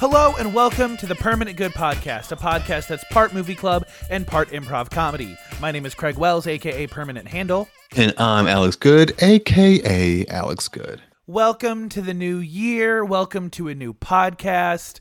Hello 0.00 0.34
and 0.38 0.54
welcome 0.54 0.96
to 0.96 1.04
the 1.04 1.14
Permanent 1.14 1.58
Good 1.58 1.72
Podcast, 1.72 2.32
a 2.32 2.36
podcast 2.36 2.86
that's 2.86 3.04
part 3.10 3.34
movie 3.34 3.54
club 3.54 3.86
and 4.08 4.26
part 4.26 4.48
improv 4.48 4.90
comedy. 4.90 5.36
My 5.60 5.72
name 5.72 5.84
is 5.84 5.94
Craig 5.94 6.16
Wells, 6.16 6.46
aka 6.46 6.86
Permanent 6.86 7.28
Handle. 7.28 7.68
And 7.94 8.14
I'm 8.16 8.46
Alex 8.46 8.76
Good, 8.76 9.12
aka 9.22 10.24
Alex 10.24 10.68
Good. 10.68 11.02
Welcome 11.26 11.90
to 11.90 12.00
the 12.00 12.14
new 12.14 12.38
year. 12.38 13.04
Welcome 13.04 13.50
to 13.50 13.68
a 13.68 13.74
new 13.74 13.92
podcast. 13.92 15.00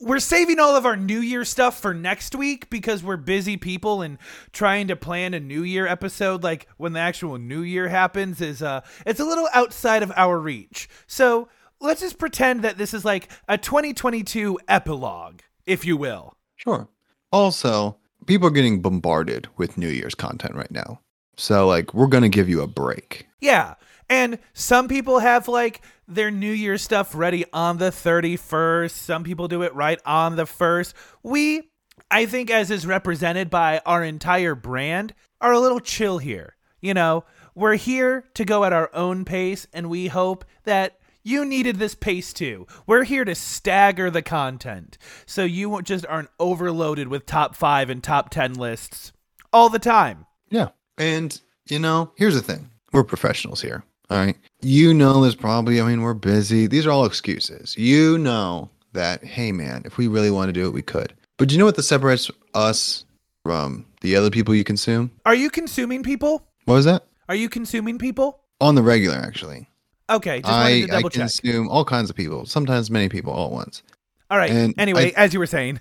We're 0.00 0.18
saving 0.18 0.58
all 0.58 0.76
of 0.76 0.86
our 0.86 0.96
New 0.96 1.20
Year 1.20 1.44
stuff 1.44 1.78
for 1.78 1.92
next 1.92 2.34
week 2.34 2.70
because 2.70 3.04
we're 3.04 3.18
busy 3.18 3.58
people 3.58 4.00
and 4.00 4.16
trying 4.50 4.88
to 4.88 4.96
plan 4.96 5.34
a 5.34 5.40
New 5.40 5.62
Year 5.62 5.86
episode 5.86 6.42
like 6.42 6.68
when 6.78 6.94
the 6.94 7.00
actual 7.00 7.36
New 7.36 7.60
Year 7.60 7.88
happens 7.88 8.40
is 8.40 8.62
uh 8.62 8.80
it's 9.04 9.20
a 9.20 9.26
little 9.26 9.50
outside 9.52 10.02
of 10.02 10.10
our 10.16 10.38
reach. 10.38 10.88
So 11.06 11.50
let's 11.82 12.00
just 12.00 12.18
pretend 12.18 12.62
that 12.62 12.78
this 12.78 12.94
is 12.94 13.04
like 13.04 13.30
a 13.48 13.58
2022 13.58 14.58
epilogue, 14.68 15.40
if 15.66 15.84
you 15.84 15.96
will. 15.96 16.36
Sure. 16.56 16.88
Also, 17.30 17.96
people 18.26 18.48
are 18.48 18.52
getting 18.52 18.80
bombarded 18.80 19.48
with 19.56 19.76
New 19.76 19.88
Year's 19.88 20.14
content 20.14 20.54
right 20.54 20.70
now. 20.70 21.00
So, 21.36 21.66
like, 21.66 21.92
we're 21.92 22.06
going 22.06 22.22
to 22.22 22.28
give 22.28 22.48
you 22.48 22.62
a 22.62 22.66
break. 22.66 23.26
Yeah. 23.40 23.74
And 24.08 24.38
some 24.52 24.88
people 24.88 25.20
have 25.20 25.48
like 25.48 25.82
their 26.06 26.30
New 26.30 26.52
Year 26.52 26.76
stuff 26.76 27.14
ready 27.14 27.44
on 27.52 27.78
the 27.78 27.90
31st. 27.90 28.90
Some 28.90 29.24
people 29.24 29.48
do 29.48 29.62
it 29.62 29.74
right 29.74 29.98
on 30.04 30.36
the 30.36 30.44
1st. 30.44 30.92
We, 31.22 31.70
I 32.10 32.26
think, 32.26 32.50
as 32.50 32.70
is 32.70 32.86
represented 32.86 33.48
by 33.48 33.80
our 33.86 34.04
entire 34.04 34.54
brand, 34.54 35.14
are 35.40 35.52
a 35.52 35.60
little 35.60 35.80
chill 35.80 36.18
here. 36.18 36.56
You 36.80 36.94
know, 36.94 37.24
we're 37.54 37.76
here 37.76 38.24
to 38.34 38.44
go 38.44 38.64
at 38.64 38.72
our 38.72 38.90
own 38.94 39.24
pace, 39.24 39.66
and 39.72 39.88
we 39.88 40.08
hope 40.08 40.44
that 40.64 40.98
you 41.22 41.44
needed 41.44 41.78
this 41.78 41.94
pace 41.94 42.32
too. 42.32 42.66
We're 42.86 43.04
here 43.04 43.24
to 43.24 43.34
stagger 43.34 44.10
the 44.10 44.22
content 44.22 44.98
so 45.26 45.44
you 45.44 45.68
won't- 45.68 45.86
just 45.86 46.06
aren't 46.06 46.30
overloaded 46.38 47.08
with 47.08 47.26
top 47.26 47.54
five 47.54 47.90
and 47.90 48.02
top 48.02 48.30
10 48.30 48.54
lists 48.54 49.12
all 49.52 49.68
the 49.68 49.78
time. 49.78 50.26
Yeah. 50.50 50.68
And, 50.98 51.40
you 51.68 51.78
know, 51.78 52.12
here's 52.16 52.34
the 52.34 52.42
thing 52.42 52.70
we're 52.92 53.04
professionals 53.04 53.62
here. 53.62 53.84
All 54.10 54.18
right. 54.18 54.36
You 54.60 54.92
know, 54.92 55.22
there's 55.22 55.34
probably, 55.34 55.80
I 55.80 55.86
mean, 55.86 56.02
we're 56.02 56.12
busy. 56.14 56.66
These 56.66 56.86
are 56.86 56.90
all 56.90 57.06
excuses. 57.06 57.74
You 57.78 58.18
know 58.18 58.68
that, 58.92 59.24
hey, 59.24 59.52
man, 59.52 59.82
if 59.86 59.96
we 59.96 60.06
really 60.06 60.30
want 60.30 60.48
to 60.48 60.52
do 60.52 60.66
it, 60.66 60.74
we 60.74 60.82
could. 60.82 61.14
But 61.38 61.48
do 61.48 61.54
you 61.54 61.58
know 61.58 61.64
what 61.64 61.76
that 61.76 61.82
separates 61.84 62.30
us 62.54 63.04
from 63.42 63.86
the 64.02 64.14
other 64.16 64.28
people 64.30 64.54
you 64.54 64.64
consume? 64.64 65.10
Are 65.24 65.34
you 65.34 65.48
consuming 65.48 66.02
people? 66.02 66.46
What 66.66 66.74
was 66.74 66.84
that? 66.84 67.06
Are 67.28 67.34
you 67.34 67.48
consuming 67.48 67.98
people? 67.98 68.40
On 68.60 68.74
the 68.74 68.82
regular, 68.82 69.16
actually. 69.16 69.68
Okay, 70.16 70.40
just 70.40 70.52
wanted 70.52 70.66
I, 70.66 70.80
to 70.80 70.84
I 70.84 70.96
double 70.96 71.10
check. 71.10 71.20
consume 71.20 71.68
all 71.68 71.84
kinds 71.84 72.10
of 72.10 72.16
people, 72.16 72.46
sometimes 72.46 72.90
many 72.90 73.08
people 73.08 73.32
all 73.32 73.46
at 73.46 73.52
once. 73.52 73.82
All 74.30 74.38
right. 74.38 74.50
and 74.50 74.74
Anyway, 74.78 75.12
I- 75.16 75.24
as 75.24 75.32
you 75.32 75.38
were 75.38 75.46
saying, 75.46 75.80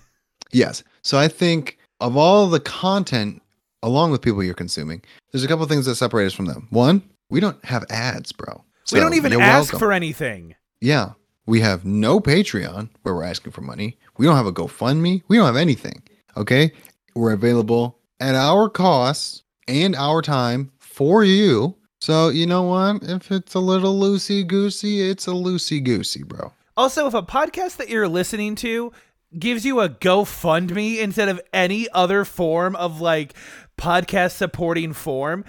Yes. 0.51 0.83
So 1.01 1.17
I 1.17 1.27
think 1.29 1.77
of 2.01 2.17
all 2.17 2.47
the 2.47 2.59
content 2.59 3.41
along 3.83 4.11
with 4.11 4.21
people 4.21 4.43
you're 4.43 4.53
consuming, 4.53 5.01
there's 5.31 5.43
a 5.43 5.47
couple 5.47 5.65
things 5.65 5.85
that 5.85 5.95
separate 5.95 6.25
us 6.25 6.33
from 6.33 6.45
them. 6.45 6.67
One, 6.69 7.01
we 7.29 7.39
don't 7.39 7.63
have 7.65 7.85
ads, 7.89 8.31
bro. 8.31 8.63
we 8.91 8.99
don't 8.99 9.13
even 9.13 9.33
ask 9.33 9.71
welcome. 9.71 9.79
for 9.79 9.91
anything. 9.93 10.55
Yeah. 10.81 11.11
We 11.45 11.61
have 11.61 11.85
no 11.85 12.19
Patreon 12.19 12.89
where 13.01 13.15
we're 13.15 13.23
asking 13.23 13.53
for 13.53 13.61
money. 13.61 13.97
We 14.17 14.25
don't 14.25 14.35
have 14.35 14.45
a 14.45 14.51
GoFundMe. 14.51 15.23
We 15.27 15.37
don't 15.37 15.45
have 15.45 15.55
anything. 15.55 16.03
Okay. 16.37 16.71
We're 17.15 17.33
available 17.33 17.97
at 18.19 18.35
our 18.35 18.69
cost 18.69 19.43
and 19.67 19.95
our 19.95 20.21
time 20.21 20.71
for 20.79 21.23
you. 21.23 21.75
So 22.01 22.29
you 22.29 22.47
know 22.47 22.63
what? 22.63 23.03
If 23.03 23.31
it's 23.31 23.53
a 23.53 23.59
little 23.59 23.97
loosey 23.97 24.45
goosey, 24.45 25.01
it's 25.01 25.27
a 25.27 25.31
loosey 25.31 25.83
goosey, 25.83 26.23
bro. 26.23 26.51
Also, 26.75 27.05
if 27.05 27.13
a 27.13 27.21
podcast 27.21 27.77
that 27.77 27.89
you're 27.89 28.07
listening 28.07 28.55
to 28.55 28.91
gives 29.37 29.65
you 29.65 29.79
a 29.79 29.87
GoFundMe 29.87 30.97
instead 30.97 31.29
of 31.29 31.39
any 31.53 31.87
other 31.93 32.25
form 32.25 32.75
of 32.75 33.01
like 33.01 33.35
podcast 33.77 34.31
supporting 34.31 34.93
form, 34.93 35.45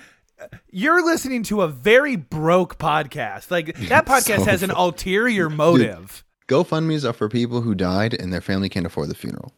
you're 0.70 1.04
listening 1.04 1.42
to 1.44 1.62
a 1.62 1.68
very 1.68 2.16
broke 2.16 2.78
podcast. 2.78 3.50
Like 3.50 3.74
that 3.88 4.04
podcast 4.04 4.40
So 4.40 4.44
has 4.44 4.62
an 4.62 4.70
ulterior 4.72 5.48
motive. 5.48 6.22
GoFundMe's 6.48 7.04
are 7.06 7.14
for 7.14 7.30
people 7.30 7.62
who 7.62 7.74
died 7.74 8.12
and 8.12 8.30
their 8.30 8.42
family 8.42 8.68
can't 8.68 8.84
afford 8.84 9.08
the 9.08 9.14
funeral. 9.14 9.54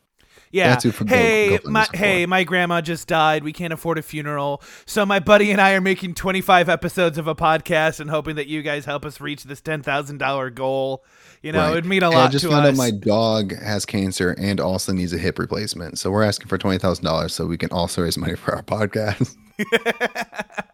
Yeah. 0.54 0.68
That's 0.68 0.84
who 0.84 0.92
for 0.92 1.04
hey, 1.06 1.58
my 1.64 1.86
hey, 1.92 2.26
my 2.26 2.44
grandma 2.44 2.80
just 2.80 3.08
died. 3.08 3.42
We 3.42 3.52
can't 3.52 3.72
afford 3.72 3.98
a 3.98 4.02
funeral. 4.02 4.62
So 4.86 5.04
my 5.04 5.18
buddy 5.18 5.50
and 5.50 5.60
I 5.60 5.72
are 5.72 5.80
making 5.80 6.14
25 6.14 6.68
episodes 6.68 7.18
of 7.18 7.26
a 7.26 7.34
podcast 7.34 7.98
and 7.98 8.08
hoping 8.08 8.36
that 8.36 8.46
you 8.46 8.62
guys 8.62 8.84
help 8.84 9.04
us 9.04 9.20
reach 9.20 9.42
this 9.42 9.60
$10,000 9.60 10.54
goal. 10.54 11.04
You 11.42 11.50
know, 11.52 11.58
Right. 11.58 11.72
it'd 11.72 11.86
mean 11.86 12.04
a 12.04 12.10
lot 12.10 12.28
I 12.28 12.30
just 12.30 12.46
found 12.46 12.64
us. 12.66 12.72
out 12.72 12.76
my 12.76 12.92
dog 12.92 13.52
has 13.58 13.84
cancer 13.84 14.34
and 14.38 14.60
also 14.60 14.92
needs 14.92 15.12
a 15.12 15.18
hip 15.18 15.40
replacement. 15.40 15.98
So 15.98 16.10
we're 16.10 16.22
asking 16.22 16.46
for 16.46 16.56
twenty 16.56 16.78
thousand 16.78 17.04
dollars 17.04 17.34
so 17.34 17.46
we 17.46 17.58
can 17.58 17.70
also 17.70 18.02
raise 18.02 18.16
money 18.16 18.36
for 18.36 18.54
our 18.54 18.62
podcast. 18.62 19.36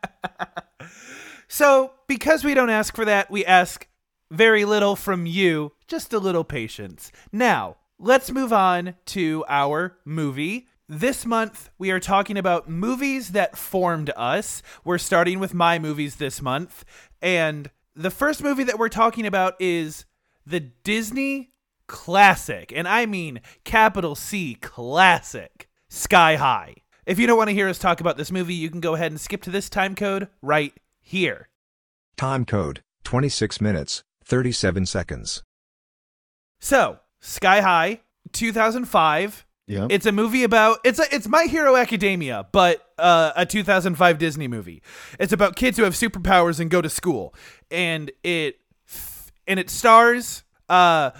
So, 1.53 1.93
because 2.07 2.45
we 2.45 2.55
don't 2.55 2.71
ask 2.71 2.95
for 2.95 3.05
that, 3.05 3.29
we 3.29 3.45
ask 3.45 3.89
very 4.31 4.65
little 4.65 4.95
from 4.95 5.27
you, 5.27 5.73
just 5.89 6.13
a 6.13 6.21
little 6.21 6.45
patience. 6.45 7.11
Now, 7.33 7.77
let's 8.01 8.33
move 8.33 8.53
on 8.53 8.95
to 9.05 9.45
our 9.47 9.99
movie. 10.05 10.67
This 10.89 11.27
month, 11.27 11.69
we 11.79 11.91
are 11.91 12.01
talking 12.01 12.39
about 12.39 12.69
movies 12.69 13.33
that 13.33 13.57
formed 13.57 14.11
us. 14.17 14.63
We're 14.85 14.99
starting 14.99 15.39
with 15.39 15.55
my 15.55 15.79
movies 15.79 16.17
this 16.17 16.41
month. 16.43 16.85
And 17.21 17.71
the 17.95 18.11
first 18.11 18.43
movie 18.43 18.65
that 18.65 18.79
we're 18.79 18.89
talking 18.89 19.27
about 19.27 19.55
is 19.61 20.07
the 20.47 20.61
Disney 20.61 21.53
classic. 21.87 22.73
And 22.75 22.89
I 22.89 23.07
mean 23.07 23.41
capital 23.65 24.15
C 24.15 24.55
classic 24.55 25.69
Sky 25.89 26.37
High. 26.37 26.77
If 27.07 27.19
you 27.19 27.27
don't 27.27 27.39
want 27.39 27.51
to 27.51 27.55
hear 27.55 27.69
us 27.69 27.79
talk 27.79 28.01
about 28.01 28.17
this 28.17 28.33
movie, 28.33 28.55
you 28.55 28.71
can 28.71 28.81
go 28.81 28.95
ahead 28.95 29.13
and 29.13 29.21
skip 29.21 29.43
to 29.43 29.51
this 29.51 29.69
time 29.69 29.95
code 29.95 30.29
right 30.43 30.73
here. 31.01 31.49
Time 32.17 32.45
code 32.45 32.83
26 33.05 33.61
minutes, 33.61 34.03
37 34.25 34.87
seconds. 34.87 35.43
So, 36.61 37.01
Sky 37.21 37.61
High, 37.61 38.01
2005. 38.33 39.47
Yeah. 39.67 39.87
It's 39.89 40.05
a 40.07 40.13
movie 40.13 40.43
about 40.43 40.79
it's 40.85 40.99
a, 40.99 41.05
it's 41.15 41.29
My 41.29 41.45
Hero 41.45 41.77
Academia, 41.77 42.49
but 42.51 42.85
uh, 42.99 43.33
a 43.37 43.47
2005 43.47 44.19
Disney 44.19 44.49
movie. 44.49 44.83
It's 45.21 45.33
about 45.33 45.55
kids 45.55 45.79
who 45.79 45.85
have 45.85 45.95
superpowers 45.95 46.59
and 46.59 46.71
go 46.71 46.81
to 46.81 46.91
school, 46.91 47.35
and 47.71 48.11
it 48.25 48.57
and 49.47 49.61
it 49.61 49.71
stars 49.71 50.43
uh, 50.69 51.11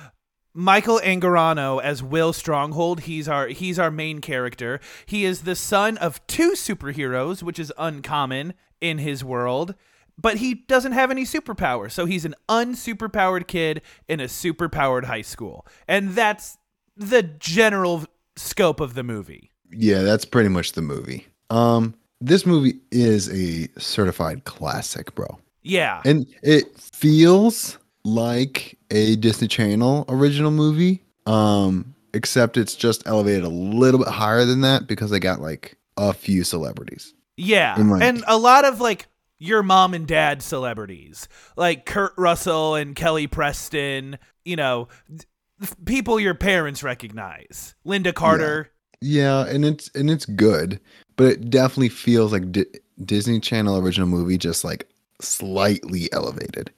Michael 0.53 1.01
Angarano 1.05 1.81
as 1.81 2.03
Will 2.03 2.33
Stronghold. 2.33 3.03
He's 3.03 3.29
our 3.29 3.47
he's 3.49 3.79
our 3.79 3.91
main 3.91 4.21
character. 4.21 4.81
He 5.07 5.25
is 5.25 5.43
the 5.43 5.55
son 5.55 5.97
of 5.99 6.25
two 6.27 6.53
superheroes, 6.53 7.45
which 7.45 7.61
is 7.61 7.73
uncommon 7.79 8.55
in 8.81 8.99
his 8.99 9.23
world. 9.23 9.77
But 10.21 10.37
he 10.39 10.55
doesn't 10.55 10.93
have 10.93 11.11
any 11.11 11.25
superpowers, 11.25 11.93
so 11.93 12.05
he's 12.05 12.25
an 12.25 12.35
unsuperpowered 12.49 13.47
kid 13.47 13.83
in 14.09 14.21
a 14.21 14.25
superpowered 14.25 15.05
high 15.05 15.23
school, 15.23 15.67
and 15.89 16.11
that's 16.11 16.59
the 16.97 17.23
general 17.23 18.05
scope 18.37 18.81
of 18.81 18.95
the 18.95 19.03
movie. 19.03 19.51
yeah, 19.73 20.03
that's 20.03 20.25
pretty 20.25 20.49
much 20.49 20.73
the 20.73 20.83
movie. 20.83 21.27
Um, 21.49 21.95
this 22.21 22.45
movie 22.45 22.81
is 22.91 23.29
a 23.33 23.69
certified 23.81 24.45
classic, 24.45 25.15
bro. 25.15 25.39
Yeah, 25.63 26.01
And 26.05 26.27
it 26.43 26.77
feels 26.79 27.79
like 28.05 28.79
a 28.91 29.17
Disney 29.17 29.47
Channel 29.49 30.05
original 30.09 30.51
movie. 30.51 31.03
Um, 31.27 31.95
except 32.15 32.57
it's 32.57 32.75
just 32.75 33.07
elevated 33.07 33.45
a 33.45 33.49
little 33.49 33.99
bit 34.01 34.09
higher 34.09 34.45
than 34.45 34.63
that 34.63 34.87
because 34.87 35.11
they 35.11 35.21
got 35.21 35.41
like 35.41 35.77
a 35.97 36.13
few 36.13 36.43
celebrities. 36.45 37.15
Yeah. 37.37 37.77
my- 37.77 38.03
And 38.03 38.25
a 38.27 38.37
lot 38.39 38.65
of 38.65 38.81
like 38.81 39.07
your 39.41 39.65
mom 39.65 39.93
and 39.95 40.07
dad 40.07 40.43
celebrities, 40.43 41.29
like 41.57 41.85
Kurt 41.87 42.13
Russell 42.17 42.77
and 42.77 42.95
Kelly 42.95 43.27
Preston, 43.27 44.19
you 44.45 44.55
know, 44.55 44.87
th- 45.09 45.73
people 45.85 46.21
your 46.21 46.35
parents 46.35 46.85
recognize. 46.85 47.75
Lynda 47.85 48.15
Carter. 48.15 48.71
Yeah, 49.01 49.47
and 49.47 49.65
it's 49.65 49.91
and 49.95 50.11
it's 50.11 50.27
good, 50.27 50.79
but 51.17 51.27
it 51.27 51.51
definitely 51.51 51.89
feels 51.89 52.33
like 52.33 52.53
Di- 52.53 52.67
Disney 53.05 53.41
Channel 53.41 53.79
original 53.79 54.07
movie, 54.07 54.37
just 54.39 54.63
like 54.63 54.89
slightly 55.23 56.13
elevated, 56.13 56.71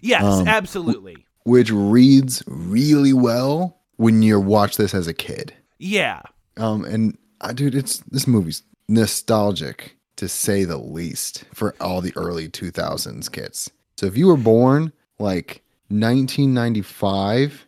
Yes, 0.00 0.22
Um, 0.22 0.46
absolutely. 0.48 1.26
which 1.44 1.70
reads 1.72 2.42
really 2.46 3.12
well 3.12 3.80
when 3.96 4.22
you 4.22 4.38
watch 4.40 4.76
this 4.76 4.94
as 4.94 5.06
a 5.08 5.14
kid. 5.14 5.52
Yeah. 5.78 6.22
Um, 6.56 6.84
and 6.84 7.18
I, 7.40 7.52
dude, 7.52 7.74
it's 7.74 7.98
this 8.10 8.26
movie's 8.28 8.62
nostalgic 8.88 9.93
to 10.16 10.28
say 10.28 10.64
the 10.64 10.76
least 10.76 11.44
for 11.52 11.74
all 11.80 12.00
the 12.00 12.12
early 12.16 12.48
2000s 12.48 13.30
kids. 13.30 13.70
So 13.96 14.06
if 14.06 14.16
you 14.16 14.26
were 14.26 14.36
born 14.36 14.92
like 15.18 15.62
1995, 15.88 17.66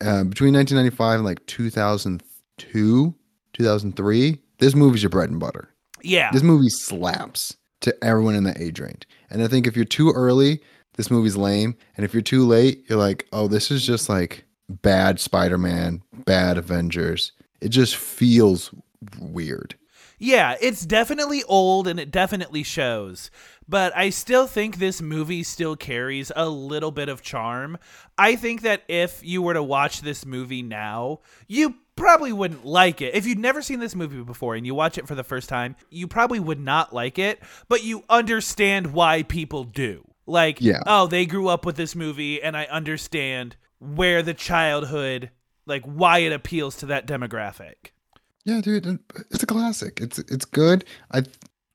uh, 0.00 0.24
between 0.24 0.54
1995 0.54 1.16
and 1.16 1.24
like 1.24 1.44
2002, 1.46 3.14
2003, 3.52 4.38
this 4.58 4.74
movie's 4.74 5.02
your 5.02 5.10
bread 5.10 5.30
and 5.30 5.40
butter. 5.40 5.70
Yeah. 6.02 6.30
This 6.32 6.42
movie 6.42 6.68
slaps 6.68 7.56
to 7.80 8.04
everyone 8.04 8.34
in 8.34 8.44
that 8.44 8.60
age 8.60 8.80
range. 8.80 9.06
And 9.30 9.42
I 9.42 9.48
think 9.48 9.66
if 9.66 9.76
you're 9.76 9.84
too 9.84 10.12
early, 10.12 10.60
this 10.96 11.10
movie's 11.10 11.36
lame. 11.36 11.76
And 11.96 12.04
if 12.04 12.14
you're 12.14 12.22
too 12.22 12.46
late, 12.46 12.84
you're 12.88 12.98
like, 12.98 13.26
oh, 13.32 13.48
this 13.48 13.70
is 13.70 13.86
just 13.86 14.08
like 14.08 14.44
bad 14.68 15.20
Spider-Man, 15.20 16.02
bad 16.24 16.58
Avengers. 16.58 17.32
It 17.60 17.68
just 17.68 17.96
feels 17.96 18.70
weird. 19.18 19.74
Yeah, 20.18 20.56
it's 20.60 20.86
definitely 20.86 21.42
old 21.44 21.86
and 21.86 22.00
it 22.00 22.10
definitely 22.10 22.62
shows. 22.62 23.30
But 23.68 23.94
I 23.96 24.10
still 24.10 24.46
think 24.46 24.76
this 24.76 25.02
movie 25.02 25.42
still 25.42 25.76
carries 25.76 26.30
a 26.36 26.48
little 26.48 26.90
bit 26.90 27.08
of 27.08 27.20
charm. 27.22 27.78
I 28.16 28.36
think 28.36 28.62
that 28.62 28.82
if 28.88 29.20
you 29.24 29.42
were 29.42 29.54
to 29.54 29.62
watch 29.62 30.00
this 30.00 30.24
movie 30.24 30.62
now, 30.62 31.20
you 31.48 31.74
probably 31.96 32.32
wouldn't 32.32 32.64
like 32.64 33.00
it. 33.02 33.14
If 33.14 33.26
you'd 33.26 33.38
never 33.38 33.60
seen 33.62 33.80
this 33.80 33.94
movie 33.94 34.22
before 34.22 34.54
and 34.54 34.64
you 34.66 34.74
watch 34.74 34.98
it 34.98 35.08
for 35.08 35.14
the 35.14 35.24
first 35.24 35.48
time, 35.48 35.76
you 35.90 36.06
probably 36.06 36.38
would 36.40 36.60
not 36.60 36.92
like 36.94 37.18
it, 37.18 37.40
but 37.68 37.82
you 37.82 38.04
understand 38.08 38.92
why 38.92 39.22
people 39.24 39.64
do. 39.64 40.04
Like, 40.26 40.60
Yeah. 40.60 40.82
oh, 40.86 41.06
they 41.06 41.26
grew 41.26 41.48
up 41.48 41.64
with 41.66 41.76
this 41.76 41.94
movie 41.94 42.42
and 42.42 42.56
I 42.56 42.64
understand 42.66 43.56
where 43.78 44.22
the 44.22 44.34
childhood, 44.34 45.30
like 45.66 45.84
why 45.84 46.18
it 46.18 46.32
appeals 46.32 46.76
to 46.76 46.86
that 46.86 47.06
demographic. 47.06 47.90
Yeah, 48.46 48.60
dude, 48.60 49.00
it's 49.32 49.42
a 49.42 49.46
classic. 49.46 49.98
It's 50.00 50.20
it's 50.20 50.44
good. 50.44 50.84
I 51.12 51.24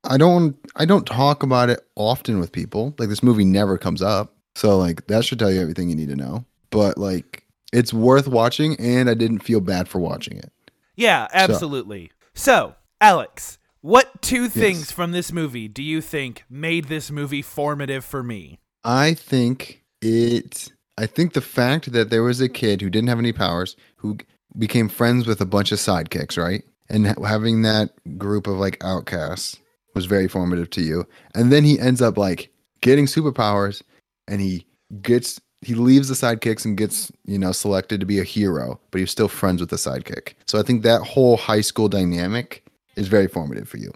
I 0.06 0.18
don't 0.18 0.58
I 0.78 0.86
don't 0.86 1.06
talk 1.06 1.44
about 1.44 1.70
it 1.70 1.86
often 1.96 2.40
with 2.40 2.54
people. 2.54 2.96
Like 2.98 3.10
this 3.10 3.22
movie 3.22 3.44
never 3.44 3.78
comes 3.78 4.02
up. 4.02 4.34
So 4.56 4.78
like 4.78 5.06
that 5.08 5.26
should 5.26 5.38
tell 5.38 5.52
you 5.52 5.62
everything 5.62 5.90
you 5.90 5.98
need 5.98 6.08
to 6.08 6.16
know. 6.16 6.46
But 6.70 6.98
like 6.98 7.44
it's 7.74 7.94
worth 7.94 8.30
watching 8.30 8.80
and 8.80 9.10
I 9.10 9.16
didn't 9.16 9.40
feel 9.40 9.60
bad 9.60 9.90
for 9.90 10.00
watching 10.00 10.38
it. 10.38 10.52
Yeah, 10.96 11.28
absolutely. 11.34 12.14
So, 12.34 12.76
Alex, 13.02 13.58
what 13.82 14.22
two 14.22 14.48
things 14.48 14.92
from 14.92 15.12
this 15.12 15.34
movie 15.34 15.68
do 15.68 15.84
you 15.84 16.00
think 16.00 16.46
made 16.50 16.86
this 16.86 17.12
movie 17.12 17.42
formative 17.42 18.06
for 18.06 18.24
me? 18.24 18.60
I 18.86 19.14
think 19.14 19.84
it 20.02 20.72
I 20.98 21.06
think 21.06 21.34
the 21.34 21.42
fact 21.42 21.92
that 21.92 22.10
there 22.10 22.24
was 22.24 22.40
a 22.40 22.48
kid 22.48 22.80
who 22.80 22.90
didn't 22.90 23.10
have 23.10 23.20
any 23.20 23.34
powers 23.34 23.76
who 23.98 24.18
became 24.58 24.90
friends 24.90 25.28
with 25.28 25.42
a 25.42 25.46
bunch 25.46 25.72
of 25.72 25.80
sidekicks, 25.80 26.38
right? 26.42 26.64
And 26.90 27.08
having 27.26 27.62
that 27.62 27.92
group 28.18 28.48
of 28.48 28.58
like 28.58 28.84
outcasts 28.84 29.60
was 29.96 30.06
very 30.06 30.28
formative 30.28 30.70
to 30.72 30.82
you. 30.82 31.06
And 31.36 31.52
then 31.52 31.64
he 31.64 31.80
ends 31.80 32.02
up 32.02 32.18
like 32.18 32.52
getting 32.82 33.06
superpowers 33.06 33.82
and 34.28 34.42
he 34.42 34.66
gets 35.02 35.40
he 35.64 35.76
leaves 35.76 36.08
the 36.08 36.16
sidekicks 36.16 36.66
and 36.66 36.76
gets, 36.76 37.12
you 37.26 37.38
know, 37.38 37.52
selected 37.52 38.00
to 38.00 38.06
be 38.06 38.20
a 38.20 38.24
hero, 38.24 38.80
but 38.90 39.00
he's 39.00 39.12
still 39.12 39.28
friends 39.28 39.62
with 39.62 39.70
the 39.70 39.76
sidekick. 39.76 40.34
So 40.48 40.58
I 40.60 40.64
think 40.64 40.82
that 40.84 41.02
whole 41.04 41.38
high 41.38 41.62
school 41.62 41.88
dynamic 41.88 42.66
is 42.96 43.08
very 43.08 43.28
formative 43.28 43.70
for 43.70 43.78
you. 43.78 43.92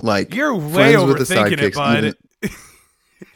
Like 0.00 0.34
You're 0.34 0.54
way 0.54 0.94
friends 0.94 1.04
with 1.04 1.28
the 1.28 1.34
overthinking 1.34 1.60
it, 1.60 1.74
bud. 1.74 1.98
even- 2.42 2.56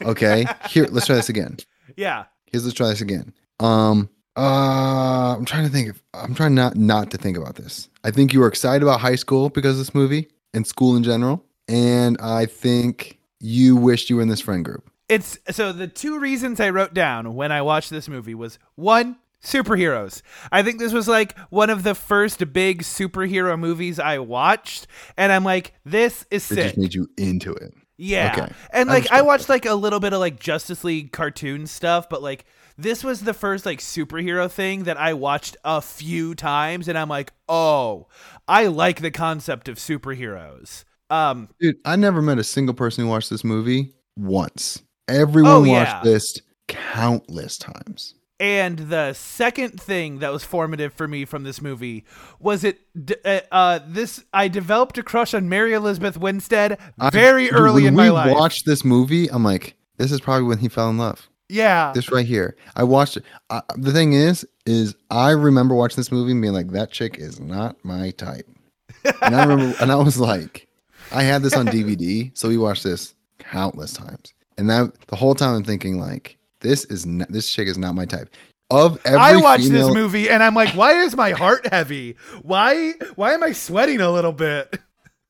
okay, 0.02 0.46
here 0.68 0.86
let's 0.90 1.06
try 1.06 1.16
this 1.16 1.28
again. 1.28 1.58
Yeah. 1.96 2.26
Here's 2.46 2.64
let's 2.64 2.76
try 2.76 2.88
this 2.88 3.00
again. 3.02 3.34
Um, 3.58 4.08
uh, 4.36 5.36
I'm 5.36 5.44
trying 5.44 5.64
to 5.64 5.70
think. 5.70 5.90
Of, 5.90 6.02
I'm 6.14 6.34
trying 6.34 6.54
not 6.54 6.76
not 6.76 7.10
to 7.10 7.18
think 7.18 7.36
about 7.36 7.56
this. 7.56 7.88
I 8.04 8.10
think 8.10 8.32
you 8.32 8.40
were 8.40 8.48
excited 8.48 8.82
about 8.82 9.00
high 9.00 9.16
school 9.16 9.48
because 9.48 9.72
of 9.72 9.78
this 9.78 9.94
movie 9.94 10.28
and 10.54 10.66
school 10.66 10.96
in 10.96 11.02
general, 11.02 11.44
and 11.68 12.16
I 12.20 12.46
think 12.46 13.18
you 13.40 13.76
wished 13.76 14.10
you 14.10 14.16
were 14.16 14.22
in 14.22 14.28
this 14.28 14.40
friend 14.40 14.64
group. 14.64 14.88
It's 15.08 15.38
so 15.50 15.72
the 15.72 15.88
two 15.88 16.18
reasons 16.20 16.60
I 16.60 16.70
wrote 16.70 16.94
down 16.94 17.34
when 17.34 17.50
I 17.50 17.62
watched 17.62 17.90
this 17.90 18.08
movie 18.08 18.34
was 18.34 18.58
one, 18.76 19.16
superheroes. 19.42 20.22
I 20.52 20.62
think 20.62 20.78
this 20.78 20.92
was 20.92 21.08
like 21.08 21.36
one 21.50 21.68
of 21.70 21.82
the 21.82 21.94
first 21.96 22.52
big 22.52 22.82
superhero 22.82 23.58
movies 23.58 23.98
I 23.98 24.20
watched, 24.20 24.86
and 25.16 25.32
I'm 25.32 25.42
like, 25.44 25.74
this 25.84 26.24
is 26.30 26.50
It 26.50 26.54
sick. 26.54 26.64
just 26.64 26.78
made 26.78 26.94
you 26.94 27.08
into 27.16 27.52
it. 27.54 27.74
Yeah. 28.00 28.34
Okay. 28.36 28.52
And 28.72 28.88
like 28.88 29.10
I 29.12 29.20
watched 29.22 29.48
like 29.50 29.66
a 29.66 29.74
little 29.74 30.00
bit 30.00 30.12
of 30.14 30.20
like 30.20 30.40
Justice 30.40 30.84
League 30.84 31.12
cartoon 31.12 31.66
stuff, 31.66 32.08
but 32.08 32.22
like 32.22 32.46
this 32.78 33.04
was 33.04 33.20
the 33.20 33.34
first 33.34 33.66
like 33.66 33.78
superhero 33.80 34.50
thing 34.50 34.84
that 34.84 34.96
I 34.96 35.12
watched 35.12 35.56
a 35.64 35.82
few 35.82 36.34
times 36.34 36.88
and 36.88 36.96
I'm 36.96 37.10
like, 37.10 37.32
"Oh, 37.46 38.08
I 38.48 38.68
like 38.68 39.02
the 39.02 39.10
concept 39.10 39.68
of 39.68 39.76
superheroes." 39.76 40.84
Um 41.10 41.48
Dude, 41.60 41.76
I 41.84 41.96
never 41.96 42.22
met 42.22 42.38
a 42.38 42.44
single 42.44 42.74
person 42.74 43.04
who 43.04 43.10
watched 43.10 43.28
this 43.28 43.44
movie 43.44 43.92
once. 44.16 44.82
Everyone 45.06 45.52
Oh, 45.52 45.60
watched 45.60 45.68
yeah. 45.90 46.00
this 46.02 46.40
countless 46.68 47.58
times. 47.58 48.14
And 48.40 48.78
the 48.78 49.12
second 49.12 49.80
thing 49.80 50.18
that 50.20 50.32
was 50.32 50.42
formative 50.42 50.92
for 50.94 51.06
me 51.06 51.24
from 51.24 51.44
this 51.44 51.60
movie 51.60 52.04
was 52.40 52.64
it 52.64 52.80
uh, 53.24 53.40
uh 53.52 53.78
this 53.86 54.24
I 54.32 54.48
developed 54.48 54.98
a 54.98 55.02
crush 55.02 55.34
on 55.34 55.48
Mary 55.48 55.74
Elizabeth 55.74 56.16
Winstead 56.16 56.78
very 57.12 57.44
dude, 57.44 57.54
early 57.54 57.82
when 57.82 57.88
in 57.88 57.94
my 57.96 58.04
we 58.04 58.10
life. 58.10 58.34
watched 58.34 58.64
this 58.66 58.84
movie, 58.84 59.28
I'm 59.30 59.44
like, 59.44 59.74
this 59.98 60.10
is 60.10 60.20
probably 60.20 60.48
when 60.48 60.58
he 60.58 60.68
fell 60.68 60.88
in 60.90 60.98
love. 60.98 61.28
yeah. 61.48 61.92
this 61.94 62.10
right 62.10 62.26
here. 62.26 62.56
I 62.74 62.84
watched 62.84 63.18
it. 63.18 63.24
Uh, 63.50 63.60
the 63.76 63.92
thing 63.92 64.14
is, 64.14 64.46
is 64.66 64.94
I 65.10 65.30
remember 65.30 65.74
watching 65.74 65.96
this 65.96 66.10
movie 66.10 66.32
and 66.32 66.40
being 66.40 66.54
like, 66.54 66.70
that 66.70 66.90
chick 66.90 67.18
is 67.18 67.38
not 67.38 67.76
my 67.84 68.10
type. 68.12 68.46
And 69.22 69.36
I 69.36 69.44
remember, 69.44 69.76
and 69.80 69.92
I 69.92 69.96
was 69.96 70.18
like, 70.18 70.68
I 71.12 71.22
had 71.24 71.42
this 71.42 71.54
on 71.56 71.66
DVD, 71.66 72.30
so 72.38 72.48
we 72.48 72.56
watched 72.56 72.84
this 72.84 73.14
countless 73.38 73.92
times. 73.92 74.32
And 74.56 74.70
that 74.70 74.92
the 75.08 75.16
whole 75.16 75.34
time 75.34 75.54
I'm 75.56 75.64
thinking 75.64 75.98
like, 75.98 76.36
this 76.60 76.84
is 76.86 77.06
not, 77.06 77.28
this 77.30 77.52
chick 77.52 77.68
is 77.68 77.78
not 77.78 77.94
my 77.94 78.04
type. 78.04 78.34
Of 78.70 79.00
every 79.04 79.18
I 79.18 79.36
watched 79.36 79.64
female, 79.64 79.88
this 79.88 79.94
movie 79.94 80.30
and 80.30 80.42
I'm 80.44 80.54
like, 80.54 80.74
why 80.76 80.92
is 81.02 81.16
my 81.16 81.32
heart 81.32 81.66
heavy? 81.72 82.16
Why 82.42 82.92
why 83.16 83.32
am 83.34 83.42
I 83.42 83.50
sweating 83.52 84.00
a 84.00 84.10
little 84.10 84.32
bit? 84.32 84.78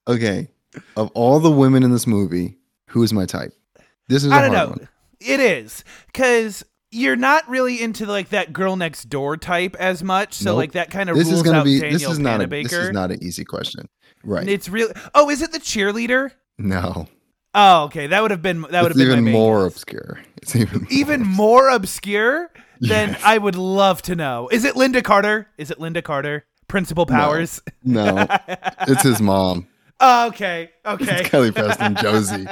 okay, 0.06 0.48
of 0.96 1.10
all 1.14 1.40
the 1.40 1.50
women 1.50 1.82
in 1.82 1.90
this 1.90 2.06
movie, 2.06 2.58
who 2.88 3.02
is 3.02 3.12
my 3.14 3.24
type? 3.24 3.52
This 4.08 4.24
is 4.24 4.30
a 4.32 4.34
I 4.34 4.42
don't 4.42 4.52
know. 4.52 4.68
one. 4.68 4.88
It 5.20 5.40
is 5.40 5.84
cuz 6.12 6.64
you're 6.90 7.16
not 7.16 7.48
really 7.48 7.80
into 7.80 8.04
like 8.04 8.30
that 8.30 8.52
girl 8.52 8.76
next 8.76 9.08
door 9.08 9.36
type 9.38 9.74
as 9.78 10.02
much, 10.02 10.34
so 10.34 10.50
Nope. 10.50 10.56
like 10.58 10.72
that 10.72 10.90
kind 10.90 11.08
of 11.08 11.16
This 11.16 11.26
rules 11.28 11.38
is 11.38 11.42
gonna 11.42 11.58
out 11.60 11.64
be. 11.64 11.78
Daniel 11.80 11.98
This 11.98 12.08
is 12.10 12.18
not 12.18 12.42
a. 12.42 12.46
This 12.46 12.72
is 12.72 12.90
not 12.90 13.10
an 13.10 13.22
easy 13.22 13.44
question. 13.44 13.88
Right? 14.22 14.46
It's 14.48 14.68
really 14.68 14.92
Oh, 15.14 15.30
is 15.30 15.40
it 15.40 15.52
the 15.52 15.60
cheerleader? 15.60 16.32
no. 16.58 17.06
Oh, 17.55 17.85
okay. 17.85 18.06
That 18.06 18.23
would 18.23 18.31
have 18.31 18.43
been 18.43 18.62
that 18.62 18.82
would 18.82 18.93
have 18.93 18.97
been 18.97 19.11
even 19.20 19.25
more 19.32 19.64
guess. 19.64 19.73
obscure. 19.75 20.20
It's 20.43 20.55
even 20.56 20.87
even 20.91 21.23
more 21.26 21.69
obscure 21.69 22.50
than 22.81 23.11
Yes. 23.11 23.20
I 23.25 23.38
would 23.38 23.56
love 23.56 24.02
to 24.02 24.14
know. 24.16 24.49
Is 24.52 24.64
it 24.64 24.75
Lynda 24.75 25.02
Carter? 25.04 25.49
Is 25.59 25.71
it 25.71 25.78
Lynda 25.78 26.02
Carter? 26.02 26.47
Principal 26.69 27.04
Powers? 27.07 27.61
No, 27.83 28.26
it's 28.87 29.02
his 29.02 29.21
mom. 29.21 29.66
Oh, 30.02 30.28
okay. 30.28 30.71
Okay. 30.87 31.21
It's 31.21 31.28
Kelly 31.28 31.52
Preston, 31.52 31.95
Josie. 32.00 32.47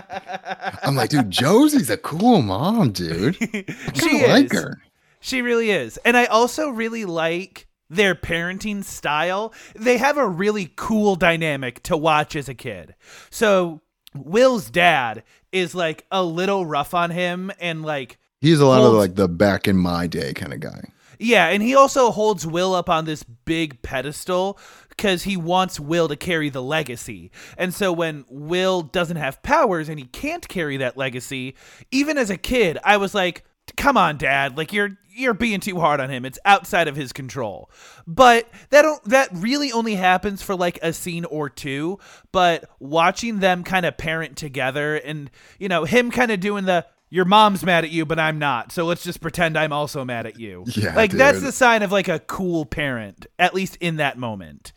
I'm 0.83 0.95
like, 0.97 1.09
dude, 1.09 1.31
Josie's 1.31 1.89
a 1.89 1.97
cool 1.97 2.43
mom, 2.43 2.93
dude. 2.93 3.39
I 3.41 3.65
she 3.95 4.09
kinda 4.11 4.27
like 4.29 4.53
is. 4.53 4.61
her. 4.61 4.83
She 5.21 5.41
really 5.41 5.71
is. 5.71 5.97
And 6.05 6.15
I 6.15 6.27
also 6.27 6.69
really 6.69 7.07
like 7.07 7.67
their 7.89 8.15
parenting 8.15 8.85
style. 8.85 9.55
They 9.75 9.97
have 9.97 10.19
a 10.19 10.29
really 10.29 10.75
cool 10.77 11.17
dynamic 11.17 11.83
to 11.85 11.97
watch 11.97 12.37
as 12.37 12.51
a 12.51 12.55
kid. 12.55 12.95
So, 13.31 13.81
Will's 14.25 14.71
dad 14.71 15.23
is 15.53 15.75
like 15.75 16.05
a 16.11 16.23
little 16.23 16.67
rough 16.67 16.95
on 16.95 17.11
him 17.11 17.51
and 17.61 17.83
like 17.85 18.19
He's 18.41 18.61
a 18.61 18.67
lot 18.67 18.83
of 18.83 18.93
like 18.93 19.17
the 19.17 19.29
back 19.29 19.67
in 19.67 19.77
my 19.77 20.07
day 20.07 20.33
kind 20.33 20.53
of 20.53 20.61
guy. 20.61 20.93
yeah, 21.19 21.49
and 21.49 21.63
he 21.63 21.75
also 21.75 22.11
holds 22.11 22.47
Will 22.47 22.75
up 22.75 22.89
on 22.89 23.05
this 23.05 23.25
big 23.25 23.83
pedestal 23.83 24.59
because 24.91 25.25
he 25.25 25.37
wants 25.37 25.81
Will 25.81 26.07
to 26.09 26.17
carry 26.17 26.49
the 26.49 26.63
legacy. 26.63 27.31
And 27.57 27.75
so 27.75 27.93
when 27.93 28.25
Will 28.29 28.83
doesn't 28.83 29.17
have 29.17 29.43
powers 29.43 29.89
and 29.89 29.99
he 29.99 30.07
can't 30.07 30.47
carry 30.49 30.77
that 30.77 30.97
legacy, 30.97 31.57
even 31.91 32.17
as 32.19 32.31
a 32.31 32.37
kid, 32.37 32.79
I 32.85 32.97
was 32.97 33.15
like, 33.15 33.45
"Come 33.77 33.97
on, 33.97 34.17
Dad! 34.19 34.57
Like 34.57 34.73
you're 34.73 34.99
you're 35.11 35.35
being 35.35 35.61
too 35.61 35.81
hard 35.81 36.01
on 36.01 36.11
him. 36.11 36.25
It's 36.25 36.39
outside 36.45 36.89
of 36.89 36.97
his 36.97 37.13
control." 37.13 37.71
But 38.07 38.49
that 38.71 38.83
don't, 38.83 39.03
that 39.05 39.29
really 39.33 39.73
only 39.73 39.95
happens 39.95 40.43
for 40.43 40.55
like 40.55 40.79
a 40.83 40.93
scene 40.93 41.25
or 41.25 41.49
two. 41.49 41.99
But 42.33 42.65
watching 42.79 43.41
them 43.41 43.65
kind 43.65 43.87
of 43.87 43.97
parent 43.97 44.37
together, 44.37 44.97
and 44.97 45.31
you 45.59 45.69
know 45.69 45.85
him 45.85 46.11
kind 46.11 46.31
of 46.31 46.41
doing 46.41 46.65
the 46.65 46.87
your 47.11 47.25
mom's 47.25 47.65
mad 47.65 47.85
at 47.85 47.91
you, 47.91 48.05
but 48.05 48.19
I'm 48.19 48.39
not. 48.39 48.73
So 48.73 48.85
let's 48.85 49.03
just 49.03 49.21
pretend 49.21 49.57
I'm 49.57 49.73
also 49.73 50.05
mad 50.05 50.27
at 50.27 50.39
you. 50.39 50.65
Yeah, 50.67 50.95
like 50.95 51.11
that's 51.11 51.41
the 51.41 51.53
sign 51.53 51.83
of 51.83 51.93
like 51.93 52.09
a 52.09 52.19
cool 52.19 52.67
parent, 52.67 53.27
at 53.39 53.55
least 53.55 53.77
in 53.81 53.97
that 53.97 54.19
moment. 54.19 54.73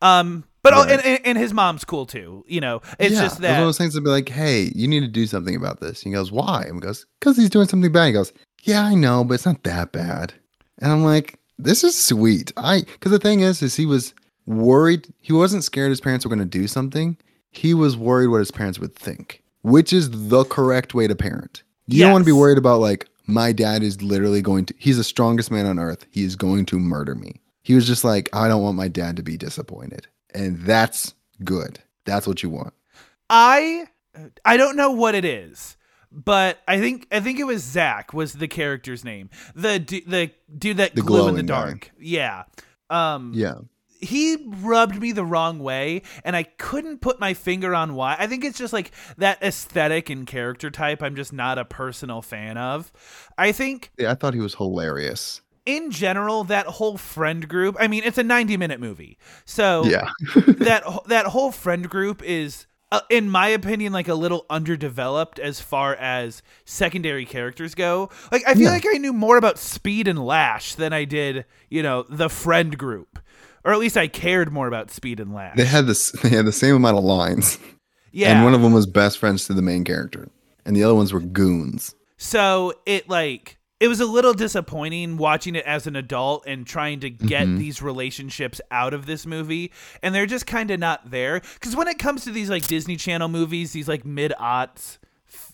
Um, 0.00 0.44
but 0.64 0.72
Right. 0.72 0.90
and, 0.90 1.04
and, 1.04 1.20
and 1.26 1.38
his 1.38 1.54
mom's 1.54 1.84
cool 1.84 2.06
too. 2.06 2.44
You 2.48 2.60
know, 2.60 2.80
it's 2.98 3.14
yeah, 3.14 3.22
just 3.22 3.36
It's 3.36 3.42
one 3.42 3.50
of 3.52 3.56
that. 3.58 3.60
those 3.60 3.78
things 3.78 3.94
to 3.94 4.00
be 4.00 4.10
like, 4.10 4.28
hey, 4.28 4.72
you 4.74 4.88
need 4.88 5.00
to 5.00 5.06
do 5.08 5.26
something 5.28 5.54
about 5.54 5.78
this. 5.80 6.00
He 6.02 6.10
goes, 6.10 6.32
why? 6.32 6.62
And 6.64 6.74
he 6.74 6.80
goes, 6.80 7.06
because 7.20 7.36
he's 7.36 7.50
doing 7.50 7.68
something 7.68 7.92
bad. 7.92 8.06
He 8.06 8.12
goes, 8.12 8.32
yeah, 8.64 8.82
I 8.82 8.94
know, 8.96 9.22
but 9.22 9.34
it's 9.34 9.46
not 9.46 9.62
that 9.62 9.92
bad. 9.92 10.34
And 10.80 10.90
I'm 10.90 11.04
like, 11.04 11.38
this 11.58 11.84
is 11.84 11.96
sweet. 11.96 12.52
I 12.56 12.80
because 12.80 13.12
the 13.12 13.20
thing 13.20 13.38
is, 13.40 13.62
is 13.62 13.76
he 13.76 13.86
was 13.86 14.12
worried. 14.46 15.06
He 15.20 15.32
wasn't 15.32 15.62
scared 15.64 15.90
his 15.90 16.00
parents 16.00 16.24
were 16.24 16.28
going 16.34 16.38
to 16.40 16.44
do 16.58 16.66
something. 16.66 17.16
He 17.52 17.74
was 17.74 17.96
worried 17.96 18.26
what 18.28 18.38
his 18.38 18.50
parents 18.50 18.80
would 18.80 18.96
think, 18.96 19.42
which 19.62 19.92
is 19.92 20.10
the 20.28 20.44
correct 20.44 20.94
way 20.94 21.06
to 21.06 21.14
parent. 21.14 21.62
You 21.86 22.00
don't 22.00 22.12
want 22.12 22.22
to 22.22 22.26
be 22.28 22.32
worried 22.32 22.58
about 22.58 22.80
like 22.80 23.06
my 23.26 23.52
dad 23.52 23.82
is 23.82 24.02
literally 24.02 24.42
going 24.42 24.66
to. 24.66 24.74
He's 24.78 24.96
the 24.96 25.04
strongest 25.04 25.50
man 25.50 25.66
on 25.66 25.78
earth. 25.78 26.06
He 26.10 26.24
is 26.24 26.34
going 26.36 26.66
to 26.66 26.78
murder 26.78 27.14
me. 27.14 27.40
He 27.62 27.74
was 27.74 27.86
just 27.86 28.02
like, 28.04 28.28
I 28.32 28.48
don't 28.48 28.62
want 28.62 28.76
my 28.76 28.88
dad 28.88 29.16
to 29.16 29.22
be 29.22 29.36
disappointed, 29.36 30.06
and 30.34 30.58
that's 30.60 31.14
good. 31.42 31.78
That's 32.04 32.26
what 32.26 32.42
you 32.42 32.50
want. 32.50 32.74
I 33.30 33.86
I 34.44 34.56
don't 34.56 34.76
know 34.76 34.90
what 34.90 35.14
it 35.14 35.24
is, 35.24 35.76
but 36.12 36.58
I 36.68 36.78
think 36.78 37.06
I 37.10 37.20
think 37.20 37.38
it 37.38 37.44
was 37.44 37.62
Zach 37.62 38.12
was 38.12 38.34
the 38.34 38.48
character's 38.48 39.04
name. 39.04 39.30
The 39.54 39.78
du- 39.78 40.04
the 40.06 40.30
dude 40.56 40.76
that 40.76 40.94
The 40.94 41.02
glue 41.02 41.28
in 41.28 41.34
the 41.36 41.42
glowing 41.42 41.46
guy. 41.46 41.70
dark. 41.70 41.90
Yeah. 41.98 42.44
Um 42.90 43.32
Yeah. 43.34 43.54
he 44.00 44.36
rubbed 44.60 45.00
me 45.00 45.12
the 45.12 45.24
wrong 45.24 45.58
way 45.58 46.02
and 46.24 46.36
I 46.36 46.42
couldn't 46.42 47.00
put 47.00 47.18
my 47.18 47.32
finger 47.32 47.74
on 47.74 47.94
why. 47.94 48.16
I 48.18 48.26
think 48.26 48.44
it's 48.44 48.58
just 48.58 48.72
like 48.74 48.92
that 49.16 49.42
aesthetic 49.42 50.10
and 50.10 50.26
character 50.26 50.70
type 50.70 51.02
I'm 51.02 51.16
just 51.16 51.32
not 51.32 51.58
a 51.58 51.64
personal 51.64 52.20
fan 52.20 52.58
of. 52.58 52.92
I 53.38 53.52
think 53.52 53.90
Yeah, 53.98 54.10
I 54.10 54.14
thought 54.14 54.34
he 54.34 54.40
was 54.40 54.56
hilarious. 54.56 55.40
In 55.66 55.90
general 55.90 56.44
that 56.44 56.66
whole 56.66 56.96
friend 56.98 57.48
group, 57.48 57.76
I 57.78 57.88
mean 57.88 58.02
it's 58.04 58.18
a 58.18 58.22
90 58.22 58.56
minute 58.56 58.80
movie. 58.80 59.18
So 59.44 59.84
Yeah. 59.84 60.10
that 60.46 60.84
that 61.06 61.26
whole 61.26 61.52
friend 61.52 61.88
group 61.88 62.22
is 62.22 62.66
uh, 62.92 63.00
in 63.10 63.28
my 63.30 63.48
opinion 63.48 63.92
like 63.92 64.08
a 64.08 64.14
little 64.14 64.46
underdeveloped 64.50 65.38
as 65.38 65.60
far 65.60 65.94
as 65.96 66.42
secondary 66.64 67.24
characters 67.24 67.74
go 67.74 68.08
like 68.30 68.42
i 68.46 68.54
feel 68.54 68.64
Yeah. 68.64 68.70
like 68.70 68.84
i 68.86 68.98
knew 68.98 69.12
more 69.12 69.36
about 69.36 69.58
speed 69.58 70.06
and 70.06 70.24
lash 70.24 70.74
than 70.76 70.92
i 70.92 71.04
did 71.04 71.44
you 71.70 71.82
know 71.82 72.04
the 72.08 72.28
friend 72.28 72.76
group 72.78 73.18
or 73.64 73.72
at 73.72 73.80
least 73.80 73.96
i 73.96 74.06
cared 74.06 74.52
more 74.52 74.68
about 74.68 74.92
speed 74.92 75.18
and 75.18 75.34
lash 75.34 75.56
They 75.56 75.64
had 75.64 75.86
this 75.86 76.12
they 76.22 76.28
had 76.28 76.44
the 76.46 76.52
same 76.52 76.76
amount 76.76 76.98
of 76.98 77.04
lines. 77.04 77.58
yeah 78.12 78.32
And 78.32 78.44
one 78.44 78.54
of 78.54 78.60
them 78.62 78.72
was 78.72 78.86
best 78.86 79.18
friends 79.18 79.46
to 79.46 79.54
the 79.54 79.62
main 79.62 79.82
character. 79.82 80.28
And 80.64 80.76
the 80.76 80.84
other 80.84 80.94
ones 80.94 81.12
were 81.12 81.20
goons. 81.20 81.94
So 82.16 82.74
it 82.86 83.08
like 83.08 83.58
it 83.80 83.88
was 83.88 84.00
a 84.00 84.06
little 84.06 84.32
disappointing 84.34 85.16
watching 85.16 85.54
it 85.56 85.64
as 85.66 85.86
an 85.86 85.96
adult 85.96 86.44
and 86.46 86.66
trying 86.66 87.00
to 87.00 87.10
get 87.10 87.46
Mhm. 87.48 87.58
these 87.58 87.82
relationships 87.82 88.60
out 88.70 88.94
of 88.94 89.06
this 89.06 89.26
movie 89.26 89.72
and 90.02 90.14
they're 90.14 90.26
just 90.26 90.46
kind 90.46 90.70
of 90.70 90.78
not 90.80 91.10
there 91.10 91.40
cuz 91.60 91.74
when 91.76 91.88
it 91.88 91.98
comes 91.98 92.24
to 92.24 92.30
these 92.30 92.48
like 92.48 92.66
Disney 92.66 92.96
Channel 92.96 93.28
movies, 93.28 93.72
these 93.72 93.88
like 93.88 94.04
mid-aughts 94.04 94.98
f- 95.32 95.52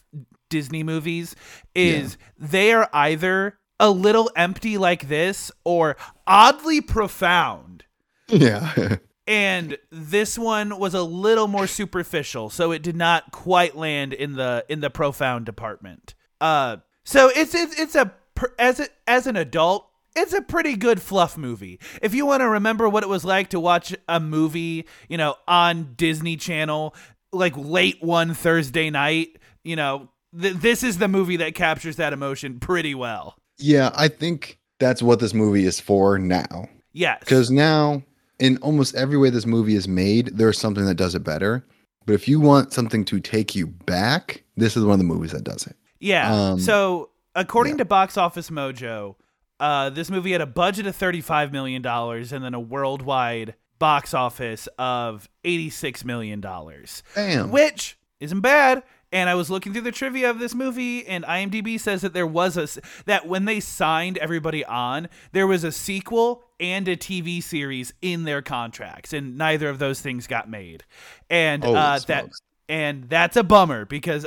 Disney 0.49 0.83
movies 0.83 1.35
is 1.75 2.19
they 2.39 2.73
are 2.73 2.89
either 2.93 3.59
a 3.81 3.91
little 3.91 4.31
empty 4.37 4.77
like 4.77 5.09
this 5.09 5.50
or 5.65 5.97
oddly 6.27 6.81
profound. 6.81 7.85
Yeah. 8.29 8.97
And 9.27 9.79
this 9.93 10.37
one 10.37 10.77
was 10.81 10.93
a 10.93 11.05
little 11.05 11.47
more 11.47 11.69
superficial, 11.69 12.50
so 12.50 12.73
it 12.73 12.83
did 12.83 12.97
not 12.97 13.31
quite 13.31 13.77
land 13.77 14.12
in 14.12 14.33
the 14.35 14.65
in 14.69 14.81
the 14.81 14.91
profound 14.91 15.47
department. 15.47 16.15
Uh, 16.41 16.79
so 17.11 17.31
it's 17.35 17.55
it's 17.55 17.79
it's 17.79 17.95
a 17.95 18.12
as 18.59 18.81
a, 18.81 18.87
as 19.07 19.26
an 19.26 19.37
adult, 19.37 19.87
it's 20.17 20.33
a 20.33 20.40
pretty 20.43 20.76
good 20.76 21.02
fluff 21.02 21.37
movie. 21.37 21.79
If 22.00 22.14
you 22.14 22.25
want 22.25 22.40
to 22.40 22.49
remember 22.49 22.88
what 22.88 23.02
it 23.02 23.09
was 23.09 23.25
like 23.25 23.50
to 23.50 23.61
watch 23.61 23.95
a 24.09 24.19
movie, 24.21 24.87
you 25.09 25.17
know, 25.19 25.35
on 25.47 25.95
Disney 25.97 26.37
Channel, 26.37 26.95
like 27.33 27.52
late 27.57 28.02
one 28.02 28.33
Thursday 28.35 28.88
night, 28.90 29.38
you 29.62 29.76
know, 29.76 30.09
th- 30.40 30.55
this 30.55 30.83
is 30.83 30.99
the 30.99 31.09
movie 31.09 31.37
that 31.37 31.55
captures 31.55 31.97
that 31.97 32.12
emotion 32.12 32.61
pretty 32.61 32.95
well. 32.95 33.37
yeah, 33.59 33.90
I 33.95 34.09
think 34.09 34.59
that's 34.79 35.02
what 35.02 35.21
this 35.21 35.35
movie 35.35 35.67
is 35.67 35.79
for 35.81 36.19
now. 36.19 36.69
Yes, 36.93 37.19
Because 37.21 37.50
now, 37.50 38.02
in 38.38 38.57
almost 38.59 38.95
every 38.95 39.19
way 39.19 39.31
this 39.31 39.47
movie 39.47 39.76
is 39.76 39.87
made, 39.87 40.31
there's 40.38 40.59
something 40.59 40.87
that 40.87 40.95
does 40.95 41.14
it 41.14 41.23
better. 41.23 41.64
But 42.07 42.14
if 42.14 42.26
you 42.26 42.40
want 42.40 42.73
something 42.73 43.05
to 43.05 43.21
take 43.21 43.55
you 43.55 43.67
back, 43.67 44.43
this 44.57 44.76
is 44.76 44.85
one 44.85 44.95
of 44.95 44.99
the 44.99 45.05
movies 45.05 45.33
that 45.33 45.45
does 45.45 45.67
it. 45.67 45.76
Yeah. 46.00 46.50
Um, 46.52 46.59
so 46.59 47.11
according 47.35 47.75
yeah. 47.75 47.78
to 47.78 47.85
Box 47.85 48.16
Office 48.16 48.50
Mojo, 48.50 49.14
uh, 49.61 49.90
this 49.90 50.11
movie 50.11 50.33
had 50.33 50.40
a 50.40 50.47
budget 50.47 50.87
of 50.87 50.97
thirty-five 50.97 51.52
million 51.52 51.83
dollars 51.83 52.33
and 52.33 52.45
then 52.45 52.54
a 52.54 52.61
worldwide 52.61 53.54
box 53.78 54.14
office 54.14 54.69
of 54.78 55.28
eighty-six 55.45 56.04
million 56.04 56.40
dollars, 56.40 57.02
Bam. 57.14 57.50
which 57.50 57.99
isn't 58.19 58.40
bad. 58.40 58.83
And 59.12 59.28
I 59.28 59.35
was 59.35 59.50
looking 59.50 59.73
through 59.73 59.83
the 59.83 59.90
trivia 59.90 60.30
of 60.30 60.38
this 60.38 60.54
movie, 60.54 61.04
and 61.04 61.25
IMDb 61.25 61.80
says 61.80 62.02
that 62.02 62.14
there 62.14 62.28
was 62.28 62.57
a 62.57 62.80
that 63.07 63.26
when 63.26 63.45
they 63.45 63.59
signed 63.59 64.19
everybody 64.19 64.64
on, 64.64 65.09
there 65.33 65.49
was 65.49 65.64
a 65.64 65.73
sequel 65.73 66.45
and 66.61 66.87
a 66.87 66.97
TV 66.97 67.42
series 67.42 67.92
in 68.00 68.23
their 68.23 68.40
contracts, 68.40 69.12
and 69.12 69.37
neither 69.37 69.69
of 69.69 69.80
those 69.80 70.00
things 70.00 70.28
got 70.28 70.49
made. 70.49 70.85
And 71.28 71.64
Holy 71.64 71.76
uh, 71.76 71.99
that 72.07 72.25
smokes. 72.25 72.42
And 72.71 73.09
that's 73.09 73.37
a 73.37 73.43
bummer 73.43 73.85
because 73.85 74.27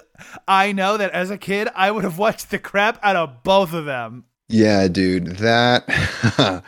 I 0.49 0.73
know 0.73 0.97
that 0.97 1.11
as 1.11 1.29
a 1.31 1.37
kid 1.37 1.69
I 1.73 1.89
would 1.91 2.03
have 2.03 2.17
watched 2.17 2.51
the 2.51 2.59
crap 2.59 2.99
out 3.01 3.15
of 3.15 3.41
both 3.41 3.71
of 3.71 3.85
them. 3.85 4.25
Yeah, 4.49 4.89
dude, 4.89 5.37
that 5.37 5.87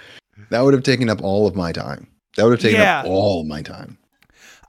that 0.49 0.61
would 0.61 0.73
have 0.73 0.83
taken 0.83 1.09
up 1.09 1.21
all 1.21 1.45
of 1.47 1.55
my 1.55 1.73
time. 1.73 2.07
That 2.37 2.43
would 2.43 2.51
have 2.53 2.61
taken 2.61 2.79
Yeah. 2.79 2.99
up 3.01 3.07
all 3.07 3.43
my 3.43 3.61
time. 3.61 3.97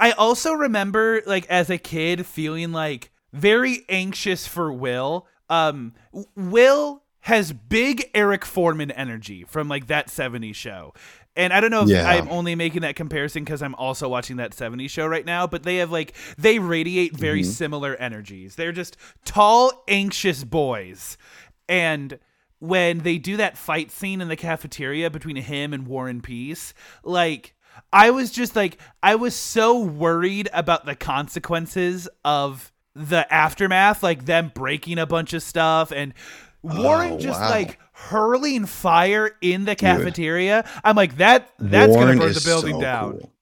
I 0.01 0.11
also 0.11 0.53
remember 0.53 1.23
like 1.27 1.47
as 1.47 1.71
a 1.71 1.79
kid 1.79 2.27
feeling 2.27 2.73
like 2.73 3.13
very 3.33 3.85
anxious 3.89 4.49
for 4.49 4.73
Will. 4.73 5.29
Um 5.49 5.95
Will 6.35 7.05
has 7.21 7.53
big 7.53 8.11
Eric 8.15 8.45
Forman 8.45 8.91
energy 8.91 9.45
from 9.45 9.69
like 9.69 9.87
that 9.87 10.09
70s 10.09 10.55
show. 10.57 10.93
And 11.37 11.52
I 11.52 11.61
don't 11.61 11.71
know 11.71 11.83
if 11.83 11.88
Yeah. 11.88 12.09
I'm 12.09 12.28
only 12.28 12.55
making 12.55 12.81
that 12.83 12.97
comparison 12.97 13.45
because 13.45 13.62
I'm 13.62 13.75
also 13.75 14.09
watching 14.09 14.37
that 14.37 14.52
70s 14.55 14.90
show 14.90 15.07
right 15.07 15.25
now, 15.26 15.47
but 15.47 15.62
they 15.64 15.76
have 15.76 15.90
like, 15.93 16.14
they 16.38 16.59
radiate 16.59 17.14
very 17.16 17.43
Mhm. 17.43 17.47
similar 17.47 17.95
energies. 17.97 18.55
They're 18.57 18.73
just 18.73 18.97
tall, 19.25 19.85
anxious 19.87 20.45
boys. 20.45 21.19
And 21.69 22.19
when 22.59 23.00
they 23.00 23.19
do 23.19 23.37
that 23.37 23.59
fight 23.59 23.90
scene 23.90 24.21
in 24.23 24.28
the 24.28 24.37
cafeteria 24.37 25.11
between 25.11 25.37
him 25.37 25.73
and 25.75 25.87
Warren 25.87 26.23
Peace, 26.23 26.73
like, 27.05 27.52
I 27.93 28.11
was 28.11 28.31
just 28.31 28.57
like, 28.57 28.78
I 29.02 29.16
was 29.16 29.37
so 29.37 29.78
worried 29.78 30.49
about 30.55 30.87
the 30.87 30.97
consequences 30.97 32.09
of 32.25 32.73
the 32.95 33.31
aftermath, 33.33 34.02
like 34.02 34.25
them 34.25 34.50
breaking 34.55 34.99
a 34.99 35.05
bunch 35.05 35.35
of 35.35 35.43
stuff 35.43 35.93
and 35.93 36.14
Warren 36.62 37.12
Oh, 37.12 37.19
just 37.19 37.38
wow. 37.38 37.50
like 37.50 37.78
hurling 37.97 38.67
fire 38.67 39.31
in 39.41 39.65
the 39.65 39.75
cafeteria. 39.75 40.69
I'm 40.85 40.97
like, 40.97 41.17
that 41.17 41.50
that's 41.59 41.88
Warren 41.91 42.19
gonna 42.19 42.26
burn 42.26 42.35
the 42.35 42.43
building 42.45 42.75
so 42.75 42.81
down. 42.81 43.12
cool. 43.12 43.33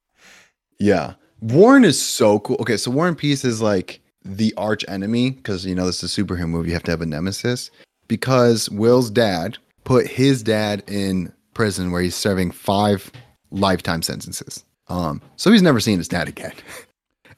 Yeah. 0.79 1.15
Warren 1.41 1.85
is 1.85 2.01
so 2.01 2.39
cool. 2.39 2.57
Okay, 2.61 2.77
so 2.77 2.91
Warren 2.91 3.17
Peace 3.17 3.45
is 3.45 3.61
like 3.61 4.01
the 4.25 4.55
arch 4.57 4.85
enemy 4.89 5.31
because 5.33 5.67
you 5.67 5.75
know 5.75 5.87
this 5.87 6.03
is 6.03 6.17
a 6.17 6.23
superhero 6.23 6.49
movie. 6.49 6.69
You 6.69 6.75
have 6.75 6.85
to 6.85 6.91
have 6.93 7.03
a 7.03 7.07
nemesis 7.07 7.71
because 8.09 8.71
Will's 8.71 9.11
dad 9.11 9.59
put 9.85 10.07
his 10.07 10.43
dad 10.43 10.83
in 10.87 11.33
prison 11.53 11.91
where 11.91 12.01
he's 12.01 12.15
serving 12.15 12.53
five 12.53 13.11
lifetime 13.51 14.03
sentences. 14.03 14.65
Um, 14.89 15.21
so 15.37 15.51
he's 15.51 15.63
never 15.63 15.81
seen 15.81 15.99
his 15.99 16.09
dad 16.09 16.29
again. 16.29 16.53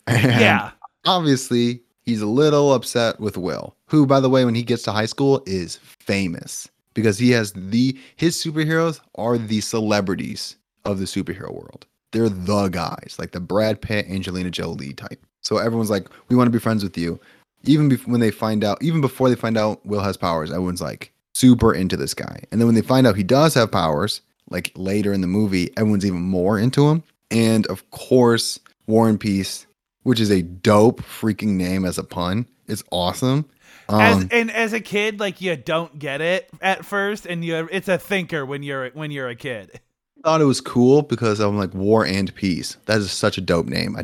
And 0.09 0.41
Yeah. 0.41 0.71
obviously 1.05 1.81
he's 2.05 2.21
a 2.21 2.27
little 2.27 2.73
upset 2.73 3.19
with 3.19 3.37
Will, 3.37 3.75
who, 3.89 4.07
by 4.07 4.21
the 4.21 4.31
way, 4.31 4.45
when 4.45 4.55
he 4.55 4.63
gets 4.63 4.85
to 4.85 4.93
high 4.93 5.07
school, 5.07 5.43
is 5.47 5.77
famous 5.83 6.69
because 6.97 7.19
he 7.19 7.31
has 7.31 7.53
the 7.53 7.97
his 8.17 8.37
superheroes 8.37 9.01
are 9.15 9.39
the 9.39 9.61
celebrities 9.61 10.57
of 10.85 10.99
the 10.99 11.05
superhero 11.05 11.53
world. 11.53 11.87
They're 12.13 12.31
the 12.31 12.69
guys, 12.69 13.17
like 13.19 13.33
the 13.33 13.41
Brad 13.41 13.81
Pitt, 13.83 14.07
Angelina 14.09 14.51
Jolie 14.51 14.95
type. 14.95 15.23
So 15.43 15.59
everyone's 15.59 15.91
like, 15.91 16.09
"We 16.29 16.35
want 16.35 16.49
to 16.49 16.53
be 16.53 16.59
friends 16.59 16.83
with 16.83 16.97
you." 16.97 17.21
Even 17.65 17.91
when 18.07 18.21
they 18.21 18.31
find 18.31 18.65
out, 18.65 18.83
even 18.83 19.01
before 19.01 19.29
they 19.29 19.35
find 19.35 19.59
out 19.59 19.85
Will 19.85 20.01
has 20.01 20.17
powers, 20.17 20.51
everyone's 20.51 20.81
like 20.81 21.13
super 21.35 21.75
into 21.75 21.97
this 21.97 22.15
guy. 22.15 22.43
And 22.51 22.61
then 22.61 22.67
when 22.67 22.75
they 22.75 22.83
find 22.83 23.07
out 23.07 23.17
he 23.17 23.23
does 23.23 23.55
have 23.55 23.71
powers, 23.71 24.23
like 24.51 24.73
later 24.75 25.13
in 25.13 25.21
the 25.21 25.27
movie, 25.27 25.71
everyone's 25.77 26.07
even 26.07 26.23
more 26.23 26.59
into 26.59 26.89
him. 26.89 27.03
And 27.31 27.67
of 27.67 27.89
course, 27.91 28.59
Warren 28.87 29.19
Peace, 29.19 29.67
which 30.05 30.21
is 30.21 30.31
a 30.31 30.43
dope 30.43 31.03
freaking 31.03 31.57
name 31.57 31.85
as 31.85 31.99
a 31.99 32.05
pun, 32.05 32.47
is 32.69 32.83
awesome. 32.91 33.45
As 33.89 34.17
Um, 34.17 34.29
and 34.31 34.51
as 34.51 34.73
a 34.73 34.81
kid, 34.81 35.21
like 35.21 35.41
you 35.41 35.57
don't 35.57 35.99
get 35.99 36.21
it 36.21 36.49
at 36.61 36.85
first, 36.85 37.27
and 37.27 37.45
you 37.45 37.69
it's 37.71 37.89
a 37.89 37.99
thinker 37.99 38.45
when 38.45 38.63
you're 38.63 38.91
when 38.91 39.11
you're 39.11 39.29
a 39.29 39.37
kid. 39.37 39.81
thought 40.25 40.41
it 40.41 40.45
was 40.45 40.61
cool 40.61 41.03
because 41.03 41.41
I'm 41.41 41.57
like 41.57 41.73
War 41.75 42.05
and 42.05 42.35
Peace. 42.35 42.77
That 42.87 42.99
is 42.99 43.13
such 43.13 43.39
a 43.39 43.41
dope 43.41 43.67
name. 43.67 43.97
I, 43.97 44.01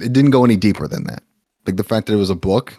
it 0.00 0.12
didn't 0.12 0.30
go 0.30 0.44
any 0.44 0.56
deeper 0.56 0.86
than 0.86 1.04
that. 1.04 1.22
Like 1.66 1.76
the 1.76 1.84
fact 1.84 2.06
that 2.06 2.12
it 2.12 2.16
was 2.16 2.30
a 2.30 2.34
book 2.34 2.76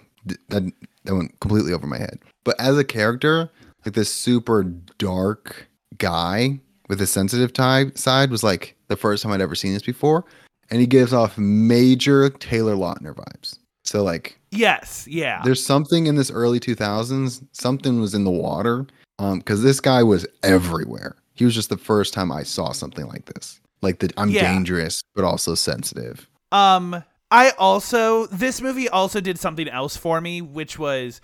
that 0.50 0.72
that 1.06 1.16
went 1.16 1.40
completely 1.40 1.74
over 1.74 1.88
my 1.88 1.98
head. 1.98 2.20
But 2.44 2.60
as 2.60 2.78
a 2.78 2.84
character, 2.84 3.50
like 3.86 3.96
this 3.96 4.14
super 4.14 4.64
dark 4.98 5.68
guy 5.98 6.60
with 6.90 7.02
a 7.02 7.08
sensitive 7.08 7.54
type 7.54 7.98
side 7.98 8.30
was 8.30 8.44
like 8.44 8.76
the 8.88 8.96
first 8.96 9.24
time 9.24 9.32
I'd 9.32 9.42
ever 9.42 9.56
seen 9.56 9.74
this 9.74 9.84
before, 9.84 10.26
and 10.70 10.80
he 10.80 10.86
gives 10.86 11.14
off 11.14 11.38
major 11.38 12.30
Taylor 12.30 12.76
Lautner 12.76 13.16
vibes. 13.16 13.60
So 13.88 14.04
like 14.04 14.38
Yes, 14.52 15.08
yeah, 15.10 15.42
there's 15.44 15.66
something 15.66 16.08
in 16.08 16.16
this 16.16 16.30
early 16.32 16.60
2000s 16.60 17.42
something 17.52 18.00
was 18.02 18.14
in 18.14 18.24
the 18.24 18.32
water 18.32 18.86
um 19.20 19.40
because 19.40 19.62
this 19.64 19.80
guy 19.80 20.04
was 20.04 20.26
everywhere 20.44 21.16
he 21.36 21.44
was 21.46 21.54
just 21.56 21.70
the 21.70 21.78
first 21.78 22.14
time 22.14 22.32
i 22.32 22.44
saw 22.44 22.72
something 22.72 23.08
like 23.08 23.26
this 23.26 23.60
like 23.82 24.00
that 24.00 24.14
i'm 24.18 24.30
Yeah. 24.30 24.54
dangerous 24.54 25.04
but 25.16 25.24
also 25.26 25.54
sensitive 25.56 26.28
Um, 26.52 27.04
I 27.30 27.52
also 27.58 28.26
this 28.28 28.62
movie 28.62 28.88
also 28.90 29.20
did 29.20 29.38
something 29.38 29.68
else 29.68 29.98
for 29.98 30.22
me, 30.22 30.42
which 30.42 30.80
was 30.80 31.20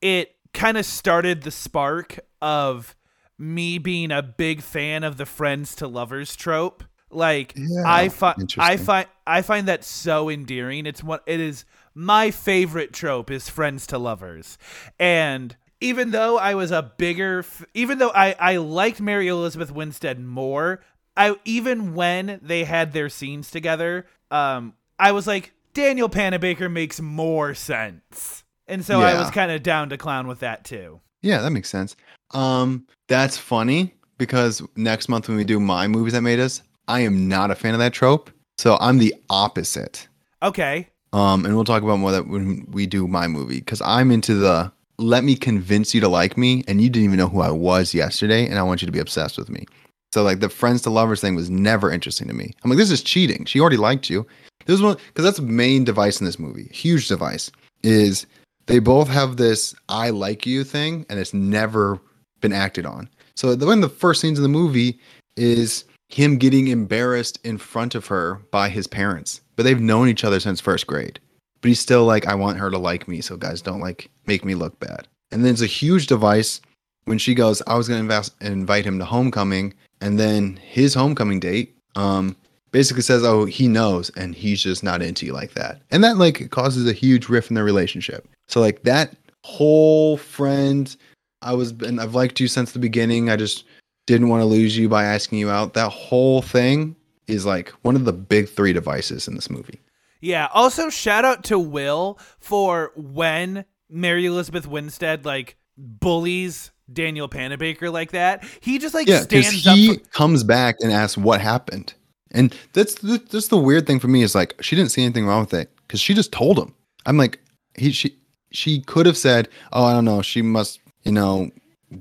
it 0.00 0.36
kind 0.54 0.76
of 0.78 0.86
started 0.86 1.42
the 1.42 1.50
spark 1.50 2.18
of 2.40 2.94
me 3.38 3.78
being 3.78 4.12
a 4.12 4.22
big 4.22 4.62
fan 4.62 5.02
of 5.04 5.16
the 5.16 5.26
friends 5.26 5.74
to 5.76 5.88
lovers 5.88 6.36
trope. 6.36 6.84
Like 7.10 7.54
Yeah, 7.56 7.82
I 7.86 8.08
find 8.08 8.54
I 8.56 8.76
find 8.76 9.06
I 9.26 9.42
find 9.42 9.66
that 9.66 9.82
so 9.82 10.28
endearing. 10.30 10.86
It's 10.86 11.02
what 11.02 11.22
it 11.26 11.40
is 11.40 11.64
my 11.98 12.30
favorite 12.30 12.92
trope 12.92 13.28
is 13.28 13.50
friends 13.50 13.84
to 13.88 13.98
lovers. 13.98 14.56
And 15.00 15.56
even 15.80 16.12
though 16.12 16.38
I 16.38 16.54
was 16.54 16.70
a 16.70 16.94
bigger, 16.96 17.40
f- 17.40 17.64
even 17.74 17.98
though 17.98 18.12
I, 18.14 18.36
I 18.38 18.56
liked 18.58 19.00
Mary 19.00 19.26
Elizabeth 19.26 19.72
Winstead 19.72 20.20
more, 20.20 20.80
I 21.16 21.34
even 21.44 21.94
when 21.94 22.38
they 22.40 22.62
had 22.62 22.92
their 22.92 23.08
scenes 23.08 23.50
together, 23.50 24.06
um, 24.30 24.74
I 24.96 25.10
was 25.10 25.26
like, 25.26 25.52
Danielle 25.74 26.08
Panabaker 26.08 26.70
makes 26.70 27.00
more 27.00 27.52
sense. 27.52 28.44
And 28.68 28.84
so 28.84 29.00
I 29.00 29.18
was 29.18 29.30
kind 29.32 29.50
of 29.50 29.64
down 29.64 29.88
to 29.88 29.96
clown 29.96 30.28
with 30.28 30.40
that 30.40 30.64
too. 30.64 31.00
Yeah, 31.22 31.40
that 31.40 31.50
makes 31.50 31.68
sense. 31.68 31.96
Um, 32.30 32.86
that's 33.08 33.36
funny 33.36 33.94
because 34.18 34.62
next 34.76 35.08
month 35.08 35.26
when 35.26 35.36
we 35.36 35.42
do 35.42 35.58
my 35.58 35.88
movies 35.88 36.12
that 36.12 36.22
made 36.22 36.38
us, 36.38 36.62
I 36.86 37.00
am 37.00 37.26
not 37.26 37.50
a 37.50 37.56
fan 37.56 37.74
of 37.74 37.80
that 37.80 37.92
trope. 37.92 38.30
So 38.56 38.76
I'm 38.80 38.98
the 38.98 39.14
opposite. 39.30 40.06
Okay. 40.42 40.90
Um, 41.12 41.44
and 41.44 41.54
we'll 41.54 41.64
talk 41.64 41.82
about 41.82 41.98
more 41.98 42.12
that 42.12 42.28
when 42.28 42.66
we 42.70 42.86
do 42.86 43.08
my 43.08 43.26
movie 43.26 43.60
because 43.60 43.80
I'm 43.82 44.10
into 44.10 44.34
the 44.34 44.70
let 44.98 45.24
me 45.24 45.36
convince 45.36 45.94
you 45.94 46.00
to 46.00 46.08
like 46.08 46.36
me, 46.36 46.64
and 46.66 46.80
you 46.80 46.90
didn't 46.90 47.04
even 47.04 47.18
know 47.18 47.28
who 47.28 47.40
I 47.40 47.50
was 47.50 47.94
yesterday, 47.94 48.46
and 48.46 48.58
I 48.58 48.62
want 48.64 48.82
you 48.82 48.86
to 48.86 48.92
be 48.92 48.98
obsessed 48.98 49.38
with 49.38 49.48
me. 49.48 49.64
So 50.12 50.22
like 50.22 50.40
the 50.40 50.48
friends 50.48 50.82
to 50.82 50.90
lovers 50.90 51.20
thing 51.20 51.34
was 51.34 51.50
never 51.50 51.90
interesting 51.90 52.28
to 52.28 52.34
me. 52.34 52.52
I'm 52.62 52.70
like, 52.70 52.78
this 52.78 52.90
is 52.90 53.02
cheating. 53.02 53.44
She 53.44 53.60
already 53.60 53.76
liked 53.76 54.10
you. 54.10 54.26
This 54.66 54.74
is 54.74 54.82
one 54.82 54.96
because 55.08 55.24
that's 55.24 55.38
the 55.38 55.44
main 55.44 55.84
device 55.84 56.20
in 56.20 56.26
this 56.26 56.38
movie. 56.38 56.68
Huge 56.72 57.08
device 57.08 57.50
is 57.82 58.26
they 58.66 58.78
both 58.80 59.08
have 59.08 59.36
this 59.36 59.74
I 59.88 60.10
like 60.10 60.46
you 60.46 60.64
thing, 60.64 61.06
and 61.08 61.18
it's 61.18 61.34
never 61.34 62.00
been 62.40 62.52
acted 62.52 62.86
on. 62.86 63.08
So 63.34 63.54
the 63.54 63.66
one 63.66 63.82
of 63.82 63.90
the 63.90 63.96
first 63.96 64.20
scenes 64.20 64.38
in 64.38 64.42
the 64.42 64.48
movie 64.48 64.98
is 65.36 65.84
him 66.08 66.38
getting 66.38 66.68
embarrassed 66.68 67.38
in 67.44 67.58
front 67.58 67.94
of 67.94 68.06
her 68.06 68.40
by 68.50 68.68
his 68.68 68.86
parents, 68.86 69.40
but 69.56 69.62
they've 69.62 69.80
known 69.80 70.08
each 70.08 70.24
other 70.24 70.40
since 70.40 70.60
first 70.60 70.86
grade. 70.86 71.20
But 71.60 71.68
he's 71.68 71.80
still 71.80 72.04
like, 72.04 72.26
I 72.26 72.34
want 72.34 72.58
her 72.58 72.70
to 72.70 72.78
like 72.78 73.08
me, 73.08 73.20
so 73.20 73.36
guys 73.36 73.60
don't 73.60 73.80
like 73.80 74.10
make 74.26 74.44
me 74.44 74.54
look 74.54 74.78
bad. 74.80 75.08
And 75.30 75.44
then 75.44 75.52
it's 75.52 75.62
a 75.62 75.66
huge 75.66 76.06
device 76.06 76.60
when 77.04 77.18
she 77.18 77.34
goes, 77.34 77.62
I 77.66 77.76
was 77.76 77.88
gonna 77.88 78.00
invest, 78.00 78.34
invite 78.40 78.84
him 78.84 78.98
to 78.98 79.04
homecoming, 79.04 79.74
and 80.00 80.18
then 80.18 80.56
his 80.62 80.94
homecoming 80.94 81.40
date, 81.40 81.76
um, 81.96 82.36
basically 82.70 83.02
says, 83.02 83.24
Oh, 83.24 83.44
he 83.44 83.66
knows, 83.68 84.10
and 84.10 84.34
he's 84.34 84.62
just 84.62 84.82
not 84.82 85.02
into 85.02 85.26
you 85.26 85.32
like 85.32 85.54
that. 85.54 85.82
And 85.90 86.04
that 86.04 86.16
like 86.16 86.50
causes 86.50 86.88
a 86.88 86.92
huge 86.92 87.28
rift 87.28 87.50
in 87.50 87.54
their 87.54 87.64
relationship. 87.64 88.28
So 88.46 88.60
like 88.60 88.82
that 88.84 89.16
whole 89.44 90.16
friend, 90.16 90.94
I 91.42 91.54
was 91.54 91.72
and 91.72 92.00
I've 92.00 92.14
liked 92.14 92.40
you 92.40 92.48
since 92.48 92.72
the 92.72 92.78
beginning. 92.78 93.30
I 93.30 93.36
just 93.36 93.64
didn't 94.08 94.28
want 94.28 94.40
to 94.40 94.46
lose 94.46 94.76
you 94.76 94.88
by 94.88 95.04
asking 95.04 95.38
you 95.38 95.50
out. 95.50 95.74
That 95.74 95.90
whole 95.90 96.40
thing 96.42 96.96
is 97.26 97.44
like 97.44 97.68
one 97.82 97.94
of 97.94 98.04
the 98.06 98.12
big 98.12 98.48
three 98.48 98.72
devices 98.72 99.28
in 99.28 99.34
this 99.34 99.50
movie. 99.50 99.80
Yeah. 100.22 100.48
Also, 100.54 100.88
shout 100.88 101.24
out 101.26 101.44
to 101.44 101.58
Will 101.58 102.18
for 102.40 102.92
when 102.96 103.66
Mary 103.90 104.24
Elizabeth 104.24 104.66
Winstead 104.66 105.24
like 105.26 105.56
bullies 105.76 106.70
Danielle 106.90 107.28
Panabaker 107.28 107.92
like 107.92 108.12
that. 108.12 108.42
He 108.60 108.78
just 108.78 108.94
like 108.94 109.06
Yeah, 109.06 109.20
stands 109.20 109.66
up. 109.66 109.76
he 109.76 109.94
For- 109.94 110.00
comes 110.10 110.42
back 110.42 110.76
and 110.80 110.90
asks 110.90 111.18
what 111.18 111.40
happened, 111.42 111.92
and 112.30 112.54
that's 112.72 112.94
the, 112.94 113.18
that's 113.30 113.48
the 113.48 113.58
weird 113.58 113.86
thing 113.86 114.00
for 114.00 114.08
me 114.08 114.22
is 114.22 114.34
like 114.34 114.54
she 114.62 114.74
didn't 114.74 114.90
see 114.90 115.02
anything 115.04 115.26
wrong 115.26 115.40
with 115.40 115.54
it 115.54 115.70
because 115.86 116.00
she 116.00 116.14
just 116.14 116.32
told 116.32 116.58
him. 116.58 116.74
I'm 117.04 117.18
like 117.18 117.40
he 117.76 117.92
she 117.92 118.16
she 118.50 118.80
could 118.80 119.04
have 119.04 119.18
said, 119.18 119.48
oh 119.72 119.84
I 119.84 119.92
don't 119.92 120.06
know, 120.06 120.22
she 120.22 120.40
must 120.40 120.80
you 121.04 121.12
know 121.12 121.50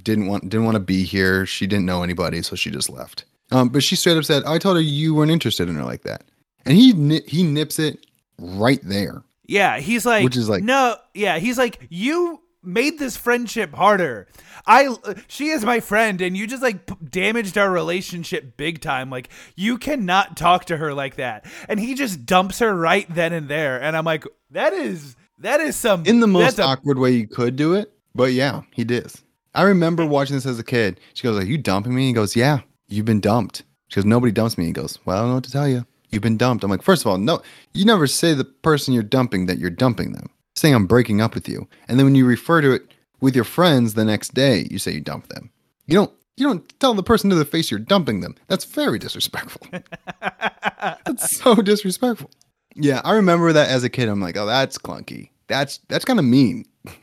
didn't 0.03 0.27
want 0.27 0.43
didn't 0.49 0.65
want 0.65 0.75
to 0.75 0.79
be 0.81 1.03
here. 1.03 1.45
She 1.45 1.67
didn't 1.67 1.85
know 1.85 2.03
anybody, 2.03 2.41
so 2.41 2.55
she 2.55 2.69
just 2.71 2.89
left. 2.89 3.25
Um, 3.51 3.69
but 3.69 3.81
she 3.83 3.95
straight 3.95 4.17
up 4.17 4.25
said, 4.25 4.43
I 4.45 4.57
told 4.57 4.75
her 4.75 4.81
you 4.81 5.13
weren't 5.15 5.31
interested 5.31 5.69
in 5.69 5.75
her 5.75 5.83
like 5.85 6.01
that, 6.03 6.23
and 6.65 6.75
he 6.75 7.19
he 7.27 7.43
nips 7.43 7.79
it 7.79 8.05
right 8.39 8.79
there. 8.83 9.23
yeah, 9.45 9.79
he's 9.79 10.05
like, 10.05 10.23
Which 10.23 10.35
is 10.37 10.49
like- 10.49 10.63
no, 10.63 10.97
yeah, 11.13 11.39
he's 11.39 11.57
like, 11.57 11.79
you 11.89 12.41
made 12.61 12.99
this 12.99 13.15
friendship 13.15 13.73
harder. 13.73 14.27
I, 14.65 14.93
she 15.29 15.47
is 15.49 15.63
my 15.63 15.79
friend, 15.79 16.19
and 16.21 16.35
you 16.35 16.45
just 16.47 16.61
like 16.61 16.85
p- 16.85 16.95
damaged 17.09 17.57
our 17.57 17.71
relationship 17.71 18.57
big 18.57 18.81
time. 18.81 19.09
Like, 19.09 19.29
you 19.55 19.77
cannot 19.77 20.35
talk 20.35 20.65
to 20.65 20.75
her 20.75 20.93
like 20.93 21.15
that. 21.15 21.45
And 21.69 21.79
he 21.79 21.93
just 21.95 22.25
dumps 22.25 22.59
her 22.59 22.75
right 22.75 23.07
then 23.13 23.31
and 23.31 23.47
there. 23.47 23.81
And 23.81 23.95
I'm 23.95 24.03
like, 24.03 24.25
that 24.51 24.73
is, 24.73 25.15
that 25.39 25.61
is 25.61 25.77
some 25.77 26.05
in 26.05 26.19
the 26.19 26.27
most 26.27 26.57
that's 26.57 26.59
a- 26.59 26.63
awkward 26.63 26.99
way 26.99 27.11
you 27.11 27.27
could 27.27 27.55
do 27.55 27.73
it. 27.75 27.93
But 28.13 28.33
yeah, 28.33 28.63
he 28.73 28.83
did. 28.83 29.13
I 29.57 29.63
remember 29.63 30.05
watching 30.05 30.35
this 30.35 30.45
as 30.45 30.59
a 30.59 30.63
kid. 30.63 30.99
She 31.15 31.23
goes, 31.23 31.35
"Are 31.39 31.45
you 31.45 31.57
dumping 31.57 31.95
me?" 31.95 32.05
He 32.05 32.13
goes, 32.13 32.35
"Yeah, 32.35 32.59
you've 32.87 33.05
been 33.05 33.19
dumped." 33.19 33.63
She 33.87 33.95
goes, 33.95 34.05
"Nobody 34.05 34.31
dumps 34.31 34.55
me." 34.55 34.65
He 34.65 34.71
goes, 34.71 34.99
"Well, 35.03 35.17
I 35.17 35.21
don't 35.21 35.29
know 35.29 35.35
what 35.35 35.45
to 35.45 35.51
tell 35.51 35.67
you. 35.67 35.83
You've 36.11 36.21
been 36.21 36.37
dumped." 36.37 36.63
I'm 36.63 36.69
like, 36.69 36.83
first 36.83 37.01
of 37.01 37.07
all, 37.07 37.17
no, 37.17 37.41
you 37.73 37.83
never 37.83 38.05
say 38.05 38.35
the 38.35 38.45
person 38.45 38.93
you're 38.93 39.01
dumping 39.01 39.47
that 39.47 39.57
you're 39.57 39.71
dumping 39.71 40.13
them. 40.13 40.29
Saying 40.55 40.75
I'm 40.75 40.85
breaking 40.85 41.21
up 41.21 41.33
with 41.33 41.49
you, 41.49 41.67
and 41.87 41.97
then 41.97 42.05
when 42.05 42.13
you 42.13 42.27
refer 42.27 42.61
to 42.61 42.71
it 42.71 42.83
with 43.19 43.33
your 43.33 43.43
friends 43.43 43.95
the 43.95 44.05
next 44.05 44.35
day, 44.35 44.67
you 44.69 44.77
say 44.77 44.91
you 44.91 45.01
dump 45.01 45.29
them. 45.29 45.49
You 45.87 45.95
don't. 45.95 46.11
You 46.37 46.45
don't 46.45 46.79
tell 46.79 46.93
the 46.93 47.01
person 47.01 47.31
to 47.31 47.35
the 47.35 47.45
face 47.45 47.71
you're 47.71 47.79
dumping 47.79 48.21
them. 48.21 48.35
That's 48.47 48.63
very 48.63 48.99
disrespectful. 48.99 49.65
that's 50.21 51.35
so 51.35 51.55
disrespectful. 51.55 52.29
Yeah, 52.75 53.01
I 53.03 53.13
remember 53.13 53.51
that 53.53 53.69
as 53.69 53.83
a 53.83 53.89
kid. 53.89 54.07
I'm 54.07 54.21
like, 54.21 54.37
oh, 54.37 54.45
that's 54.45 54.77
clunky. 54.77 55.31
That's 55.47 55.79
that's 55.87 56.05
kind 56.05 56.19
of 56.19 56.25
mean. 56.25 56.65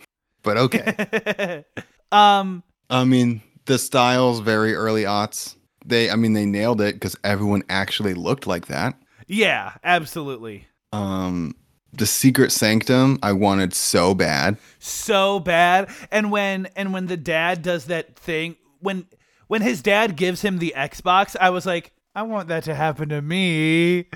But 0.45 0.59
okay. 0.59 1.65
um, 2.15 2.63
I 2.91 3.05
mean, 3.05 3.43
the 3.67 3.79
styles 3.79 4.41
very 4.41 4.75
early 4.75 5.03
aughts. 5.05 5.57
They, 5.87 6.11
I 6.11 6.17
mean, 6.17 6.33
they 6.33 6.47
nailed 6.47 6.81
it 6.81 6.95
because 6.95 7.17
everyone 7.25 7.63
actually 7.69 8.15
looked 8.15 8.47
like 8.47 8.67
that. 8.69 8.95
yeah, 9.27 9.73
absolutely. 9.85 10.67
Um, 10.93 11.55
the 11.93 12.07
Secret 12.07 12.51
Sanctum, 12.53 13.19
I 13.23 13.33
wanted 13.33 13.75
so 13.75 14.15
bad. 14.15 14.57
so 14.79 15.39
bad 15.41 15.89
and 16.11 16.31
when 16.31 16.67
and 16.77 16.93
when 16.93 17.07
the 17.07 17.17
dad 17.17 17.63
does 17.63 17.87
that 17.87 18.17
thing 18.17 18.57
when 18.81 19.07
when 19.49 19.63
his 19.63 19.81
dad 19.83 20.17
gives 20.17 20.43
him 20.43 20.59
the 20.59 20.75
xbox 20.77 21.37
i 21.41 21.49
was 21.51 21.65
like 21.65 21.93
i 22.15 22.23
want 22.23 22.49
that 22.49 22.65
to 22.65 22.75
happen 22.75 23.09
to 23.09 23.23
me 23.23 24.07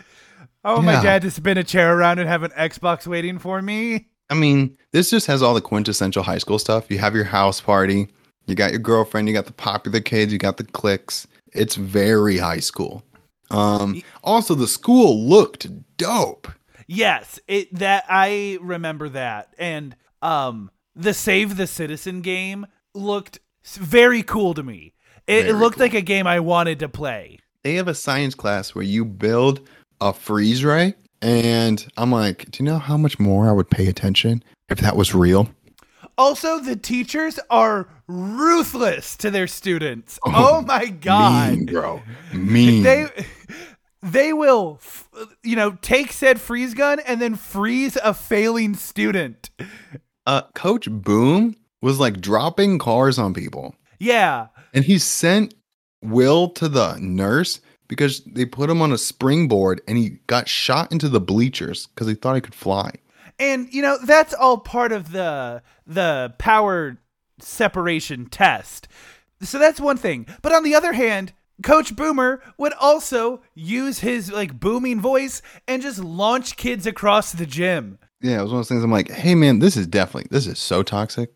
i 0.65 0.73
want 0.73 0.85
my 0.85 0.93
Yeah. 0.95 1.03
dad 1.03 1.23
to 1.23 1.31
spin 1.31 1.57
a 1.57 1.65
chair 1.65 1.97
around 1.97 2.19
and 2.19 2.29
have 2.29 2.43
an 2.43 2.51
xbox 2.51 3.07
waiting 3.07 3.39
for 3.39 3.63
me 3.63 4.09
I 4.31 4.35
mean, 4.35 4.77
this 4.93 5.11
just 5.11 5.27
has 5.27 5.43
all 5.43 5.55
the 5.55 5.61
quintessential 5.61 6.23
high 6.23 6.39
school 6.39 6.59
stuff. 6.59 6.91
You 6.91 6.99
have 6.99 7.15
your 7.15 7.25
house 7.25 7.61
party, 7.61 8.09
you 8.47 8.55
got 8.55 8.71
your 8.71 8.81
girlfriend, 8.81 9.29
you 9.29 9.35
got 9.35 9.47
the 9.47 9.53
popular 9.53 10.01
kids, 10.01 10.33
you 10.33 10.39
got 10.39 10.57
the 10.59 10.65
cliques. 10.65 11.27
It's 11.53 11.77
very 11.77 12.39
high 12.39 12.61
school. 12.61 13.03
Um, 13.51 14.03
also, 14.23 14.55
the 14.55 14.69
school 14.69 15.19
looked 15.27 15.69
dope. 15.97 16.49
yes 16.87 17.39
it 17.49 17.73
that 17.75 18.05
i 18.09 18.57
remember 18.63 19.09
that 19.11 19.53
and 19.59 19.95
um 20.23 20.71
the 20.97 21.13
save 21.13 21.57
the 21.57 21.67
citizen 21.67 22.23
game 22.23 22.67
looked 22.95 23.39
very 23.75 24.23
cool 24.23 24.55
to 24.55 24.63
me 24.63 24.95
it, 25.27 25.47
it 25.49 25.55
looked 25.55 25.77
cool. 25.77 25.85
like 25.85 25.93
a 25.95 26.01
game 26.01 26.27
i 26.27 26.41
wanted 26.41 26.79
to 26.79 26.89
play 26.89 27.39
they 27.63 27.75
have 27.75 27.89
a 27.89 27.95
science 27.95 28.35
class 28.35 28.75
where 28.75 28.85
you 28.85 29.05
build 29.05 29.61
a 30.01 30.13
freeze 30.15 30.65
ray 30.65 30.95
and 31.23 31.87
i'm 31.97 32.11
like 32.13 32.51
do 32.51 32.63
you 32.63 32.69
know 32.69 32.79
how 32.79 32.97
much 32.97 33.19
more 33.19 33.49
i 33.49 33.53
would 33.53 33.71
pay 33.71 33.87
attention 33.89 34.43
if 34.69 34.79
that 34.81 34.97
was 34.97 35.15
real 35.15 35.49
Also, 36.17 36.59
the 36.59 36.75
teachers 36.75 37.39
are 37.49 37.87
ruthless 38.09 39.17
to 39.19 39.31
their 39.31 39.47
students. 39.47 40.19
Oh, 40.25 40.63
my 40.63 40.87
god. 40.87 41.51
mean 41.57 41.67
bro 41.67 42.03
mean 42.33 42.83
They 42.83 43.07
they 44.03 44.33
will 44.33 44.81
you 45.45 45.55
know, 45.57 45.73
take 45.83 46.11
said 46.13 46.41
freeze 46.41 46.75
gun 46.75 46.99
and 47.01 47.21
then 47.21 47.35
freeze 47.37 47.97
a 48.03 48.15
failing 48.15 48.75
student. 48.75 49.51
uh 50.27 50.43
coach 50.55 50.89
boom 50.91 51.55
was 51.83 52.01
like 52.01 52.21
dropping 52.21 52.79
cars 52.79 53.19
on 53.19 53.33
people 53.35 53.75
Yeah. 54.01 54.49
and 54.75 54.85
he 54.85 54.99
sent 54.99 55.55
will 56.03 56.49
to 56.51 56.69
the 56.69 56.97
nurse 56.99 57.61
because 57.89 58.23
they 58.25 58.45
put 58.45 58.71
him 58.71 58.81
on 58.83 58.93
a 58.93 58.99
springboard 58.99 59.81
and 59.89 59.99
he 59.99 60.19
got 60.27 60.49
shot 60.49 60.93
into 60.93 61.09
the 61.09 61.21
bleachers 61.21 61.87
because 61.89 62.07
he 62.07 62.15
thought 62.15 62.35
he 62.35 62.41
could 62.41 62.55
fly 62.55 62.93
And 63.39 63.73
you 63.73 63.83
know, 63.83 63.99
that's 64.05 64.35
all 64.35 64.59
part 64.59 64.93
of 64.93 65.13
the 65.13 65.63
the 65.87 66.35
power 66.39 66.99
separation 67.41 68.27
test. 68.27 68.89
So 69.41 69.59
that's 69.59 69.81
one 69.81 69.97
thing. 69.97 70.27
But 70.43 70.53
on 70.53 70.65
the 70.65 70.75
other 70.75 70.93
hand, 70.93 71.33
Coach 71.63 71.95
Boomer 71.97 72.43
would 72.57 72.73
also 72.75 73.43
use 73.55 74.01
his 74.01 74.31
like 74.33 74.59
booming 74.61 75.01
voice 75.01 75.41
and 75.67 75.83
just 75.83 75.99
launch 75.99 76.57
kids 76.57 76.87
across 76.87 77.33
the 77.33 77.47
gym. 77.47 77.99
yeah 78.21 78.39
it 78.39 78.43
was 78.43 78.51
one 78.51 78.59
of 78.61 78.67
those 78.67 78.69
things 78.69 78.83
i'm 78.85 78.91
like 78.93 79.11
hey 79.11 79.35
man 79.35 79.59
this 79.61 79.77
is 79.77 79.87
definitely 79.87 80.27
this 80.31 80.47
is 80.49 80.59
so 80.59 80.83
toxic 80.83 81.33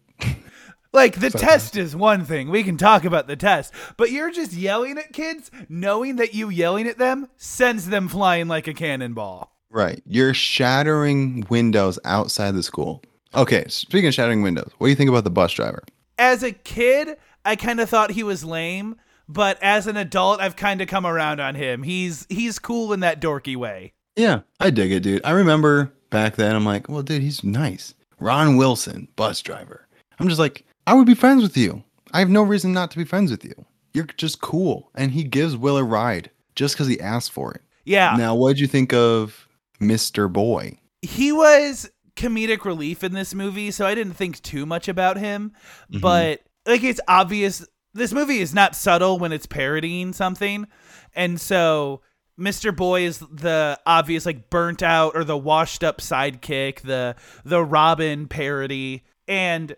Like 0.93 1.21
the 1.21 1.31
test 1.31 1.77
is 1.77 1.97
one 1.97 2.25
thing. 2.25 2.51
We 2.51 2.63
can 2.63 2.77
talk 2.77 3.05
about 3.05 3.27
the 3.27 3.37
test, 3.37 3.73
but 3.97 4.11
you're 4.11 4.31
just 4.31 4.53
yelling 4.53 4.99
at 4.99 5.13
kids, 5.13 5.51
knowing 5.69 6.17
that 6.17 6.35
you 6.35 6.51
yelling 6.51 6.87
at 6.87 6.99
them 6.99 7.29
sends 7.39 7.89
them 7.89 8.09
flying 8.09 8.47
like 8.47 8.67
a 8.67 8.75
cannonball. 8.75 9.57
Right. 9.71 10.03
You're 10.07 10.35
shattering 10.35 11.47
windows 11.49 11.99
outside 12.05 12.55
the 12.55 12.63
school. 12.63 13.03
Okay, 13.35 13.65
speaking 13.69 14.09
of 14.09 14.15
shattering 14.15 14.43
windows, 14.43 14.71
what 14.77 14.87
do 14.87 14.91
you 14.91 14.97
think 14.97 15.09
about 15.09 15.25
the 15.25 15.31
bus 15.31 15.53
driver? 15.53 15.83
As 16.19 16.43
a 16.43 16.53
kid, 16.53 17.17
I 17.45 17.57
kind 17.57 17.81
of 17.81 17.89
thought 17.89 18.11
he 18.11 18.23
was 18.23 18.45
lame, 18.45 18.97
but 19.27 19.59
as 19.63 19.87
an 19.87 19.97
adult, 19.97 20.41
I've 20.41 20.57
kind 20.57 20.83
of 20.83 20.89
come 20.89 21.07
around 21.07 21.41
on 21.41 21.55
him. 21.55 21.83
He's 21.83 22.27
he's 22.29 22.59
cool 22.59 22.93
in 22.93 23.01
that 23.01 23.21
dorky 23.21 23.57
way. 23.57 23.95
Yeah, 24.15 24.41
I 24.61 24.69
dig 24.69 24.93
it, 24.93 25.01
dude. 25.01 25.25
I 25.25 25.31
remember 25.31 25.91
back 26.11 26.37
then, 26.37 26.55
I'm 26.55 26.67
like, 26.67 26.91
well, 26.91 27.03
dude, 27.03 27.23
he's 27.23 27.43
nice. 27.43 27.95
Ron 28.21 28.59
Wilson, 28.59 29.09
bus 29.17 29.41
driver. 29.41 29.89
I'm 30.19 30.29
just 30.29 30.39
like, 30.39 30.67
I 30.87 30.95
would 30.95 31.07
be 31.07 31.15
friends 31.15 31.43
with 31.43 31.57
you. 31.57 31.83
I 32.13 32.19
have 32.19 32.31
no 32.31 32.43
reason 32.43 32.73
not 32.73 32.91
to 32.93 32.99
be 32.99 33.05
friends 33.05 33.31
with 33.31 33.45
you. 33.45 33.55
You're 33.95 34.07
just 34.17 34.41
cool. 34.41 34.91
And 34.95 35.13
he 35.13 35.25
gives 35.25 35.57
Will 35.57 35.77
a 35.77 35.85
ride 35.85 36.31
just 36.55 36.75
because 36.75 36.89
he 36.89 37.01
asked 37.01 37.33
for 37.33 37.53
it. 37.53 37.63
Yeah. 37.85 38.17
Now, 38.17 38.35
what 38.35 38.51
did 38.51 38.61
you 38.61 38.67
think 38.67 38.93
of 38.93 39.49
Mr. 39.81 40.33
Boy? 40.33 40.79
he 41.03 41.33
was 41.33 41.91
comedic 42.17 42.65
relief 42.65 43.05
in 43.05 43.13
this 43.13 43.35
movie, 43.35 43.71
so 43.71 43.85
I 43.85 43.95
didn't 43.95 44.15
think 44.15 44.41
too 44.43 44.65
much 44.65 44.89
about 44.89 45.19
him. 45.19 45.53
Mm-hmm. 45.91 46.01
But 46.01 46.41
like 46.67 46.85
it's 46.85 47.01
obvious 47.07 47.67
this 47.93 48.13
movie 48.13 48.39
is 48.39 48.55
not 48.55 48.75
subtle 48.75 49.19
when 49.19 49.33
it's 49.33 49.47
parodying 49.47 50.13
something. 50.13 50.67
And 51.15 51.41
so 51.41 52.01
Mr. 52.39 52.75
Boy 52.75 53.03
is 53.03 53.19
the 53.19 53.79
obvious 53.85 54.25
like 54.25 54.49
burnt 54.49 54.83
out 54.83 55.15
or 55.15 55.25
the 55.25 55.37
washed 55.37 55.85
up 55.85 55.99
sidekick, 55.99 56.81
the 56.81 57.17
the 57.45 57.63
Robin 57.63 58.29
parody. 58.29 59.05
And 59.29 59.77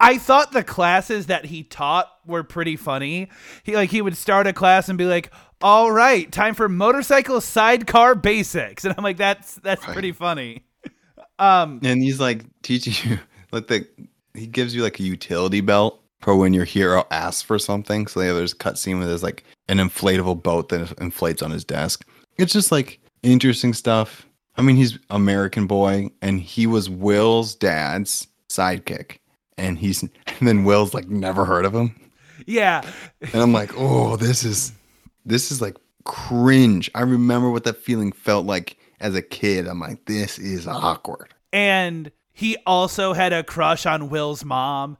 I 0.00 0.18
thought 0.18 0.52
the 0.52 0.62
classes 0.64 1.26
that 1.26 1.44
he 1.46 1.62
taught 1.62 2.10
were 2.26 2.42
pretty 2.42 2.76
funny. 2.76 3.28
He 3.64 3.74
like 3.76 3.90
he 3.90 4.02
would 4.02 4.16
start 4.16 4.46
a 4.46 4.52
class 4.52 4.88
and 4.88 4.96
be 4.98 5.04
like, 5.06 5.30
"All 5.62 5.90
right, 5.92 6.30
time 6.30 6.54
for 6.54 6.68
motorcycle 6.68 7.40
sidecar 7.40 8.14
basics." 8.14 8.84
And 8.84 8.94
I'm 8.96 9.04
like, 9.04 9.16
"That's 9.16 9.54
that's 9.56 9.84
Right. 9.84 9.92
pretty 9.92 10.12
funny." 10.12 10.64
Um 11.38 11.80
And 11.84 12.02
he's 12.02 12.18
like 12.18 12.44
teaching 12.62 12.94
you, 13.10 13.18
like, 13.52 13.66
the, 13.66 13.86
he 14.34 14.46
gives 14.46 14.74
you 14.74 14.82
like 14.82 14.98
a 15.00 15.02
utility 15.02 15.60
belt 15.60 16.02
for 16.22 16.34
when 16.34 16.54
your 16.54 16.64
hero 16.64 17.04
asks 17.10 17.42
for 17.42 17.58
something. 17.58 18.06
So 18.06 18.22
yeah, 18.22 18.32
there's 18.32 18.52
a 18.52 18.56
cutscene 18.56 18.98
where 18.98 19.06
there's 19.06 19.22
like 19.22 19.44
an 19.68 19.76
inflatable 19.78 20.42
boat 20.42 20.70
that 20.70 20.92
inflates 20.98 21.42
on 21.42 21.50
his 21.50 21.62
desk. 21.64 22.06
It's 22.38 22.54
just 22.54 22.72
like 22.72 23.00
interesting 23.22 23.74
stuff. 23.74 24.26
I 24.56 24.62
mean, 24.62 24.76
he's 24.76 24.98
American 25.10 25.66
boy, 25.66 26.08
and 26.22 26.40
he 26.40 26.66
was 26.66 26.88
Will's 26.88 27.54
dad's 27.54 28.26
sidekick, 28.48 29.18
and 29.58 29.78
he's 29.78 30.02
and 30.02 30.12
then 30.40 30.64
Will's 30.64 30.94
like 30.94 31.08
never 31.08 31.44
heard 31.44 31.64
of 31.64 31.74
him, 31.74 31.94
yeah. 32.46 32.82
and 33.20 33.42
I'm 33.42 33.52
like, 33.52 33.72
oh, 33.76 34.16
this 34.16 34.44
is 34.44 34.72
this 35.24 35.50
is 35.50 35.60
like 35.60 35.76
cringe. 36.04 36.90
I 36.94 37.02
remember 37.02 37.50
what 37.50 37.64
that 37.64 37.76
feeling 37.76 38.12
felt 38.12 38.46
like 38.46 38.78
as 39.00 39.14
a 39.14 39.22
kid. 39.22 39.66
I'm 39.66 39.80
like, 39.80 40.06
this 40.06 40.38
is 40.38 40.66
awkward. 40.66 41.34
And 41.52 42.10
he 42.32 42.56
also 42.66 43.12
had 43.12 43.32
a 43.32 43.42
crush 43.42 43.86
on 43.86 44.08
Will's 44.08 44.44
mom. 44.44 44.98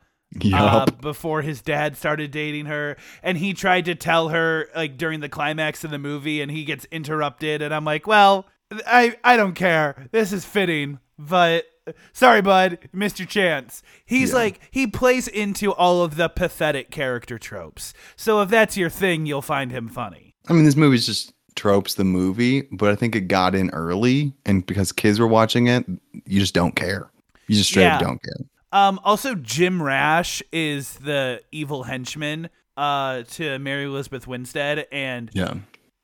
uh, 0.53 0.85
before 1.01 1.41
his 1.41 1.63
dad 1.63 1.97
started 1.97 2.31
dating 2.33 2.67
her 2.67 2.97
and 3.23 3.39
he 3.39 3.55
tried 3.55 3.85
to 3.85 3.95
tell 3.95 4.31
her 4.31 4.69
like 4.75 4.99
during 4.99 5.21
the 5.21 5.29
climax 5.29 5.85
of 5.85 5.91
the 5.91 5.99
movie 5.99 6.43
and 6.43 6.51
he 6.51 6.65
gets 6.65 6.85
interrupted 6.91 7.63
and 7.63 7.73
i'm 7.73 7.85
like 7.85 8.09
well 8.09 8.45
i 8.87 9.17
i 9.23 9.37
don't 9.37 9.55
care 9.55 10.09
this 10.11 10.33
is 10.33 10.45
fitting 10.45 10.99
but 11.17 11.65
sorry 12.13 12.43
bud 12.43 12.79
missed 12.93 13.19
your 13.19 13.27
chance 13.27 13.83
he's 14.05 14.31
Yeah. 14.31 14.37
like 14.37 14.61
he 14.71 14.87
plays 14.87 15.29
into 15.29 15.73
all 15.73 16.03
of 16.03 16.17
the 16.17 16.29
pathetic 16.29 16.91
character 16.91 17.39
tropes 17.39 17.93
so 18.17 18.41
if 18.43 18.49
that's 18.49 18.77
your 18.77 18.91
thing 18.91 19.27
you'll 19.27 19.43
find 19.43 19.71
him 19.73 19.89
funny 19.89 20.35
I 20.49 20.53
mean, 20.53 20.65
this 20.65 20.77
movie's 20.77 21.07
just 21.07 21.33
tropes 21.57 21.95
the 21.95 22.05
movie, 22.05 22.63
but 22.71 22.91
I 22.91 22.95
think 22.95 23.17
it 23.17 23.23
got 23.23 23.57
in 23.57 23.69
early, 23.71 24.33
and 24.45 24.65
because 24.65 24.93
kids 24.93 25.19
were 25.19 25.27
watching 25.27 25.67
it, 25.67 25.85
you 26.25 26.39
just 26.39 26.55
don't 26.55 26.77
care. 26.77 27.11
You 27.49 27.57
just 27.57 27.71
straight 27.71 27.87
up 27.87 28.01
don't 28.01 28.23
care. 28.23 28.47
Um, 28.71 29.01
also, 29.03 29.35
Jim 29.35 29.83
Rash 29.83 30.41
is 30.53 30.95
the 30.99 31.43
evil 31.51 31.83
henchman 31.83 32.49
uh, 32.77 33.23
to 33.33 33.59
Mary 33.59 33.87
Elizabeth 33.87 34.29
Winstead, 34.29 34.87
and 34.93 35.31
Yeah. 35.35 35.55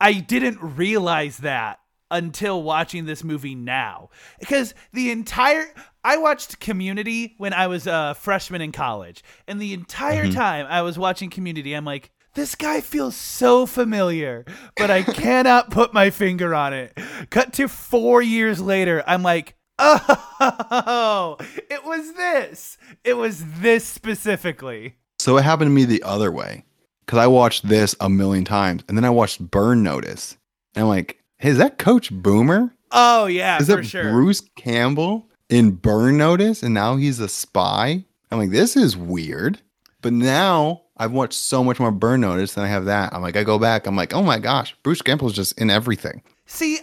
I 0.00 0.14
didn't 0.14 0.58
realize 0.60 1.36
that 1.38 1.78
until 2.12 2.62
watching 2.62 3.06
this 3.06 3.24
movie 3.24 3.56
now. 3.56 4.10
Because 4.38 4.74
the 4.92 5.10
entire 5.10 5.66
I 6.04 6.16
watched 6.16 6.60
Community 6.60 7.34
when 7.38 7.52
I 7.52 7.66
was 7.68 7.86
a 7.86 8.14
freshman 8.18 8.60
in 8.60 8.72
college, 8.72 9.22
and 9.46 9.60
the 9.60 9.72
entire 9.72 10.24
mm-hmm. 10.24 10.34
time 10.34 10.66
I 10.68 10.82
was 10.82 10.98
watching 10.98 11.30
Community, 11.30 11.74
I'm 11.74 11.84
like, 11.84 12.10
this 12.34 12.54
guy 12.54 12.80
feels 12.80 13.14
so 13.14 13.66
familiar, 13.66 14.44
but 14.76 14.90
I 14.90 15.02
cannot 15.02 15.70
put 15.70 15.92
my 15.92 16.10
finger 16.10 16.54
on 16.54 16.72
it. 16.72 16.96
Cut 17.30 17.52
to 17.54 17.68
four 17.68 18.22
years 18.22 18.60
later, 18.60 19.04
I'm 19.06 19.22
like, 19.22 19.54
oh, 19.78 21.36
it 21.70 21.84
was 21.84 22.14
this. 22.14 22.78
It 23.04 23.14
was 23.14 23.44
this 23.60 23.84
specifically. 23.84 24.96
So 25.18 25.36
it 25.36 25.44
happened 25.44 25.68
to 25.68 25.74
me 25.74 25.84
the 25.84 26.02
other 26.02 26.32
way 26.32 26.64
because 27.06 27.18
I 27.18 27.26
watched 27.26 27.68
this 27.68 27.94
a 28.00 28.08
million 28.08 28.44
times, 28.44 28.82
and 28.88 28.96
then 28.96 29.04
I 29.04 29.10
watched 29.10 29.40
Burn 29.40 29.82
Notice, 29.82 30.36
and 30.74 30.82
I'm 30.82 30.88
like, 30.88 31.21
hey, 31.42 31.50
is 31.50 31.58
that 31.58 31.76
Coach 31.76 32.10
Boomer? 32.12 32.72
Oh 32.92 33.26
yeah, 33.26 33.58
is 33.58 33.66
that 33.66 33.84
sure. 33.84 34.10
Bruce 34.10 34.42
Campbell 34.54 35.28
in 35.48 35.72
Burn 35.72 36.16
Notice, 36.16 36.62
and 36.62 36.72
now 36.72 36.96
he's 36.96 37.18
a 37.18 37.28
spy? 37.28 38.04
I'm 38.30 38.38
like, 38.38 38.50
this 38.50 38.76
is 38.76 38.96
weird. 38.96 39.60
But 40.00 40.12
now 40.12 40.82
I've 40.96 41.12
watched 41.12 41.34
so 41.38 41.62
much 41.64 41.80
more 41.80 41.90
Burn 41.90 42.20
Notice 42.20 42.54
than 42.54 42.64
I 42.64 42.68
have 42.68 42.84
that. 42.86 43.12
I'm 43.12 43.22
like, 43.22 43.36
I 43.36 43.42
go 43.42 43.58
back, 43.58 43.86
I'm 43.86 43.96
like, 43.96 44.14
oh 44.14 44.22
my 44.22 44.38
gosh, 44.38 44.74
Bruce 44.82 45.02
Campbell's 45.02 45.34
just 45.34 45.58
in 45.60 45.68
everything. 45.68 46.22
See, 46.46 46.78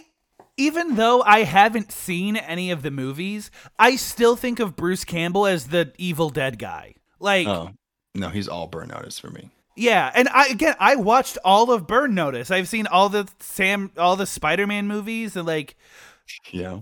even 0.56 0.96
though 0.96 1.22
I 1.22 1.44
haven't 1.44 1.90
seen 1.90 2.36
any 2.36 2.70
of 2.70 2.82
the 2.82 2.90
movies, 2.90 3.50
I 3.78 3.96
still 3.96 4.36
think 4.36 4.60
of 4.60 4.76
Bruce 4.76 5.04
Campbell 5.04 5.46
as 5.46 5.68
the 5.68 5.92
Evil 5.96 6.28
Dead 6.28 6.58
guy. 6.58 6.94
Like, 7.18 7.46
Oh, 7.46 7.70
no, 8.14 8.28
he's 8.28 8.48
all 8.48 8.66
Burn 8.66 8.88
Notice 8.88 9.18
for 9.18 9.30
me. 9.30 9.50
Yeah, 9.76 10.10
and 10.14 10.28
I 10.28 10.46
again, 10.48 10.74
I 10.78 10.96
watched 10.96 11.38
all 11.44 11.70
of 11.72 11.86
Burn 11.86 12.14
Notice. 12.14 12.50
I've 12.50 12.68
seen 12.68 12.86
all 12.86 13.08
the 13.08 13.28
Sam, 13.40 13.90
all 13.96 14.16
the 14.16 14.26
Spider-Man 14.26 14.86
movies, 14.86 15.36
and 15.36 15.46
like, 15.46 15.76
Yeah. 16.52 16.80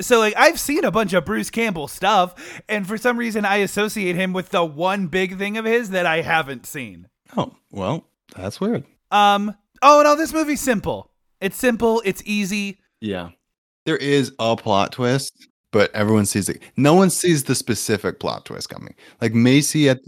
so 0.00 0.18
like 0.18 0.34
I've 0.36 0.58
seen 0.60 0.84
a 0.84 0.90
bunch 0.90 1.12
of 1.12 1.24
Bruce 1.24 1.50
Campbell 1.50 1.88
stuff, 1.88 2.60
and 2.68 2.86
for 2.86 2.96
some 2.98 3.16
reason 3.18 3.44
I 3.44 3.56
associate 3.56 4.16
him 4.16 4.32
with 4.32 4.50
the 4.50 4.64
one 4.64 5.06
big 5.08 5.38
thing 5.38 5.56
of 5.56 5.64
his 5.64 5.90
that 5.90 6.06
I 6.06 6.22
haven't 6.22 6.66
seen. 6.66 7.08
Oh, 7.36 7.54
well, 7.70 8.06
that's 8.36 8.60
weird. 8.60 8.84
Um. 9.10 9.54
Oh 9.82 10.02
no, 10.04 10.16
this 10.16 10.32
movie's 10.32 10.60
simple. 10.60 11.10
It's 11.40 11.56
simple. 11.56 12.02
It's 12.04 12.22
easy. 12.26 12.78
Yeah. 13.00 13.30
There 13.86 13.96
is 13.96 14.32
a 14.38 14.56
plot 14.56 14.92
twist, 14.92 15.32
but 15.70 15.94
everyone 15.94 16.26
sees 16.26 16.48
it. 16.48 16.60
No 16.76 16.94
one 16.94 17.10
sees 17.10 17.44
the 17.44 17.54
specific 17.54 18.18
plot 18.20 18.44
twist 18.44 18.68
coming. 18.68 18.94
Like 19.22 19.32
Macy 19.34 19.88
at 19.88 20.00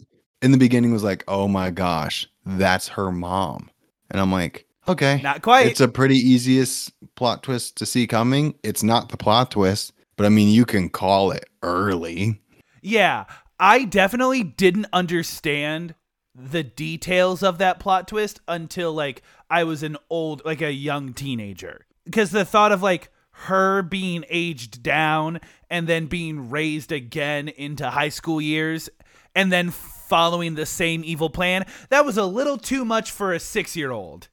in 0.43 0.53
the 0.53 0.59
beginning 0.59 0.93
was 0.93 1.05
like, 1.05 1.25
"Oh 1.29 1.49
my 1.49 1.71
gosh, 1.71 2.29
that's 2.45 2.89
her 2.89 3.11
mom." 3.11 3.71
And 4.11 4.21
I'm 4.21 4.33
like, 4.33 4.67
"Okay. 4.89 5.21
Not 5.23 5.43
quite. 5.43 5.67
It's 5.67 5.81
a 5.81 5.89
pretty 5.89 6.17
easiest 6.17 6.93
plot 7.15 7.43
twist 7.43 7.77
to 7.77 7.87
see 7.87 8.07
coming. 8.07 8.55
It's 8.63 8.83
not 8.83 9.11
the 9.11 9.17
plot 9.17 9.51
twist, 9.53 9.93
but 10.17 10.27
I 10.27 10.29
mean, 10.29 10.49
you 10.49 10.65
can 10.65 10.89
call 10.89 11.31
it 11.31 11.45
early." 11.63 12.41
Yeah, 12.83 13.25
I 13.59 13.85
definitely 13.85 14.43
didn't 14.43 14.87
understand 14.93 15.95
the 16.35 16.63
details 16.63 17.43
of 17.43 17.59
that 17.59 17.81
plot 17.81 18.09
twist 18.09 18.41
until 18.49 18.93
like 18.93 19.23
I 19.51 19.65
was 19.65 19.83
an 19.83 19.97
old 20.09 20.43
like 20.45 20.63
a 20.63 20.73
young 20.73 21.13
teenager. 21.13 21.87
Because 22.05 22.31
the 22.31 22.45
thought 22.45 22.73
of 22.73 22.83
like 22.83 23.11
her 23.33 23.83
being 23.83 24.25
aged 24.29 24.83
down 24.83 25.41
and 25.69 25.87
then 25.87 26.07
being 26.07 26.51
raised 26.51 26.93
again 26.93 27.49
into 27.49 27.89
high 27.91 28.09
school 28.09 28.41
years 28.41 28.91
and 29.35 29.51
then 29.51 29.73
following 30.11 30.57
the 30.57 30.67
same 30.67 31.03
evil 31.05 31.31
plan, 31.31 31.65
that 31.89 32.05
was 32.05 32.19
a 32.19 32.27
little 32.27 32.59
too 32.59 32.85
much 32.85 33.11
for 33.11 33.33
a 33.33 33.39
6-year-old. 33.39 34.29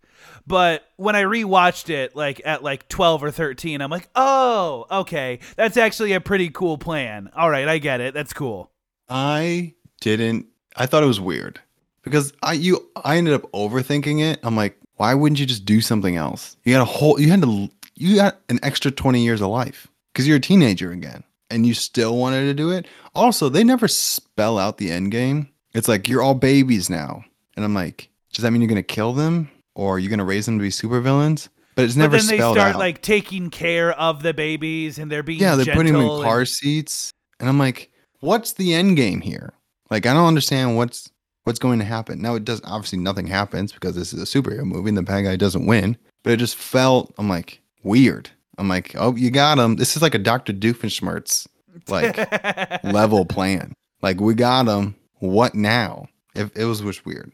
But 0.45 0.83
when 0.97 1.15
I 1.15 1.23
rewatched 1.23 1.89
it 1.89 2.15
like 2.15 2.41
at 2.43 2.63
like 2.63 2.89
12 2.89 3.23
or 3.23 3.31
13, 3.31 3.81
I'm 3.81 3.91
like, 3.91 4.07
"Oh, 4.15 4.85
okay. 4.89 5.39
That's 5.55 5.77
actually 5.77 6.13
a 6.13 6.21
pretty 6.21 6.49
cool 6.49 6.77
plan. 6.77 7.29
All 7.35 7.49
right, 7.49 7.67
I 7.67 7.77
get 7.77 8.01
it. 8.01 8.13
That's 8.13 8.33
cool." 8.33 8.71
I 9.09 9.73
didn't. 10.01 10.47
I 10.75 10.85
thought 10.85 11.03
it 11.03 11.07
was 11.07 11.19
weird 11.19 11.59
because 12.03 12.33
I 12.41 12.53
you 12.53 12.89
I 12.95 13.17
ended 13.17 13.33
up 13.33 13.51
overthinking 13.51 14.21
it. 14.21 14.39
I'm 14.43 14.55
like, 14.55 14.77
why 14.95 15.13
wouldn't 15.13 15.39
you 15.39 15.45
just 15.45 15.65
do 15.65 15.81
something 15.81 16.15
else? 16.15 16.57
You 16.63 16.73
got 16.73 16.81
a 16.81 16.85
whole. 16.85 17.19
You 17.19 17.29
had 17.29 17.41
to. 17.41 17.69
You 17.95 18.15
got 18.15 18.39
an 18.49 18.59
extra 18.63 18.91
20 18.91 19.23
years 19.23 19.41
of 19.41 19.49
life 19.49 19.87
because 20.13 20.27
you're 20.27 20.37
a 20.37 20.41
teenager 20.41 20.91
again, 20.91 21.23
and 21.49 21.65
you 21.65 21.73
still 21.73 22.15
wanted 22.15 22.45
to 22.45 22.53
do 22.53 22.71
it. 22.71 22.87
Also, 23.15 23.49
they 23.49 23.63
never 23.63 23.87
spell 23.87 24.59
out 24.59 24.77
the 24.77 24.91
end 24.91 25.11
game. 25.11 25.49
It's 25.77 25.87
like 25.87 26.07
you're 26.07 26.21
all 26.21 26.35
babies 26.35 26.89
now, 26.89 27.23
and 27.55 27.63
I'm 27.63 27.73
like, 27.73 28.09
does 28.33 28.43
that 28.43 28.51
mean 28.51 28.61
you're 28.61 28.69
gonna 28.69 28.83
kill 28.83 29.13
them 29.13 29.49
or 29.75 29.95
are 29.95 29.99
you 29.99 30.09
gonna 30.09 30.25
raise 30.25 30.45
them 30.45 30.57
to 30.57 30.61
be 30.61 30.69
supervillains? 30.69 31.49
But 31.75 31.85
it's 31.85 31.95
never 31.95 32.17
but 32.17 32.21
then 32.23 32.27
they 32.27 32.37
start 32.37 32.57
out. 32.57 32.75
like 32.77 33.03
taking 33.03 33.51
care 33.51 33.91
of 33.91 34.23
the 34.23 34.33
babies 34.33 34.97
and 34.97 35.11
they're 35.11 35.21
being 35.21 35.39
Yeah, 35.39 35.55
they're 35.55 35.75
putting 35.75 35.93
them 35.93 36.01
in 36.01 36.07
gentle 36.07 36.23
car 36.23 36.39
and- 36.39 36.47
seats, 36.47 37.11
and 37.39 37.47
I'm 37.47 37.59
like, 37.59 37.91
what's 38.19 38.53
the 38.53 38.73
end 38.73 38.97
game 38.97 39.21
here? 39.21 39.53
Like, 39.89 40.05
I 40.05 40.13
don't 40.13 40.27
understand 40.27 40.75
what's 40.75 41.09
what's 41.43 41.59
going 41.59 41.79
to 41.79 41.85
happen. 41.85 42.21
Now, 42.21 42.35
it 42.35 42.43
does 42.43 42.61
obviously 42.65 42.99
nothing 42.99 43.27
happens 43.27 43.71
because 43.71 43.95
this 43.95 44.13
is 44.13 44.21
a 44.21 44.25
superhero 44.25 44.65
movie 44.65 44.89
and 44.89 44.97
the 44.97 45.03
bad 45.03 45.21
guy 45.21 45.37
doesn't 45.37 45.65
win. 45.65 45.95
But 46.23 46.33
it 46.33 46.37
just 46.37 46.57
felt, 46.57 47.13
I'm 47.17 47.29
like, 47.29 47.61
weird. 47.83 48.29
I'm 48.57 48.67
like, 48.67 48.95
oh, 48.97 49.15
you 49.15 49.31
got 49.31 49.57
him. 49.57 49.77
This 49.77 49.95
is 49.95 50.01
like 50.01 50.13
a 50.13 50.19
Doctor 50.19 50.51
Doofenshmirtz 50.51 51.47
like 51.87 52.83
level 52.83 53.23
plan. 53.23 53.71
Like, 54.01 54.19
we 54.19 54.33
got 54.33 54.67
him. 54.67 54.95
What 55.19 55.55
now? 55.55 56.07
It, 56.35 56.51
it 56.55 56.65
was 56.65 56.81
just 56.81 57.05
weird. 57.05 57.31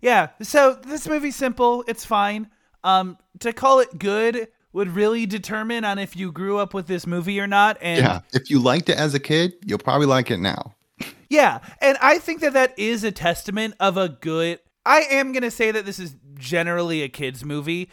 yeah. 0.00 0.28
So 0.42 0.74
this 0.74 1.08
movie's 1.08 1.36
simple. 1.36 1.84
It's 1.86 2.04
fine. 2.04 2.48
Um, 2.82 3.16
to 3.40 3.52
call 3.52 3.80
it 3.80 3.98
good 3.98 4.48
would 4.72 4.88
really 4.88 5.24
determine 5.24 5.84
on 5.84 5.98
if 5.98 6.16
you 6.16 6.32
grew 6.32 6.58
up 6.58 6.74
with 6.74 6.86
this 6.86 7.06
movie 7.06 7.38
or 7.40 7.46
not. 7.46 7.78
And 7.80 8.00
Yeah. 8.00 8.20
If 8.32 8.50
you 8.50 8.58
liked 8.58 8.88
it 8.88 8.98
as 8.98 9.14
a 9.14 9.20
kid, 9.20 9.54
you'll 9.64 9.78
probably 9.78 10.06
like 10.06 10.30
it 10.30 10.38
now. 10.38 10.74
Yeah, 11.30 11.60
and 11.80 11.96
I 12.00 12.18
think 12.18 12.40
that 12.42 12.52
that 12.52 12.78
is 12.78 13.02
a 13.02 13.10
testament 13.10 13.74
of 13.80 13.96
a 13.96 14.08
good. 14.08 14.60
I 14.86 15.00
am 15.10 15.32
going 15.32 15.42
to 15.42 15.50
say 15.50 15.70
that 15.70 15.84
this 15.86 15.98
is 15.98 16.14
generally 16.34 17.02
a 17.02 17.08
kids 17.08 17.44
movie, 17.44 17.88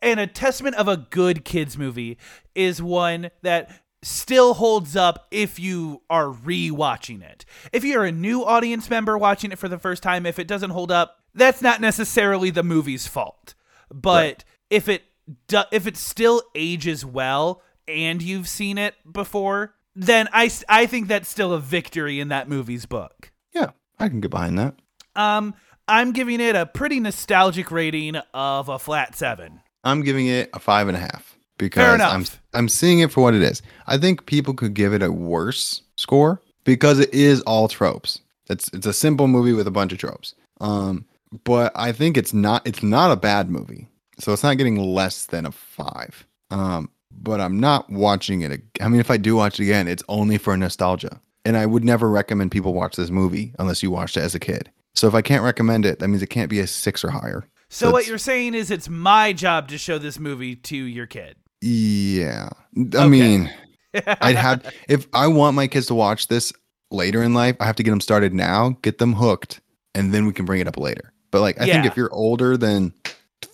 and 0.00 0.18
a 0.20 0.26
testament 0.26 0.76
of 0.76 0.88
a 0.88 0.96
good 0.96 1.44
kids 1.44 1.76
movie 1.76 2.18
is 2.54 2.80
one 2.80 3.30
that 3.42 3.81
still 4.02 4.54
holds 4.54 4.96
up 4.96 5.26
if 5.30 5.58
you 5.58 6.02
are 6.10 6.26
rewatching 6.26 7.22
it. 7.22 7.44
If 7.72 7.84
you're 7.84 8.04
a 8.04 8.12
new 8.12 8.44
audience 8.44 8.90
member 8.90 9.16
watching 9.16 9.52
it 9.52 9.58
for 9.58 9.68
the 9.68 9.78
first 9.78 10.02
time, 10.02 10.26
if 10.26 10.38
it 10.38 10.48
doesn't 10.48 10.70
hold 10.70 10.90
up, 10.90 11.18
that's 11.34 11.62
not 11.62 11.80
necessarily 11.80 12.50
the 12.50 12.62
movie's 12.62 13.06
fault. 13.06 13.54
But 13.92 14.44
if 14.70 14.88
it 14.88 15.04
do, 15.46 15.62
if 15.70 15.86
it 15.86 15.96
still 15.96 16.42
ages 16.54 17.04
well 17.04 17.62
and 17.86 18.22
you've 18.22 18.48
seen 18.48 18.78
it 18.78 18.94
before, 19.10 19.74
then 19.94 20.28
I 20.32 20.50
I 20.68 20.86
think 20.86 21.08
that's 21.08 21.28
still 21.28 21.52
a 21.52 21.60
victory 21.60 22.20
in 22.20 22.28
that 22.28 22.48
movie's 22.48 22.86
book. 22.86 23.30
Yeah. 23.54 23.70
I 23.98 24.08
can 24.08 24.20
get 24.20 24.30
behind 24.30 24.58
that. 24.58 24.74
Um, 25.14 25.54
I'm 25.86 26.12
giving 26.12 26.40
it 26.40 26.56
a 26.56 26.66
pretty 26.66 26.98
nostalgic 27.00 27.70
rating 27.70 28.16
of 28.34 28.68
a 28.68 28.78
flat 28.78 29.14
seven. 29.14 29.60
I'm 29.84 30.02
giving 30.02 30.26
it 30.26 30.50
a 30.52 30.58
five 30.58 30.88
and 30.88 30.96
a 30.96 31.00
half 31.00 31.36
because. 31.58 32.00
I'm 32.00 32.24
I'm 32.54 32.68
seeing 32.68 33.00
it 33.00 33.10
for 33.10 33.22
what 33.22 33.34
it 33.34 33.42
is. 33.42 33.62
I 33.86 33.98
think 33.98 34.26
people 34.26 34.54
could 34.54 34.74
give 34.74 34.92
it 34.92 35.02
a 35.02 35.12
worse 35.12 35.82
score 35.96 36.40
because 36.64 36.98
it 36.98 37.12
is 37.12 37.40
all 37.42 37.68
tropes. 37.68 38.20
It's 38.48 38.68
it's 38.72 38.86
a 38.86 38.92
simple 38.92 39.28
movie 39.28 39.52
with 39.52 39.66
a 39.66 39.70
bunch 39.70 39.92
of 39.92 39.98
tropes. 39.98 40.34
Um, 40.60 41.06
but 41.44 41.72
I 41.74 41.92
think 41.92 42.16
it's 42.16 42.34
not 42.34 42.66
it's 42.66 42.82
not 42.82 43.10
a 43.10 43.16
bad 43.16 43.50
movie, 43.50 43.88
so 44.18 44.32
it's 44.32 44.42
not 44.42 44.58
getting 44.58 44.76
less 44.76 45.26
than 45.26 45.46
a 45.46 45.52
five. 45.52 46.26
Um, 46.50 46.90
but 47.10 47.40
I'm 47.40 47.58
not 47.60 47.90
watching 47.90 48.42
it. 48.42 48.52
ag- 48.52 48.78
I 48.80 48.88
mean, 48.88 49.00
if 49.00 49.10
I 49.10 49.16
do 49.16 49.36
watch 49.36 49.58
it 49.58 49.64
again, 49.64 49.88
it's 49.88 50.02
only 50.08 50.38
for 50.38 50.56
nostalgia, 50.56 51.20
and 51.44 51.56
I 51.56 51.66
would 51.66 51.84
never 51.84 52.10
recommend 52.10 52.50
people 52.50 52.74
watch 52.74 52.96
this 52.96 53.10
movie 53.10 53.54
unless 53.58 53.82
you 53.82 53.90
watched 53.90 54.16
it 54.16 54.20
as 54.22 54.34
a 54.34 54.40
kid. 54.40 54.70
So 54.94 55.08
if 55.08 55.14
I 55.14 55.22
can't 55.22 55.42
recommend 55.42 55.86
it, 55.86 55.98
that 56.00 56.08
means 56.08 56.22
it 56.22 56.28
can't 56.28 56.50
be 56.50 56.60
a 56.60 56.66
six 56.66 57.02
or 57.02 57.10
higher. 57.10 57.46
So, 57.70 57.90
what 57.90 58.06
you're 58.06 58.18
saying 58.18 58.52
is 58.54 58.70
it's 58.70 58.90
my 58.90 59.32
job 59.32 59.68
to 59.68 59.78
show 59.78 59.96
this 59.96 60.18
movie 60.18 60.54
to 60.56 60.76
your 60.76 61.06
kid. 61.06 61.36
Yeah. 61.62 62.50
I 62.98 63.06
mean, 63.06 63.50
I'd 64.06 64.36
have 64.36 64.70
if 64.88 65.06
I 65.12 65.28
want 65.28 65.54
my 65.56 65.66
kids 65.66 65.86
to 65.86 65.94
watch 65.94 66.28
this 66.28 66.52
later 66.90 67.22
in 67.22 67.34
life, 67.34 67.56
I 67.60 67.66
have 67.66 67.76
to 67.76 67.82
get 67.82 67.90
them 67.90 68.00
started 68.00 68.34
now, 68.34 68.76
get 68.82 68.98
them 68.98 69.14
hooked, 69.14 69.60
and 69.94 70.12
then 70.12 70.26
we 70.26 70.32
can 70.32 70.44
bring 70.44 70.60
it 70.60 70.68
up 70.68 70.76
later. 70.76 71.12
But 71.30 71.40
like 71.40 71.60
I 71.60 71.66
think 71.66 71.86
if 71.86 71.96
you're 71.96 72.12
older 72.12 72.56
than 72.56 72.92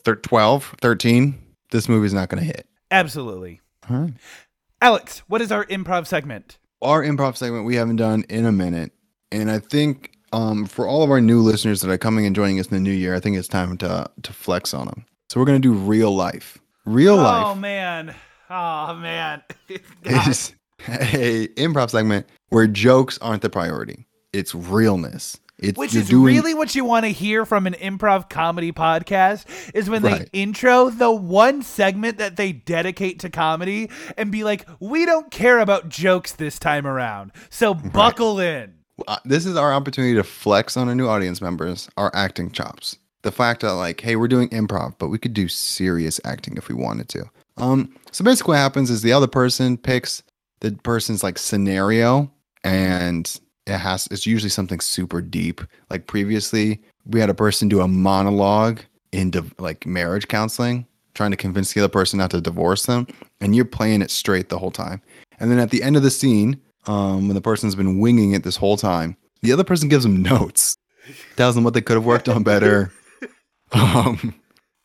thir- 0.04 0.16
12, 0.16 0.76
13, 0.80 1.38
this 1.70 1.88
movie's 1.88 2.14
not 2.14 2.28
going 2.28 2.40
to 2.40 2.46
hit. 2.46 2.66
Absolutely. 2.90 3.60
All 3.90 3.96
right. 3.98 4.14
Alex, 4.80 5.20
what 5.28 5.42
is 5.42 5.52
our 5.52 5.64
improv 5.66 6.06
segment? 6.06 6.58
Our 6.80 7.02
improv 7.02 7.36
segment 7.36 7.66
we 7.66 7.76
haven't 7.76 7.96
done 7.96 8.24
in 8.28 8.46
a 8.46 8.52
minute, 8.52 8.92
and 9.32 9.50
I 9.50 9.58
think 9.58 10.12
um, 10.32 10.66
for 10.66 10.86
all 10.86 11.02
of 11.02 11.10
our 11.10 11.20
new 11.20 11.40
listeners 11.40 11.80
that 11.80 11.90
are 11.90 11.98
coming 11.98 12.24
and 12.26 12.36
joining 12.36 12.60
us 12.60 12.68
in 12.68 12.74
the 12.76 12.80
new 12.80 12.92
year, 12.92 13.14
I 13.14 13.20
think 13.20 13.36
it's 13.36 13.48
time 13.48 13.76
to 13.78 14.08
to 14.22 14.32
flex 14.32 14.72
on 14.72 14.86
them. 14.86 15.04
So 15.28 15.40
we're 15.40 15.46
going 15.46 15.60
to 15.60 15.68
do 15.68 15.74
real 15.74 16.14
life. 16.14 16.58
Real 16.88 17.14
Oh 17.14 17.22
life. 17.22 17.46
Oh 17.46 17.54
man. 17.54 18.14
Oh 18.50 18.94
man. 18.94 19.42
Is 20.04 20.54
a 20.88 21.48
improv 21.56 21.90
segment 21.90 22.26
where 22.48 22.66
jokes 22.66 23.18
aren't 23.18 23.42
the 23.42 23.50
priority. 23.50 24.06
It's 24.32 24.54
realness. 24.54 25.38
It's 25.58 25.76
Which 25.76 25.94
is 25.96 26.08
doing- 26.08 26.36
really 26.36 26.54
what 26.54 26.74
you 26.76 26.84
want 26.84 27.04
to 27.04 27.10
hear 27.10 27.44
from 27.44 27.66
an 27.66 27.74
improv 27.74 28.30
comedy 28.30 28.70
podcast 28.70 29.44
is 29.74 29.90
when 29.90 30.02
Right. 30.02 30.20
they 30.32 30.38
intro 30.40 30.88
the 30.88 31.10
one 31.10 31.62
segment 31.62 32.18
that 32.18 32.36
they 32.36 32.52
dedicate 32.52 33.18
to 33.20 33.28
comedy 33.30 33.90
and 34.16 34.30
be 34.30 34.44
like, 34.44 34.66
"We 34.78 35.04
don't 35.04 35.32
care 35.32 35.58
about 35.58 35.88
jokes 35.88 36.30
this 36.32 36.60
time 36.60 36.86
around." 36.86 37.32
So 37.50 37.74
buckle 37.74 38.38
in. 38.38 38.74
uh, 39.08 39.16
this 39.24 39.46
is 39.46 39.56
our 39.56 39.72
opportunity 39.72 40.14
to 40.14 40.22
flex 40.24 40.76
on 40.76 40.88
our 40.88 40.94
new 40.94 41.08
audience 41.08 41.40
members 41.40 41.88
our 41.96 42.12
acting 42.14 42.50
chops. 42.52 42.96
The 43.22 43.32
fact 43.32 43.62
that 43.62 43.72
like, 43.72 44.00
hey, 44.00 44.16
we're 44.16 44.28
doing 44.28 44.48
improv, 44.50 44.94
but 44.98 45.08
we 45.08 45.18
could 45.18 45.34
do 45.34 45.48
serious 45.48 46.20
acting 46.24 46.56
if 46.56 46.68
we 46.68 46.74
wanted 46.74 47.08
to. 47.10 47.24
Um, 47.56 47.94
so 48.12 48.24
basically, 48.24 48.52
what 48.52 48.58
happens 48.58 48.90
is 48.90 49.02
the 49.02 49.12
other 49.12 49.26
person 49.26 49.76
picks 49.76 50.22
the 50.60 50.72
person's 50.72 51.22
like 51.22 51.38
scenario, 51.38 52.30
and 52.64 53.40
it 53.66 53.78
has 53.78 54.06
it's 54.10 54.26
usually 54.26 54.50
something 54.50 54.80
super 54.80 55.20
deep. 55.20 55.60
Like 55.90 56.06
previously, 56.06 56.80
we 57.06 57.20
had 57.20 57.30
a 57.30 57.34
person 57.34 57.68
do 57.68 57.80
a 57.80 57.88
monologue 57.88 58.80
in 59.12 59.32
like 59.58 59.86
marriage 59.86 60.28
counseling, 60.28 60.86
trying 61.14 61.30
to 61.30 61.36
convince 61.36 61.72
the 61.72 61.80
other 61.80 61.88
person 61.88 62.18
not 62.18 62.30
to 62.30 62.40
divorce 62.40 62.86
them, 62.86 63.06
and 63.40 63.54
you're 63.54 63.64
playing 63.64 64.02
it 64.02 64.10
straight 64.10 64.48
the 64.48 64.58
whole 64.58 64.70
time. 64.70 65.02
And 65.40 65.50
then 65.50 65.58
at 65.58 65.70
the 65.70 65.82
end 65.82 65.96
of 65.96 66.02
the 66.02 66.10
scene, 66.10 66.60
um, 66.86 67.28
when 67.28 67.34
the 67.34 67.40
person's 67.40 67.74
been 67.74 67.98
winging 67.98 68.32
it 68.32 68.42
this 68.42 68.56
whole 68.56 68.76
time, 68.76 69.16
the 69.42 69.52
other 69.52 69.64
person 69.64 69.88
gives 69.88 70.04
them 70.04 70.22
notes, 70.22 70.76
tells 71.36 71.54
them 71.54 71.64
what 71.64 71.74
they 71.74 71.80
could 71.80 71.96
have 71.96 72.06
worked 72.06 72.28
on 72.28 72.42
better. 72.42 72.92
um, 73.72 74.34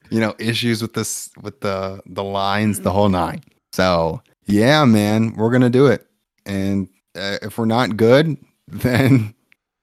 you 0.10 0.20
know, 0.20 0.36
issues 0.40 0.82
with 0.82 0.94
this, 0.94 1.30
with 1.42 1.62
the 1.62 2.02
the 2.06 2.24
lines, 2.24 2.82
the 2.82 2.92
whole 2.92 3.10
nine. 3.10 3.42
So 3.72 4.22
yeah, 4.46 4.86
man, 4.86 5.34
we're 5.36 5.52
gonna 5.52 5.70
do 5.70 5.88
it. 5.88 6.06
And 6.46 6.88
uh, 7.16 7.38
if 7.42 7.58
we're 7.58 7.66
not 7.66 7.98
good, 7.98 8.38
then 8.68 9.34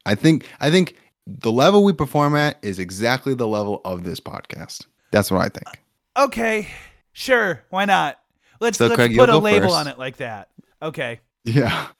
I 0.06 0.14
think 0.14 0.46
I 0.60 0.70
think 0.70 0.96
the 1.26 1.52
level 1.52 1.84
we 1.84 1.92
perform 1.92 2.34
at 2.36 2.58
is 2.62 2.78
exactly 2.78 3.34
the 3.34 3.46
level 3.48 3.80
of 3.84 4.04
this 4.04 4.20
podcast. 4.20 4.86
That's 5.10 5.30
what 5.30 5.40
I 5.40 5.48
think. 5.48 5.80
Okay, 6.16 6.68
sure, 7.12 7.62
why 7.70 7.84
not? 7.84 8.18
Let's 8.60 8.78
So, 8.78 8.86
let's 8.86 8.96
Craig, 8.96 9.16
put 9.16 9.28
a 9.28 9.38
label 9.38 9.68
first. 9.68 9.74
on 9.74 9.86
it 9.88 9.98
like 9.98 10.18
that. 10.18 10.48
Okay. 10.82 11.20
Yeah. 11.44 11.88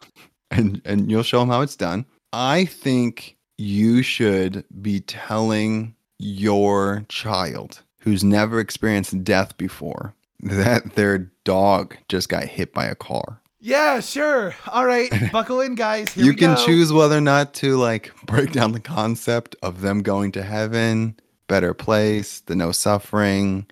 And 0.52 0.82
and 0.84 1.08
you'll 1.08 1.22
show 1.22 1.38
them 1.38 1.48
how 1.48 1.60
it's 1.60 1.76
done. 1.76 2.04
I 2.32 2.64
think 2.64 3.36
you 3.56 4.02
should 4.02 4.64
be 4.82 4.98
telling 4.98 5.94
your 6.20 7.04
child 7.08 7.82
who's 8.00 8.22
never 8.22 8.60
experienced 8.60 9.24
death 9.24 9.56
before 9.56 10.14
that 10.42 10.94
their 10.94 11.30
dog 11.44 11.96
just 12.08 12.28
got 12.28 12.44
hit 12.44 12.72
by 12.72 12.86
a 12.86 12.94
car. 12.94 13.40
Yeah, 13.58 14.00
sure. 14.00 14.54
All 14.68 14.86
right, 14.86 15.10
buckle 15.32 15.60
in, 15.60 15.74
guys. 15.74 16.12
Here 16.12 16.24
you 16.24 16.34
can 16.34 16.54
go. 16.54 16.64
choose 16.64 16.92
whether 16.92 17.16
or 17.16 17.22
not 17.22 17.52
to 17.54 17.76
like 17.76 18.12
break 18.24 18.52
down 18.52 18.72
the 18.72 18.80
concept 18.80 19.56
of 19.62 19.82
them 19.82 20.02
going 20.02 20.32
to 20.32 20.42
heaven, 20.42 21.18
better 21.46 21.74
place, 21.74 22.40
the 22.40 22.56
no 22.56 22.72
suffering, 22.72 23.66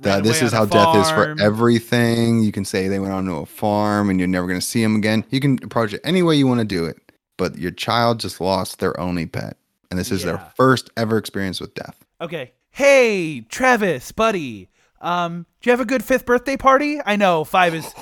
that 0.00 0.24
this 0.24 0.42
is 0.42 0.52
how 0.52 0.66
death 0.66 0.96
is 0.96 1.10
for 1.10 1.34
everything. 1.40 2.42
You 2.42 2.52
can 2.52 2.64
say 2.64 2.88
they 2.88 2.98
went 2.98 3.12
onto 3.12 3.36
a 3.36 3.46
farm 3.46 4.10
and 4.10 4.18
you're 4.18 4.28
never 4.28 4.46
going 4.46 4.60
to 4.60 4.66
see 4.66 4.82
them 4.82 4.96
again. 4.96 5.24
You 5.30 5.40
can 5.40 5.58
approach 5.62 5.94
it 5.94 6.00
any 6.04 6.22
way 6.22 6.36
you 6.36 6.46
want 6.46 6.60
to 6.60 6.66
do 6.66 6.84
it, 6.84 6.98
but 7.38 7.56
your 7.56 7.70
child 7.70 8.20
just 8.20 8.40
lost 8.40 8.78
their 8.78 8.98
only 9.00 9.26
pet, 9.26 9.56
and 9.92 9.98
this 9.98 10.10
is 10.10 10.24
Yeah. 10.24 10.32
their 10.32 10.46
first 10.56 10.88
ever 10.96 11.18
experience 11.18 11.60
with 11.60 11.74
death. 11.74 12.02
Okay. 12.18 12.52
Hey, 12.70 13.42
Travis, 13.42 14.10
buddy. 14.10 14.70
Um, 15.02 15.44
do 15.60 15.68
you 15.68 15.72
have 15.72 15.80
a 15.80 15.84
good 15.84 16.02
fifth 16.02 16.24
birthday 16.24 16.56
party? 16.56 16.98
I 17.04 17.16
know 17.16 17.44
five 17.44 17.74
is 17.74 17.92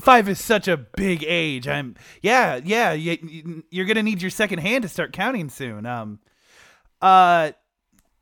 five 0.00 0.28
is 0.28 0.38
such 0.38 0.68
a 0.68 0.76
big 0.76 1.24
age. 1.26 1.66
I'm 1.66 1.96
yeah, 2.20 2.60
yeah. 2.62 2.92
You, 2.92 3.64
you're 3.70 3.86
gonna 3.86 4.04
need 4.04 4.22
your 4.22 4.30
second 4.30 4.60
hand 4.60 4.82
to 4.82 4.88
start 4.88 5.12
counting 5.12 5.48
soon. 5.48 5.84
Um, 5.84 6.20
uh, 7.00 7.50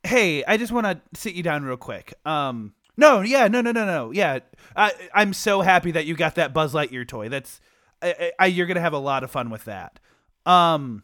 hey, 0.02 0.42
I 0.44 0.56
just 0.56 0.72
want 0.72 0.86
to 0.86 1.00
sit 1.12 1.34
you 1.34 1.42
down 1.42 1.62
real 1.64 1.76
quick. 1.76 2.14
Um, 2.24 2.72
no, 2.96 3.20
yeah, 3.20 3.48
no, 3.48 3.60
no, 3.60 3.72
no, 3.72 3.84
no, 3.84 4.12
yeah. 4.12 4.38
I 4.74 4.92
I'm 5.12 5.34
so 5.34 5.60
happy 5.60 5.90
that 5.90 6.06
you 6.06 6.14
got 6.14 6.36
that 6.36 6.54
Buzz 6.54 6.72
Lightyear 6.72 7.06
toy. 7.06 7.28
That's 7.28 7.60
I, 8.00 8.32
I, 8.38 8.46
you're 8.46 8.66
gonna 8.66 8.80
have 8.80 8.94
a 8.94 8.98
lot 8.98 9.24
of 9.24 9.30
fun 9.30 9.50
with 9.50 9.64
that. 9.66 9.98
Um, 10.46 11.02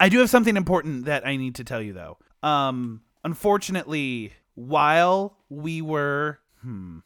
I 0.00 0.08
do 0.08 0.18
have 0.20 0.30
something 0.30 0.56
important 0.56 1.06
that 1.06 1.26
I 1.26 1.36
need 1.36 1.56
to 1.56 1.64
tell 1.64 1.82
you 1.82 1.92
though. 1.92 2.18
Um, 2.42 3.02
unfortunately, 3.24 4.32
while 4.54 5.36
we 5.48 5.82
were, 5.82 6.38
hmm, 6.62 6.98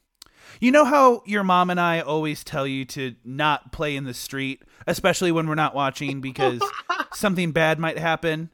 you 0.60 0.70
know 0.70 0.84
how 0.84 1.22
your 1.24 1.44
mom 1.44 1.70
and 1.70 1.80
I 1.80 2.00
always 2.00 2.44
tell 2.44 2.66
you 2.66 2.84
to 2.86 3.14
not 3.24 3.72
play 3.72 3.96
in 3.96 4.04
the 4.04 4.14
street, 4.14 4.62
especially 4.86 5.32
when 5.32 5.48
we're 5.48 5.54
not 5.54 5.74
watching 5.74 6.20
because 6.20 6.62
something 7.14 7.52
bad 7.52 7.78
might 7.78 7.98
happen. 7.98 8.50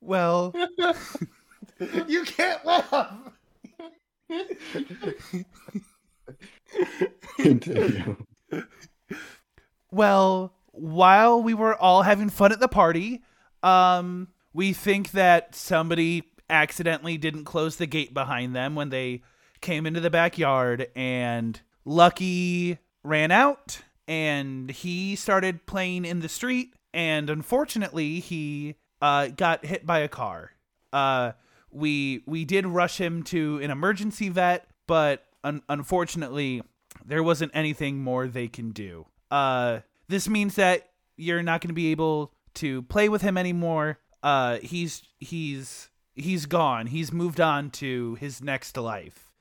well, 0.00 0.54
you 2.06 2.24
can't 2.24 2.64
laugh. 2.64 3.12
Continue. 7.36 8.16
Well, 9.90 10.52
while 10.80 11.42
we 11.42 11.54
were 11.54 11.76
all 11.76 12.02
having 12.02 12.30
fun 12.30 12.52
at 12.52 12.60
the 12.60 12.68
party, 12.68 13.22
um, 13.62 14.28
we 14.52 14.72
think 14.72 15.12
that 15.12 15.54
somebody 15.54 16.24
accidentally 16.48 17.18
didn't 17.18 17.44
close 17.44 17.76
the 17.76 17.86
gate 17.86 18.14
behind 18.14 18.56
them 18.56 18.74
when 18.74 18.88
they 18.88 19.22
came 19.60 19.86
into 19.86 20.00
the 20.00 20.10
backyard, 20.10 20.88
and 20.96 21.60
Lucky 21.84 22.78
ran 23.04 23.30
out 23.30 23.82
and 24.08 24.70
he 24.70 25.14
started 25.14 25.66
playing 25.66 26.04
in 26.04 26.20
the 26.20 26.28
street, 26.28 26.74
and 26.92 27.30
unfortunately, 27.30 28.18
he 28.18 28.74
uh, 29.00 29.28
got 29.28 29.64
hit 29.64 29.86
by 29.86 30.00
a 30.00 30.08
car. 30.08 30.52
Uh, 30.92 31.32
we 31.70 32.24
we 32.26 32.44
did 32.44 32.66
rush 32.66 32.98
him 33.00 33.22
to 33.22 33.60
an 33.62 33.70
emergency 33.70 34.28
vet, 34.28 34.66
but 34.88 35.24
un- 35.44 35.62
unfortunately, 35.68 36.62
there 37.04 37.22
wasn't 37.22 37.52
anything 37.54 37.98
more 38.02 38.26
they 38.26 38.48
can 38.48 38.70
do. 38.72 39.06
Uh, 39.30 39.80
this 40.10 40.28
means 40.28 40.56
that 40.56 40.90
you're 41.16 41.42
not 41.42 41.60
going 41.60 41.68
to 41.68 41.74
be 41.74 41.90
able 41.90 42.32
to 42.54 42.82
play 42.82 43.08
with 43.08 43.22
him 43.22 43.38
anymore. 43.38 43.98
Uh, 44.22 44.58
he's 44.62 45.02
he's 45.18 45.88
he's 46.14 46.46
gone. 46.46 46.86
He's 46.88 47.12
moved 47.12 47.40
on 47.40 47.70
to 47.72 48.16
his 48.16 48.42
next 48.42 48.76
life. 48.76 49.32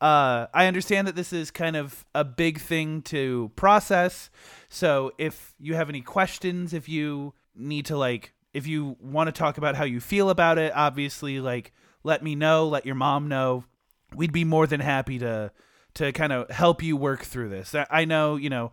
Uh, 0.00 0.46
I 0.52 0.66
understand 0.66 1.06
that 1.08 1.16
this 1.16 1.32
is 1.32 1.50
kind 1.50 1.76
of 1.76 2.04
a 2.14 2.24
big 2.24 2.60
thing 2.60 3.02
to 3.02 3.50
process. 3.56 4.30
So 4.68 5.12
if 5.16 5.54
you 5.58 5.74
have 5.74 5.88
any 5.88 6.02
questions, 6.02 6.74
if 6.74 6.88
you 6.88 7.32
need 7.54 7.86
to 7.86 7.96
like, 7.96 8.32
if 8.52 8.66
you 8.66 8.96
want 9.00 9.28
to 9.28 9.32
talk 9.32 9.56
about 9.58 9.74
how 9.74 9.84
you 9.84 10.00
feel 10.00 10.28
about 10.28 10.58
it, 10.58 10.72
obviously, 10.74 11.40
like, 11.40 11.72
let 12.04 12.22
me 12.22 12.34
know. 12.34 12.68
Let 12.68 12.84
your 12.84 12.94
mom 12.94 13.28
know. 13.28 13.64
We'd 14.14 14.32
be 14.32 14.44
more 14.44 14.66
than 14.66 14.80
happy 14.80 15.18
to 15.18 15.50
to 15.94 16.12
kind 16.12 16.32
of 16.32 16.50
help 16.50 16.82
you 16.82 16.96
work 16.96 17.22
through 17.22 17.48
this. 17.48 17.74
I, 17.74 17.86
I 17.90 18.04
know, 18.04 18.36
you 18.36 18.50
know, 18.50 18.72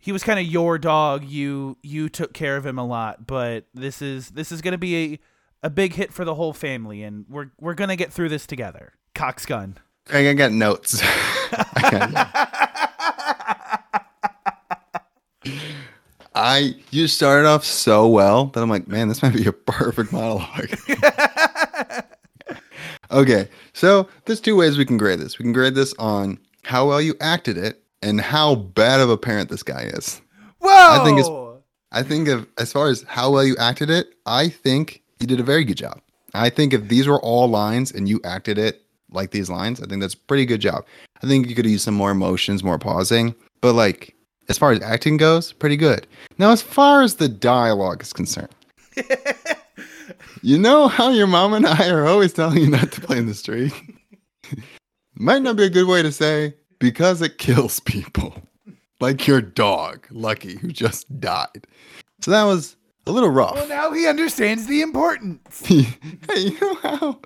he 0.00 0.12
was 0.12 0.22
kind 0.22 0.38
of 0.38 0.46
your 0.46 0.78
dog. 0.78 1.24
You 1.24 1.76
you 1.82 2.08
took 2.08 2.32
care 2.32 2.56
of 2.56 2.64
him 2.64 2.78
a 2.78 2.86
lot, 2.86 3.26
but 3.26 3.66
this 3.74 4.00
is 4.02 4.30
this 4.30 4.50
is 4.50 4.60
going 4.62 4.72
to 4.72 4.78
be 4.78 4.96
a 4.96 5.18
a 5.62 5.70
big 5.70 5.94
hit 5.94 6.12
for 6.12 6.24
the 6.24 6.34
whole 6.34 6.52
family, 6.52 7.02
and 7.02 7.26
we're 7.28 7.50
we're 7.60 7.74
gonna 7.74 7.96
get 7.96 8.12
through 8.12 8.30
this 8.30 8.46
together. 8.46 8.94
Cox 9.14 9.46
gun. 9.46 9.76
I, 10.12 10.32
got 10.32 10.50
notes. 10.50 11.00
I 16.34 16.74
you 16.90 17.06
started 17.06 17.46
off 17.46 17.64
so 17.64 18.08
well 18.08 18.46
that 18.46 18.62
I'm 18.62 18.70
like, 18.70 18.88
man, 18.88 19.08
this 19.08 19.22
might 19.22 19.34
be 19.34 19.46
a 19.46 19.52
perfect 19.52 20.12
monologue. 20.12 20.70
okay, 23.10 23.48
so 23.72 24.08
there's 24.24 24.40
two 24.40 24.56
ways 24.56 24.78
we 24.78 24.86
can 24.86 24.96
grade 24.96 25.20
this. 25.20 25.38
We 25.38 25.44
can 25.44 25.52
grade 25.52 25.74
this 25.74 25.94
on 25.98 26.38
how 26.64 26.88
well 26.88 27.00
you 27.00 27.14
acted 27.20 27.56
it 27.58 27.82
and 28.02 28.20
how 28.20 28.54
bad 28.54 29.00
of 29.00 29.10
a 29.10 29.16
parent 29.16 29.48
this 29.50 29.62
guy 29.62 29.82
is. 29.94 30.20
Whoa! 30.58 31.00
I 31.00 31.04
think 31.04 31.18
it's- 31.20 31.36
I 31.92 32.02
think 32.04 32.28
of 32.28 32.46
as 32.56 32.72
far 32.72 32.88
as 32.88 33.02
how 33.08 33.30
well 33.32 33.44
you 33.44 33.56
acted 33.56 33.90
it, 33.90 34.14
I 34.24 34.48
think 34.48 35.02
you 35.18 35.26
did 35.26 35.40
a 35.40 35.42
very 35.42 35.64
good 35.64 35.76
job. 35.76 36.00
I 36.34 36.48
think 36.48 36.72
if 36.72 36.86
these 36.88 37.08
were 37.08 37.20
all 37.20 37.48
lines 37.48 37.90
and 37.90 38.08
you 38.08 38.20
acted 38.24 38.58
it 38.58 38.82
like 39.10 39.32
these 39.32 39.50
lines, 39.50 39.82
I 39.82 39.86
think 39.86 40.00
that's 40.00 40.14
a 40.14 40.18
pretty 40.18 40.46
good 40.46 40.60
job. 40.60 40.84
I 41.20 41.26
think 41.26 41.48
you 41.48 41.54
could 41.56 41.66
use 41.66 41.82
some 41.82 41.94
more 41.94 42.12
emotions, 42.12 42.62
more 42.62 42.78
pausing, 42.78 43.34
but 43.60 43.72
like 43.72 44.14
as 44.48 44.56
far 44.56 44.70
as 44.70 44.80
acting 44.82 45.16
goes, 45.16 45.52
pretty 45.52 45.76
good. 45.76 46.06
Now, 46.38 46.52
as 46.52 46.62
far 46.62 47.02
as 47.02 47.16
the 47.16 47.28
dialogue 47.28 48.02
is 48.02 48.12
concerned, 48.12 48.54
you 50.42 50.58
know 50.58 50.86
how 50.88 51.10
your 51.10 51.26
mom 51.26 51.52
and 51.54 51.66
I 51.66 51.88
are 51.88 52.06
always 52.06 52.32
telling 52.32 52.58
you 52.58 52.68
not 52.70 52.92
to 52.92 53.00
play 53.00 53.18
in 53.18 53.26
the 53.26 53.34
street? 53.34 53.72
Might 55.16 55.42
not 55.42 55.56
be 55.56 55.64
a 55.64 55.70
good 55.70 55.86
way 55.88 56.02
to 56.02 56.12
say 56.12 56.54
because 56.80 57.22
it 57.22 57.38
kills 57.38 57.78
people. 57.80 58.34
Like 59.00 59.26
your 59.26 59.40
dog, 59.40 60.06
Lucky, 60.10 60.56
who 60.58 60.68
just 60.68 61.20
died. 61.20 61.66
So 62.20 62.30
that 62.32 62.44
was 62.44 62.76
a 63.06 63.12
little 63.12 63.30
rough. 63.30 63.54
well, 63.54 63.68
now 63.68 63.92
he 63.92 64.06
understands 64.06 64.66
the 64.66 64.82
importance. 64.82 65.64
hey, 65.66 65.86
you 66.36 66.58
know 66.60 66.74
how? 66.82 67.20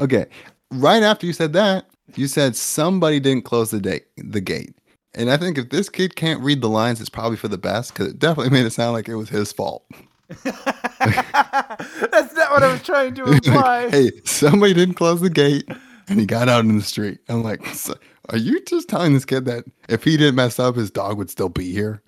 Okay, 0.00 0.26
right 0.72 1.02
after 1.02 1.26
you 1.26 1.32
said 1.32 1.52
that, 1.52 1.86
you 2.16 2.26
said 2.26 2.56
somebody 2.56 3.20
didn't 3.20 3.44
close 3.44 3.70
the 3.70 3.80
date, 3.80 4.06
the 4.16 4.40
gate. 4.40 4.74
And 5.14 5.30
I 5.30 5.36
think 5.36 5.56
if 5.58 5.70
this 5.70 5.88
kid 5.88 6.16
can't 6.16 6.42
read 6.42 6.60
the 6.60 6.68
lines, 6.68 7.00
it's 7.00 7.08
probably 7.08 7.36
for 7.36 7.48
the 7.48 7.56
best 7.56 7.92
because 7.94 8.08
it 8.08 8.18
definitely 8.18 8.50
made 8.50 8.66
it 8.66 8.70
sound 8.72 8.92
like 8.92 9.08
it 9.08 9.14
was 9.16 9.28
his 9.28 9.52
fault. 9.52 9.84
That's 10.44 12.34
not 12.34 12.50
what 12.50 12.62
I 12.62 12.72
was 12.72 12.82
trying 12.82 13.14
to 13.14 13.24
imply. 13.32 13.88
hey, 13.90 14.10
somebody 14.24 14.74
didn't 14.74 14.94
close 14.94 15.20
the 15.20 15.30
gate 15.30 15.68
and 16.08 16.18
he 16.20 16.26
got 16.26 16.48
out 16.48 16.64
in 16.64 16.76
the 16.76 16.82
street. 16.84 17.18
I'm 17.28 17.42
like, 17.42 17.64
"So- 17.68 17.94
are 18.30 18.38
you 18.38 18.62
just 18.64 18.88
telling 18.88 19.14
this 19.14 19.24
kid 19.24 19.44
that 19.46 19.64
if 19.88 20.04
he 20.04 20.16
didn't 20.16 20.34
mess 20.34 20.58
up, 20.58 20.76
his 20.76 20.90
dog 20.90 21.18
would 21.18 21.30
still 21.30 21.48
be 21.48 21.72
here? 21.72 22.02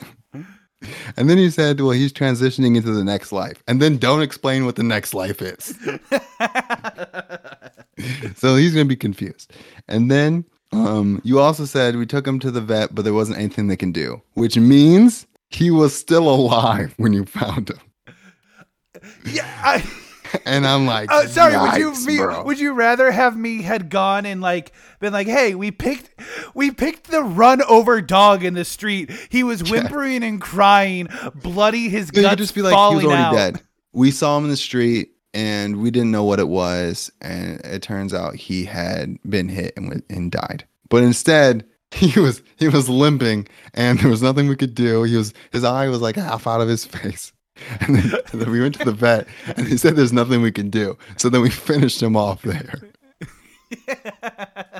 And 1.16 1.28
then 1.28 1.38
you 1.38 1.50
said, 1.50 1.81
well, 1.81 1.90
he's 1.90 2.12
transitioning 2.12 2.76
into 2.76 2.92
the 2.92 3.02
next 3.02 3.33
life. 3.33 3.62
And 3.66 3.83
then 3.83 3.98
don't 3.98 4.22
explain 4.22 4.64
what 4.64 4.76
the 4.76 4.85
next 4.85 5.12
life 5.12 5.42
is. 5.42 5.66
so 8.37 8.54
he's 8.54 8.74
going 8.74 8.87
to 8.87 8.88
be 8.88 8.94
confused. 8.94 9.52
And 9.88 10.09
then 10.11 10.44
um, 10.72 11.20
you 11.24 11.40
also 11.40 11.64
said 11.64 11.96
we 11.96 12.07
took 12.07 12.26
him 12.26 12.38
to 12.40 12.50
the 12.50 12.61
vet, 12.61 12.94
but 12.94 13.02
there 13.02 13.14
wasn't 13.14 13.38
anything 13.38 13.66
they 13.66 13.76
can 13.76 13.90
do, 13.90 14.22
which 14.35 14.57
means 14.57 15.26
he 15.50 15.70
was 15.70 15.96
still 15.96 16.28
alive 16.28 16.94
when 16.96 17.12
you 17.12 17.24
found 17.24 17.70
him. 17.70 17.81
yeah. 19.24 19.61
I, 19.64 19.85
And 20.44 20.66
I'm 20.66 20.86
like, 20.86 21.10
uh, 21.12 21.26
sorry. 21.26 21.56
would 21.58 21.78
you 21.78 21.90
"Yikes, 21.90 22.06
me, 22.06 22.16
bro." 22.18 22.42
would 22.44 22.58
you 22.58 22.72
rather 22.72 23.10
have 23.10 23.36
me 23.36 23.62
had 23.62 23.88
gone 23.90 24.26
and 24.26 24.40
like 24.40 24.72
been 25.00 25.12
like, 25.12 25.26
hey, 25.26 25.54
we 25.54 25.70
picked 25.70 26.10
we 26.54 26.70
picked 26.70 27.10
the 27.10 27.22
run 27.22 27.62
over 27.62 28.00
dog 28.00 28.44
in 28.44 28.54
the 28.54 28.64
street. 28.64 29.10
He 29.30 29.42
was 29.42 29.70
whimpering 29.70 30.22
and 30.22 30.40
crying, 30.40 31.08
bloody. 31.34 31.88
His 31.88 32.10
guts 32.10 32.28
could 32.28 32.38
just 32.38 32.54
be 32.54 32.62
like, 32.62 32.72
he 32.72 32.76
falling 32.76 32.96
was 32.96 33.04
already 33.06 33.22
out. 33.22 33.32
dead. 33.34 33.60
We 33.92 34.10
saw 34.10 34.36
him 34.38 34.44
in 34.44 34.50
the 34.50 34.56
street 34.56 35.10
and 35.34 35.80
we 35.82 35.90
didn't 35.90 36.10
know 36.10 36.24
what 36.24 36.40
it 36.40 36.48
was. 36.48 37.10
And 37.20 37.60
it 37.64 37.82
turns 37.82 38.12
out 38.14 38.34
he 38.34 38.64
had 38.64 39.18
been 39.28 39.48
hit 39.48 39.74
and, 39.76 39.88
went- 39.88 40.04
and 40.10 40.30
died. 40.30 40.64
But 40.88 41.02
instead, 41.02 41.64
he 41.90 42.18
was 42.20 42.42
he 42.56 42.68
was 42.68 42.88
limping 42.88 43.48
and 43.74 43.98
there 44.00 44.10
was 44.10 44.22
nothing 44.22 44.48
we 44.48 44.56
could 44.56 44.74
do. 44.74 45.02
He 45.04 45.16
was 45.16 45.32
his 45.52 45.64
eye 45.64 45.88
was 45.88 46.00
like 46.00 46.16
half 46.16 46.46
out 46.46 46.60
of 46.60 46.68
his 46.68 46.84
face. 46.96 47.32
And 47.80 47.96
then, 47.96 48.12
and 48.32 48.40
then 48.40 48.50
we 48.50 48.60
went 48.60 48.74
to 48.76 48.84
the 48.84 48.92
vet 48.92 49.26
and 49.56 49.66
he 49.66 49.76
said 49.76 49.96
there's 49.96 50.12
nothing 50.12 50.42
we 50.42 50.52
can 50.52 50.70
do. 50.70 50.96
So 51.16 51.28
then 51.28 51.42
we 51.42 51.50
finished 51.50 52.02
him 52.02 52.16
off 52.16 52.42
there. 52.42 52.80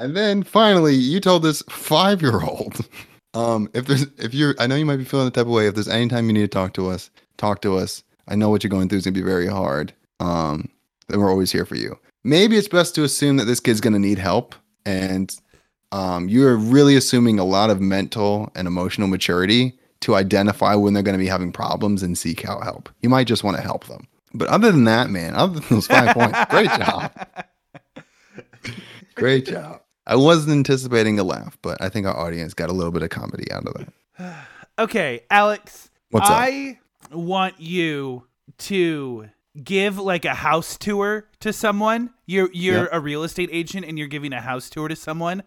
And 0.00 0.16
then 0.16 0.42
finally, 0.42 0.94
you 0.94 1.20
told 1.20 1.42
this 1.42 1.62
five 1.68 2.22
year 2.22 2.40
old, 2.42 2.88
um, 3.34 3.68
if 3.74 3.86
there's 3.86 4.06
if 4.16 4.32
you're 4.32 4.54
I 4.58 4.66
know 4.66 4.74
you 4.74 4.86
might 4.86 4.96
be 4.96 5.04
feeling 5.04 5.26
the 5.26 5.30
type 5.30 5.44
of 5.44 5.52
way, 5.52 5.66
if 5.66 5.74
there's 5.74 5.88
any 5.88 6.08
time 6.08 6.26
you 6.26 6.32
need 6.32 6.40
to 6.40 6.48
talk 6.48 6.72
to 6.74 6.88
us, 6.88 7.10
talk 7.36 7.60
to 7.62 7.76
us. 7.76 8.02
I 8.26 8.34
know 8.34 8.48
what 8.48 8.64
you're 8.64 8.70
going 8.70 8.88
through 8.88 8.98
is 8.98 9.04
gonna 9.04 9.12
be 9.12 9.20
very 9.20 9.46
hard. 9.46 9.92
Um, 10.18 10.70
and 11.10 11.20
we're 11.20 11.30
always 11.30 11.52
here 11.52 11.66
for 11.66 11.74
you. 11.74 11.98
Maybe 12.24 12.56
it's 12.56 12.66
best 12.66 12.94
to 12.94 13.04
assume 13.04 13.36
that 13.36 13.44
this 13.44 13.60
kid's 13.60 13.82
gonna 13.82 13.98
need 13.98 14.18
help, 14.18 14.54
and 14.86 15.36
um, 15.92 16.30
you're 16.30 16.56
really 16.56 16.96
assuming 16.96 17.38
a 17.38 17.44
lot 17.44 17.68
of 17.68 17.82
mental 17.82 18.50
and 18.54 18.66
emotional 18.66 19.06
maturity 19.06 19.78
to 20.00 20.14
identify 20.14 20.74
when 20.74 20.94
they're 20.94 21.02
gonna 21.02 21.18
be 21.18 21.26
having 21.26 21.52
problems 21.52 22.02
and 22.02 22.16
seek 22.16 22.46
out 22.48 22.62
help. 22.64 22.88
You 23.02 23.08
might 23.08 23.26
just 23.26 23.44
want 23.44 23.56
to 23.56 23.62
help 23.62 23.86
them. 23.86 24.06
But 24.32 24.48
other 24.48 24.70
than 24.72 24.84
that, 24.84 25.10
man, 25.10 25.34
other 25.34 25.60
than 25.60 25.68
those 25.68 25.86
five 25.86 26.14
points, 26.14 26.38
great 26.50 26.70
job. 26.70 27.12
Great 29.14 29.46
job. 29.46 29.82
I 30.06 30.16
wasn't 30.16 30.52
anticipating 30.52 31.18
a 31.18 31.24
laugh, 31.24 31.58
but 31.62 31.80
I 31.82 31.88
think 31.88 32.06
our 32.06 32.16
audience 32.16 32.54
got 32.54 32.70
a 32.70 32.72
little 32.72 32.92
bit 32.92 33.02
of 33.02 33.10
comedy 33.10 33.50
out 33.52 33.66
of 33.66 33.74
that. 34.18 34.36
Okay, 34.78 35.20
Alex. 35.30 35.90
What's 36.10 36.30
up? 36.30 36.38
I 36.38 36.78
want 37.12 37.60
you 37.60 38.24
to 38.58 39.28
give 39.62 39.98
like 39.98 40.24
a 40.24 40.32
house 40.32 40.78
tour 40.78 41.28
to 41.40 41.52
someone. 41.52 42.08
You're 42.24 42.48
you're 42.54 42.84
Yep. 42.84 42.88
a 42.92 43.00
real 43.00 43.22
estate 43.22 43.50
agent 43.52 43.84
and 43.84 43.98
you're 43.98 44.08
giving 44.08 44.32
a 44.32 44.40
house 44.40 44.70
tour 44.70 44.88
to 44.88 44.96
someone. 44.96 45.42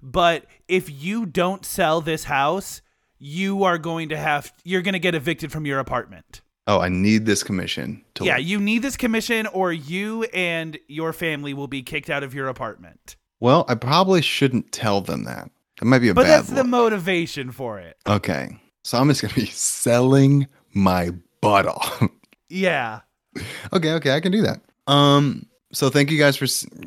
But 0.00 0.44
if 0.68 0.88
you 0.88 1.26
don't 1.26 1.64
sell 1.66 2.00
this 2.00 2.24
house, 2.24 2.80
you 3.18 3.64
are 3.64 3.78
going 3.78 4.08
to 4.10 4.16
have 4.16 4.52
you're 4.64 4.82
going 4.82 4.92
to 4.94 4.98
get 4.98 5.14
evicted 5.14 5.50
from 5.52 5.66
your 5.66 5.78
apartment. 5.78 6.40
Oh, 6.68 6.80
I 6.80 6.88
need 6.88 7.26
this 7.26 7.42
commission 7.44 8.04
to 8.14 8.24
Yeah, 8.24 8.38
you 8.38 8.58
need 8.58 8.82
this 8.82 8.96
commission 8.96 9.46
or 9.46 9.72
you 9.72 10.24
and 10.34 10.78
your 10.88 11.12
family 11.12 11.54
will 11.54 11.68
be 11.68 11.82
kicked 11.82 12.10
out 12.10 12.22
of 12.24 12.34
your 12.34 12.48
apartment. 12.48 13.16
Well, 13.38 13.64
I 13.68 13.76
probably 13.76 14.20
shouldn't 14.22 14.72
tell 14.72 15.00
them 15.00 15.24
that. 15.24 15.48
It 15.80 15.84
might 15.84 15.98
be 16.00 16.08
a 16.08 16.14
But 16.14 16.22
bad 16.24 16.38
that's 16.38 16.48
the 16.50 16.64
motivation 16.64 17.52
for 17.52 17.78
it. 17.78 17.96
okay. 18.06 18.58
So 18.82 18.98
I'm 18.98 19.08
just 19.08 19.22
gonna 19.22 19.34
be 19.34 19.46
selling 19.46 20.46
my 20.74 21.10
butt 21.40 21.66
off. 21.66 22.02
Yeah. 22.48 23.00
okay, 23.72 23.92
okay, 23.94 24.12
I 24.12 24.20
can 24.20 24.30
do 24.30 24.42
that. 24.42 24.60
Um, 24.86 25.46
so 25.76 25.90
thank 25.90 26.10
you 26.10 26.18
guys 26.18 26.38
for 26.38 26.46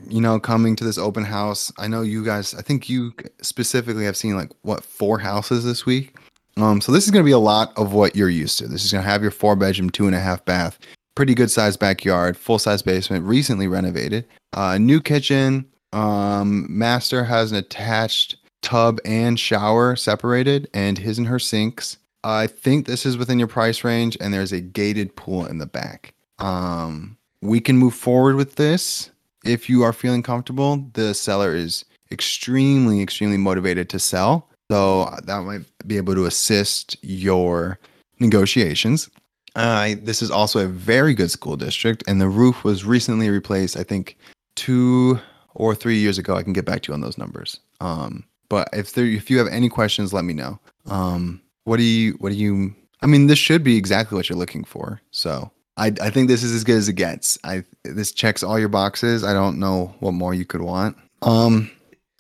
you 0.10 0.20
know 0.20 0.40
coming 0.40 0.76
to 0.76 0.84
this 0.84 0.98
open 0.98 1.24
house. 1.24 1.72
I 1.78 1.88
know 1.88 2.02
you 2.02 2.26
guys. 2.26 2.56
I 2.56 2.64
think 2.64 2.90
you 2.90 3.14
specifically 3.40 4.04
have 4.06 4.18
seen 4.18 4.36
like 4.36 4.50
what 4.64 4.84
four 4.84 5.20
houses 5.20 5.64
this 5.64 5.86
week. 5.86 6.16
Um, 6.58 6.82
so 6.82 6.92
this 6.92 7.06
is 7.06 7.12
gonna 7.12 7.24
be 7.24 7.30
a 7.30 7.38
lot 7.38 7.72
of 7.78 7.94
what 7.94 8.16
you're 8.16 8.32
used 8.32 8.58
to. 8.58 8.68
This 8.68 8.84
is 8.84 8.92
gonna 8.92 9.04
have 9.04 9.22
your 9.22 9.30
four 9.30 9.56
bedroom, 9.56 9.92
two 9.92 10.08
and 10.08 10.16
a 10.16 10.20
half 10.20 10.44
bath, 10.44 10.80
pretty 11.14 11.36
good 11.36 11.52
sized 11.52 11.80
backyard, 11.80 12.36
full 12.36 12.58
size 12.58 12.82
basement, 12.82 13.26
recently 13.26 13.68
renovated, 13.68 14.26
uh, 14.54 14.80
new 14.80 15.00
kitchen. 15.00 15.68
Um, 15.94 16.66
master 16.68 17.24
has 17.24 17.52
an 17.52 17.60
attached 17.60 18.38
tub 18.64 19.00
and 19.06 19.40
shower 19.40 19.96
separated, 19.98 20.68
and 20.74 20.98
his 20.98 21.20
and 21.20 21.28
her 21.28 21.40
sinks. 21.40 21.98
I 22.24 22.48
think 22.48 22.88
this 22.88 23.06
is 23.06 23.18
within 23.18 23.38
your 23.38 23.48
price 23.48 23.84
range, 23.84 24.18
and 24.20 24.34
there's 24.34 24.52
a 24.52 24.60
gated 24.60 25.16
pool 25.16 25.46
in 25.46 25.60
the 25.60 25.68
back. 25.68 26.16
Um, 26.40 27.19
we 27.42 27.60
can 27.60 27.78
move 27.78 27.94
forward 27.94 28.36
with 28.36 28.56
this 28.56 29.12
if 29.46 29.70
you 29.70 29.84
are 29.84 29.94
feeling 29.94 30.24
comfortable. 30.24 30.86
The 30.94 31.14
seller 31.14 31.56
is 31.56 31.86
extremely, 32.12 33.02
extremely 33.02 33.38
motivated 33.38 33.90
to 33.90 34.00
sell, 34.00 34.48
so 34.72 35.16
that 35.24 35.42
might 35.44 35.62
be 35.88 35.98
able 35.98 36.16
to 36.16 36.26
assist 36.26 36.98
your 37.02 37.80
negotiations. 38.20 39.10
Uh, 39.56 39.96
this 40.02 40.22
is 40.22 40.30
also 40.32 40.64
a 40.64 40.68
very 40.68 41.14
good 41.14 41.32
school 41.32 41.58
district, 41.58 42.04
and 42.08 42.22
the 42.22 42.30
roof 42.30 42.64
was 42.64 42.86
recently 42.86 43.30
replaced. 43.30 43.78
I 43.78 43.84
think 43.84 44.18
two 44.56 45.20
or 45.56 45.74
three 45.76 45.98
years 45.98 46.18
ago, 46.18 46.36
I 46.36 46.44
can 46.44 46.54
get 46.54 46.66
back 46.66 46.84
to 46.84 46.90
you 46.90 46.94
on 46.94 47.02
those 47.02 47.18
numbers. 47.18 47.60
Um, 47.82 48.24
but 48.50 48.70
if 48.74 48.94
there, 48.94 49.06
if 49.06 49.30
you 49.30 49.38
have 49.38 49.48
any 49.48 49.70
questions, 49.70 50.14
let 50.14 50.26
me 50.26 50.34
know. 50.34 50.60
Um, 50.86 51.42
what 51.64 51.78
do 51.78 51.84
you, 51.84 52.14
what 52.14 52.32
do 52.32 52.36
you? 52.36 52.76
I 53.02 53.08
mean, 53.08 53.28
this 53.28 53.40
should 53.40 53.64
be 53.64 53.78
exactly 53.78 54.16
what 54.16 54.30
you're 54.30 54.38
looking 54.38 54.64
for. 54.64 55.02
So 55.12 55.52
I, 55.80 55.94
I 56.02 56.10
think 56.10 56.28
this 56.28 56.44
is 56.44 56.54
as 56.54 56.64
good 56.64 56.78
as 56.78 56.90
it 56.90 56.94
gets. 56.94 57.38
I 57.44 57.64
this 57.84 58.12
checks 58.12 58.44
all 58.44 58.60
your 58.60 58.70
boxes. 58.70 59.24
I 59.24 59.34
don't 59.34 59.60
know 59.60 59.96
what 60.00 60.12
more 60.12 60.34
you 60.34 60.46
could 60.46 60.62
want. 60.62 60.98
Um, 61.22 61.72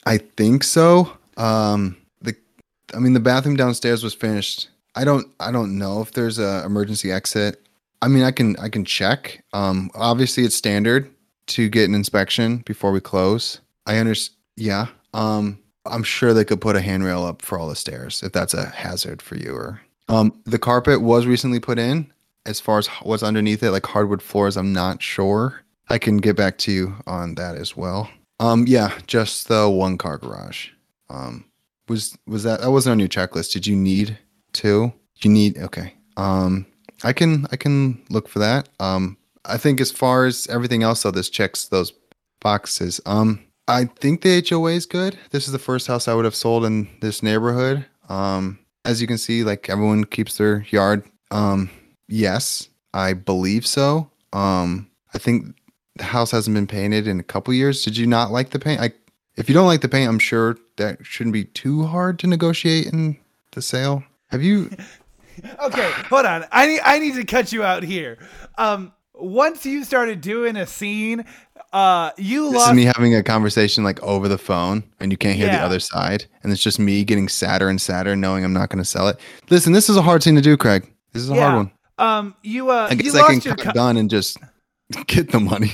I 0.05 0.17
think 0.17 0.63
so. 0.63 1.11
Um, 1.37 1.97
the, 2.21 2.35
I 2.93 2.99
mean, 2.99 3.13
the 3.13 3.19
bathroom 3.19 3.55
downstairs 3.55 4.03
was 4.03 4.13
finished. 4.13 4.69
I 4.95 5.03
don't, 5.03 5.27
I 5.39 5.51
don't 5.51 5.77
know 5.77 6.01
if 6.01 6.13
there's 6.13 6.39
a 6.39 6.63
emergency 6.65 7.11
exit. 7.11 7.65
I 8.01 8.07
mean, 8.07 8.23
I 8.23 8.31
can, 8.31 8.55
I 8.57 8.69
can 8.69 8.85
check. 8.85 9.43
Um, 9.53 9.91
obviously 9.93 10.45
it's 10.45 10.55
standard 10.55 11.09
to 11.47 11.69
get 11.69 11.87
an 11.87 11.95
inspection 11.95 12.57
before 12.65 12.91
we 12.91 13.01
close. 13.01 13.59
I 13.85 13.97
understand. 13.97 14.37
Yeah. 14.55 14.87
Um, 15.13 15.59
I'm 15.85 16.03
sure 16.03 16.33
they 16.33 16.45
could 16.45 16.61
put 16.61 16.75
a 16.75 16.81
handrail 16.81 17.23
up 17.23 17.41
for 17.41 17.57
all 17.57 17.69
the 17.69 17.75
stairs 17.75 18.21
if 18.23 18.31
that's 18.31 18.53
a 18.53 18.65
hazard 18.65 19.21
for 19.21 19.35
you. 19.35 19.53
Or 19.53 19.81
um, 20.07 20.37
the 20.45 20.59
carpet 20.59 21.01
was 21.01 21.25
recently 21.25 21.59
put 21.59 21.79
in. 21.79 22.11
As 22.45 22.59
far 22.59 22.79
as 22.79 22.87
what's 23.03 23.23
underneath 23.23 23.61
it, 23.63 23.71
like 23.71 23.85
hardwood 23.85 24.21
floors, 24.21 24.57
I'm 24.57 24.73
not 24.73 25.01
sure. 25.01 25.61
I 25.89 25.97
can 25.97 26.17
get 26.17 26.35
back 26.35 26.57
to 26.59 26.71
you 26.71 26.95
on 27.07 27.35
that 27.35 27.55
as 27.55 27.75
well. 27.75 28.09
Um, 28.39 28.65
yeah, 28.67 28.97
just 29.07 29.47
the 29.47 29.69
one 29.69 29.97
car 29.97 30.17
garage. 30.17 30.69
Um, 31.09 31.45
was 31.87 32.17
was 32.27 32.43
that 32.43 32.61
that 32.61 32.71
wasn't 32.71 32.93
on 32.93 32.99
your 32.99 33.09
checklist? 33.09 33.51
Did 33.51 33.67
you 33.67 33.75
need 33.75 34.17
two? 34.53 34.93
You 35.17 35.29
need 35.31 35.57
okay. 35.57 35.93
Um, 36.15 36.65
I 37.03 37.13
can 37.13 37.47
I 37.51 37.55
can 37.55 38.01
look 38.09 38.29
for 38.29 38.39
that. 38.39 38.69
Um, 38.79 39.17
I 39.45 39.57
think 39.57 39.81
as 39.81 39.91
far 39.91 40.25
as 40.25 40.47
everything 40.47 40.83
else, 40.83 41.03
though, 41.03 41.11
this 41.11 41.29
checks 41.29 41.65
those 41.67 41.91
boxes. 42.39 43.01
Um, 43.05 43.43
I 43.67 43.85
think 43.85 44.21
the 44.21 44.45
HOA 44.47 44.71
is 44.71 44.85
good. 44.85 45.17
This 45.31 45.45
is 45.45 45.51
the 45.51 45.59
first 45.59 45.87
house 45.87 46.07
I 46.07 46.13
would 46.13 46.25
have 46.25 46.35
sold 46.35 46.65
in 46.65 46.87
this 47.01 47.21
neighborhood. 47.21 47.85
Um, 48.07 48.59
as 48.85 49.01
you 49.01 49.07
can 49.07 49.17
see, 49.17 49.43
like 49.43 49.69
everyone 49.69 50.05
keeps 50.05 50.37
their 50.37 50.65
yard. 50.69 51.03
Um, 51.31 51.69
yes, 52.09 52.69
I 52.93 53.13
believe 53.13 53.65
so. 53.65 54.09
Um, 54.33 54.89
I 55.13 55.17
think 55.17 55.55
the 55.95 56.03
house 56.03 56.31
hasn't 56.31 56.55
been 56.55 56.67
painted 56.67 57.07
in 57.07 57.19
a 57.19 57.23
couple 57.23 57.53
years. 57.53 57.83
Did 57.83 57.97
you 57.97 58.07
not 58.07 58.31
like 58.31 58.49
the 58.49 58.59
paint? 58.59 58.81
I, 58.81 58.91
if 59.37 59.47
you 59.47 59.55
don't 59.55 59.67
like 59.67 59.81
the 59.81 59.89
paint, 59.89 60.09
I'm 60.09 60.19
sure 60.19 60.57
that 60.77 61.05
shouldn't 61.05 61.33
be 61.33 61.45
too 61.45 61.83
hard 61.83 62.19
to 62.19 62.27
negotiate 62.27 62.87
in 62.87 63.17
the 63.51 63.61
sale. 63.61 64.03
Have 64.27 64.43
you? 64.43 64.69
okay, 65.63 65.91
hold 66.09 66.25
on. 66.25 66.45
I 66.51 66.67
need 66.67 66.81
I 66.83 66.99
need 66.99 67.15
to 67.15 67.25
cut 67.25 67.51
you 67.51 67.63
out 67.63 67.83
here. 67.83 68.17
Um, 68.57 68.93
once 69.13 69.65
you 69.65 69.83
started 69.83 70.21
doing 70.21 70.55
a 70.55 70.65
scene, 70.65 71.25
uh, 71.73 72.11
you 72.17 72.45
This 72.51 72.59
lost. 72.59 72.69
is 72.71 72.75
me 72.75 72.83
having 72.85 73.15
a 73.15 73.23
conversation 73.23 73.83
like 73.83 74.01
over 74.01 74.27
the 74.27 74.37
phone, 74.37 74.83
and 74.99 75.11
you 75.11 75.17
can't 75.17 75.37
hear 75.37 75.47
the 75.47 75.59
other 75.59 75.79
side, 75.79 76.25
and 76.41 76.51
it's 76.51 76.63
just 76.63 76.79
me 76.79 77.03
getting 77.03 77.27
sadder 77.27 77.69
and 77.69 77.81
sadder, 77.81 78.15
knowing 78.15 78.43
I'm 78.43 78.53
not 78.53 78.69
going 78.69 78.79
to 78.79 78.89
sell 78.89 79.07
it. 79.07 79.19
Listen, 79.49 79.73
this 79.73 79.89
is 79.89 79.97
a 79.97 80.01
hard 80.01 80.23
scene 80.23 80.35
to 80.35 80.41
do, 80.41 80.57
Craig. 80.57 80.91
This 81.13 81.23
is 81.23 81.29
a 81.29 81.35
yeah. 81.35 81.41
hard 81.41 81.55
one. 81.55 81.71
Um, 81.99 82.35
you 82.41 82.69
uh, 82.71 82.87
I 82.89 82.93
you 82.93 82.97
guess 83.03 83.15
I 83.15 83.27
can 83.27 83.35
lost 83.35 83.45
your 83.45 83.55
cut 83.55 83.75
done 83.75 83.97
and 83.97 84.09
just 84.09 84.37
get 85.07 85.31
the 85.31 85.39
money. 85.39 85.73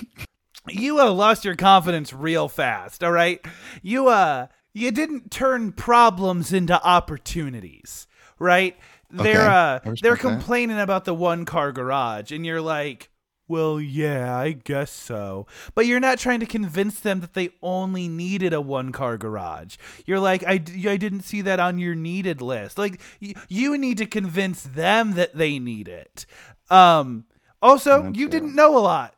you 0.68 1.00
uh, 1.00 1.12
lost 1.12 1.46
your 1.46 1.56
confidence 1.56 2.12
real 2.14 2.48
fast. 2.50 3.04
All 3.04 3.12
right, 3.12 3.40
you 3.82 4.08
uh, 4.08 4.48
you 4.74 4.92
didn't 4.92 5.32
turn 5.32 5.72
problems 5.72 6.52
into 6.52 6.82
opportunities. 6.84 8.08
Right? 8.40 8.78
They're 9.10 9.42
Okay, 9.42 9.90
uh, 9.90 9.96
they're 10.02 10.14
that. 10.16 10.20
complaining 10.20 10.80
about 10.80 11.06
the 11.06 11.14
one 11.14 11.46
car 11.46 11.72
garage, 11.72 12.32
and 12.32 12.46
you're 12.46 12.62
like. 12.62 13.10
Well, 13.48 13.80
yeah, 13.80 14.36
I 14.36 14.54
guess 14.54 14.92
so. 14.92 15.46
But 15.76 15.86
you're 15.86 16.00
not 16.00 16.18
trying 16.18 16.40
to 16.40 16.46
convince 16.48 17.00
them 17.00 17.20
that 17.22 17.34
they 17.36 17.50
only 17.62 18.08
needed 18.08 18.54
a 18.54 18.62
one 18.62 18.92
car 18.92 19.18
garage. 19.18 19.78
You're 20.08 20.20
like, 20.20 20.44
I, 20.48 20.58
d- 20.58 20.90
I 20.90 20.98
didn't 20.98 21.22
see 21.22 21.42
that 21.42 21.60
on 21.60 21.78
your 21.78 21.94
needed 21.94 22.42
list. 22.42 22.78
Like, 22.80 23.00
y- 23.22 23.36
you 23.48 23.78
need 23.78 24.00
to 24.00 24.08
convince 24.08 24.64
them 24.64 25.14
that 25.14 25.36
they 25.36 25.60
need 25.60 25.88
it. 25.88 26.26
Um, 26.72 27.26
also, 27.62 28.02
That's 28.04 28.18
you 28.18 28.26
fair. 28.30 28.40
didn't 28.40 28.56
know 28.56 28.78
a 28.78 28.80
lot. 28.80 29.14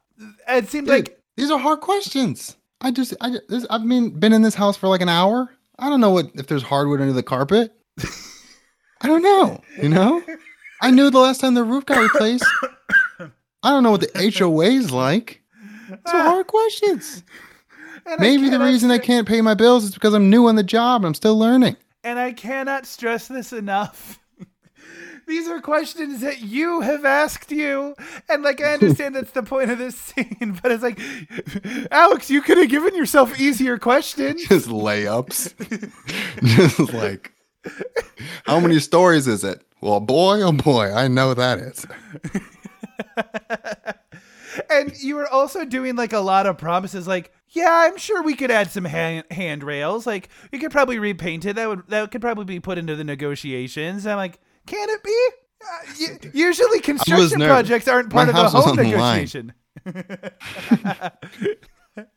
It 0.48 0.68
seemed 0.68 0.88
Dude, 0.88 0.96
like 1.08 1.20
these 1.38 1.50
are 1.52 1.60
hard 1.60 1.80
questions. 1.80 2.58
I 2.82 2.92
just, 2.92 3.14
I, 3.22 3.38
this, 3.48 3.66
I've 3.70 3.88
been 3.88 4.10
been 4.20 4.34
in 4.34 4.42
this 4.42 4.56
house 4.56 4.76
for 4.76 4.88
like 4.88 5.02
an 5.02 5.10
hour. 5.10 5.50
I 5.80 5.90
don't 5.90 6.02
know 6.02 6.10
what 6.12 6.32
if 6.36 6.48
there's 6.48 6.64
hardwood 6.64 7.00
under 7.02 7.14
the 7.14 7.24
carpet. 7.24 7.72
I 9.02 9.08
don't 9.08 9.22
know. 9.24 9.62
You 9.82 9.90
know, 9.90 10.22
I 10.82 10.92
knew 10.92 11.10
the 11.10 11.20
last 11.20 11.40
time 11.40 11.54
the 11.54 11.64
roof 11.64 11.86
got 11.86 12.02
replaced. 12.02 12.46
I 13.68 13.72
don't 13.72 13.84
know 13.84 13.92
what 13.92 14.02
the 14.14 14.34
HOA 14.40 14.66
is 14.66 14.92
like. 14.92 15.42
These 15.90 16.14
are 16.14 16.22
hard 16.24 16.48
questions. 16.48 17.24
and 18.06 18.20
Maybe 18.20 18.50
the 18.50 18.60
reason 18.60 18.92
I 18.92 18.98
can't 18.98 19.28
pay 19.28 19.42
my 19.42 19.56
bills 19.56 19.84
is 19.84 19.94
because 19.94 20.14
I'm 20.14 20.30
new 20.30 20.48
on 20.48 20.56
the 20.56 20.64
job 20.64 21.02
and 21.02 21.08
I'm 21.08 21.14
still 21.14 21.38
learning. 21.38 21.76
and 22.04 22.18
I 22.18 22.32
cannot 22.32 22.86
stress 22.86 23.28
this 23.28 23.52
enough. 23.52 24.20
These 25.28 25.50
are 25.50 25.60
questions 25.60 26.22
that 26.22 26.42
you 26.42 26.80
have 26.80 27.04
asked 27.04 27.52
you, 27.52 27.96
and 28.30 28.44
like 28.44 28.62
I 28.62 28.72
understand 28.76 29.14
that's 29.16 29.32
the 29.32 29.44
point 29.44 29.70
of 29.70 29.78
this 29.78 29.98
scene, 29.98 30.58
but 30.64 30.72
it's 30.72 30.84
like, 30.84 30.98
Alex, 31.92 32.30
you 32.30 32.42
could 32.42 32.58
have 32.58 32.70
given 32.70 32.96
yourself 32.96 33.38
easier 33.38 33.78
questions. 33.78 34.48
Just 34.48 34.70
layups. 34.70 35.54
Just 36.46 36.94
like, 36.94 37.34
how 38.46 38.62
many 38.62 38.80
stories 38.80 39.28
is 39.28 39.44
it? 39.44 39.62
Well, 39.82 40.00
boy, 40.00 40.42
oh 40.44 40.54
boy, 40.54 40.94
I 40.94 41.10
know 41.10 41.34
that 41.34 41.60
is. 41.60 41.86
and 44.70 44.94
you 45.00 45.16
were 45.16 45.28
also 45.28 45.66
doing 45.66 45.96
like 45.96 46.14
a 46.14 46.20
lot 46.20 46.46
of 46.46 46.58
promises 46.58 47.08
like 47.08 47.32
yeah 47.50 47.86
i'm 47.88 47.98
sure 47.98 48.24
we 48.24 48.36
could 48.36 48.52
add 48.52 48.72
some 48.72 48.86
hand 48.86 49.24
handrails 49.32 50.08
like 50.08 50.30
we 50.52 50.60
could 50.60 50.72
probably 50.72 51.00
repaint 51.00 51.46
it 51.46 51.56
that 51.56 51.68
would 51.68 51.84
that 51.88 52.12
could 52.12 52.22
probably 52.22 52.46
be 52.46 52.60
put 52.60 52.78
into 52.78 52.96
the 52.96 53.04
negotiations 53.04 54.06
i'm 54.08 54.18
like 54.18 54.40
can 54.66 54.90
it 54.90 55.04
be 55.04 55.28
uh, 55.64 55.94
u- 55.98 56.32
usually 56.34 56.80
construction 56.80 57.40
projects 57.40 57.88
aren't 57.88 58.10
part 58.10 58.32
My 58.34 58.40
of 58.42 58.52
the 58.52 58.60
home 58.60 58.76
negotiation 58.76 59.54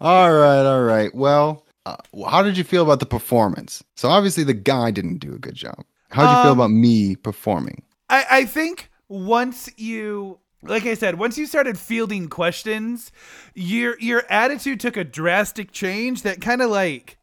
All 0.00 0.32
right, 0.32 0.64
all 0.64 0.82
right. 0.82 1.14
Well, 1.14 1.64
uh, 1.86 1.96
how 2.28 2.42
did 2.42 2.56
you 2.56 2.64
feel 2.64 2.82
about 2.82 3.00
the 3.00 3.06
performance? 3.06 3.84
So 3.96 4.08
obviously 4.08 4.44
the 4.44 4.54
guy 4.54 4.90
didn't 4.90 5.18
do 5.18 5.34
a 5.34 5.38
good 5.38 5.54
job. 5.54 5.84
How 6.10 6.22
did 6.22 6.30
you 6.30 6.42
feel 6.42 6.52
Um, 6.52 6.58
about 6.58 6.70
me 6.70 7.16
performing? 7.16 7.82
I, 8.08 8.24
I 8.30 8.44
think 8.44 8.89
once 9.10 9.68
you 9.76 10.38
like 10.62 10.84
I 10.84 10.94
said, 10.94 11.18
once 11.18 11.38
you 11.38 11.46
started 11.46 11.78
fielding 11.78 12.28
questions, 12.28 13.12
your 13.54 13.98
your 13.98 14.24
attitude 14.30 14.80
took 14.80 14.96
a 14.96 15.04
drastic 15.04 15.72
change 15.72 16.22
that 16.22 16.40
kind 16.40 16.62
of 16.62 16.70
like 16.70 17.18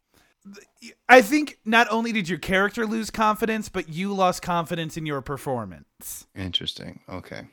I 1.09 1.21
think 1.21 1.57
not 1.65 1.87
only 1.89 2.11
did 2.11 2.29
your 2.29 2.39
character 2.39 2.85
lose 2.85 3.09
confidence, 3.09 3.69
but 3.69 3.89
you 3.89 4.13
lost 4.13 4.41
confidence 4.41 4.97
in 4.97 5.05
your 5.05 5.21
performance. 5.21 6.27
Interesting. 6.35 6.99
Okay. 7.09 7.47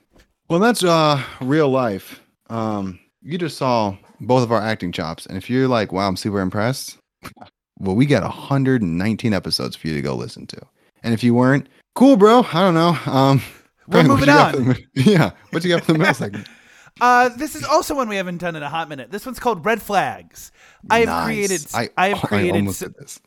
Well, 0.48 0.60
that's 0.60 0.84
uh 0.84 1.22
real 1.40 1.68
life. 1.68 2.20
Um, 2.50 3.00
you 3.22 3.38
just 3.38 3.56
saw 3.56 3.96
both 4.20 4.42
of 4.42 4.52
our 4.52 4.60
acting 4.60 4.92
chops, 4.92 5.26
and 5.26 5.36
if 5.36 5.48
you're 5.48 5.68
like, 5.68 5.92
"Wow, 5.92 6.08
I'm 6.08 6.16
super 6.16 6.40
impressed," 6.40 6.98
well, 7.78 7.94
we 7.96 8.06
got 8.06 8.22
119 8.22 9.32
episodes 9.32 9.76
for 9.76 9.88
you 9.88 9.94
to 9.94 10.02
go 10.02 10.14
listen 10.14 10.46
to. 10.48 10.60
And 11.02 11.14
if 11.14 11.22
you 11.22 11.34
weren't, 11.34 11.68
cool, 11.94 12.16
bro. 12.16 12.46
I 12.52 12.60
don't 12.60 12.74
know. 12.74 12.98
Um, 13.06 13.42
We're 13.88 14.02
moving 14.04 14.28
on. 14.28 14.76
yeah. 14.94 15.32
What 15.50 15.64
you 15.64 15.70
got 15.70 15.84
for 15.84 15.92
the 15.92 15.98
middle 15.98 16.14
segment? 16.14 16.48
Uh, 17.00 17.28
this 17.30 17.56
is 17.56 17.64
also 17.64 17.92
one 17.96 18.08
we 18.08 18.14
haven't 18.14 18.38
done 18.38 18.54
in 18.54 18.62
a 18.62 18.68
hot 18.68 18.88
minute. 18.88 19.10
This 19.10 19.26
one's 19.26 19.40
called 19.40 19.66
Red 19.66 19.82
Flags. 19.82 20.52
I 20.88 21.00
have 21.00 21.08
Nice. 21.08 21.24
created 21.24 21.66
I, 21.74 21.88
I 21.96 22.08
have 22.10 22.18
I 22.24 22.26
created 22.28 22.54
almost 22.54 22.82
s- 22.84 22.88
did 22.88 22.94
this. 22.96 23.20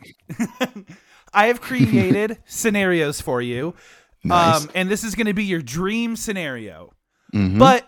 I 1.34 1.48
have 1.48 1.60
created 1.60 2.38
scenarios 2.46 3.20
for 3.20 3.42
you. 3.42 3.76
Nice. 4.24 4.64
Um, 4.64 4.72
and 4.74 4.90
this 4.90 5.04
is 5.04 5.16
going 5.16 5.28
to 5.28 5.34
be 5.34 5.44
your 5.44 5.62
dream 5.62 6.16
scenario. 6.16 6.94
Mhm. 7.34 7.60
But 7.60 7.86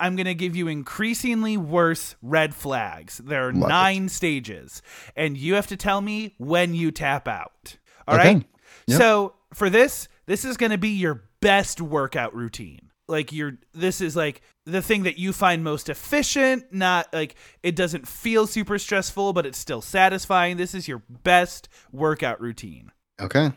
I'm 0.00 0.16
going 0.16 0.26
to 0.26 0.34
give 0.34 0.56
you 0.56 0.66
increasingly 0.66 1.56
worse 1.56 2.16
red 2.22 2.52
flags. 2.52 3.18
There 3.18 3.48
are 3.48 3.52
Love 3.52 3.62
it. 3.62 3.68
nine 3.68 4.08
stages, 4.08 4.82
and 5.14 5.36
you 5.36 5.54
have 5.54 5.68
to 5.68 5.76
tell 5.76 6.00
me 6.00 6.34
when 6.38 6.74
you 6.74 6.90
tap 6.90 7.28
out. 7.28 7.76
All 8.08 8.16
Okay. 8.18 8.34
right. 8.34 8.44
Yep. 8.88 8.98
So 8.98 9.34
for 9.54 9.70
this, 9.70 10.08
this 10.26 10.44
is 10.44 10.56
going 10.56 10.72
to 10.72 10.78
be 10.78 10.88
your 10.90 11.22
best 11.40 11.80
workout 11.80 12.34
routine. 12.34 12.90
Like 13.08 13.32
your, 13.32 13.58
this 13.72 14.00
is 14.00 14.14
like 14.14 14.40
the 14.66 14.80
thing 14.82 15.02
that 15.02 15.18
you 15.18 15.32
find 15.32 15.64
most 15.64 15.88
efficient. 15.88 16.72
Not 16.72 17.12
like 17.12 17.34
it 17.62 17.74
doesn't 17.74 18.06
feel 18.06 18.46
super 18.46 18.78
stressful, 18.78 19.32
but 19.32 19.46
it's 19.46 19.58
still 19.58 19.80
satisfying. 19.82 20.56
This 20.56 20.74
is 20.74 20.86
your 20.86 21.02
best 21.08 21.68
workout 21.92 22.40
routine. 22.40 22.92
okay. 23.20 23.52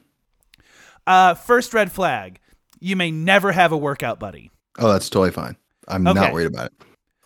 Uh, 1.06 1.34
first 1.34 1.74
red 1.74 1.92
flag: 1.92 2.40
you 2.80 2.96
may 2.96 3.12
never 3.12 3.52
have 3.52 3.72
a 3.72 3.78
workout 3.78 4.20
buddy. 4.20 4.50
Oh, 4.80 4.92
that's 4.92 5.10
totally 5.10 5.32
fine. 5.32 5.58
I'm 5.88 6.08
Okay. 6.08 6.20
not 6.20 6.34
worried 6.34 6.48
about 6.48 6.68
it. 6.68 6.74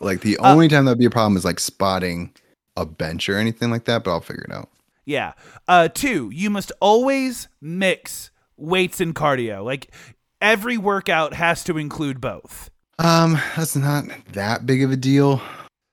Like 0.00 0.20
the 0.20 0.36
Uh, 0.38 0.52
only 0.52 0.68
time 0.68 0.84
that'd 0.84 0.98
be 0.98 1.04
a 1.04 1.10
problem 1.10 1.36
is 1.36 1.44
like 1.44 1.60
spotting 1.60 2.32
a 2.76 2.84
bench 2.84 3.28
or 3.28 3.36
anything 3.38 3.70
like 3.70 3.84
that, 3.84 4.04
but 4.04 4.10
I'll 4.10 4.20
figure 4.20 4.44
it 4.44 4.52
out. 4.52 4.68
Yeah. 5.04 5.32
Uh, 5.68 5.88
two, 5.88 6.28
you 6.32 6.50
must 6.50 6.72
always 6.80 7.48
mix 7.60 8.30
weights 8.56 9.00
and 9.00 9.14
cardio. 9.14 9.64
Like 9.64 9.92
every 10.40 10.76
workout 10.78 11.34
has 11.34 11.64
to 11.64 11.78
include 11.78 12.20
both. 12.20 12.70
Um, 12.98 13.38
that's 13.56 13.76
not 13.76 14.04
that 14.32 14.66
big 14.66 14.82
of 14.82 14.90
a 14.90 14.96
deal. 14.96 15.40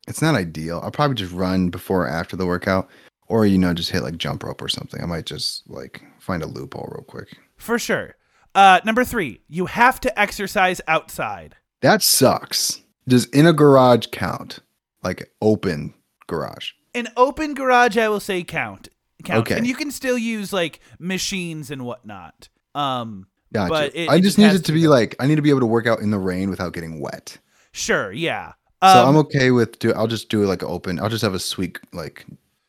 it's 0.08 0.22
not 0.22 0.36
ideal. 0.36 0.80
I'll 0.84 0.92
probably 0.92 1.16
just 1.16 1.34
run 1.34 1.70
before 1.70 2.06
or 2.06 2.10
after 2.10 2.36
the 2.36 2.46
workout, 2.46 2.88
or 3.28 3.46
you 3.46 3.58
know, 3.58 3.74
just 3.74 3.92
hit 3.92 4.04
like 4.04 4.18
jump 4.18 4.44
rope 4.44 4.62
or 4.62 4.70
something. 4.70 5.02
I 5.02 5.06
might 5.06 5.26
just 5.26 5.70
like 5.70 6.02
find 6.20 6.42
a 6.44 6.48
loophole 6.48 6.90
real 6.92 7.04
quick. 7.04 7.38
For 7.58 7.78
sure. 7.80 8.16
Uh, 8.54 8.80
number 8.86 9.04
three, 9.04 9.42
you 9.48 9.66
have 9.66 10.00
to 10.02 10.20
exercise 10.20 10.80
outside. 10.88 11.56
That 11.82 12.02
sucks. 12.02 12.82
Does 13.08 13.26
in 13.26 13.46
a 13.46 13.54
garage 13.54 14.08
count? 14.12 14.60
Like 15.04 15.30
open 15.42 15.94
garage? 16.28 16.72
An 16.96 17.08
open 17.18 17.54
garage, 17.54 17.98
I 17.98 18.08
will 18.10 18.20
say, 18.22 18.44
count 18.44 18.90
counts, 19.24 19.50
Okay. 19.52 19.58
and 19.58 19.68
you 19.68 19.76
can 19.76 19.92
still 19.92 20.18
use 20.18 20.54
like 20.54 20.80
machines 21.00 21.70
and 21.72 21.84
whatnot. 21.86 22.48
Um, 22.74 23.28
Gotcha. 23.56 23.70
but 23.70 23.96
it, 23.96 24.10
I 24.10 24.16
it 24.18 24.22
just 24.22 24.38
need 24.38 24.54
it 24.54 24.66
to 24.66 24.72
be 24.72 24.88
like 24.88 25.16
I 25.20 25.28
need 25.28 25.36
to 25.36 25.42
be 25.42 25.50
able 25.50 25.60
to 25.62 25.66
work 25.66 25.88
out 25.88 26.00
in 26.00 26.12
the 26.12 26.20
rain 26.20 26.50
without 26.50 26.74
getting 26.74 27.00
wet. 27.00 27.38
sure, 27.72 28.12
yeah. 28.12 28.54
So 28.84 28.90
Um, 29.04 29.10
I'm 29.10 29.18
okay 29.18 29.52
with 29.52 29.80
do. 29.80 29.94
I'll 29.94 30.08
just 30.08 30.30
do 30.30 30.44
it 30.44 30.48
like 30.48 30.62
open. 30.64 31.00
I'll 31.00 31.10
just 31.10 31.24
have 31.24 31.34
a 31.34 31.40
sweet 31.40 31.80
like 31.94 32.26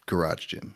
garage 0.07 0.47
gym. 0.47 0.75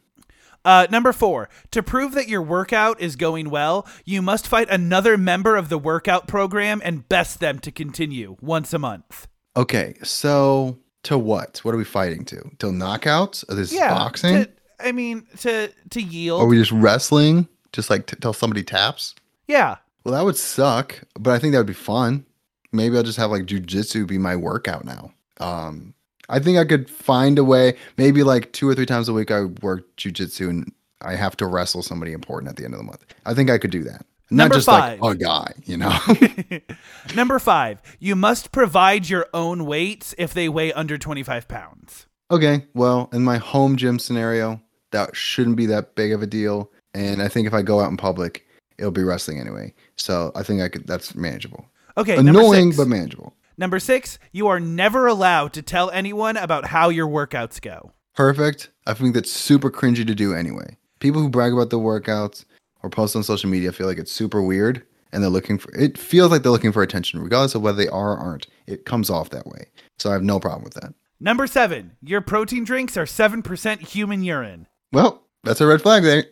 Uh, 0.62 0.86
number 0.90 1.10
four, 1.14 1.48
to 1.70 1.82
prove 1.82 2.12
that 2.12 2.28
your 2.28 2.42
workout 2.42 3.00
is 3.00 3.16
going 3.16 3.48
well, 3.48 3.86
you 4.04 4.20
must 4.20 4.46
fight 4.46 4.68
another 4.68 5.16
member 5.16 5.56
of 5.56 5.70
the 5.70 5.78
workout 5.78 6.28
program 6.28 6.82
and 6.84 7.08
best 7.08 7.40
them 7.40 7.58
to 7.60 7.70
continue 7.72 8.36
once 8.42 8.74
a 8.74 8.78
month. 8.78 9.26
Okay, 9.56 9.94
so 10.02 10.76
to 11.04 11.16
what? 11.16 11.60
What 11.62 11.74
are 11.74 11.78
we 11.78 11.84
fighting 11.84 12.26
to? 12.26 12.42
Till 12.58 12.72
knockouts? 12.72 13.48
Is 13.50 13.56
this 13.56 13.72
Yeah, 13.72 13.88
boxing? 13.94 14.44
to- 14.44 14.50
I 14.82 14.92
mean, 14.92 15.26
to 15.40 15.70
to 15.90 16.02
yield. 16.02 16.42
Are 16.42 16.46
we 16.46 16.58
just 16.58 16.72
wrestling? 16.72 17.48
Just 17.72 17.88
like 17.88 18.06
t- 18.06 18.16
till 18.20 18.32
somebody 18.34 18.62
taps? 18.62 19.14
yeah, 19.48 19.76
Well, 20.10 20.18
that 20.18 20.24
would 20.24 20.36
suck, 20.36 21.02
but 21.20 21.30
I 21.30 21.38
think 21.38 21.52
that 21.52 21.58
would 21.58 21.68
be 21.68 21.72
fun. 21.72 22.26
Maybe 22.72 22.96
I'll 22.96 23.04
just 23.04 23.18
have 23.18 23.30
like 23.30 23.44
jujitsu 23.44 24.08
be 24.08 24.18
my 24.18 24.34
workout 24.34 24.84
now. 24.84 25.12
Um, 25.38 25.94
I 26.28 26.40
think 26.40 26.58
I 26.58 26.64
could 26.64 26.90
find 26.90 27.38
a 27.38 27.44
way. 27.44 27.76
Maybe 27.96 28.24
like 28.24 28.52
two 28.52 28.68
or 28.68 28.74
three 28.74 28.86
times 28.86 29.08
a 29.08 29.12
week, 29.12 29.30
I 29.30 29.44
work 29.44 29.84
jujitsu 29.96 30.48
and 30.48 30.72
I 31.00 31.14
have 31.14 31.36
to 31.36 31.46
wrestle 31.46 31.84
somebody 31.84 32.12
important 32.12 32.50
at 32.50 32.56
the 32.56 32.64
end 32.64 32.74
of 32.74 32.78
the 32.78 32.84
month. 32.84 33.04
I 33.24 33.34
think 33.34 33.50
I 33.50 33.58
could 33.58 33.70
do 33.70 33.84
that. 33.84 34.04
Not 34.32 34.46
Number 34.46 34.54
just 34.56 34.66
five. 34.66 35.00
like 35.00 35.14
a 35.14 35.18
guy, 35.18 35.52
you 35.64 35.76
know. 35.76 35.96
Number 37.14 37.38
five, 37.38 37.80
you 38.00 38.16
must 38.16 38.50
provide 38.50 39.08
your 39.08 39.28
own 39.32 39.64
weights 39.64 40.12
if 40.18 40.34
they 40.34 40.48
weigh 40.48 40.72
under 40.72 40.98
25 40.98 41.46
pounds. 41.46 42.06
okay, 42.32 42.66
well, 42.74 43.08
in 43.12 43.22
my 43.22 43.38
home 43.38 43.76
gym 43.76 44.00
scenario, 44.00 44.60
that 44.90 45.14
shouldn't 45.14 45.54
be 45.54 45.66
that 45.66 45.94
big 45.94 46.10
of 46.10 46.20
a 46.20 46.26
deal. 46.26 46.72
And 46.94 47.22
I 47.22 47.28
think 47.28 47.46
if 47.46 47.54
I 47.54 47.62
go 47.62 47.78
out 47.78 47.92
in 47.92 47.96
public, 47.96 48.44
it'll 48.80 48.90
be 48.90 49.04
wrestling 49.04 49.38
anyway. 49.38 49.74
So 49.96 50.32
I 50.34 50.42
think 50.42 50.60
I 50.62 50.68
could. 50.68 50.86
That's 50.86 51.14
manageable. 51.14 51.66
Okay, 51.96 52.16
Annoying, 52.16 52.72
but 52.76 52.88
manageable. 52.88 53.34
Number 53.58 53.78
six, 53.78 54.18
you 54.32 54.46
are 54.48 54.58
never 54.58 55.06
allowed 55.06 55.52
to 55.52 55.62
tell 55.62 55.90
anyone 55.90 56.36
about 56.36 56.66
how 56.66 56.88
your 56.88 57.06
workouts 57.06 57.60
go. 57.60 57.92
perfect. 58.14 58.70
I 58.86 58.94
think 58.94 59.14
that's 59.14 59.30
super 59.30 59.70
cringy 59.70 60.06
to 60.06 60.14
do 60.14 60.34
anyway. 60.34 60.76
People 60.98 61.20
who 61.20 61.28
brag 61.28 61.52
about 61.52 61.70
the 61.70 61.78
workouts 61.78 62.44
or 62.82 62.90
post 62.90 63.14
on 63.14 63.22
social 63.22 63.50
media 63.50 63.70
feel 63.72 63.86
like 63.86 63.98
it's 63.98 64.10
super 64.12 64.42
weird 64.42 64.82
and 65.12 65.22
they're 65.22 65.30
looking 65.30 65.58
for 65.58 65.70
it 65.76 65.98
feels 65.98 66.30
like 66.30 66.42
they're 66.42 66.52
looking 66.52 66.72
for 66.72 66.82
attention 66.82 67.20
regardless 67.20 67.54
of 67.54 67.62
whether 67.62 67.76
they 67.76 67.88
are 67.88 68.12
or 68.12 68.18
aren't. 68.18 68.46
It 68.66 68.84
comes 68.84 69.10
off 69.10 69.30
that 69.30 69.46
way. 69.46 69.66
So 69.98 70.10
I 70.10 70.14
have 70.14 70.22
no 70.22 70.40
problem 70.40 70.64
with 70.64 70.74
that. 70.74 70.94
Number 71.20 71.46
seven, 71.46 71.96
your 72.02 72.22
protein 72.22 72.64
drinks 72.64 72.96
are 72.96 73.04
7% 73.04 73.80
human 73.80 74.22
urine. 74.22 74.66
Well, 74.92 75.22
that's 75.44 75.60
a 75.60 75.66
red 75.66 75.82
flag 75.82 76.02
there. 76.02 76.24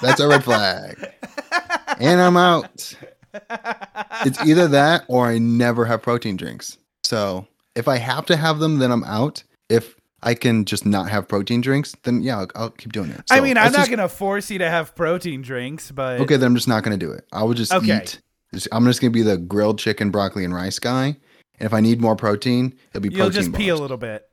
that's 0.00 0.20
a 0.20 0.28
red 0.28 0.44
flag. 0.44 0.96
And 1.98 2.20
I'm 2.20 2.36
out. 2.36 2.94
It's 4.24 4.40
either 4.44 4.68
that 4.68 5.04
or 5.08 5.26
I 5.26 5.38
never 5.38 5.84
have 5.84 6.02
protein 6.02 6.36
drinks. 6.36 6.78
So 7.04 7.46
if 7.74 7.88
I 7.88 7.96
have 7.98 8.26
to 8.26 8.36
have 8.36 8.58
them, 8.58 8.78
then 8.78 8.90
I'm 8.92 9.04
out. 9.04 9.42
If 9.68 9.94
I 10.22 10.34
can 10.34 10.64
just 10.64 10.86
not 10.86 11.08
have 11.10 11.26
protein 11.26 11.60
drinks, 11.60 11.94
then 12.04 12.22
yeah, 12.22 12.38
I'll, 12.40 12.48
I'll 12.54 12.70
keep 12.70 12.92
doing 12.92 13.10
it. 13.10 13.22
I 13.30 13.40
mean, 13.40 13.56
I'm 13.56 13.72
not 13.72 13.78
just- 13.80 13.88
going 13.90 13.98
to 13.98 14.08
force 14.08 14.50
you 14.50 14.58
to 14.58 14.68
have 14.70 14.94
protein 14.94 15.42
drinks, 15.42 15.90
but 15.90 16.20
Okay, 16.20 16.36
then 16.36 16.46
I'm 16.48 16.54
just 16.54 16.68
not 16.68 16.82
gonna 16.84 16.96
do 16.96 17.10
it. 17.10 17.26
I 17.32 17.42
will 17.42 17.54
just 17.54 17.72
Okay. 17.72 18.02
eat. 18.02 18.20
I'm 18.70 18.84
just 18.84 19.00
gonna 19.00 19.10
be 19.10 19.22
the 19.22 19.36
grilled 19.38 19.78
chicken, 19.78 20.10
broccoli, 20.10 20.44
and 20.44 20.54
rice 20.54 20.78
guy. 20.78 21.16
And 21.58 21.66
if 21.66 21.72
I 21.72 21.80
need 21.80 22.00
more 22.00 22.16
protein, 22.16 22.74
it'll 22.90 23.00
be 23.00 23.08
protein. 23.08 23.18
you'll 23.18 23.26
protein 23.30 23.42
just 23.52 23.54
pee 23.58 23.68
a 23.70 23.76
little 23.76 23.96
bit. 23.96 24.28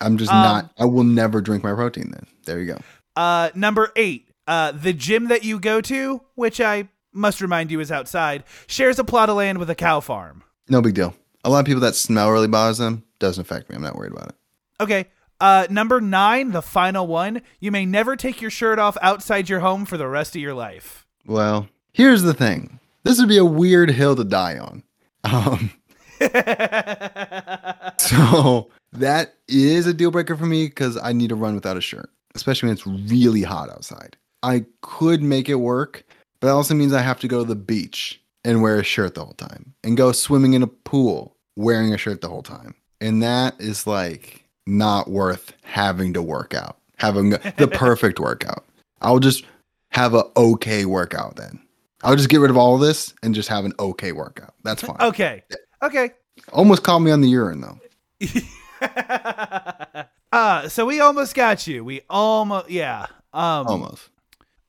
I'm 0.00 0.16
just 0.16 0.32
Um, 0.32 0.42
not. 0.42 0.72
I 0.78 0.86
will 0.86 1.04
never 1.04 1.40
drink 1.40 1.62
my 1.62 1.74
protein. 1.74 2.10
Then 2.12 2.26
there 2.46 2.60
you 2.60 2.66
go. 2.66 2.78
Uh, 3.18 3.50
number 3.56 3.90
eight, 3.96 4.30
uh, 4.46 4.70
the 4.70 4.92
gym 4.92 5.26
that 5.26 5.42
you 5.42 5.58
go 5.58 5.80
to, 5.80 6.22
which 6.36 6.60
I 6.60 6.88
must 7.12 7.40
remind 7.40 7.72
you 7.72 7.80
is 7.80 7.90
outside, 7.90 8.44
shares 8.68 9.00
a 9.00 9.04
plot 9.04 9.28
of 9.28 9.36
land 9.36 9.58
with 9.58 9.68
a 9.68 9.74
cow 9.74 9.98
farm. 9.98 10.44
No 10.68 10.80
big 10.80 10.94
deal. 10.94 11.16
A 11.42 11.50
lot 11.50 11.58
of 11.58 11.66
people 11.66 11.80
that 11.80 11.96
smell 11.96 12.30
really 12.30 12.46
bothers 12.46 12.78
them. 12.78 13.02
Doesn't 13.18 13.40
affect 13.40 13.68
me. 13.70 13.74
I'm 13.74 13.82
not 13.82 13.96
worried 13.96 14.12
about 14.12 14.28
it. 14.28 14.34
Okay. 14.80 15.06
Uh, 15.40 15.66
number 15.68 16.00
nine, 16.00 16.52
the 16.52 16.62
final 16.62 17.08
one, 17.08 17.42
you 17.58 17.72
may 17.72 17.84
never 17.84 18.14
take 18.14 18.40
your 18.40 18.52
shirt 18.52 18.78
off 18.78 18.96
outside 19.02 19.48
your 19.48 19.60
home 19.60 19.84
for 19.84 19.96
the 19.96 20.06
rest 20.06 20.36
of 20.36 20.42
your 20.42 20.54
life. 20.54 21.04
Well, 21.26 21.68
here's 21.92 22.22
the 22.22 22.34
thing. 22.34 22.78
This 23.02 23.18
would 23.18 23.28
be 23.28 23.38
a 23.38 23.44
weird 23.44 23.90
hill 23.90 24.14
to 24.14 24.22
die 24.24 24.58
on. 24.58 24.84
Um, 25.24 25.70
so 27.98 28.70
that 28.92 29.34
is 29.48 29.86
a 29.86 29.94
deal 29.94 30.10
breaker 30.12 30.36
for 30.36 30.46
me 30.46 30.66
because 30.66 30.96
I 30.96 31.12
need 31.12 31.30
to 31.30 31.36
run 31.36 31.54
without 31.54 31.76
a 31.76 31.80
shirt, 31.80 32.10
especially 32.38 32.68
when 32.68 32.76
it's 32.76 32.86
really 33.12 33.42
hot 33.42 33.68
outside. 33.68 34.16
I 34.42 34.64
could 34.82 35.22
make 35.22 35.48
it 35.48 35.56
work, 35.56 36.04
but 36.40 36.46
that 36.46 36.54
also 36.54 36.74
means 36.74 36.92
I 36.92 37.02
have 37.02 37.18
to 37.20 37.28
go 37.28 37.40
to 37.40 37.48
the 37.48 37.56
beach 37.56 38.22
and 38.44 38.62
wear 38.62 38.78
a 38.78 38.84
shirt 38.84 39.14
the 39.16 39.24
whole 39.24 39.34
time 39.34 39.74
and 39.82 39.96
go 39.96 40.12
swimming 40.12 40.52
in 40.52 40.62
a 40.62 40.68
pool 40.68 41.36
wearing 41.56 41.92
a 41.92 41.98
shirt 41.98 42.20
the 42.20 42.28
whole 42.28 42.44
time. 42.44 42.74
And 43.00 43.22
that 43.22 43.60
is 43.60 43.86
like 43.86 44.44
not 44.66 45.10
worth 45.10 45.52
having 45.64 46.12
to 46.14 46.22
work 46.22 46.54
out, 46.54 46.78
having 46.96 47.30
the 47.30 47.70
perfect 47.72 48.20
workout. 48.20 48.64
I'll 49.00 49.18
just 49.18 49.44
have 49.90 50.14
a 50.14 50.24
okay 50.36 50.84
workout 50.84 51.36
then. 51.36 51.60
I'll 52.04 52.16
just 52.16 52.28
get 52.28 52.38
rid 52.38 52.50
of 52.50 52.56
all 52.56 52.76
of 52.76 52.80
this 52.80 53.12
and 53.22 53.34
just 53.34 53.48
have 53.48 53.64
an 53.64 53.72
okay 53.80 54.12
workout. 54.12 54.54
That's 54.62 54.82
fine. 54.82 54.96
Okay. 55.00 55.42
Okay. 55.82 56.12
Almost 56.52 56.84
caught 56.84 57.00
me 57.00 57.10
on 57.10 57.20
the 57.20 57.28
urine 57.28 57.60
though. 57.60 57.80
uh, 60.32 60.68
so 60.68 60.86
we 60.86 61.00
almost 61.00 61.34
got 61.34 61.66
you. 61.66 61.84
We 61.84 62.02
almost, 62.08 62.70
yeah. 62.70 63.06
Um, 63.32 63.66
Almost. 63.66 64.08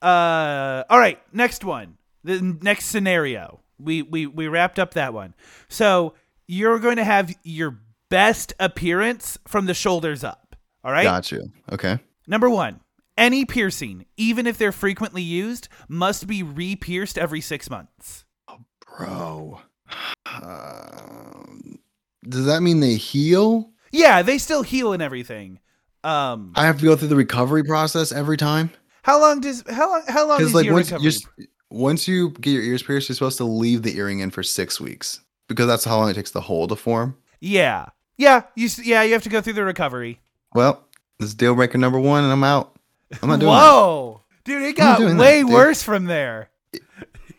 Uh, 0.02 0.84
all 0.90 1.00
right, 1.00 1.20
next 1.34 1.64
one. 1.64 1.98
The 2.24 2.42
next 2.42 2.86
scenario. 2.86 3.62
We 3.80 4.02
we 4.02 4.26
we 4.28 4.48
wrapped 4.48 4.78
up 4.78 4.94
that 4.96 5.14
one. 5.14 5.34
So 5.70 6.14
you're 6.48 6.80
going 6.80 6.98
to 6.98 7.04
have 7.04 7.34
your 7.44 7.80
best 8.10 8.54
appearance 8.60 9.38
from 9.48 9.66
the 9.66 9.74
shoulders 9.74 10.24
up. 10.24 10.56
All 10.84 10.92
right. 10.92 11.04
Got 11.04 11.32
you. 11.32 11.52
Okay. 11.72 12.00
Number 12.28 12.50
one. 12.50 12.82
Any 13.18 13.44
piercing, 13.44 14.06
even 14.16 14.48
if 14.48 14.58
they're 14.58 14.72
frequently 14.72 15.22
used, 15.22 15.68
must 15.90 16.26
be 16.26 16.42
re-pierced 16.42 17.18
every 17.18 17.42
six 17.42 17.70
months. 17.70 18.24
Oh, 18.48 18.60
Bro. 18.98 19.60
Um, 20.26 21.80
does 22.28 22.46
that 22.46 22.62
mean 22.62 22.80
they 22.82 22.96
heal? 22.96 23.72
Yeah, 23.92 24.22
they 24.22 24.38
still 24.38 24.64
heal 24.64 24.94
and 24.94 25.02
everything. 25.02 25.60
Um, 26.04 26.54
I 26.56 26.66
have 26.66 26.80
to 26.80 26.86
go 26.86 26.96
through 26.96 27.10
the 27.10 27.16
recovery 27.16 27.64
process 27.64 28.12
every 28.12 28.38
time? 28.38 28.72
how 29.10 29.20
long 29.20 29.42
does 29.42 29.64
how 29.70 29.90
long 29.90 30.04
how 30.08 30.28
long 30.28 30.42
is 30.42 30.54
like 30.54 30.66
your 30.66 30.74
once 30.76 30.92
recovery? 30.92 31.12
you 31.38 31.48
once 31.72 32.08
you 32.08 32.32
get 32.32 32.52
your 32.52 32.64
ears 32.64 32.84
pierced, 32.84 33.10
you're 33.10 33.16
supposed 33.16 33.38
to 33.38 33.44
leave 33.44 33.82
the 33.84 33.98
earring 33.98 34.20
in 34.20 34.32
for 34.32 34.44
six 34.44 34.80
weeks 34.80 35.22
because 35.48 35.68
that's 35.68 35.84
how 35.84 35.98
long 35.98 36.10
it 36.10 36.14
takes 36.14 36.32
the 36.32 36.42
hole 36.42 36.68
to 36.68 36.76
form. 36.76 37.18
Yeah, 37.40 37.88
yeah, 38.18 38.44
you 38.56 38.70
yeah 38.84 39.04
you 39.04 39.14
have 39.14 39.24
to 39.24 39.30
go 39.30 39.42
through 39.42 39.54
the 39.54 39.64
recovery. 39.64 40.20
Well, 40.54 40.84
this 41.20 41.30
is 41.30 41.36
deal 41.36 41.56
breaker 41.56 41.78
number 41.78 42.00
one, 42.00 42.24
and 42.24 42.32
I'm 42.32 42.44
out. 42.44 42.76
I'm 43.22 43.30
not 43.30 43.40
doing 43.40 43.52
it. 43.52 43.56
Whoa, 43.56 44.22
dude, 44.44 44.64
it 44.64 44.76
got 44.76 45.00
doing 45.00 45.18
that, 45.18 45.24
way 45.24 45.44
worse 45.44 45.82
from 45.82 46.06
there. 46.06 46.50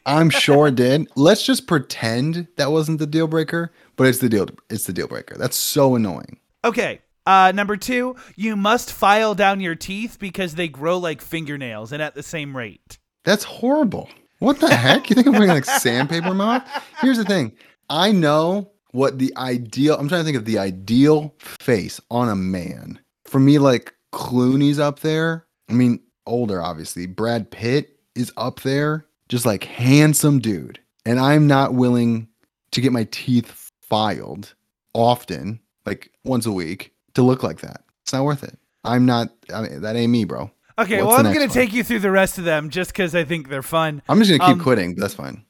I'm 0.06 0.30
sure 0.30 0.68
it 0.68 0.76
did. 0.76 1.08
Let's 1.14 1.44
just 1.44 1.66
pretend 1.66 2.48
that 2.56 2.72
wasn't 2.72 2.98
the 2.98 3.06
deal 3.06 3.28
breaker, 3.28 3.70
but 4.00 4.08
it's 4.08 4.20
the 4.20 4.30
deal. 4.30 4.48
It's 4.70 4.86
the 4.86 4.94
deal 4.94 5.08
breaker. 5.08 5.36
That's 5.36 5.58
so 5.58 5.94
annoying. 5.94 6.38
Okay. 6.64 7.02
Uh, 7.26 7.52
number 7.54 7.76
two, 7.76 8.16
you 8.34 8.56
must 8.56 8.90
file 8.90 9.34
down 9.34 9.60
your 9.60 9.74
teeth 9.74 10.16
because 10.18 10.54
they 10.54 10.68
grow 10.68 10.96
like 10.96 11.20
fingernails 11.20 11.92
and 11.92 12.00
at 12.00 12.14
the 12.14 12.22
same 12.22 12.56
rate. 12.56 12.96
That's 13.26 13.44
horrible. 13.44 14.08
What 14.38 14.58
the 14.58 14.74
heck? 14.74 15.10
You 15.10 15.14
think 15.14 15.26
I'm 15.26 15.34
putting 15.34 15.50
like 15.50 15.64
sandpaper 15.82 16.32
mouth? 16.32 16.66
Here's 17.02 17.18
the 17.18 17.26
thing. 17.26 17.52
I 17.90 18.10
know 18.10 18.70
what 18.92 19.18
the 19.18 19.36
ideal. 19.36 19.98
I'm 19.98 20.08
trying 20.08 20.22
to 20.22 20.24
think 20.24 20.38
of 20.38 20.46
the 20.46 20.58
ideal 20.58 21.34
face 21.38 22.00
on 22.10 22.30
a 22.30 22.36
man. 22.36 23.00
For 23.26 23.38
me, 23.38 23.58
like 23.58 23.92
Clooney's 24.14 24.78
up 24.78 25.00
there. 25.00 25.44
I 25.68 25.74
mean, 25.74 26.00
older 26.24 26.62
obviously. 26.62 27.04
Brad 27.04 27.50
Pitt 27.50 27.98
is 28.14 28.32
up 28.38 28.60
there. 28.60 29.04
Just 29.28 29.44
like 29.44 29.64
handsome 29.64 30.38
dude. 30.38 30.80
And 31.04 31.20
I'm 31.20 31.46
not 31.46 31.74
willing 31.74 32.28
to 32.70 32.80
get 32.80 32.92
my 32.92 33.06
teeth 33.10 33.69
filed 33.90 34.54
often, 34.94 35.60
like 35.84 36.10
once 36.24 36.46
a 36.46 36.52
week, 36.52 36.94
to 37.14 37.22
look 37.22 37.42
like 37.42 37.60
that. 37.60 37.82
It's 38.02 38.12
not 38.14 38.24
worth 38.24 38.42
it. 38.44 38.56
I'm 38.84 39.04
not. 39.04 39.28
I 39.52 39.62
mean, 39.62 39.82
that 39.82 39.96
ain't 39.96 40.10
me, 40.10 40.24
bro. 40.24 40.50
Okay, 40.78 41.02
What's 41.02 41.16
well, 41.18 41.26
I'm 41.26 41.34
going 41.34 41.46
to 41.46 41.52
take 41.52 41.74
you 41.74 41.84
through 41.84 41.98
the 41.98 42.10
rest 42.10 42.38
of 42.38 42.44
them 42.44 42.70
just 42.70 42.92
because 42.92 43.14
I 43.14 43.24
think 43.24 43.50
they're 43.50 43.60
fun. 43.62 44.00
I'm 44.08 44.18
just 44.22 44.30
gonna 44.30 44.50
keep 44.50 44.58
Um, 44.58 44.62
quitting, 44.62 44.94
that's 44.94 45.12
fine. 45.12 45.44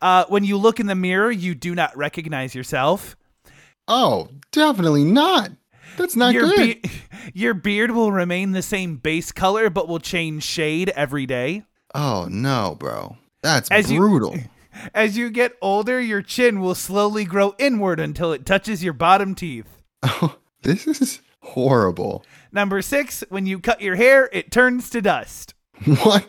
Uh, 0.00 0.24
when 0.28 0.44
you 0.44 0.56
look 0.56 0.78
in 0.78 0.86
the 0.86 0.94
mirror, 0.94 1.30
you 1.32 1.54
do 1.56 1.74
not 1.74 1.96
recognize 1.96 2.54
yourself. 2.54 3.16
Oh, 3.88 4.28
definitely 4.52 5.04
not. 5.04 5.50
That's 5.96 6.14
not 6.16 6.32
your 6.34 6.44
good. 6.48 6.80
be- 6.82 6.90
your 7.34 7.54
beard 7.54 7.90
will 7.90 8.12
remain 8.12 8.52
the 8.52 8.62
same 8.62 8.96
base 8.96 9.32
color 9.32 9.68
but 9.68 9.88
will 9.88 9.98
change 9.98 10.42
shade 10.44 10.90
every 10.90 11.26
day. 11.26 11.64
oh 11.94 12.28
no, 12.30 12.76
bro. 12.78 13.16
That's 13.42 13.68
As 13.70 13.90
you- 13.90 13.98
brutal. 13.98 14.36
As 14.94 15.16
you 15.16 15.30
get 15.30 15.56
older, 15.60 16.00
your 16.00 16.22
chin 16.22 16.60
will 16.60 16.74
slowly 16.74 17.24
grow 17.24 17.54
inward 17.58 18.00
until 18.00 18.32
it 18.32 18.46
touches 18.46 18.82
your 18.82 18.92
bottom 18.92 19.34
teeth. 19.34 19.82
Oh, 20.02 20.36
this 20.62 20.86
is 20.86 21.20
horrible. 21.40 22.24
Number 22.52 22.82
six, 22.82 23.24
when 23.28 23.46
you 23.46 23.58
cut 23.58 23.80
your 23.80 23.96
hair, 23.96 24.28
it 24.32 24.50
turns 24.50 24.90
to 24.90 25.02
dust. 25.02 25.54
What? 26.02 26.28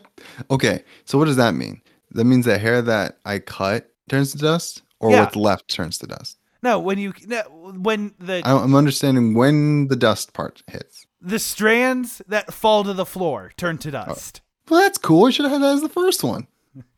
Okay, 0.49 0.83
so 1.05 1.17
what 1.17 1.25
does 1.25 1.35
that 1.35 1.53
mean? 1.53 1.81
That 2.11 2.23
means 2.25 2.45
the 2.45 2.57
hair 2.57 2.81
that 2.81 3.19
I 3.25 3.39
cut 3.39 3.91
turns 4.09 4.31
to 4.31 4.37
dust, 4.37 4.81
or 4.99 5.11
Yeah. 5.11 5.21
what's 5.21 5.35
left 5.35 5.67
turns 5.67 5.97
to 5.99 6.07
dust. 6.07 6.37
No, 6.63 6.79
when 6.79 6.97
you 6.97 7.13
no, 7.27 7.41
when 7.77 8.13
the 8.19 8.41
I'm 8.45 8.73
understanding 8.73 9.33
when 9.35 9.89
the 9.89 9.97
dust 9.97 10.33
part 10.33 10.63
hits. 10.67 11.05
the 11.21 11.37
strands 11.39 12.21
that 12.27 12.53
fall 12.53 12.83
to 12.85 12.93
the 12.93 13.05
floor 13.05 13.51
turn 13.57 13.77
to 13.79 13.89
oh. 13.89 13.91
dust. 13.91 14.41
Well, 14.69 14.81
that's 14.81 14.97
cool. 14.97 15.25
I 15.25 15.31
should 15.31 15.43
have 15.43 15.51
had 15.51 15.61
that 15.61 15.75
as 15.75 15.81
the 15.81 15.89
first 15.89 16.23
one. 16.23 16.47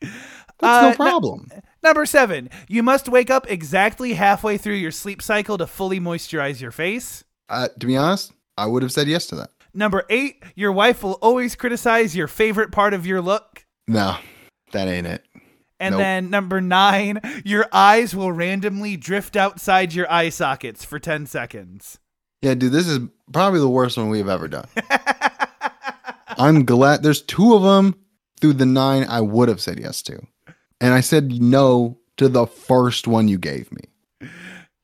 That's 0.59 0.83
Uh, 0.85 0.89
no 0.89 0.95
problem. 0.95 1.49
Number 1.83 2.05
seven, 2.05 2.49
you 2.67 2.81
must 2.81 3.09
wake 3.09 3.29
up 3.29 3.45
exactly 3.49 4.13
halfway 4.13 4.57
through 4.57 4.75
your 4.75 4.91
sleep 4.91 5.21
cycle 5.21 5.57
to 5.57 5.67
fully 5.67 5.99
moisturize 5.99 6.61
your 6.61 6.71
face. 6.71 7.23
Uh, 7.49 7.67
to 7.79 7.85
be 7.85 7.95
honest, 7.97 8.31
I 8.57 8.65
would 8.65 8.81
have 8.83 8.91
said 8.91 9.07
yes 9.07 9.25
to 9.27 9.35
that. 9.35 9.49
Number 9.73 10.05
eight, 10.09 10.41
your 10.55 10.71
wife 10.71 11.03
will 11.03 11.19
always 11.21 11.55
criticize 11.55 12.15
your 12.15 12.27
favorite 12.27 12.71
part 12.71 12.93
of 12.93 13.05
your 13.05 13.21
look. 13.21 13.65
No, 13.87 14.15
that 14.71 14.87
ain't 14.87 15.05
it. 15.07 15.23
And 15.77 15.91
Nope. 15.93 15.99
then 15.99 16.29
number 16.29 16.61
nine, 16.61 17.19
your 17.43 17.67
eyes 17.73 18.15
will 18.15 18.31
randomly 18.31 18.95
drift 18.95 19.35
outside 19.35 19.93
your 19.93 20.09
eye 20.09 20.29
sockets 20.29 20.85
for 20.85 20.97
10 20.99 21.25
seconds. 21.25 21.99
Yeah, 22.41 22.53
dude, 22.55 22.71
this 22.71 22.87
is 22.87 22.99
probably 23.33 23.59
the 23.59 23.67
worst 23.69 23.97
one 23.97 24.09
we've 24.09 24.29
ever 24.29 24.47
done. 24.47 24.67
I'm 26.37 26.65
glad 26.65 27.03
there's 27.03 27.21
two 27.21 27.55
of 27.55 27.63
them 27.63 27.95
through 28.39 28.53
the 28.53 28.65
nine 28.65 29.05
I 29.09 29.21
would 29.21 29.49
have 29.49 29.61
said 29.61 29.79
yes 29.79 30.01
to. 30.03 30.19
And 30.85 30.93
I 30.93 31.01
said 31.01 31.31
no 31.41 31.97
to 32.17 32.29
the 32.29 32.45
first 32.45 33.07
one 33.07 33.27
you 33.27 33.39
gave 33.39 33.71
me. 33.71 34.29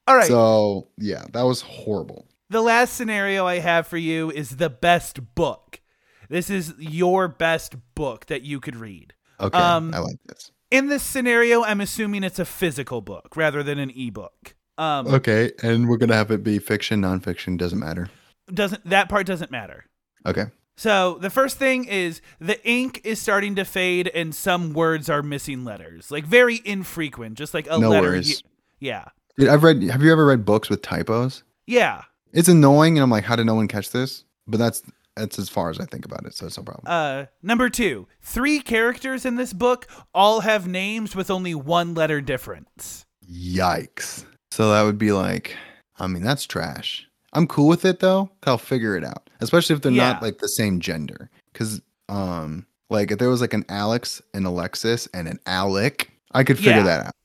All 0.07 0.15
right. 0.15 0.27
So, 0.27 0.87
yeah, 0.97 1.25
that 1.33 1.43
was 1.43 1.61
horrible. 1.61 2.27
the 2.49 2.61
last 2.61 2.93
scenario 2.95 3.45
I 3.45 3.59
have 3.59 3.85
for 3.85 3.97
you 3.97 4.31
is 4.31 4.57
the 4.57 4.69
best 4.69 5.35
book. 5.35 5.79
This 6.27 6.49
is 6.49 6.73
your 6.79 7.27
best 7.27 7.75
book 7.93 8.25
that 8.25 8.41
you 8.41 8.59
could 8.59 8.75
read. 8.75 9.13
Okay, 9.39 9.57
Um, 9.57 9.93
I 9.93 9.99
like 9.99 10.17
this. 10.25 10.51
In 10.71 10.87
this 10.87 11.03
scenario, 11.03 11.63
I'm 11.63 11.81
assuming 11.81 12.23
it's 12.23 12.39
a 12.39 12.45
physical 12.45 13.01
book 13.01 13.35
rather 13.37 13.61
than 13.61 13.77
an 13.77 13.91
ebook. 13.95 14.55
Um, 14.79 15.05
Okay, 15.07 15.51
and 15.61 15.87
we're 15.87 15.97
gonna 15.97 16.15
have 16.15 16.31
it 16.31 16.43
be 16.43 16.57
fiction, 16.59 17.01
nonfiction, 17.01 17.57
doesn't 17.57 17.79
matter. 17.79 18.09
doesn't 18.51 18.83
that 18.89 19.07
part 19.07 19.27
doesn't 19.27 19.51
matter. 19.51 19.85
Okay. 20.25 20.45
So 20.81 21.19
the 21.21 21.29
first 21.29 21.57
thing 21.59 21.85
is 21.85 22.21
the 22.39 22.57
ink 22.67 23.01
is 23.03 23.21
starting 23.21 23.53
to 23.53 23.65
fade 23.65 24.07
and 24.15 24.33
some 24.33 24.73
words 24.73 25.11
are 25.11 25.21
missing 25.21 25.63
letters, 25.63 26.09
like 26.09 26.25
very 26.25 26.59
infrequent, 26.65 27.37
just 27.37 27.53
like 27.53 27.67
a 27.69 27.77
No 27.77 27.89
letter. 27.89 28.07
worries. 28.09 28.41
yeah, 28.79 29.05
Dude, 29.37 29.47
I've 29.49 29.61
read 29.61 29.83
have 29.83 30.01
you 30.01 30.11
ever 30.11 30.25
read 30.25 30.43
books 30.43 30.71
with 30.71 30.81
typos? 30.81 31.43
yeah. 31.67 32.01
It's 32.33 32.47
annoying 32.47 32.97
and 32.97 33.03
I'm 33.03 33.11
like, 33.11 33.25
how 33.25 33.35
did 33.35 33.45
no 33.45 33.53
one 33.53 33.67
catch 33.67 33.91
this? 33.91 34.23
But 34.47 34.57
that's 34.57 34.81
that's 35.15 35.37
as 35.37 35.49
far 35.49 35.69
as 35.69 35.79
I 35.79 35.85
think 35.85 36.03
about 36.03 36.25
it, 36.25 36.33
so 36.33 36.47
it's 36.47 36.57
no 36.57 36.63
problem. 36.63 36.85
Uh, 36.87 37.25
number 37.43 37.69
two, 37.69 38.07
three 38.21 38.59
characters 38.59 39.23
in 39.23 39.35
this 39.35 39.53
book 39.53 39.85
all 40.15 40.39
have 40.39 40.67
names 40.67 41.15
with 41.15 41.29
only 41.29 41.53
one 41.53 41.93
letter 41.93 42.21
difference. 42.21 43.05
Yikes. 43.31 44.25
So 44.49 44.71
that 44.71 44.81
would 44.81 44.97
be 44.97 45.11
like, 45.11 45.55
I 45.99 46.07
mean, 46.07 46.23
that's 46.23 46.45
trash. 46.47 47.05
I'm 47.33 47.45
cool 47.45 47.67
with 47.67 47.85
it 47.85 47.99
though. 47.99 48.31
I'll 48.47 48.57
figure 48.57 48.95
it 48.97 49.03
out, 49.03 49.29
especially 49.41 49.75
if 49.75 49.81
they're 49.81 49.91
Yeah. 49.91 50.13
not 50.13 50.21
like 50.21 50.37
the 50.39 50.47
same 50.47 50.79
gender. 50.79 51.29
Because, 51.51 51.81
um, 52.09 52.65
like 52.89 53.11
if 53.11 53.19
there 53.19 53.29
was 53.29 53.41
like 53.41 53.53
an 53.53 53.65
Alex, 53.69 54.21
and 54.33 54.45
Alexis, 54.45 55.07
and 55.13 55.27
an 55.27 55.39
Alec, 55.45 56.11
I 56.31 56.43
could 56.43 56.57
figure 56.57 56.71
Yeah. 56.77 56.83
that 56.83 57.05
out. 57.07 57.15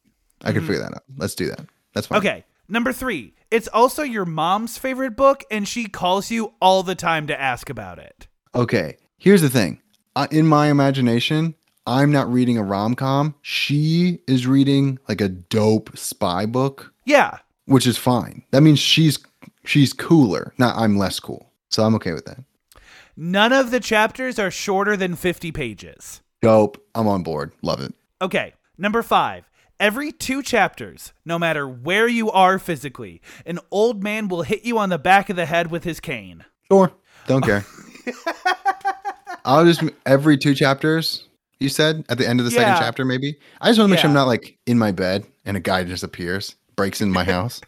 I 0.43 0.53
could 0.53 0.63
Mhm. 0.63 0.67
figure 0.67 0.83
that 0.83 0.93
out. 0.95 1.05
Let's 1.17 1.35
do 1.35 1.47
that. 1.49 1.67
That's 1.95 2.07
fine. 2.09 2.19
Okay, 2.19 2.45
number 2.69 2.93
three, 2.93 3.35
it's 3.51 3.69
also 3.69 4.03
your 4.03 4.25
mom's 4.25 4.79
favorite 4.79 5.17
book, 5.17 5.45
and 5.51 5.67
she 5.67 5.87
calls 5.87 6.31
you 6.31 6.53
all 6.61 6.83
the 6.83 6.95
time 6.95 7.27
to 7.29 7.41
ask 7.41 7.71
about 7.71 7.99
it. 7.99 8.27
Okay. 8.55 8.97
Here's 9.19 9.43
the 9.43 9.49
thing. 9.51 9.81
Uh, 10.15 10.27
in 10.31 10.47
my 10.47 10.69
imagination, 10.69 11.55
I'm 11.87 12.11
not 12.11 12.31
reading 12.33 12.59
a 12.59 12.63
rom 12.63 12.95
com. 12.95 13.35
She 13.43 14.21
is 14.27 14.47
reading 14.47 14.99
like 15.09 15.21
a 15.21 15.29
dope 15.29 15.97
spy 15.97 16.45
book, 16.47 16.93
Yeah, 17.05 17.39
which 17.67 17.87
is 17.87 17.97
fine. 17.97 18.43
That 18.51 18.63
means 18.63 18.79
she's 18.79 19.19
she's 19.65 19.93
cooler. 19.93 20.53
Not 20.59 20.77
I'm 20.77 20.97
less 20.99 21.19
cool. 21.21 21.46
So 21.71 21.85
I'm 21.85 21.95
okay 21.97 22.13
with 22.13 22.25
that. 22.27 22.39
none 23.17 23.53
of 23.53 23.71
the 23.71 23.81
chapters 23.81 24.39
are 24.39 24.51
shorter 24.51 24.97
than 24.97 25.15
50 25.17 25.53
pages. 25.53 26.21
Dope. 26.43 26.83
I'm 26.95 27.07
on 27.09 27.23
board. 27.23 27.53
Love 27.63 27.81
it. 27.81 27.93
Okay, 28.23 28.55
number 28.79 29.03
five. 29.03 29.49
Every 29.79 30.11
two 30.13 30.43
chapters, 30.43 31.13
no 31.25 31.39
matter 31.39 31.69
where 31.69 32.09
you 32.09 32.31
are 32.31 32.59
physically, 32.59 33.21
an 33.45 33.59
old 33.71 34.03
man 34.03 34.29
will 34.29 34.43
hit 34.43 34.65
you 34.65 34.79
on 34.79 34.89
the 34.89 34.99
back 34.99 35.29
of 35.29 35.37
the 35.37 35.45
head 35.47 35.71
with 35.71 35.85
his 35.85 36.01
cane. 36.01 36.45
Sure. 36.71 36.91
Don't 37.27 37.45
care. 37.45 37.65
I'll 39.45 39.65
just 39.65 39.83
every 40.07 40.37
two 40.39 40.55
chapters. 40.55 41.29
You 41.61 41.69
said 41.69 42.05
at 42.09 42.19
the 42.19 42.29
end 42.29 42.41
of 42.41 42.47
the 42.47 42.53
Yeah. 42.53 42.61
second 42.75 42.77
chapter, 42.85 43.05
maybe. 43.05 43.39
I 43.61 43.69
just 43.69 43.79
want 43.79 43.89
to 43.89 43.93
make 43.93 44.01
sure 44.01 44.09
I'm 44.09 44.15
not 44.15 44.27
like 44.27 44.59
in 44.67 44.79
my 44.79 44.93
bed 44.93 45.25
and 45.45 45.57
a 45.57 45.61
guy 45.61 45.85
just 45.85 46.03
appears, 46.03 46.55
breaks 46.75 47.01
in 47.01 47.11
my 47.11 47.25
house. 47.35 47.61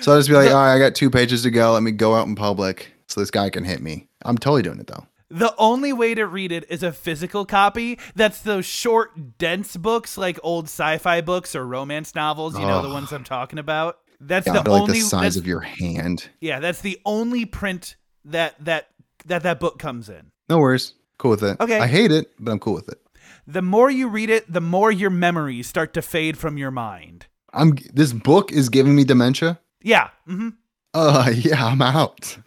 So 0.00 0.12
I'll 0.12 0.18
just 0.18 0.28
be 0.28 0.34
like, 0.34 0.48
all 0.50 0.54
right, 0.54 0.74
I 0.74 0.78
got 0.78 0.94
two 0.94 1.10
pages 1.10 1.42
to 1.42 1.50
go. 1.50 1.72
Let 1.72 1.82
me 1.82 1.90
go 1.92 2.14
out 2.14 2.26
in 2.26 2.34
public 2.34 2.92
so 3.06 3.20
this 3.20 3.30
guy 3.30 3.50
can 3.50 3.64
hit 3.64 3.80
me. 3.82 4.08
I'm 4.22 4.38
totally 4.38 4.62
doing 4.62 4.78
it 4.80 4.86
though. 4.86 5.06
The 5.32 5.54
only 5.58 5.92
way 5.92 6.14
to 6.14 6.26
read 6.26 6.50
it 6.50 6.64
is 6.68 6.82
a 6.82 6.90
physical 6.90 7.44
copy. 7.46 7.98
That's 8.16 8.42
those 8.42 8.66
short, 8.66 9.38
dense 9.38 9.76
books 9.76 10.18
like 10.18 10.40
old 10.42 10.64
sci-fi 10.64 11.20
books 11.20 11.54
or 11.54 11.64
romance 11.66 12.14
novels. 12.16 12.58
You 12.58 12.66
know 12.66 12.82
the 12.82 12.88
ones 12.92 13.12
I'm 13.12 13.22
talking 13.24 13.58
about. 13.60 13.98
That's 14.20 14.46
Yeah, 14.46 14.54
the 14.62 14.70
like 14.70 14.82
only 14.82 14.94
the 15.00 15.04
size 15.06 15.36
of 15.36 15.46
your 15.46 15.60
hand. 15.60 16.28
yeah. 16.40 16.58
That's 16.60 16.80
the 16.80 17.00
only 17.04 17.44
print 17.46 17.96
that 18.24 18.56
that 18.64 18.88
that 19.26 19.44
that 19.44 19.60
book 19.60 19.78
comes 19.78 20.08
in. 20.08 20.32
No 20.48 20.58
worries. 20.58 20.94
Cool 21.18 21.30
with 21.30 21.44
it. 21.44 21.60
Okay. 21.60 21.78
I 21.78 21.86
hate 21.86 22.10
it, 22.10 22.30
but 22.38 22.50
I'm 22.50 22.58
cool 22.58 22.74
with 22.74 22.88
it. 22.88 22.98
The 23.46 23.62
more 23.62 23.90
you 23.90 24.08
read 24.08 24.30
it, 24.30 24.52
the 24.52 24.60
more 24.60 24.90
your 24.90 25.10
memories 25.10 25.66
start 25.68 25.94
to 25.94 26.02
fade 26.02 26.38
from 26.38 26.58
your 26.58 26.70
mind. 26.70 27.26
I'm 27.52 27.76
this 27.92 28.12
book 28.12 28.50
is 28.52 28.68
giving 28.68 28.94
me 28.96 29.04
dementia. 29.04 29.60
Yeah. 29.82 30.10
hmm 30.26 30.50
Uh 30.94 31.30
yeah, 31.34 31.64
I'm 31.66 31.82
out. 31.82 32.36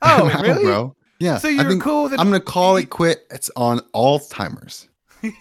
Oh, 0.00 0.28
I'm 0.28 0.36
out, 0.36 0.42
really? 0.42 0.62
bro. 0.62 0.94
Yeah. 1.18 1.38
So 1.38 1.48
you're 1.48 1.76
cool 1.78 2.04
with 2.04 2.12
it? 2.12 2.20
I'm 2.20 2.26
gonna 2.28 2.38
call 2.38 2.76
it 2.76 2.88
quit. 2.88 3.26
It's 3.32 3.50
on 3.56 3.80
Alzheimer's. 3.94 4.88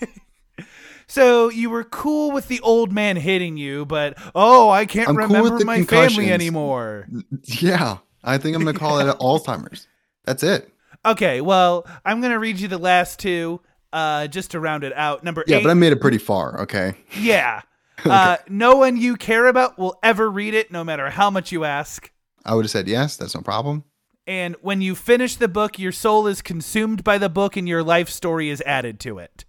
So 1.09 1.49
you 1.49 1.69
were 1.69 1.85
cool 1.85 2.31
with 2.31 2.49
the 2.49 2.59
old 2.59 2.91
man 2.91 3.15
hitting 3.15 3.55
you, 3.55 3.85
but 3.85 4.17
oh, 4.35 4.69
I 4.69 4.85
can't 4.85 5.07
I'm 5.07 5.15
remember 5.17 5.57
the 5.57 5.63
my 5.65 5.83
family 5.83 6.31
anymore. 6.31 7.07
Yeah, 7.43 7.99
I 8.23 8.37
think 8.37 8.55
I'm 8.57 8.65
gonna 8.65 8.77
call 8.77 8.99
it 8.99 9.17
Alzheimer's. 9.19 9.87
That's 10.25 10.43
it. 10.43 10.69
Okay, 11.05 11.39
well, 11.39 11.87
I'm 12.03 12.19
gonna 12.19 12.39
read 12.39 12.59
you 12.59 12.67
the 12.67 12.77
last 12.77 13.19
two, 13.19 13.61
uh, 13.93 14.27
just 14.27 14.51
to 14.51 14.59
round 14.59 14.83
it 14.83 14.91
out. 14.93 15.23
Number 15.23 15.45
Yeah, 15.47 15.57
eight. 15.57 15.63
but 15.63 15.69
I 15.69 15.75
made 15.75 15.93
it 15.93 16.01
pretty 16.01 16.17
far. 16.17 16.61
Okay. 16.63 16.95
yeah. 17.17 17.61
Uh, 18.05 18.37
no 18.47 18.75
one 18.77 18.95
you 18.97 19.15
care 19.15 19.47
about 19.47 19.77
will 19.79 19.97
ever 20.03 20.29
read 20.29 20.53
it, 20.53 20.71
no 20.71 20.83
matter 20.83 21.09
how 21.09 21.29
much 21.31 21.51
you 21.51 21.63
ask. 21.65 22.11
I 22.45 22.53
would 22.55 22.65
have 22.65 22.71
said 22.71 22.87
yes. 22.87 23.17
That's 23.17 23.33
no 23.35 23.41
problem. 23.41 23.83
And 24.27 24.55
when 24.61 24.81
you 24.81 24.93
finish 24.93 25.35
the 25.35 25.47
book, 25.47 25.79
your 25.79 25.91
soul 25.91 26.27
is 26.27 26.41
consumed 26.41 27.03
by 27.03 27.17
the 27.17 27.29
book, 27.29 27.57
and 27.57 27.67
your 27.67 27.81
life 27.83 28.09
story 28.09 28.49
is 28.49 28.61
added 28.65 28.99
to 29.01 29.17
it. 29.19 29.45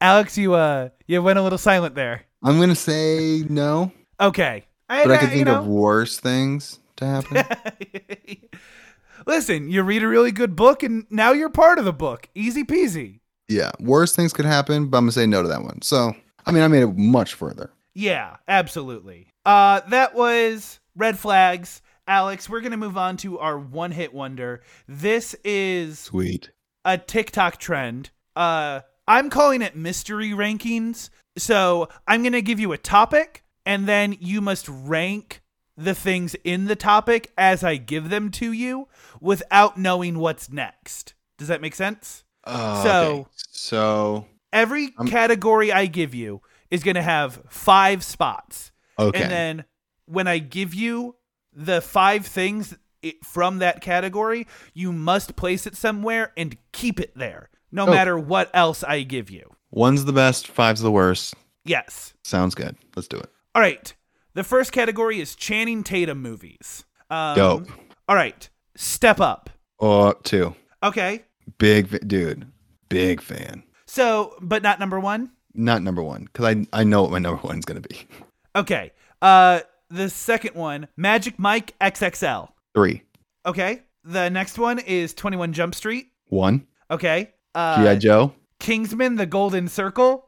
Alex, 0.00 0.36
you 0.38 0.54
uh, 0.54 0.88
you 1.06 1.22
went 1.22 1.38
a 1.38 1.42
little 1.42 1.58
silent 1.58 1.94
there. 1.94 2.22
I'm 2.42 2.58
gonna 2.60 2.74
say 2.74 3.44
no, 3.48 3.92
Okay, 4.20 4.64
but 4.88 5.10
I 5.10 5.14
uh, 5.16 5.18
can 5.18 5.28
you 5.30 5.34
think 5.36 5.46
know. 5.48 5.58
of 5.58 5.66
worse 5.66 6.18
things 6.18 6.78
to 6.96 7.06
happen. 7.06 7.44
Listen, 9.26 9.68
you 9.68 9.82
read 9.82 10.02
a 10.02 10.08
really 10.08 10.32
good 10.32 10.54
book, 10.54 10.82
and 10.82 11.06
now 11.10 11.32
you're 11.32 11.48
part 11.50 11.78
of 11.78 11.84
the 11.84 11.92
book. 11.92 12.28
Easy 12.34 12.64
peasy. 12.64 13.20
yeah, 13.48 13.72
worse 13.80 14.14
things 14.14 14.32
could 14.32 14.44
happen, 14.44 14.86
but 14.88 14.98
I'm 14.98 15.04
gonna 15.04 15.12
say 15.12 15.26
no 15.26 15.42
to 15.42 15.48
that 15.48 15.62
one. 15.62 15.82
So, 15.82 16.14
I 16.46 16.52
mean, 16.52 16.62
I 16.62 16.68
made 16.68 16.82
it 16.82 16.96
much 16.96 17.34
further. 17.34 17.70
Yeah, 17.94 18.36
absolutely. 18.46 19.28
Uh, 19.44 19.80
that 19.88 20.14
was 20.14 20.80
red 20.94 21.18
flags. 21.18 21.82
Alex, 22.06 22.48
we're 22.48 22.60
gonna 22.60 22.76
move 22.76 22.96
on 22.96 23.16
to 23.18 23.38
our 23.38 23.58
one 23.58 23.90
hit 23.90 24.14
wonder. 24.14 24.62
This 24.86 25.34
is 25.44 25.98
Sweet. 25.98 26.50
a 26.84 26.98
TikTok 26.98 27.58
trend. 27.58 28.10
Uh, 28.36 28.80
I'm 29.08 29.28
calling 29.30 29.62
it 29.62 29.76
mystery 29.76 30.30
rankings. 30.30 31.10
So 31.38 31.88
I'm 32.06 32.22
gonna 32.22 32.40
give 32.42 32.60
you 32.60 32.72
a 32.72 32.78
topic, 32.78 33.44
and 33.64 33.88
then 33.88 34.16
you 34.20 34.40
must 34.40 34.68
rank 34.68 35.42
the 35.76 35.94
things 35.94 36.34
in 36.44 36.66
the 36.66 36.76
topic 36.76 37.32
as 37.36 37.62
I 37.64 37.76
give 37.76 38.08
them 38.08 38.30
to 38.32 38.52
you, 38.52 38.88
without 39.20 39.76
knowing 39.76 40.18
what's 40.18 40.48
next. 40.50 41.14
Does 41.38 41.48
that 41.48 41.60
make 41.60 41.74
sense? 41.74 42.24
Uh, 42.44 42.82
So- 42.82 43.12
okay. 43.12 43.28
so 43.36 44.26
Every 44.56 44.94
I'm- 44.98 45.06
category 45.08 45.72
I 45.72 45.86
give 45.86 46.14
you 46.14 46.40
is 46.70 46.82
gonna 46.82 47.02
have 47.02 47.40
five 47.48 48.02
spots. 48.02 48.72
okay, 48.98 49.22
And 49.22 49.30
then 49.30 49.64
when 50.06 50.26
I 50.26 50.38
give 50.38 50.74
you 50.74 51.16
the 51.52 51.80
five 51.80 52.26
things 52.26 52.74
from 53.22 53.58
that 53.58 53.80
category, 53.80 54.46
you 54.74 54.92
must 54.92 55.36
place 55.36 55.66
it 55.66 55.76
somewhere 55.76 56.32
and 56.36 56.56
keep 56.72 56.98
it 56.98 57.12
there, 57.16 57.50
no 57.70 57.86
Oh. 57.86 57.90
matter 57.90 58.18
what 58.18 58.50
else 58.54 58.82
I 58.82 59.02
give 59.02 59.30
you. 59.30 59.54
One's 59.70 60.04
the 60.06 60.12
best, 60.12 60.48
five's 60.48 60.80
the 60.80 60.90
worst. 60.90 61.34
Yes. 61.64 62.14
Sounds 62.24 62.54
good. 62.54 62.76
Let's 62.96 63.08
do 63.08 63.16
it. 63.18 63.30
All 63.54 63.62
right. 63.62 63.94
The 64.34 64.44
first 64.44 64.72
category 64.72 65.20
is 65.20 65.34
Channing 65.34 65.82
Tatum 65.82 66.20
movies. 66.22 66.84
Um, 67.10 67.36
Dope. 67.36 67.68
All 68.08 68.16
right. 68.16 68.48
Step 68.76 69.20
Up. 69.20 69.50
Oh, 69.80 70.12
two. 70.24 70.54
Okay. 70.82 71.24
Big 71.58 72.06
dude. 72.08 72.50
Big 72.88 73.20
fan. 73.20 73.62
So, 73.96 74.34
but 74.42 74.62
not 74.62 74.78
number 74.78 75.00
one. 75.00 75.30
Not 75.54 75.82
number 75.82 76.02
one 76.02 76.24
because 76.24 76.44
I 76.44 76.66
I 76.80 76.84
know 76.84 77.00
what 77.02 77.12
my 77.12 77.18
number 77.18 77.40
one's 77.42 77.64
gonna 77.64 77.80
be. 77.80 78.06
Okay. 78.54 78.92
Uh, 79.22 79.60
the 79.88 80.10
second 80.10 80.54
one, 80.54 80.88
Magic 80.98 81.38
Mike 81.38 81.74
XXL. 81.80 82.50
Three. 82.74 83.02
Okay. 83.46 83.82
The 84.04 84.28
next 84.28 84.58
one 84.58 84.78
is 84.80 85.14
21 85.14 85.54
Jump 85.54 85.74
Street. 85.74 86.08
One. 86.28 86.66
Okay. 86.90 87.30
Uh, 87.54 87.94
GI 87.94 88.00
Joe. 88.00 88.34
Kingsman: 88.60 89.16
The 89.16 89.24
Golden 89.26 89.66
Circle, 89.68 90.26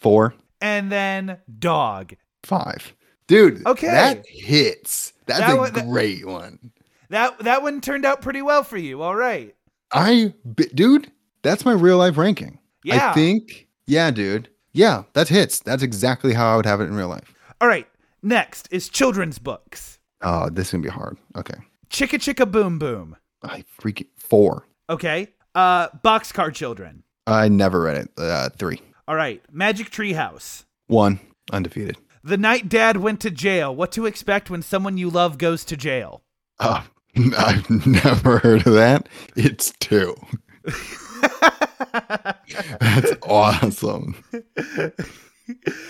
Four. 0.00 0.34
and 0.62 0.90
then 0.90 1.36
Dog. 1.58 2.14
Five. 2.44 2.94
Dude. 3.26 3.66
Okay. 3.66 3.88
That 3.88 4.24
hits. 4.26 5.12
That's 5.26 5.40
That 5.40 5.50
a 5.52 5.56
one- 5.56 5.72
that- 5.74 5.86
great 5.86 6.26
one. 6.26 6.72
That 7.10 7.38
that 7.40 7.62
one 7.62 7.82
turned 7.82 8.06
out 8.06 8.22
pretty 8.22 8.40
well 8.40 8.64
for 8.64 8.78
you. 8.78 9.02
All 9.02 9.14
right. 9.14 9.54
I, 9.92 10.32
dude, 10.74 11.12
that's 11.42 11.66
my 11.66 11.72
real 11.72 11.98
life 11.98 12.16
ranking. 12.16 12.58
Yeah. 12.84 13.10
I 13.10 13.14
think, 13.14 13.68
yeah, 13.86 14.10
dude. 14.10 14.48
Yeah, 14.72 15.04
that 15.12 15.28
hits. 15.28 15.60
That's 15.60 15.82
exactly 15.82 16.32
how 16.32 16.52
I 16.52 16.56
would 16.56 16.66
have 16.66 16.80
it 16.80 16.84
in 16.84 16.94
real 16.94 17.08
life. 17.08 17.34
All 17.60 17.68
right. 17.68 17.86
Next 18.22 18.68
is 18.70 18.88
children's 18.88 19.38
books. 19.38 19.98
Oh, 20.22 20.48
this 20.48 20.68
is 20.68 20.72
gonna 20.72 20.82
be 20.82 20.88
hard. 20.88 21.18
Okay. 21.36 21.54
Chicka 21.90 22.18
Chicka 22.18 22.50
Boom 22.50 22.78
Boom. 22.78 23.16
I 23.42 23.64
freaking 23.80 24.06
four. 24.16 24.66
Okay. 24.88 25.28
Uh, 25.54 25.88
Boxcar 26.04 26.54
Children. 26.54 27.02
I 27.26 27.48
never 27.48 27.82
read 27.82 27.96
it. 27.98 28.10
Uh, 28.16 28.48
three. 28.56 28.80
All 29.06 29.16
right. 29.16 29.42
Magic 29.50 29.90
Tree 29.90 30.12
House. 30.12 30.64
One. 30.86 31.20
Undefeated. 31.52 31.96
The 32.24 32.36
night 32.36 32.68
dad 32.68 32.98
went 32.98 33.20
to 33.20 33.30
jail. 33.30 33.74
What 33.74 33.90
to 33.92 34.06
expect 34.06 34.48
when 34.48 34.62
someone 34.62 34.96
you 34.96 35.10
love 35.10 35.38
goes 35.38 35.64
to 35.66 35.76
jail. 35.76 36.22
Oh, 36.60 36.86
I've 37.36 37.68
never 37.86 38.38
heard 38.38 38.66
of 38.66 38.74
that. 38.74 39.08
It's 39.36 39.72
two. 39.80 40.14
That's 42.80 43.12
awesome. 43.22 44.22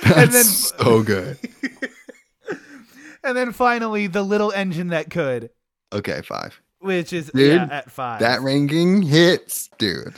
That's 0.05 0.33
then- 0.33 0.45
so 0.45 1.03
good. 1.03 1.39
And 3.25 3.37
then 3.37 3.53
finally, 3.53 4.09
the 4.09 4.25
little 4.25 4.51
engine 4.51 4.89
that 4.89 5.09
could, 5.09 5.51
Okay, 5.93 6.23
five. 6.23 6.61
which 6.81 7.13
is 7.13 7.31
Dude, 7.33 7.53
yeah, 7.53 7.69
at 7.71 7.89
five. 7.89 8.19
That 8.19 8.41
ranking 8.41 9.01
hits, 9.03 9.71
dude. 9.79 10.15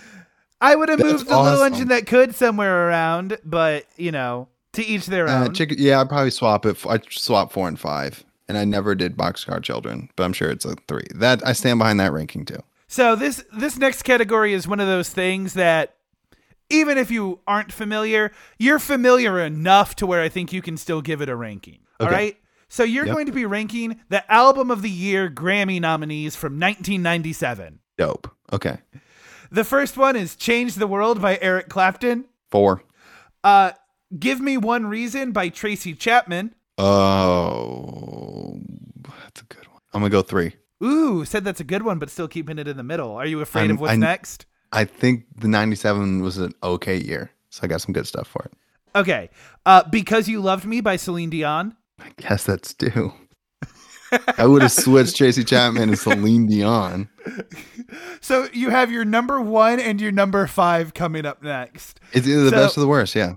I 0.62 0.74
would 0.74 0.88
have 0.88 0.98
that's 1.00 1.12
moved 1.12 1.28
the 1.28 1.38
little 1.38 1.62
engine 1.64 1.88
that 1.88 2.06
could 2.06 2.34
somewhere 2.34 2.88
around, 2.88 3.36
but 3.44 3.84
you 3.98 4.10
know, 4.10 4.48
to 4.72 4.82
each 4.82 5.04
their 5.04 5.28
Uh, 5.28 5.44
own. 5.48 5.54
yeah, 5.76 6.00
I'd 6.00 6.08
probably 6.08 6.30
swap 6.30 6.64
it. 6.64 6.78
I 6.86 6.98
swap 7.10 7.52
four 7.52 7.68
and 7.68 7.78
five, 7.78 8.24
and 8.48 8.56
I 8.56 8.64
never 8.64 8.94
did 8.94 9.18
Boxcar 9.18 9.62
Children, 9.62 10.08
but 10.16 10.24
I'm 10.24 10.32
sure 10.32 10.48
it's 10.48 10.64
a 10.64 10.74
three. 10.88 11.04
That 11.14 11.46
I 11.46 11.52
stand 11.52 11.78
behind 11.80 12.00
that 12.00 12.10
ranking 12.10 12.46
too. 12.46 12.62
So 12.94 13.16
this 13.16 13.44
this 13.52 13.76
next 13.76 14.02
category 14.04 14.52
is 14.52 14.68
one 14.68 14.78
of 14.78 14.86
those 14.86 15.10
things 15.10 15.54
that 15.54 15.96
even 16.70 16.96
if 16.96 17.10
you 17.10 17.40
aren't 17.44 17.72
familiar, 17.72 18.30
you're 18.56 18.78
familiar 18.78 19.40
enough 19.40 19.96
to 19.96 20.06
where 20.06 20.22
I 20.22 20.28
think 20.28 20.52
you 20.52 20.62
can 20.62 20.76
still 20.76 21.02
give 21.02 21.20
it 21.20 21.28
a 21.28 21.34
ranking. 21.34 21.80
All 21.98 22.06
Okay. 22.06 22.14
right? 22.14 22.36
So 22.68 22.84
you're 22.84 23.04
Yep. 23.06 23.14
going 23.14 23.26
to 23.26 23.32
be 23.32 23.46
ranking 23.46 24.00
the 24.10 24.22
album 24.32 24.70
of 24.70 24.82
the 24.82 24.90
year 24.90 25.28
Grammy 25.28 25.80
nominees 25.80 26.36
from 26.36 26.56
1997. 26.60 27.80
Dope. 27.98 28.30
Okay, 28.52 28.78
The 29.50 29.64
first 29.64 29.96
one 29.96 30.14
is 30.14 30.36
Change 30.36 30.76
the 30.76 30.86
World 30.86 31.20
by 31.20 31.36
Eric 31.42 31.68
Clapton. 31.68 32.26
four. 32.48 32.84
Uh 33.42 33.72
Give 34.16 34.40
Me 34.40 34.56
One 34.56 34.86
Reason 34.86 35.32
by 35.32 35.48
Tracy 35.48 35.94
Chapman. 35.94 36.54
Oh, 36.78 38.56
that's 39.24 39.40
a 39.40 39.44
good 39.46 39.66
one. 39.66 39.80
I'm 39.92 40.00
gonna 40.00 40.10
go 40.10 40.22
three. 40.22 40.54
Ooh, 40.84 41.24
said 41.24 41.44
that's 41.44 41.60
a 41.60 41.64
good 41.64 41.82
one, 41.82 41.98
but 41.98 42.10
still 42.10 42.28
keeping 42.28 42.58
it 42.58 42.68
in 42.68 42.76
the 42.76 42.82
middle. 42.82 43.12
Are 43.12 43.26
you 43.26 43.40
afraid 43.40 43.62
I'm- 43.62 43.70
of 43.72 43.80
what's 43.80 43.90
I'm- 43.92 44.00
next? 44.00 44.46
I 44.72 44.84
think 44.84 45.24
the 45.36 45.46
'97 45.48 46.20
was 46.20 46.36
an 46.38 46.52
okay 46.62 46.96
year, 47.00 47.30
so 47.48 47.60
I 47.62 47.68
got 47.68 47.80
some 47.80 47.92
good 47.92 48.06
stuff 48.08 48.26
for 48.26 48.42
it. 48.44 48.52
Okay. 48.96 49.30
Uh 49.64 49.82
Because 49.88 50.28
You 50.28 50.40
Loved 50.40 50.64
Me 50.66 50.80
by 50.80 50.96
Celine 50.96 51.30
Dion. 51.30 51.76
I 52.00 52.10
guess 52.16 52.44
that's 52.44 52.74
two. 52.74 53.12
I 54.38 54.46
would 54.46 54.62
have 54.62 54.70
switched 54.72 55.16
Tracy 55.16 55.42
Chapman 55.52 55.88
and 55.90 55.98
Celine 55.98 56.46
Dion. 56.46 57.08
So 58.20 58.48
you 58.52 58.70
have 58.70 58.90
your 58.92 59.04
number 59.04 59.40
one 59.40 59.80
and 59.80 60.00
your 60.00 60.12
number 60.12 60.46
five 60.46 60.94
coming 60.94 61.24
up 61.26 61.42
next. 61.42 61.98
It's 62.12 62.26
either 62.26 62.44
the 62.44 62.50
So- 62.50 62.56
best 62.56 62.76
or 62.78 62.80
the 62.80 62.88
worst. 62.88 63.14
Yeah, 63.14 63.34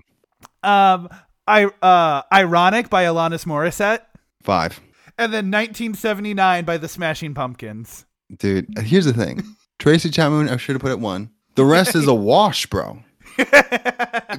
Um, 0.62 1.08
I 1.46 1.64
uh, 1.82 2.22
ironic 2.32 2.90
by 2.90 3.04
Alanis 3.04 3.44
Morissette, 3.44 4.00
five. 4.42 4.80
And 5.18 5.32
then 5.32 5.50
1979 5.50 6.64
by 6.64 6.78
the 6.78 6.88
Smashing 6.88 7.34
Pumpkins. 7.34 8.06
Dude, 8.38 8.66
here's 8.78 9.04
the 9.04 9.12
thing. 9.12 9.42
Tracy 9.78 10.10
Chapman, 10.10 10.48
I 10.48 10.56
should 10.56 10.74
have 10.74 10.82
put 10.82 10.92
it 10.92 11.00
one. 11.00 11.30
The 11.56 11.64
rest 11.64 11.94
is 11.94 12.06
a 12.06 12.14
wash, 12.14 12.66
bro. 12.66 13.00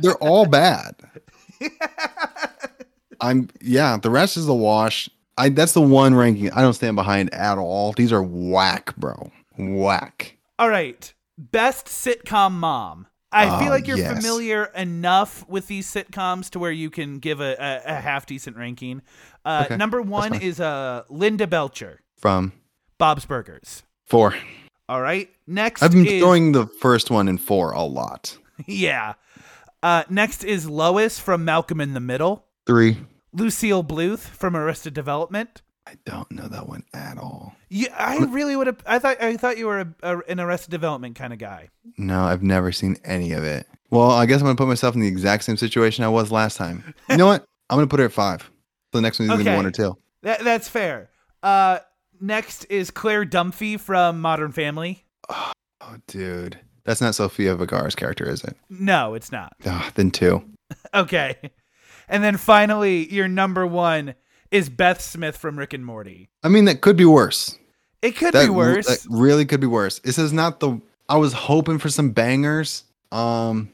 They're 0.02 0.16
all 0.22 0.46
bad. 0.46 0.96
I'm 3.22 3.50
yeah, 3.62 3.98
the 3.98 4.10
rest 4.10 4.38
is 4.38 4.48
a 4.48 4.54
wash. 4.54 5.10
I 5.38 5.50
that's 5.50 5.74
the 5.74 5.82
one 5.82 6.16
ranking 6.16 6.52
I 6.52 6.62
don't 6.62 6.74
stand 6.74 6.96
behind 6.96 7.34
at 7.34 7.58
all. 7.58 7.92
These 7.94 8.14
are 8.14 8.24
whack, 8.24 8.96
bro. 8.96 9.32
Whack. 9.58 10.38
All 10.58 10.70
right, 10.70 11.14
best 11.38 11.88
sitcom 11.88 12.54
mom. 12.54 13.08
I 13.32 13.60
feel 13.60 13.68
Oh, 13.68 13.72
like 13.72 13.88
you're 13.88 13.98
yes. 13.98 14.12
familiar 14.16 14.66
enough 14.76 15.48
with 15.48 15.68
these 15.68 15.88
sitcoms 15.92 16.50
to 16.52 16.60
where 16.60 16.72
you 16.72 16.90
can 16.90 17.20
give 17.20 17.40
a, 17.42 17.56
a, 17.60 17.82
a 17.86 17.96
half 17.96 18.26
decent 18.26 18.58
ranking. 18.58 19.02
Uh, 19.46 19.64
Okay, 19.66 19.78
number 19.78 20.02
one 20.02 20.34
is 20.42 20.60
uh, 20.60 21.04
Linda 21.10 21.46
Belcher, 21.48 22.02
From 22.18 22.54
Bob's 22.98 23.26
Burgers. 23.26 23.84
four. 24.06 24.34
All 24.88 25.02
right, 25.02 25.30
next 25.46 25.84
I've 25.84 25.92
been 25.92 26.08
is 26.08 26.20
throwing 26.22 26.52
the 26.54 26.66
first 26.66 27.12
one 27.12 27.28
in 27.28 27.38
four 27.38 27.72
a 27.74 27.84
lot. 27.84 28.36
yeah. 28.66 29.14
Uh, 29.84 30.04
next 30.10 30.44
is 30.44 30.68
Lois 30.68 31.20
from 31.20 31.46
Malcolm 31.46 31.80
in 31.80 31.94
the 31.94 32.00
Middle. 32.00 32.46
Three. 32.66 32.98
Lucille 33.32 33.84
Bluth 33.84 34.20
from 34.22 34.56
Arrested 34.56 34.94
Development. 34.96 35.62
I 35.90 35.96
don't 36.06 36.30
know 36.30 36.48
that 36.48 36.68
one 36.68 36.84
at 36.94 37.18
all. 37.18 37.56
Yeah, 37.70 37.96
I 37.98 38.18
really 38.26 38.56
would 38.56 38.68
have. 38.68 38.78
I 38.86 39.00
thought 39.00 39.20
I 39.20 39.38
thought 39.38 39.58
you 39.58 39.66
were 39.66 39.80
a, 39.80 39.88
a, 40.04 40.18
an 40.28 40.40
Arrested 40.40 40.70
Development 40.70 41.16
kind 41.16 41.34
of 41.34 41.40
guy. 41.40 41.70
No, 41.98 42.22
I've 42.26 42.44
never 42.44 42.72
seen 42.72 42.98
any 43.04 43.32
of 43.32 43.44
it. 43.44 43.66
Well, 43.90 44.12
I 44.12 44.28
guess 44.28 44.40
I'm 44.40 44.46
gonna 44.46 44.56
put 44.56 44.68
myself 44.68 44.94
in 44.94 45.02
the 45.02 45.08
exact 45.08 45.46
same 45.46 45.58
situation 45.58 46.04
I 46.04 46.10
was 46.10 46.32
last 46.32 46.58
time. 46.58 46.94
You 47.10 47.18
know 47.18 47.26
what? 47.26 47.44
I'm 47.72 47.78
gonna 47.78 47.88
put 47.88 48.02
it 48.02 48.04
at 48.04 48.12
five. 48.12 48.42
So 48.44 49.00
the 49.00 49.02
next 49.02 49.18
one's 49.18 49.32
gonna 49.32 49.44
be 49.44 49.50
one 49.56 49.66
or 49.66 49.72
two. 49.72 49.98
That 50.22 50.44
that's 50.44 50.68
fair. 50.70 51.10
Uh, 51.42 51.80
next 52.22 52.66
is 52.66 52.92
Claire 52.92 53.26
Dunphy 53.26 53.80
from 53.80 54.22
Modern 54.22 54.52
Family. 54.52 55.06
Oh, 55.82 55.96
dude, 56.08 56.60
that's 56.84 57.00
not 57.00 57.16
Sofia 57.16 57.56
Vergara's 57.56 57.96
character, 57.96 58.30
is 58.30 58.44
it? 58.44 58.56
No, 58.70 59.14
it's 59.14 59.32
not. 59.32 59.54
Ah, 59.66 59.90
then 59.96 60.12
two. 60.12 60.44
Okay, 60.94 61.38
and 62.10 62.22
then 62.22 62.36
finally, 62.36 63.12
your 63.12 63.30
number 63.30 63.66
one 63.66 64.14
is 64.52 64.70
Beth 64.70 65.02
Smith 65.02 65.38
from 65.38 65.58
Rick 65.60 65.74
and 65.74 65.86
Morty. 65.86 66.30
I 66.44 66.50
mean, 66.50 66.66
that 66.66 66.82
could 66.82 66.98
be 66.98 67.06
worse. 67.06 67.58
It 68.02 68.16
could 68.16 68.34
That 68.34 68.46
be 68.46 68.50
worse. 68.50 68.88
That 68.88 69.06
really 69.10 69.46
could 69.46 69.60
be 69.60 69.68
worse. 69.68 70.00
This 70.00 70.18
is 70.18 70.32
not 70.34 70.60
the. 70.60 70.80
I 71.08 71.18
was 71.18 71.34
hoping 71.34 71.80
for 71.80 71.90
some 71.90 72.12
bangers. 72.12 72.84
Um, 73.12 73.70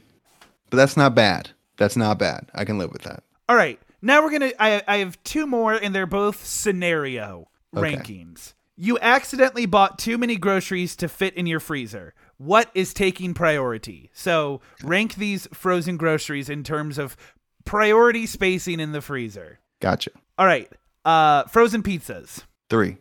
but 0.70 0.78
that's 0.78 0.98
not 0.98 1.14
bad. 1.14 1.52
That's 1.78 1.96
not 1.96 2.18
bad. 2.18 2.50
I 2.54 2.66
can 2.66 2.78
live 2.78 2.92
with 2.92 3.04
that. 3.04 3.24
All 3.48 3.56
right, 3.56 3.80
now 4.02 4.24
we're 4.24 4.32
gonna. 4.32 4.52
I 4.60 4.82
I 4.88 4.98
have 4.98 5.22
two 5.24 5.46
more, 5.46 5.74
and 5.74 5.94
they're 5.94 6.06
both 6.06 6.44
scenario 6.46 7.48
Okay. 7.76 7.96
rankings. 7.96 8.54
You 8.78 8.98
accidentally 9.02 9.66
bought 9.66 10.00
too 10.00 10.18
many 10.18 10.36
groceries 10.38 10.96
to 10.98 11.08
fit 11.08 11.34
in 11.36 11.46
your 11.46 11.60
freezer. 11.60 12.14
What 12.38 12.70
is 12.74 12.94
taking 12.94 13.34
priority? 13.34 14.10
So 14.14 14.60
rank 14.84 15.16
these 15.16 15.48
frozen 15.54 15.96
groceries 15.98 16.50
in 16.50 16.64
terms 16.64 16.98
of 16.98 17.16
priority 17.64 18.26
spacing 18.26 18.80
in 18.80 18.92
the 18.92 19.02
freezer. 19.02 19.60
Gotcha. 19.80 20.12
All 20.38 20.46
right, 20.46 20.70
uh, 21.06 21.44
frozen 21.46 21.82
pizzas, 21.84 22.44
Three, 22.70 22.98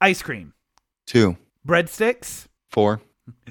ice 0.00 0.22
cream, 0.22 0.54
two, 1.06 1.36
breadsticks, 1.66 2.46
four, 2.70 3.00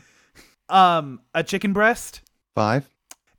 um, 0.69 1.21
a 1.33 1.43
chicken 1.43 1.73
breast, 1.73 2.21
five. 2.55 2.89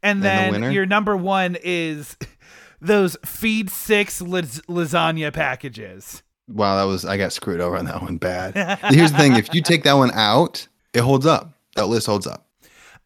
and 0.03 0.21
the 0.21 0.25
then 0.25 0.53
winner? 0.53 0.71
your 0.71 0.87
number 0.87 1.17
one 1.17 1.57
is 1.63 2.17
those 2.81 3.17
feed 3.25 3.71
six 3.71 4.21
las- 4.21 4.61
lasagna 4.69 5.33
packages. 5.33 6.23
Wow, 6.47 6.77
that 6.77 6.85
was 6.85 7.05
I 7.05 7.17
got 7.17 7.33
screwed 7.33 7.61
over 7.61 7.77
on 7.77 7.87
that 7.87 8.03
one 8.03 8.19
bad. 8.19 8.55
Here's 8.95 9.11
the 9.13 9.19
thing: 9.19 9.35
if 9.35 9.53
you 9.55 9.63
take 9.63 9.83
that 9.85 9.95
one 9.95 10.11
out, 10.13 10.69
it 10.93 11.01
holds 11.01 11.27
up. 11.27 11.53
That 11.77 11.87
list 11.87 12.07
holds 12.07 12.27
up. 12.27 12.47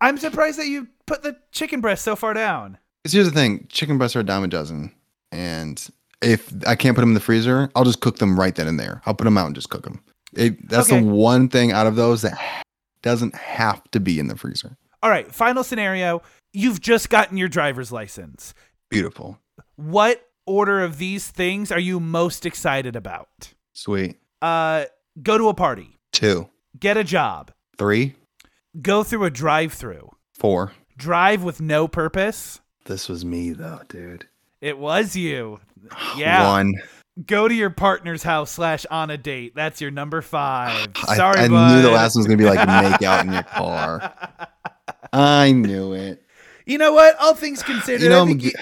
I'm 0.01 0.19
surprised 0.19 0.59
that 0.59 0.67
you 0.67 0.89
put 1.07 1.23
the 1.23 1.37
chicken 1.53 1.81
breast 1.81 2.05
so 2.05 2.15
far 2.15 2.35
down. 2.35 2.77
Because 3.03 3.13
here's 3.15 3.27
the 3.29 3.35
thing: 3.35 3.67
chicken 3.71 3.97
breasts 3.97 4.17
are 4.17 4.21
a 4.21 4.25
dime 4.25 4.45
a 4.45 4.49
dozen, 4.49 4.93
and 5.33 5.89
if 6.23 6.53
I 6.67 6.75
can't 6.75 6.95
put 6.95 7.01
them 7.03 7.11
in 7.11 7.15
the 7.15 7.21
freezer, 7.21 7.71
I'll 7.75 7.85
just 7.85 8.01
cook 8.01 8.19
them 8.19 8.39
right 8.39 8.55
then 8.55 8.67
and 8.69 8.79
there. 8.79 9.03
I'll 9.07 9.15
put 9.15 9.25
them 9.25 9.39
out 9.39 9.47
and 9.47 9.55
just 9.55 9.71
cook 9.71 9.85
them. 9.85 10.01
It, 10.35 10.69
that's 10.69 10.91
Okay. 10.91 11.01
the 11.01 11.07
one 11.07 11.49
thing 11.49 11.73
out 11.73 11.87
of 11.87 11.97
those 11.97 12.23
that 12.23 12.39
doesn't 13.03 13.35
have 13.35 13.83
to 13.93 14.01
be 14.01 14.19
in 14.19 14.29
the 14.29 14.37
freezer. 14.37 14.77
All 15.03 15.11
right, 15.11 15.33
final 15.33 15.63
scenario. 15.65 16.23
You've 16.53 16.81
just 16.81 17.09
gotten 17.11 17.37
your 17.37 17.49
driver's 17.49 17.93
license. 17.93 18.53
Beautiful. 18.91 19.39
What 19.77 20.27
order 20.47 20.83
of 20.83 20.99
these 20.99 21.29
things 21.29 21.71
are 21.71 21.79
you 21.79 22.01
most 22.01 22.45
excited 22.47 22.97
about? 22.97 23.55
Sweet. 23.75 24.17
Uh, 24.43 24.87
go 25.23 25.39
to 25.39 25.49
a 25.49 25.55
party, 25.55 25.97
Two, 26.13 26.49
get 26.79 26.97
a 26.97 27.05
job, 27.05 27.53
three, 27.77 28.15
go 28.81 29.03
through 29.05 29.25
a 29.25 29.31
drive-through, 29.31 30.11
four. 30.35 30.73
drive 30.97 31.43
with 31.45 31.61
no 31.61 31.87
purpose. 31.89 32.61
This 32.87 33.09
was 33.09 33.25
me 33.25 33.53
though, 33.53 33.81
dude. 33.89 34.27
It 34.61 34.79
was 34.79 35.17
you. 35.17 35.61
Yeah. 36.17 36.49
One. 36.49 36.75
Go 37.27 37.49
to 37.49 37.55
your 37.55 37.71
partner's 37.71 38.23
house 38.23 38.51
slash 38.51 38.85
on 38.91 39.11
a 39.11 39.17
date. 39.17 39.55
That's 39.55 39.81
your 39.81 39.91
number 39.91 40.23
five. 40.23 40.89
I, 41.09 41.17
Sorry, 41.17 41.41
I 41.41 41.49
bud. 41.49 41.75
knew 41.77 41.83
the 41.83 41.91
last 41.91 42.15
one 42.15 42.21
was 42.21 42.27
gonna 42.27 42.37
be 42.37 42.45
like 42.45 42.59
make 42.67 43.03
out 43.03 43.25
in 43.27 43.33
your 43.33 43.43
car. 43.55 44.13
I 45.13 45.53
knew 45.53 45.93
it. 45.95 46.23
You 46.67 46.79
know 46.79 46.93
what? 46.93 47.17
All 47.21 47.35
things 47.35 47.63
considered, 47.63 48.03
You 48.03 48.09
know, 48.11 48.25
I 48.25 48.27
think 48.27 48.43
you, 48.45 48.53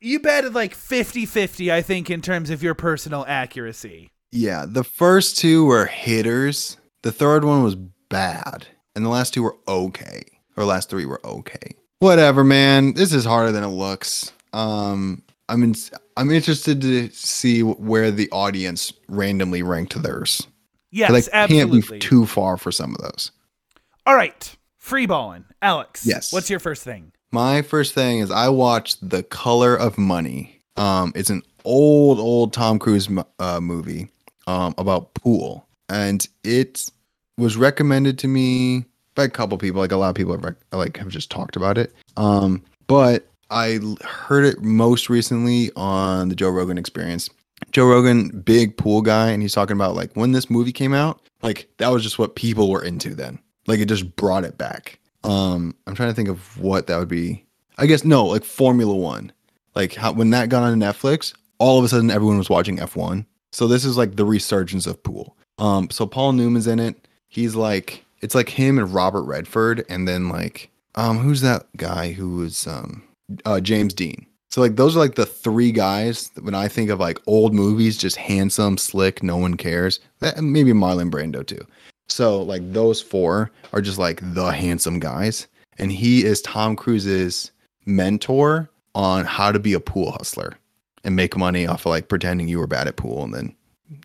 you 0.00 0.20
batted 0.20 0.54
like 0.54 0.74
50-50, 0.74 1.72
I 1.72 1.82
think, 1.82 2.08
in 2.08 2.22
terms 2.22 2.50
of 2.50 2.62
your 2.62 2.74
personal 2.74 3.24
accuracy. 3.26 4.10
Yeah, 4.30 4.64
the 4.66 4.84
first 4.84 5.38
two 5.38 5.64
were 5.64 5.86
hitters. 5.86 6.76
The 7.02 7.12
third 7.12 7.44
one 7.44 7.62
was 7.64 7.74
bad, 7.74 8.68
and 8.94 9.04
the 9.04 9.08
last 9.10 9.34
two 9.34 9.42
were 9.42 9.56
okay. 9.66 10.22
Or 10.56 10.64
last 10.64 10.88
three 10.90 11.04
were 11.06 11.20
okay. 11.24 11.74
Whatever, 11.98 12.44
man. 12.44 12.94
This 12.94 13.12
is 13.12 13.24
harder 13.24 13.52
than 13.52 13.64
it 13.64 13.68
looks. 13.68 14.32
Um, 14.52 15.22
I'm 15.48 15.62
in, 15.62 15.74
I'm 16.16 16.30
interested 16.30 16.80
to 16.82 17.10
see 17.10 17.62
where 17.62 18.10
the 18.10 18.30
audience 18.30 18.92
randomly 19.08 19.62
ranked 19.62 20.00
theirs. 20.02 20.46
Yes, 20.90 21.10
I 21.28 21.46
can't 21.46 21.52
absolutely. 21.52 21.98
be 21.98 22.00
too 22.00 22.26
far 22.26 22.56
for 22.56 22.72
some 22.72 22.94
of 22.94 23.00
those. 23.00 23.30
All 24.06 24.14
right. 24.14 24.56
Free 24.76 25.06
balling. 25.06 25.44
Alex. 25.60 26.06
Yes. 26.06 26.32
What's 26.32 26.48
your 26.48 26.60
first 26.60 26.82
thing? 26.82 27.12
My 27.30 27.60
first 27.60 27.94
thing 27.94 28.20
is 28.20 28.30
I 28.30 28.48
watched 28.48 29.06
The 29.06 29.22
Color 29.22 29.76
of 29.76 29.98
Money. 29.98 30.62
Um, 30.76 31.12
it's 31.14 31.28
an 31.28 31.42
old, 31.64 32.18
old 32.18 32.54
Tom 32.54 32.78
Cruise 32.78 33.08
uh, 33.38 33.60
movie 33.60 34.08
um, 34.46 34.74
about 34.78 35.12
pool, 35.14 35.68
and 35.90 36.26
it 36.42 36.88
was 37.36 37.56
recommended 37.56 38.18
to 38.20 38.28
me 38.28 38.86
by 39.14 39.24
a 39.24 39.28
couple 39.28 39.58
people. 39.58 39.80
Like 39.80 39.92
a 39.92 39.96
lot 39.96 40.08
of 40.08 40.14
people 40.14 40.32
have 40.32 40.44
rec- 40.44 40.56
like 40.72 40.96
have 40.96 41.08
just 41.08 41.30
talked 41.30 41.56
about 41.56 41.76
it. 41.76 41.92
Um, 42.16 42.62
but 42.86 43.27
I 43.50 43.78
heard 44.04 44.44
it 44.44 44.62
most 44.62 45.08
recently 45.08 45.70
on 45.76 46.28
the 46.28 46.34
Joe 46.34 46.50
Rogan 46.50 46.78
Experience. 46.78 47.30
Joe 47.72 47.86
Rogan, 47.86 48.28
big 48.40 48.76
pool 48.76 49.02
guy, 49.02 49.30
and 49.30 49.42
he's 49.42 49.54
talking 49.54 49.76
about 49.76 49.94
like 49.94 50.12
when 50.14 50.32
this 50.32 50.50
movie 50.50 50.72
came 50.72 50.94
out, 50.94 51.20
like 51.42 51.68
that 51.78 51.88
was 51.88 52.02
just 52.02 52.18
what 52.18 52.36
people 52.36 52.70
were 52.70 52.82
into 52.82 53.14
then. 53.14 53.38
Like 53.66 53.80
it 53.80 53.86
just 53.86 54.16
brought 54.16 54.44
it 54.44 54.58
back. 54.58 54.98
Um, 55.24 55.74
I'm 55.86 55.94
trying 55.94 56.10
to 56.10 56.14
think 56.14 56.28
of 56.28 56.58
what 56.60 56.86
that 56.86 56.98
would 56.98 57.08
be. 57.08 57.44
I 57.76 57.86
guess 57.86 58.04
no, 58.04 58.26
like 58.26 58.44
Formula 58.44 58.94
One. 58.94 59.32
Like 59.74 59.94
how 59.94 60.12
when 60.12 60.30
that 60.30 60.48
got 60.48 60.62
on 60.62 60.78
Netflix, 60.78 61.34
all 61.58 61.78
of 61.78 61.84
a 61.84 61.88
sudden 61.88 62.10
everyone 62.10 62.38
was 62.38 62.50
watching 62.50 62.78
F1. 62.78 63.24
So 63.52 63.66
this 63.66 63.84
is 63.84 63.96
like 63.96 64.16
the 64.16 64.24
resurgence 64.24 64.86
of 64.86 65.02
pool. 65.02 65.36
Um, 65.58 65.90
so 65.90 66.06
Paul 66.06 66.32
Newman's 66.32 66.66
in 66.66 66.78
it. 66.78 67.08
He's 67.28 67.54
like 67.54 68.04
it's 68.20 68.34
like 68.34 68.48
him 68.48 68.78
and 68.78 68.92
Robert 68.92 69.22
Redford, 69.22 69.84
and 69.88 70.06
then 70.06 70.28
like 70.28 70.70
um, 70.94 71.18
who's 71.18 71.40
that 71.42 71.66
guy 71.76 72.12
who 72.12 72.36
was 72.36 72.66
um 72.66 73.02
uh 73.44 73.60
James 73.60 73.94
Dean. 73.94 74.26
So 74.50 74.60
like 74.60 74.76
those 74.76 74.96
are 74.96 75.00
like 75.00 75.14
the 75.14 75.26
three 75.26 75.72
guys 75.72 76.30
when 76.40 76.54
I 76.54 76.68
think 76.68 76.90
of 76.90 77.00
like 77.00 77.20
old 77.26 77.54
movies, 77.54 77.98
just 77.98 78.16
handsome, 78.16 78.78
slick, 78.78 79.22
no 79.22 79.36
one 79.36 79.56
cares. 79.56 80.00
That, 80.20 80.42
maybe 80.42 80.72
Marlon 80.72 81.10
Brando 81.10 81.46
too. 81.46 81.64
So 82.08 82.42
like 82.42 82.72
those 82.72 83.02
four 83.02 83.50
are 83.72 83.82
just 83.82 83.98
like 83.98 84.20
the 84.34 84.46
handsome 84.46 84.98
guys, 84.98 85.46
and 85.78 85.92
he 85.92 86.24
is 86.24 86.40
Tom 86.42 86.76
Cruise's 86.76 87.52
mentor 87.84 88.70
on 88.94 89.24
how 89.24 89.52
to 89.52 89.58
be 89.58 89.74
a 89.74 89.80
pool 89.80 90.12
hustler 90.12 90.56
and 91.04 91.14
make 91.14 91.36
money 91.36 91.66
off 91.66 91.86
of 91.86 91.90
like 91.90 92.08
pretending 92.08 92.48
you 92.48 92.58
were 92.58 92.66
bad 92.66 92.88
at 92.88 92.96
pool 92.96 93.22
and 93.22 93.34
then 93.34 93.54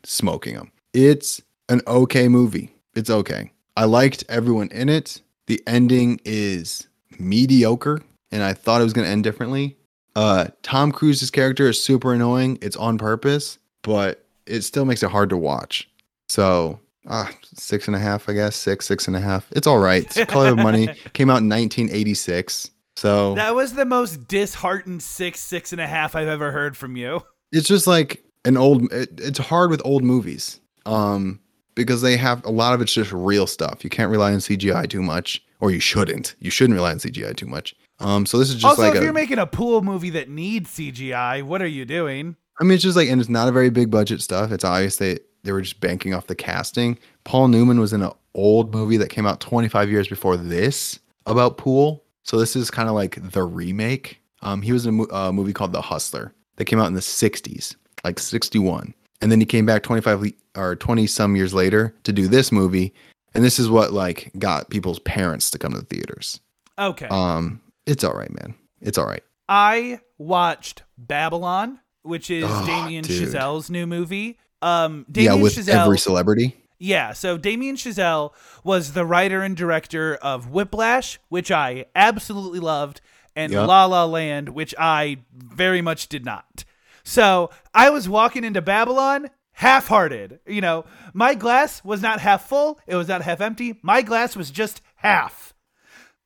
smoking 0.04 0.56
them. 0.56 0.72
It's 0.94 1.42
an 1.70 1.82
okay 1.88 2.28
movie. 2.28 2.70
It's 2.96 3.10
okay. 3.10 3.52
I 3.76 3.86
liked 3.86 4.24
everyone 4.30 4.70
in 4.70 4.90
it. 4.90 5.22
The 5.48 5.62
ending 5.66 6.22
is 6.26 6.88
mediocre, 7.18 8.02
and 8.34 8.44
I 8.44 8.54
thought 8.54 8.82
it 8.82 8.84
was 8.84 8.94
going 8.94 9.06
to 9.06 9.12
end 9.12 9.24
differently. 9.24 9.78
Uh, 10.16 10.48
Tom 10.62 10.92
Cruise's 10.92 11.32
character 11.32 11.70
is 11.70 11.82
super 11.82 12.14
annoying. 12.14 12.58
It's 12.62 12.76
on 12.76 12.98
purpose, 12.98 13.58
but 13.84 14.26
it 14.46 14.62
still 14.62 14.86
makes 14.86 15.04
it 15.04 15.10
hard 15.10 15.30
to 15.30 15.38
watch. 15.38 15.90
So, 16.28 16.80
ah, 17.08 17.32
six 17.56 17.88
and 17.88 17.96
a 17.96 18.00
half, 18.00 18.28
I 18.30 18.34
guess. 18.34 18.56
Six, 18.56 18.86
six 18.86 19.08
and 19.08 19.16
a 19.16 19.20
half. 19.20 19.48
It's 19.52 19.68
all 19.68 19.80
right. 19.80 20.04
It's 20.04 20.30
Color 20.32 20.50
of 20.50 20.58
Money 20.58 20.88
came 21.14 21.30
out 21.30 21.42
in 21.42 21.50
1986. 21.50 22.72
So 22.96 23.34
That 23.36 23.56
was 23.56 23.74
the 23.74 23.86
most 23.86 24.28
disheartened 24.28 25.02
six, 25.02 25.40
six 25.40 25.72
and 25.72 25.82
a 25.82 25.88
half 25.88 26.16
I've 26.16 26.28
ever 26.28 26.52
heard 26.52 26.78
from 26.78 26.96
you. 26.96 27.22
it's 27.52 27.68
just 27.68 27.88
like 27.88 28.24
an 28.46 28.58
old. 28.58 28.92
It, 28.92 29.20
it's 29.20 29.40
hard 29.40 29.72
with 29.72 29.82
old 29.86 30.04
movies, 30.04 30.60
um, 30.86 31.40
because 31.76 32.02
they 32.04 32.18
have 32.18 32.46
a 32.46 32.52
lot 32.52 32.74
of 32.76 32.82
it's 32.82 32.94
just 32.94 33.12
real 33.12 33.48
stuff. 33.48 33.84
You 33.84 33.90
can't 33.90 34.12
rely 34.12 34.32
on 34.34 34.40
CGI 34.40 34.88
too 34.88 35.02
much, 35.02 35.44
or 35.60 35.72
you 35.72 35.80
shouldn't. 35.80 36.36
You 36.40 36.52
shouldn't 36.52 36.76
rely 36.76 36.92
on 36.92 36.98
CGI 37.00 37.36
too 37.36 37.48
much. 37.48 37.74
Um, 38.00 38.26
so 38.26 38.38
this 38.38 38.50
is 38.50 38.56
just 38.56 38.66
also, 38.66 38.82
like 38.82 38.96
if 38.96 39.02
a. 39.02 39.04
you're 39.04 39.14
making 39.14 39.40
a 39.40 39.46
pool 39.46 39.82
movie 39.82 40.10
that 40.12 40.30
needs 40.30 40.70
CGI, 40.72 41.44
what 41.44 41.62
are 41.62 41.68
you 41.68 41.86
doing? 41.86 42.36
I 42.60 42.64
mean, 42.64 42.74
it's 42.74 42.84
just 42.84 42.98
like, 42.98 43.10
and 43.10 43.20
it's 43.20 43.30
not 43.30 43.48
a 43.48 43.52
very 43.52 43.70
big 43.70 43.90
budget 43.90 44.22
stuff. 44.22 44.52
It's 44.52 44.64
obvious 44.64 44.98
they 44.98 45.20
they 45.44 45.52
were 45.52 45.62
just 45.62 45.80
banking 45.80 46.14
off 46.14 46.28
the 46.28 46.36
casting. 46.36 46.98
Paul 47.24 47.50
Newman 47.50 47.80
was 47.80 47.94
in 47.94 48.02
an 48.02 48.12
old 48.34 48.74
movie 48.74 48.98
that 48.98 49.10
came 49.10 49.26
out 49.26 49.40
25 49.40 49.90
years 49.90 50.08
before 50.08 50.38
this 50.38 51.00
about 51.26 51.58
pool. 51.58 52.04
So 52.24 52.38
this 52.38 52.56
is 52.56 52.72
kind 52.72 52.88
of 52.88 52.96
like 52.96 53.32
the 53.32 53.44
remake. 53.44 54.22
Um, 54.42 54.62
he 54.62 54.72
was 54.72 54.86
in 54.86 54.90
a 54.90 54.92
mo- 54.94 55.08
uh, 55.12 55.32
movie 55.32 55.54
called 55.54 55.74
The 55.74 55.82
Hustler 55.82 56.34
that 56.56 56.66
came 56.66 56.80
out 56.80 56.88
in 56.88 56.94
the 56.94 57.00
60s, 57.02 57.76
like 58.04 58.20
61, 58.20 58.94
and 59.22 59.32
then 59.32 59.40
he 59.40 59.46
came 59.46 59.66
back 59.66 59.84
25 59.84 60.22
le- 60.22 60.30
or 60.56 60.76
20 60.76 61.08
some 61.08 61.36
years 61.36 61.54
later 61.54 61.94
to 62.04 62.14
do 62.14 62.28
this 62.28 62.52
movie. 62.52 62.94
And 63.34 63.44
this 63.44 63.60
is 63.60 63.70
what 63.70 63.92
like 63.94 64.32
got 64.38 64.70
people's 64.70 65.00
parents 65.00 65.50
to 65.52 65.60
come 65.60 65.74
to 65.74 65.80
the 65.80 65.86
theaters. 65.86 66.40
Okay. 66.78 67.08
Um, 67.08 67.62
it's 67.86 68.04
all 68.04 68.14
right, 68.14 68.32
man. 68.32 68.56
It's 68.82 68.98
all 68.98 69.06
right. 69.06 69.24
I 69.50 70.00
watched 70.18 70.84
Babylon, 70.98 71.80
which 72.02 72.30
is 72.32 72.46
Oh, 72.48 72.66
Damien 72.66 73.04
dude. 73.04 73.30
Chazelle's 73.30 73.70
new 73.70 73.86
movie. 73.86 74.40
Um, 74.62 75.06
Damien 75.12 75.38
yeah, 75.38 75.44
with 75.44 75.56
Chazelle, 75.56 75.84
every 75.86 76.00
celebrity. 76.00 76.56
Yeah, 76.80 77.14
so 77.14 77.38
Damien 77.38 77.76
Chazelle 77.76 78.32
was 78.64 78.94
the 78.94 79.06
writer 79.06 79.42
and 79.42 79.56
director 79.56 80.16
of 80.16 80.50
Whiplash, 80.50 81.20
which 81.30 81.52
I 81.52 81.86
absolutely 81.96 82.60
loved, 82.60 83.02
and 83.36 83.52
Yep. 83.54 83.68
La 83.68 83.86
La 83.86 84.06
Land, 84.06 84.50
which 84.50 84.74
I 84.78 85.20
very 85.34 85.82
much 85.82 86.08
did 86.08 86.26
not. 86.26 86.66
So 87.04 87.50
I 87.74 87.90
was 87.90 88.08
walking 88.08 88.44
into 88.46 88.62
Babylon 88.62 89.30
half 89.54 89.88
hearted. 89.88 90.40
You 90.48 90.62
know, 90.62 90.86
my 91.14 91.36
glass 91.36 91.84
was 91.84 92.02
not 92.02 92.20
half 92.22 92.48
full, 92.48 92.80
it 92.88 92.96
was 92.96 93.08
not 93.10 93.22
half 93.22 93.42
empty. 93.42 93.80
My 93.82 94.02
glass 94.02 94.36
was 94.36 94.52
just 94.52 94.82
half. 94.96 95.54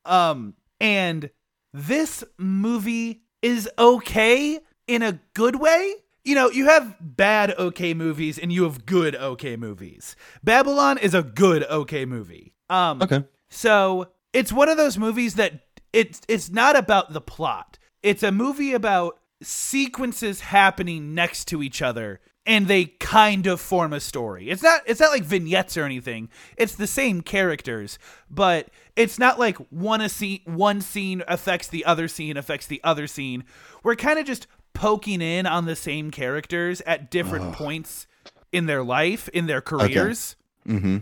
Um, 0.05 0.53
and 0.79 1.29
this 1.73 2.23
movie 2.37 3.21
is 3.41 3.69
okay 3.77 4.59
in 4.87 5.01
a 5.03 5.19
good 5.33 5.57
way. 5.57 5.93
You 6.23 6.35
know, 6.35 6.49
you 6.49 6.65
have 6.65 6.95
bad 6.99 7.51
okay 7.57 7.93
movies 7.93 8.37
and 8.37 8.51
you 8.51 8.63
have 8.63 8.85
good 8.85 9.15
okay 9.15 9.55
movies. 9.55 10.15
Babylon 10.43 10.97
is 10.97 11.13
a 11.13 11.23
good 11.23 11.63
okay 11.63 12.05
movie. 12.05 12.53
Um 12.69 13.01
Okay. 13.01 13.23
so 13.49 14.11
it's 14.33 14.51
one 14.51 14.69
of 14.69 14.77
those 14.77 14.97
movies 14.97 15.35
that 15.35 15.61
it's 15.93 16.21
it's 16.27 16.49
not 16.49 16.75
about 16.75 17.13
the 17.13 17.21
plot. 17.21 17.77
It's 18.03 18.23
a 18.23 18.31
movie 18.31 18.73
about 18.73 19.19
sequences 19.41 20.41
happening 20.41 21.13
next 21.13 21.45
to 21.49 21.61
each 21.63 21.81
other 21.81 22.19
and 22.47 22.67
they 22.67 22.85
kind 22.85 23.45
of 23.45 23.59
form 23.59 23.91
a 23.91 23.99
story. 23.99 24.49
It's 24.49 24.63
not 24.63 24.81
it's 24.85 25.01
not 25.01 25.11
like 25.11 25.23
vignettes 25.23 25.77
or 25.77 25.83
anything. 25.83 26.29
It's 26.55 26.75
the 26.75 26.87
same 26.87 27.21
characters, 27.21 27.99
but 28.31 28.69
it's 28.95 29.19
not 29.19 29.37
like 29.37 29.57
one 29.69 30.01
a 30.01 30.09
scene 30.09 30.39
one 30.45 30.81
scene 30.81 31.21
affects 31.27 31.67
the 31.67 31.85
other 31.85 32.07
scene 32.07 32.37
affects 32.37 32.65
the 32.65 32.81
other 32.83 33.05
scene. 33.05 33.43
We're 33.83 33.95
kind 33.95 34.17
of 34.17 34.25
just 34.25 34.47
poking 34.73 35.21
in 35.21 35.45
on 35.45 35.65
the 35.65 35.75
same 35.75 36.09
characters 36.09 36.81
at 36.87 37.11
different 37.11 37.53
points 37.53 38.07
in 38.51 38.65
their 38.65 38.83
life, 38.83 39.27
in 39.29 39.47
their 39.47 39.61
careers. 39.61 40.35
Mm-hmm. 40.65 40.99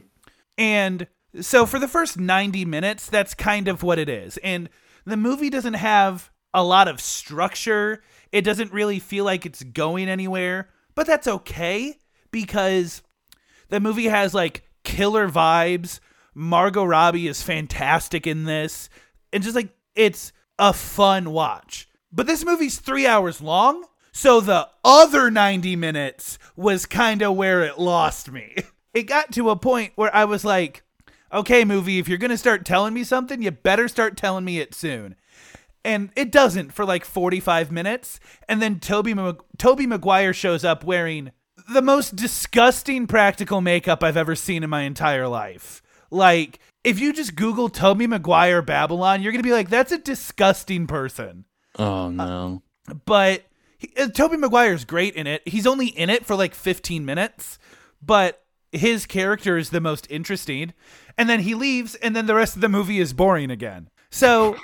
And 0.57 1.07
so 1.41 1.65
for 1.65 1.79
the 1.79 1.87
first 1.87 2.17
90 2.17 2.65
minutes, 2.65 3.07
that's 3.07 3.33
kind 3.33 3.67
of 3.67 3.83
what 3.83 3.99
it 3.99 4.09
is. 4.09 4.37
And 4.37 4.69
the 5.05 5.17
movie 5.17 5.49
doesn't 5.49 5.73
have 5.73 6.31
a 6.53 6.63
lot 6.63 6.87
of 6.87 7.01
structure. 7.01 8.01
It 8.31 8.41
doesn't 8.41 8.71
really 8.71 8.99
feel 8.99 9.25
like 9.25 9.45
it's 9.45 9.61
going 9.61 10.07
anywhere, 10.07 10.69
but 10.95 11.05
that's 11.07 11.27
okay 11.27 11.97
because 12.31 13.01
the 13.69 13.79
movie 13.79 14.07
has 14.07 14.33
like 14.33 14.63
killer 14.83 15.29
vibes. 15.29 15.99
Margot 16.33 16.83
Robbie 16.83 17.27
is 17.27 17.41
fantastic 17.41 18.25
in 18.27 18.45
this. 18.45 18.89
And 19.31 19.43
just 19.43 19.55
like 19.55 19.69
it's 19.95 20.31
a 20.57 20.73
fun 20.73 21.31
watch. 21.31 21.87
But 22.11 22.27
this 22.27 22.45
movie's 22.45 22.79
3 22.79 23.05
hours 23.05 23.41
long, 23.41 23.85
So 24.11 24.39
the 24.39 24.69
other 24.85 25.29
90 25.29 25.75
minutes 25.75 26.39
was 26.55 26.85
kind 26.85 27.21
of 27.21 27.35
where 27.35 27.61
it 27.63 27.77
lost 27.77 28.31
me. 28.31 28.55
It 28.93 29.07
got 29.07 29.33
to 29.33 29.49
a 29.49 29.57
point 29.57 29.91
where 29.95 30.15
I 30.15 30.23
was 30.23 30.45
like, 30.45 30.83
okay, 31.33 31.65
movie, 31.65 31.99
if 31.99 32.07
you're 32.07 32.17
going 32.17 32.31
to 32.31 32.37
start 32.37 32.63
telling 32.63 32.93
me 32.93 33.03
something, 33.03 33.41
you 33.41 33.51
better 33.51 33.89
start 33.89 34.15
telling 34.15 34.45
me 34.45 34.59
it 34.59 34.73
soon. 34.73 35.15
And 35.85 36.09
it 36.15 36.31
doesn't 36.31 36.73
for 36.73 36.83
like 36.83 37.05
45 37.05 37.71
minutes. 37.71 38.19
And 38.49 38.61
then 38.61 38.79
Tobey, 38.79 39.13
Mag- 39.13 39.41
Tobey 39.57 39.85
Maguire 39.87 40.33
shows 40.33 40.65
up 40.65 40.83
wearing 40.83 41.31
the 41.71 41.81
most 41.81 42.15
disgusting 42.15 43.07
practical 43.07 43.61
makeup 43.61 44.03
I've 44.03 44.17
ever 44.17 44.35
seen 44.35 44.63
in 44.63 44.69
my 44.69 44.81
entire 44.81 45.27
life. 45.27 45.81
Like, 46.11 46.59
if 46.83 46.99
you 46.99 47.13
just 47.13 47.35
Google 47.35 47.69
Tobey 47.69 48.07
Maguire 48.07 48.61
Babylon, 48.61 49.21
you're 49.21 49.31
going 49.31 49.41
to 49.43 49.47
be 49.47 49.53
like, 49.53 49.69
that's 49.69 49.91
a 49.91 49.97
disgusting 49.97 50.85
person 50.87 51.45
Oh 51.77 52.09
no. 52.09 52.61
but 53.05 53.43
he, 53.77 53.91
uh, 53.97 54.07
Tobey 54.09 54.37
Maguire's 54.37 54.85
great 54.85 55.15
in 55.15 55.27
it. 55.27 55.47
He's 55.47 55.67
only 55.67 55.87
in 55.87 56.09
it 56.09 56.25
for 56.25 56.35
like 56.35 56.53
15 56.55 57.05
minutes, 57.05 57.57
but 58.01 58.43
his 58.71 59.05
character 59.05 59.57
is 59.57 59.69
the 59.69 59.81
most 59.81 60.07
interesting. 60.09 60.73
And 61.17 61.29
then 61.29 61.41
he 61.41 61.55
leaves, 61.55 61.95
and 61.95 62.15
then 62.15 62.25
the 62.27 62.35
rest 62.35 62.55
of 62.55 62.61
the 62.61 62.69
movie 62.69 62.99
is 62.99 63.13
boring 63.13 63.49
again. 63.51 63.89
So 64.11 64.57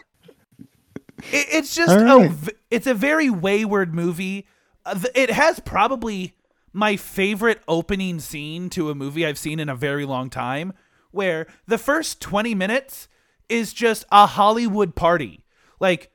it, 1.31 1.47
it's 1.51 1.75
just 1.75 1.97
All 1.97 2.23
a, 2.23 2.35
it's 2.69 2.87
a 2.87 2.93
very 2.93 3.29
wayward 3.29 3.93
movie. 3.93 4.47
Uh, 4.85 4.99
it 5.15 5.29
has 5.31 5.59
probably 5.59 6.35
my 6.73 6.95
favorite 6.95 7.61
opening 7.67 8.19
scene 8.19 8.69
to 8.71 8.89
a 8.89 8.95
movie 8.95 9.25
I've 9.25 9.37
seen 9.37 9.59
in 9.59 9.69
a 9.69 9.75
very 9.75 10.05
long 10.05 10.29
time, 10.29 10.73
where 11.11 11.47
the 11.67 11.77
first 11.77 12.21
20 12.21 12.55
minutes 12.55 13.07
is 13.49 13.73
just 13.73 14.05
a 14.11 14.25
Hollywood 14.25 14.95
party. 14.95 15.45
Like 15.79 16.11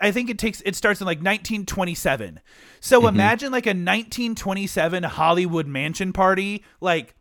I 0.00 0.10
think 0.10 0.30
it 0.30 0.38
takes 0.38 0.60
it 0.62 0.74
starts 0.74 1.00
in 1.00 1.06
like 1.06 1.18
1927. 1.18 2.40
So 2.80 3.06
imagine 3.06 3.52
like 3.52 3.66
a 3.66 3.70
1927 3.70 5.02
Hollywood 5.04 5.66
mansion 5.66 6.12
party 6.12 6.64
like 6.80 7.14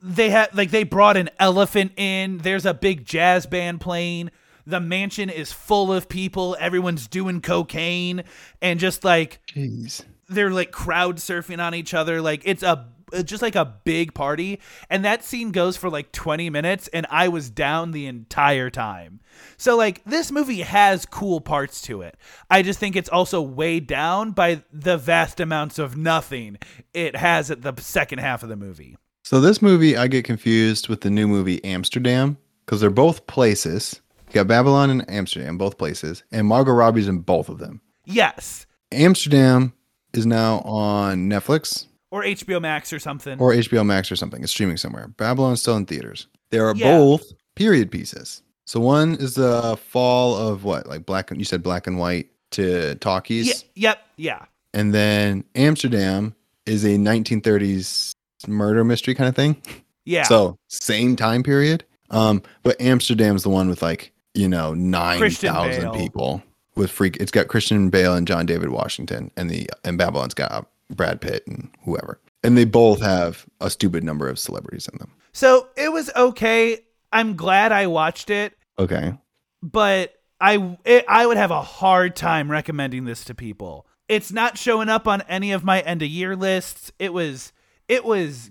they 0.00 0.30
had 0.30 0.54
like 0.54 0.70
they 0.70 0.84
brought 0.84 1.16
an 1.16 1.30
elephant 1.38 1.92
in. 1.96 2.38
There's 2.38 2.66
a 2.66 2.74
big 2.74 3.04
jazz 3.04 3.46
band 3.46 3.80
playing. 3.80 4.30
The 4.66 4.80
mansion 4.80 5.30
is 5.30 5.52
full 5.52 5.92
of 5.92 6.08
people. 6.08 6.56
Everyone's 6.58 7.06
doing 7.06 7.40
cocaine 7.40 8.24
and 8.60 8.80
just 8.80 9.04
like 9.04 9.40
Jeez. 9.48 10.02
they're 10.28 10.50
like 10.50 10.72
crowd 10.72 11.16
surfing 11.16 11.62
on 11.62 11.74
each 11.74 11.94
other. 11.94 12.20
Like 12.20 12.42
it's 12.44 12.62
a 12.62 12.88
it's 13.12 13.30
just 13.30 13.42
like 13.42 13.54
a 13.54 13.76
big 13.84 14.14
party. 14.14 14.60
And 14.90 15.04
that 15.04 15.22
scene 15.24 15.52
goes 15.52 15.76
for 15.76 15.88
like 15.88 16.10
20 16.10 16.50
minutes 16.50 16.88
and 16.88 17.06
I 17.08 17.28
was 17.28 17.50
down 17.50 17.92
the 17.92 18.06
entire 18.06 18.68
time. 18.68 19.20
So 19.56 19.76
like 19.76 20.02
this 20.04 20.32
movie 20.32 20.62
has 20.62 21.06
cool 21.06 21.40
parts 21.40 21.80
to 21.82 22.02
it. 22.02 22.16
I 22.50 22.62
just 22.62 22.80
think 22.80 22.96
it's 22.96 23.08
also 23.08 23.40
weighed 23.40 23.86
down 23.86 24.32
by 24.32 24.62
the 24.72 24.98
vast 24.98 25.38
amounts 25.38 25.78
of 25.78 25.96
nothing 25.96 26.58
it 26.92 27.14
has 27.16 27.50
at 27.50 27.62
the 27.62 27.74
second 27.78 28.18
half 28.18 28.42
of 28.42 28.48
the 28.48 28.56
movie. 28.56 28.96
So 29.22 29.40
this 29.40 29.60
movie, 29.60 29.96
I 29.96 30.06
get 30.06 30.24
confused 30.24 30.88
with 30.88 31.00
the 31.00 31.10
new 31.10 31.26
movie 31.26 31.64
Amsterdam 31.64 32.38
because 32.64 32.80
they're 32.80 32.90
both 32.90 33.26
places. 33.26 34.00
You 34.28 34.32
got 34.34 34.46
Babylon 34.48 34.90
and 34.90 35.08
Amsterdam, 35.10 35.56
both 35.58 35.78
places, 35.78 36.22
and 36.32 36.46
Margot 36.46 36.72
Robbie's 36.72 37.08
in 37.08 37.18
both 37.18 37.48
of 37.48 37.58
them. 37.58 37.80
Yes. 38.04 38.66
Amsterdam 38.92 39.72
is 40.12 40.26
now 40.26 40.60
on 40.60 41.28
Netflix 41.28 41.86
Or 42.10 42.22
HBO 42.22 42.60
Max 42.60 42.92
or 42.92 42.98
something. 42.98 43.38
or 43.38 43.52
HBO 43.52 43.84
Max 43.84 44.10
or 44.10 44.16
something. 44.16 44.42
It's 44.42 44.52
streaming 44.52 44.76
somewhere. 44.76 45.08
Babylon 45.08 45.52
is 45.54 45.60
still 45.60 45.76
in 45.76 45.86
theaters. 45.86 46.26
They 46.50 46.58
are 46.58 46.74
Yeah. 46.76 46.96
both 46.98 47.32
period 47.54 47.90
pieces. 47.90 48.42
So 48.66 48.80
one 48.80 49.14
is 49.16 49.34
the 49.34 49.76
fall 49.88 50.36
of 50.36 50.64
what, 50.64 50.86
like 50.86 51.06
black? 51.06 51.30
You 51.30 51.44
said 51.44 51.62
black 51.62 51.86
and 51.86 51.98
white 51.98 52.28
to 52.52 52.94
talkies, 52.96 53.46
Ye- 53.74 53.82
yep. 53.82 53.98
Yeah. 54.16 54.44
and 54.74 54.92
then 54.94 55.44
Amsterdam 55.54 56.34
is 56.64 56.84
a 56.84 56.96
1930s 56.98 58.12
murder 58.48 58.84
mystery 58.84 59.14
kind 59.14 59.28
of 59.28 59.36
thing. 59.36 59.60
Yeah. 60.04 60.22
So 60.24 60.56
same 60.68 61.16
time 61.16 61.42
period. 61.42 61.84
Um, 62.10 62.42
but 62.62 62.80
Amsterdam's 62.80 63.42
the 63.42 63.50
one 63.50 63.68
with 63.68 63.82
like 63.82 64.12
you 64.36 64.48
know 64.48 64.74
nine 64.74 65.18
Christian 65.18 65.52
thousand 65.52 65.92
Bale. 65.92 65.94
people 65.94 66.42
with 66.74 66.90
freak. 66.90 67.16
It's 67.18 67.30
got 67.30 67.48
Christian 67.48 67.90
Bale 67.90 68.14
and 68.14 68.26
John 68.26 68.46
David 68.46 68.70
Washington, 68.70 69.30
and 69.36 69.50
the 69.50 69.68
and 69.84 69.98
Babylon's 69.98 70.34
got 70.34 70.68
Brad 70.90 71.20
Pitt 71.20 71.46
and 71.46 71.70
whoever, 71.84 72.20
and 72.42 72.56
they 72.56 72.64
both 72.64 73.00
have 73.00 73.46
a 73.60 73.70
stupid 73.70 74.04
number 74.04 74.28
of 74.28 74.38
celebrities 74.38 74.88
in 74.92 74.98
them. 74.98 75.12
so 75.32 75.68
it 75.76 75.92
was 75.92 76.10
okay. 76.14 76.80
I'm 77.12 77.36
glad 77.36 77.72
I 77.72 77.86
watched 77.86 78.30
it. 78.30 78.56
Okay, 78.78 79.14
but 79.62 80.14
I 80.40 80.76
it, 80.84 81.04
I 81.08 81.26
would 81.26 81.36
have 81.36 81.50
a 81.50 81.62
hard 81.62 82.14
time 82.16 82.50
recommending 82.50 83.04
this 83.04 83.24
to 83.24 83.34
people. 83.34 83.86
It's 84.08 84.30
not 84.30 84.56
showing 84.56 84.88
up 84.88 85.08
on 85.08 85.22
any 85.22 85.50
of 85.52 85.64
my 85.64 85.80
end 85.80 86.02
of 86.02 86.08
year 86.08 86.36
lists. 86.36 86.92
It 86.98 87.12
was 87.12 87.52
it 87.88 88.04
was 88.04 88.50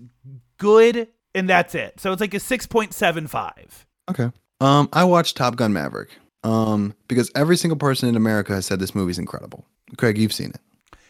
good 0.58 1.08
and 1.36 1.48
that's 1.48 1.74
it. 1.74 2.00
So 2.00 2.12
it's 2.12 2.20
like 2.20 2.32
a 2.34 2.38
6.75. 2.38 3.84
okay. 4.10 4.30
Um, 4.60 4.88
I 4.92 5.04
watched 5.04 5.36
Top 5.36 5.56
Gun 5.56 5.72
Maverick. 5.72 6.10
Um, 6.44 6.94
because 7.08 7.30
every 7.34 7.56
single 7.56 7.76
person 7.76 8.08
in 8.08 8.14
America 8.16 8.52
has 8.54 8.66
said 8.66 8.78
this 8.78 8.94
movie's 8.94 9.18
incredible. 9.18 9.66
Craig, 9.96 10.16
you've 10.16 10.32
seen 10.32 10.50
it, 10.50 10.60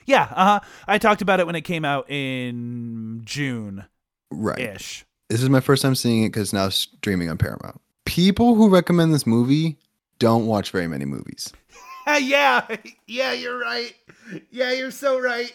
Yeah, 0.06 0.22
uh-huh. 0.34 0.60
I 0.88 0.96
talked 0.98 1.20
about 1.20 1.40
it 1.40 1.46
when 1.46 1.54
it 1.56 1.62
came 1.62 1.84
out 1.84 2.10
in 2.10 3.20
June 3.24 3.84
right? 4.30 4.58
ish. 4.58 5.04
This 5.28 5.42
is 5.42 5.50
my 5.50 5.60
first 5.60 5.82
time 5.82 5.94
seeing 5.94 6.22
it 6.24 6.28
because 6.28 6.44
it's 6.44 6.52
now 6.54 6.68
streaming 6.70 7.28
on 7.28 7.36
Paramount. 7.36 7.80
People 8.06 8.54
who 8.54 8.70
recommend 8.70 9.12
this 9.12 9.26
movie 9.26 9.76
don't 10.18 10.46
watch 10.46 10.70
very 10.70 10.88
many 10.88 11.04
movies. 11.04 11.52
yeah. 12.20 12.66
Yeah, 13.06 13.32
you're 13.32 13.58
right. 13.58 13.94
Yeah, 14.50 14.72
you're 14.72 14.90
so 14.90 15.20
right. 15.20 15.54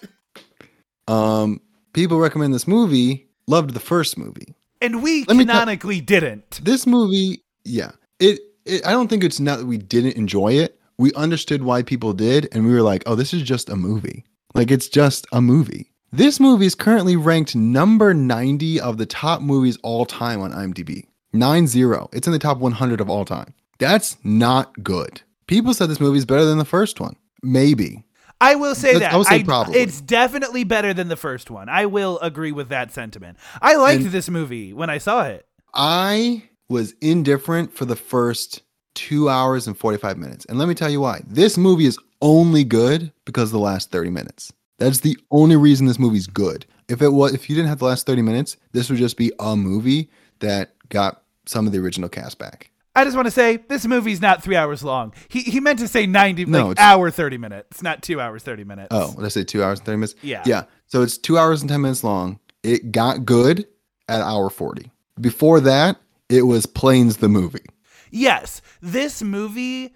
Um, 1.08 1.60
people 1.94 2.20
recommend 2.20 2.54
this 2.54 2.68
movie 2.68 3.28
loved 3.48 3.74
the 3.74 3.80
first 3.80 4.18
movie. 4.18 4.54
And 4.82 5.02
we 5.02 5.26
Let 5.26 5.38
canonically 5.38 6.02
didn't. 6.02 6.60
This 6.64 6.86
movie, 6.86 7.44
yeah, 7.64 7.92
it, 8.20 8.40
it. 8.66 8.86
I 8.86 8.92
don't 8.92 9.08
think 9.08 9.24
it's 9.24 9.40
not 9.40 9.60
that 9.60 9.66
we 9.66 9.78
didn't 9.78 10.14
enjoy 10.18 10.54
it. 10.54 10.80
We 10.98 11.14
understood 11.14 11.64
why 11.64 11.82
people 11.84 12.14
did, 12.14 12.48
and 12.52 12.66
we 12.66 12.74
were 12.74 12.82
like, 12.82 13.04
oh, 13.06 13.16
this 13.16 13.34
is 13.34 13.42
just 13.42 13.70
a 13.70 13.76
movie. 13.76 14.24
Like 14.54 14.70
it's 14.72 14.88
just 14.88 15.26
a 15.32 15.42
movie. 15.42 15.92
This 16.12 16.40
movie 16.40 16.66
is 16.66 16.76
currently 16.76 17.16
ranked 17.16 17.56
number 17.56 18.14
90 18.14 18.82
of 18.82 18.98
the 18.98 19.06
top 19.06 19.42
movies 19.42 19.78
all 19.82 20.06
time 20.06 20.42
on 20.42 20.52
IMDb. 20.52 21.06
9-0. 21.34 22.10
It's 22.14 22.28
in 22.28 22.34
the 22.34 22.40
top 22.40 22.58
100 22.58 23.00
of 23.00 23.10
all 23.10 23.24
time. 23.24 23.54
That's 23.80 24.18
not 24.24 24.84
good. 24.84 25.22
People 25.48 25.74
said 25.74 25.90
this 25.90 26.02
movie 26.02 26.18
is 26.18 26.26
better 26.26 26.44
than 26.46 26.58
the 26.58 26.66
first 26.66 27.00
one. 27.00 27.16
Maybe. 27.42 28.04
I 28.42 28.56
will 28.56 28.76
say 28.76 28.94
That's- 28.94 29.10
that. 29.12 29.14
I 29.14 29.18
would 29.18 29.28
say 29.28 29.44
probably. 29.44 29.80
It's 29.80 30.02
definitely 30.02 30.66
better 30.66 30.94
than 30.94 31.08
the 31.08 31.16
first 31.16 31.50
one. 31.50 31.70
I 31.70 31.86
will 31.86 32.20
agree 32.20 32.52
with 32.52 32.70
that 32.70 32.92
sentiment. 32.92 33.38
I 33.62 33.76
liked 33.76 34.04
And- 34.04 34.12
this 34.12 34.30
movie 34.30 34.74
when 34.74 34.90
I 34.90 34.98
saw 34.98 35.24
it. 35.24 35.48
I 35.74 36.44
was 36.72 36.96
indifferent 37.02 37.74
for 37.74 37.86
the 37.86 37.96
first 37.96 38.62
two 38.96 39.30
hours 39.30 39.68
and 39.68 39.78
45 39.78 40.18
minutes. 40.18 40.46
And 40.46 40.58
let 40.58 40.68
me 40.68 40.74
tell 40.74 40.90
you 40.90 41.02
why. 41.02 41.22
This 41.28 41.58
movie 41.58 41.86
is 41.86 42.00
only 42.22 42.64
good 42.64 43.12
because 43.26 43.50
of 43.50 43.54
the 43.54 43.60
last 43.60 43.92
30 43.92 44.10
minutes. 44.10 44.52
That's 44.80 45.02
the 45.02 45.18
only 45.30 45.56
reason 45.56 45.86
this 45.86 46.00
movie's 46.00 46.28
good. 46.28 46.66
If 46.88 47.02
it 47.02 47.10
was 47.10 47.34
if 47.34 47.50
you 47.50 47.56
didn't 47.56 47.70
have 47.70 47.80
the 47.80 47.86
last 47.86 48.06
30 48.06 48.24
minutes, 48.24 48.58
this 48.72 48.90
would 48.90 48.98
just 48.98 49.16
be 49.18 49.32
a 49.40 49.56
movie 49.56 50.10
that 50.40 50.74
got 50.90 51.22
some 51.46 51.68
of 51.68 51.74
the 51.74 51.80
original 51.80 52.10
cast 52.10 52.40
back. 52.40 52.72
I 52.96 53.06
just 53.06 53.16
want 53.16 53.28
to 53.28 53.32
say 53.32 53.58
this 53.58 53.86
movie's 53.86 54.20
not 54.20 54.44
three 54.44 54.58
hours 54.58 54.84
long. 54.84 55.14
He 55.30 55.42
he 55.44 55.62
meant 55.62 55.80
to 55.80 55.88
say 55.88 56.06
ninety, 56.06 56.44
No, 56.44 56.68
like 56.70 56.80
hour 56.80 57.10
thirty 57.10 57.38
minutes, 57.38 57.82
not 57.82 58.02
two 58.02 58.20
hours 58.20 58.44
thirty 58.44 58.66
minutes. 58.66 58.90
Oh, 58.92 59.14
did 59.16 59.24
I 59.24 59.30
say 59.30 59.44
two 59.46 59.64
hours 59.64 59.80
and 59.80 59.86
30 59.86 59.96
minutes? 59.98 60.16
Yeah. 60.22 60.44
Yeah. 60.46 60.64
So 60.88 61.02
it's 61.02 61.18
two 61.18 61.38
hours 61.38 61.62
and 61.62 61.70
10 61.70 61.80
minutes 61.82 62.04
long. 62.04 62.40
It 62.64 62.92
got 62.92 63.24
good 63.24 63.66
at 64.10 64.20
hour 64.22 64.50
40. 64.50 64.92
Before 65.22 65.62
that, 65.62 65.98
it 66.32 66.44
was 66.44 66.66
Planes 66.66 67.18
the 67.18 67.30
movie. 67.30 67.66
yes, 68.12 68.62
this 68.82 69.22
movie, 69.22 69.94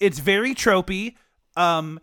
it's 0.00 0.18
very 0.18 0.54
tropey. 0.54 1.14
Um, 1.56 2.00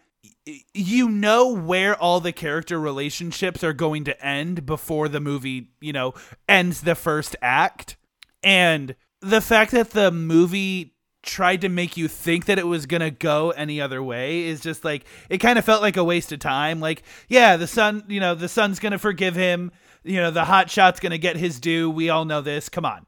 you 0.73 1.09
know 1.09 1.53
where 1.53 1.95
all 1.95 2.19
the 2.19 2.31
character 2.31 2.79
relationships 2.79 3.63
are 3.63 3.73
going 3.73 4.03
to 4.05 4.25
end 4.25 4.65
before 4.65 5.07
the 5.07 5.19
movie, 5.19 5.71
you 5.79 5.93
know, 5.93 6.13
ends 6.47 6.81
the 6.81 6.95
first 6.95 7.35
act, 7.41 7.97
and 8.43 8.95
the 9.21 9.41
fact 9.41 9.71
that 9.71 9.91
the 9.91 10.11
movie 10.11 10.95
tried 11.21 11.61
to 11.61 11.69
make 11.69 11.97
you 11.97 12.07
think 12.07 12.45
that 12.45 12.57
it 12.57 12.65
was 12.65 12.85
gonna 12.85 13.11
go 13.11 13.51
any 13.51 13.81
other 13.81 14.01
way 14.01 14.45
is 14.45 14.61
just 14.61 14.85
like 14.85 15.03
it 15.29 15.39
kind 15.39 15.59
of 15.59 15.65
felt 15.65 15.81
like 15.81 15.97
a 15.97 16.03
waste 16.03 16.31
of 16.31 16.39
time. 16.39 16.79
Like 16.79 17.03
yeah 17.27 17.57
the 17.57 17.67
son 17.67 18.05
you 18.07 18.21
know 18.21 18.33
the 18.35 18.47
son's 18.47 18.79
gonna 18.79 18.97
forgive 18.97 19.35
him. 19.35 19.71
You 20.03 20.21
know 20.21 20.31
the 20.31 20.45
hot 20.45 20.69
shot's 20.71 21.01
gonna 21.01 21.17
get 21.17 21.35
his 21.35 21.59
due. 21.59 21.89
We 21.89 22.09
all 22.09 22.23
know 22.23 22.39
this. 22.41 22.69
Come 22.69 22.85
on 22.85 23.05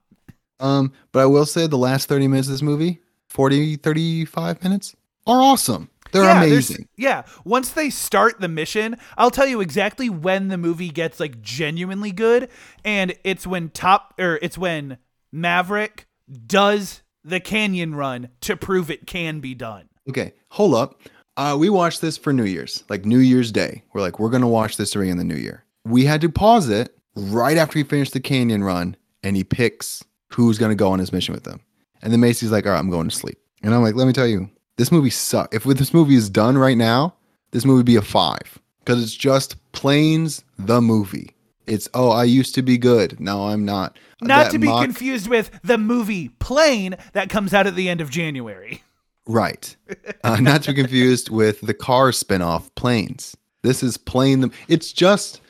Um, 0.62 0.94
but 1.12 1.20
I 1.22 1.26
will 1.26 1.46
say 1.46 1.68
the 1.68 1.78
last 1.78 2.08
30 2.08 2.28
minutes 2.28 2.48
of 2.48 2.54
this 2.54 2.62
movie, 2.62 3.02
40, 3.30 3.78
35 3.78 4.64
minutes, 4.64 4.96
are 5.28 5.42
awesome. 5.42 5.90
They're 6.12 6.24
yeah, 6.24 6.44
amazing. 6.44 6.88
Yeah, 6.98 7.24
once 7.46 7.72
they 7.72 7.90
start 7.90 8.40
the 8.40 8.48
mission, 8.48 8.98
I'll 9.18 9.32
tell 9.32 9.48
you 9.48 9.62
exactly 9.62 10.10
when 10.10 10.50
the 10.50 10.58
movie 10.58 10.90
gets 10.90 11.20
like 11.20 11.42
genuinely 11.42 12.12
good, 12.12 12.50
and 12.84 13.16
it's 13.24 13.48
when 13.48 13.70
top 13.70 14.14
or 14.20 14.38
it's 14.42 14.58
when 14.58 14.98
Maverick 15.32 16.08
does 16.46 17.02
the 17.24 17.40
canyon 17.40 17.96
run 17.96 18.30
to 18.42 18.58
prove 18.58 18.92
it 18.92 19.08
can 19.08 19.40
be 19.40 19.56
done. 19.56 19.90
Okay, 20.10 20.34
hold 20.50 20.76
up. 20.76 21.02
Uh, 21.38 21.56
we 21.58 21.70
watched 21.70 22.02
this 22.02 22.18
for 22.18 22.34
New 22.34 22.46
Year's, 22.46 22.84
like 22.90 23.06
New 23.06 23.20
Year's 23.20 23.52
Day. 23.52 23.84
We're 23.94 24.02
like, 24.02 24.20
we're 24.20 24.30
gonna 24.30 24.50
watch 24.50 24.76
this 24.78 24.92
during 24.92 25.16
the 25.16 25.24
New 25.24 25.36
Year. 25.36 25.64
We 25.86 26.06
had 26.06 26.22
to 26.22 26.30
pause 26.30 26.70
it 26.70 26.96
right 27.16 27.58
after 27.58 27.80
he 27.80 27.84
finished 27.84 28.14
the 28.14 28.20
canyon 28.20 28.64
run, 28.64 28.98
and 29.24 29.38
he 29.38 29.46
picks 29.46 30.04
who's 30.34 30.58
gonna 30.58 30.76
go 30.76 30.92
on 30.92 31.00
his 31.00 31.14
mission 31.14 31.34
with 31.34 31.44
them. 31.44 31.60
And 32.02 32.12
then 32.12 32.20
Macy's 32.20 32.52
like, 32.52 32.66
all 32.66 32.72
right, 32.72 32.80
I'm 32.80 32.90
going 32.90 33.10
to 33.10 33.16
sleep. 33.16 33.38
And 33.64 33.74
I'm 33.74 33.84
like, 33.84 33.96
let 33.96 34.08
me 34.08 34.14
tell 34.14 34.28
you, 34.28 34.50
this 34.78 34.92
movie 34.92 35.12
sucks. 35.12 35.56
If 35.56 35.64
this 35.66 35.94
movie 35.94 36.16
is 36.16 36.30
done 36.30 36.58
right 36.58 36.78
now, 36.78 37.14
this 37.52 37.64
movie 37.64 37.78
would 37.78 37.86
be 37.86 37.96
a 37.96 38.02
five 38.02 38.60
because 38.80 39.04
it's 39.04 39.14
just 39.14 39.56
planes 39.72 40.44
the 40.58 40.82
movie. 40.82 41.36
It's 41.68 41.88
oh, 41.94 42.10
I 42.10 42.24
used 42.24 42.56
to 42.56 42.62
be 42.64 42.78
good. 42.78 43.20
No, 43.20 43.48
I'm 43.48 43.66
not. 43.66 43.98
Not 44.22 44.46
That 44.46 44.52
to 44.52 44.60
be 44.60 44.68
mock- 44.68 44.84
confused 44.84 45.28
with 45.28 45.52
the 45.64 45.78
movie 45.78 46.30
Plane 46.40 46.96
that 47.14 47.30
comes 47.30 47.54
out 47.54 47.68
at 47.68 47.76
the 47.76 47.88
end 47.88 48.02
of 48.02 48.10
January. 48.10 48.84
Right. 49.28 49.76
Uh, 50.24 50.38
not 50.42 50.64
to 50.64 50.72
be 50.74 50.82
confused 50.82 51.30
with 51.30 51.62
the 51.62 51.74
car 51.74 52.12
spin-off 52.12 52.74
planes. 52.76 53.38
This 53.62 53.84
is 53.84 53.96
plane 53.96 54.42
them. 54.42 54.52
It's 54.68 54.92
just 54.92 55.42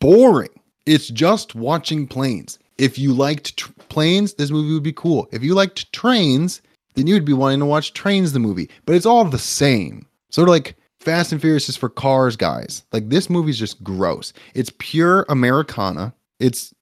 boring. 0.00 0.48
It's 0.86 1.08
just 1.08 1.54
watching 1.54 2.06
planes. 2.06 2.58
If 2.82 2.98
you 2.98 3.12
liked 3.12 3.56
planes, 3.88 4.34
this 4.34 4.50
movie 4.50 4.74
would 4.74 4.82
be 4.82 4.92
cool. 4.92 5.28
If 5.30 5.44
you 5.44 5.54
liked 5.54 5.92
trains, 5.92 6.62
then 6.94 7.06
you 7.06 7.14
would 7.14 7.24
be 7.24 7.32
wanting 7.32 7.60
to 7.60 7.66
watch 7.66 7.92
Trains 7.92 8.32
the 8.32 8.40
movie. 8.40 8.68
But 8.86 8.96
it's 8.96 9.06
all 9.06 9.24
the 9.24 9.38
same. 9.38 10.04
Sort 10.30 10.48
of 10.48 10.52
like 10.52 10.74
Fast 10.98 11.30
and 11.30 11.40
Furious 11.40 11.68
is 11.68 11.76
for 11.76 11.88
cars, 11.88 12.34
guys. 12.34 12.82
Like 12.92 13.08
this 13.08 13.30
movie's 13.30 13.58
just 13.58 13.84
gross. 13.84 14.32
It's 14.54 14.72
pure 14.78 15.24
Americana. 15.28 16.12
It's 16.40 16.74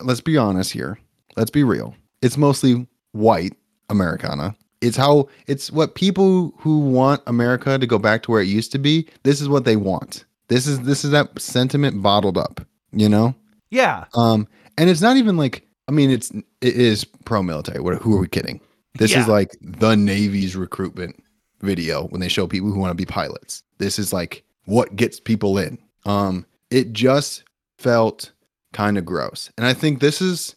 let's 0.00 0.20
be 0.20 0.36
honest 0.36 0.70
here. 0.70 0.98
Let's 1.34 1.50
be 1.50 1.64
real. 1.64 1.94
It's 2.20 2.36
mostly 2.36 2.86
white 3.12 3.54
Americana. 3.88 4.54
It's 4.82 4.98
how 4.98 5.30
it's 5.46 5.72
what 5.72 5.94
people 5.94 6.52
who 6.58 6.80
want 6.80 7.22
America 7.26 7.78
to 7.78 7.86
go 7.86 7.98
back 7.98 8.22
to 8.24 8.32
where 8.32 8.42
it 8.42 8.48
used 8.48 8.70
to 8.72 8.78
be. 8.78 9.08
This 9.22 9.40
is 9.40 9.48
what 9.48 9.64
they 9.64 9.76
want. 9.76 10.26
This 10.48 10.66
is 10.66 10.80
this 10.80 11.06
is 11.06 11.10
that 11.12 11.40
sentiment 11.40 12.02
bottled 12.02 12.36
up, 12.36 12.60
you 12.92 13.08
know? 13.08 13.34
Yeah. 13.70 14.04
Um 14.14 14.46
and 14.78 14.88
it's 14.88 15.00
not 15.02 15.16
even 15.16 15.36
like 15.36 15.66
I 15.88 15.92
mean 15.92 16.10
it's 16.10 16.30
it 16.30 16.74
is 16.76 17.04
pro 17.04 17.42
military. 17.42 17.80
What 17.80 18.00
who 18.00 18.16
are 18.16 18.20
we 18.20 18.28
kidding? 18.28 18.60
This 18.98 19.12
Yeah. 19.12 19.20
is 19.22 19.28
like 19.28 19.56
the 19.60 19.96
Navy's 19.96 20.56
recruitment 20.56 21.22
video 21.60 22.06
when 22.08 22.20
they 22.20 22.28
show 22.28 22.46
people 22.46 22.70
who 22.72 22.78
want 22.78 22.90
to 22.90 22.94
be 22.94 23.04
pilots. 23.06 23.62
This 23.78 23.98
is 23.98 24.12
like 24.12 24.44
what 24.64 24.96
gets 24.96 25.20
people 25.20 25.58
in. 25.58 25.78
Um 26.04 26.46
it 26.70 26.92
just 26.92 27.44
felt 27.78 28.32
kind 28.72 28.98
of 28.98 29.04
gross. 29.04 29.50
And 29.56 29.66
I 29.66 29.74
think 29.74 30.00
this 30.00 30.20
is 30.22 30.54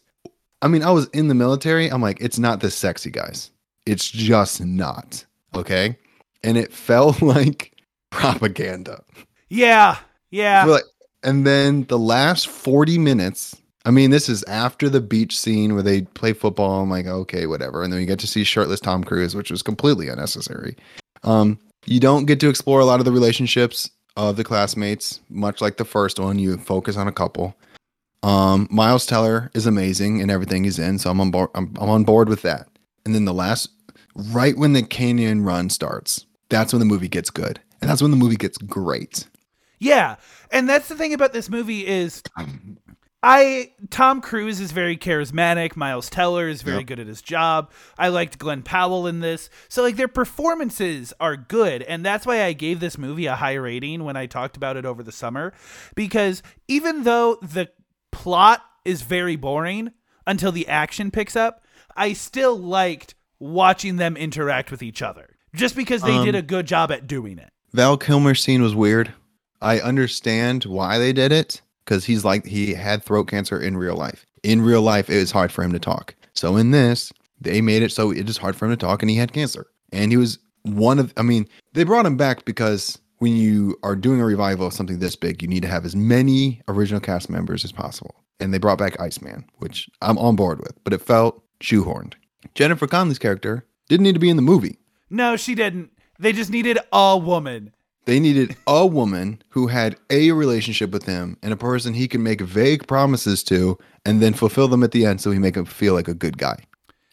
I 0.60 0.68
mean, 0.68 0.82
I 0.84 0.90
was 0.92 1.08
in 1.08 1.26
the 1.28 1.34
military. 1.34 1.88
I'm 1.88 2.00
like, 2.02 2.20
it's 2.20 2.38
not 2.38 2.60
this 2.60 2.76
sexy, 2.76 3.10
guys. 3.10 3.50
It's 3.84 4.08
just 4.08 4.64
not. 4.64 5.24
Okay. 5.56 5.98
And 6.44 6.56
it 6.56 6.72
felt 6.72 7.20
like 7.36 7.72
propaganda. 8.10 9.02
Yeah. 9.48 9.96
Yeah. 10.30 10.64
Like- 10.64 10.84
and 11.24 11.46
then 11.46 11.84
the 11.84 11.98
last 11.98 12.48
40 12.48 12.98
minutes, 12.98 13.56
I 13.84 13.90
mean, 13.90 14.10
this 14.10 14.28
is 14.28 14.44
after 14.44 14.88
the 14.88 15.00
beach 15.00 15.38
scene 15.38 15.74
where 15.74 15.82
they 15.82 16.02
play 16.02 16.32
football. 16.32 16.82
I'm 16.82 16.90
like, 16.90 17.06
okay, 17.06 17.46
whatever. 17.46 17.82
And 17.82 17.92
then 17.92 18.00
we 18.00 18.06
get 18.06 18.18
to 18.20 18.26
see 18.26 18.44
shirtless 18.44 18.80
Tom 18.80 19.02
Cruise, 19.02 19.34
which 19.34 19.50
was 19.50 19.62
completely 19.62 20.08
unnecessary. 20.08 20.76
Um, 21.24 21.58
you 21.86 21.98
don't 21.98 22.26
get 22.26 22.38
to 22.40 22.48
explore 22.48 22.80
a 22.80 22.84
lot 22.84 23.00
of 23.00 23.04
the 23.04 23.12
relationships 23.12 23.90
of 24.16 24.36
the 24.36 24.44
classmates, 24.44 25.20
much 25.30 25.60
like 25.60 25.78
the 25.78 25.84
first 25.84 26.18
one. 26.18 26.38
You 26.38 26.56
focus 26.58 26.96
on 26.96 27.08
a 27.08 27.12
couple. 27.12 27.56
Um, 28.22 28.68
Miles 28.70 29.04
Teller 29.04 29.50
is 29.52 29.66
amazing 29.66 30.20
in 30.20 30.30
everything 30.30 30.62
he's 30.62 30.78
in, 30.78 30.98
so 30.98 31.10
I'm 31.10 31.20
on 31.20 31.32
board. 31.32 31.50
I'm, 31.56 31.74
I'm 31.80 31.90
on 31.90 32.04
board 32.04 32.28
with 32.28 32.42
that. 32.42 32.68
And 33.04 33.16
then 33.16 33.24
the 33.24 33.34
last, 33.34 33.68
right 34.14 34.56
when 34.56 34.74
the 34.74 34.82
canyon 34.84 35.42
run 35.42 35.70
starts, 35.70 36.24
that's 36.48 36.72
when 36.72 36.78
the 36.78 36.86
movie 36.86 37.08
gets 37.08 37.30
good, 37.30 37.58
and 37.80 37.90
that's 37.90 38.00
when 38.00 38.12
the 38.12 38.16
movie 38.16 38.36
gets 38.36 38.58
great. 38.58 39.26
Yeah. 39.82 40.14
And 40.52 40.68
that's 40.68 40.86
the 40.86 40.94
thing 40.94 41.12
about 41.12 41.32
this 41.32 41.50
movie 41.50 41.84
is 41.84 42.22
I 43.22 43.72
Tom 43.90 44.20
Cruise 44.20 44.58
is 44.60 44.72
very 44.72 44.96
charismatic, 44.96 45.76
Miles 45.76 46.10
Teller 46.10 46.48
is 46.48 46.62
very 46.62 46.78
Yep. 46.78 46.86
good 46.86 47.00
at 47.00 47.06
his 47.06 47.22
job. 47.22 47.70
I 47.96 48.08
liked 48.08 48.38
Glen 48.38 48.62
Powell 48.62 49.06
in 49.06 49.20
this. 49.20 49.48
So 49.68 49.82
like 49.82 49.96
their 49.96 50.08
performances 50.08 51.12
are 51.20 51.36
good 51.36 51.82
and 51.82 52.04
that's 52.04 52.26
why 52.26 52.42
I 52.42 52.52
gave 52.52 52.80
this 52.80 52.98
movie 52.98 53.26
a 53.26 53.36
high 53.36 53.54
rating 53.54 54.02
when 54.04 54.16
I 54.16 54.26
talked 54.26 54.56
about 54.56 54.76
it 54.76 54.84
over 54.84 55.02
the 55.04 55.12
summer 55.12 55.52
because 55.94 56.42
even 56.66 57.04
though 57.04 57.36
the 57.42 57.70
plot 58.10 58.60
is 58.84 59.02
very 59.02 59.36
boring 59.36 59.92
until 60.26 60.50
the 60.50 60.66
action 60.66 61.10
picks 61.12 61.36
up, 61.36 61.64
I 61.96 62.14
still 62.14 62.58
liked 62.58 63.14
watching 63.38 63.96
them 63.96 64.16
interact 64.16 64.70
with 64.70 64.82
each 64.82 65.00
other. 65.02 65.36
Just 65.54 65.76
because 65.76 66.02
they 66.02 66.16
Um, 66.16 66.24
did 66.24 66.34
a 66.34 66.42
good 66.42 66.66
job 66.66 66.90
at 66.90 67.06
doing 67.06 67.38
it. 67.38 67.50
Val 67.72 67.96
Kilmer's 67.96 68.42
scene 68.42 68.62
was 68.62 68.74
weird. 68.74 69.12
I 69.60 69.78
understand 69.80 70.64
why 70.64 70.98
they 70.98 71.12
did 71.12 71.30
it 71.30 71.60
because 71.84 72.04
he's 72.04 72.24
like 72.24 72.46
he 72.46 72.74
had 72.74 73.02
throat 73.02 73.28
cancer 73.28 73.60
in 73.60 73.76
real 73.76 73.96
life. 73.96 74.26
In 74.42 74.62
real 74.62 74.82
life, 74.82 75.08
it 75.08 75.18
was 75.18 75.30
hard 75.30 75.52
for 75.52 75.62
him 75.62 75.72
to 75.72 75.78
talk. 75.78 76.14
So 76.34 76.56
in 76.56 76.70
this, 76.70 77.12
they 77.40 77.60
made 77.60 77.82
it 77.82 77.92
so 77.92 78.10
it 78.10 78.28
is 78.28 78.36
hard 78.36 78.56
for 78.56 78.66
him 78.66 78.72
to 78.72 78.76
talk, 78.76 79.02
and 79.02 79.10
he 79.10 79.16
had 79.16 79.32
cancer. 79.32 79.66
And 79.92 80.10
he 80.10 80.16
was 80.16 80.38
one 80.62 80.98
of. 80.98 81.12
I 81.16 81.22
mean, 81.22 81.48
they 81.72 81.84
brought 81.84 82.06
him 82.06 82.16
back 82.16 82.44
because 82.44 82.98
when 83.18 83.36
you 83.36 83.78
are 83.82 83.94
doing 83.94 84.20
a 84.20 84.24
revival 84.24 84.66
of 84.66 84.72
something 84.72 84.98
this 84.98 85.14
big, 85.14 85.42
you 85.42 85.48
need 85.48 85.62
to 85.62 85.68
have 85.68 85.84
as 85.84 85.94
many 85.94 86.60
original 86.66 87.00
cast 87.00 87.30
members 87.30 87.64
as 87.64 87.70
possible. 87.70 88.16
And 88.40 88.52
they 88.52 88.58
brought 88.58 88.78
back 88.78 89.00
Iceman, 89.00 89.44
which 89.58 89.88
I'm 90.00 90.18
on 90.18 90.34
board 90.34 90.58
with, 90.58 90.82
but 90.82 90.92
it 90.92 91.00
felt 91.00 91.40
shoehorned. 91.60 92.14
Jennifer 92.54 92.88
Connelly's 92.88 93.20
character 93.20 93.64
didn't 93.88 94.02
need 94.02 94.14
to 94.14 94.18
be 94.18 94.30
in 94.30 94.36
the 94.36 94.42
movie. 94.42 94.78
No, 95.08 95.36
she 95.36 95.54
didn't. 95.54 95.90
They 96.18 96.32
just 96.32 96.50
needed 96.50 96.78
a 96.92 97.16
woman. 97.16 97.72
They 98.04 98.18
needed 98.18 98.56
a 98.66 98.86
woman 98.86 99.42
who 99.50 99.68
had 99.68 99.96
a 100.10 100.32
relationship 100.32 100.90
with 100.90 101.04
him 101.04 101.36
and 101.42 101.52
a 101.52 101.56
person 101.56 101.94
he 101.94 102.08
can 102.08 102.22
make 102.22 102.40
vague 102.40 102.86
promises 102.88 103.42
to 103.44 103.78
and 104.04 104.20
then 104.20 104.34
fulfill 104.34 104.66
them 104.68 104.82
at 104.82 104.90
the 104.90 105.06
end 105.06 105.20
so 105.20 105.30
he 105.30 105.38
make 105.38 105.56
him 105.56 105.64
feel 105.64 105.94
like 105.94 106.08
a 106.08 106.14
good 106.14 106.36
guy. 106.38 106.56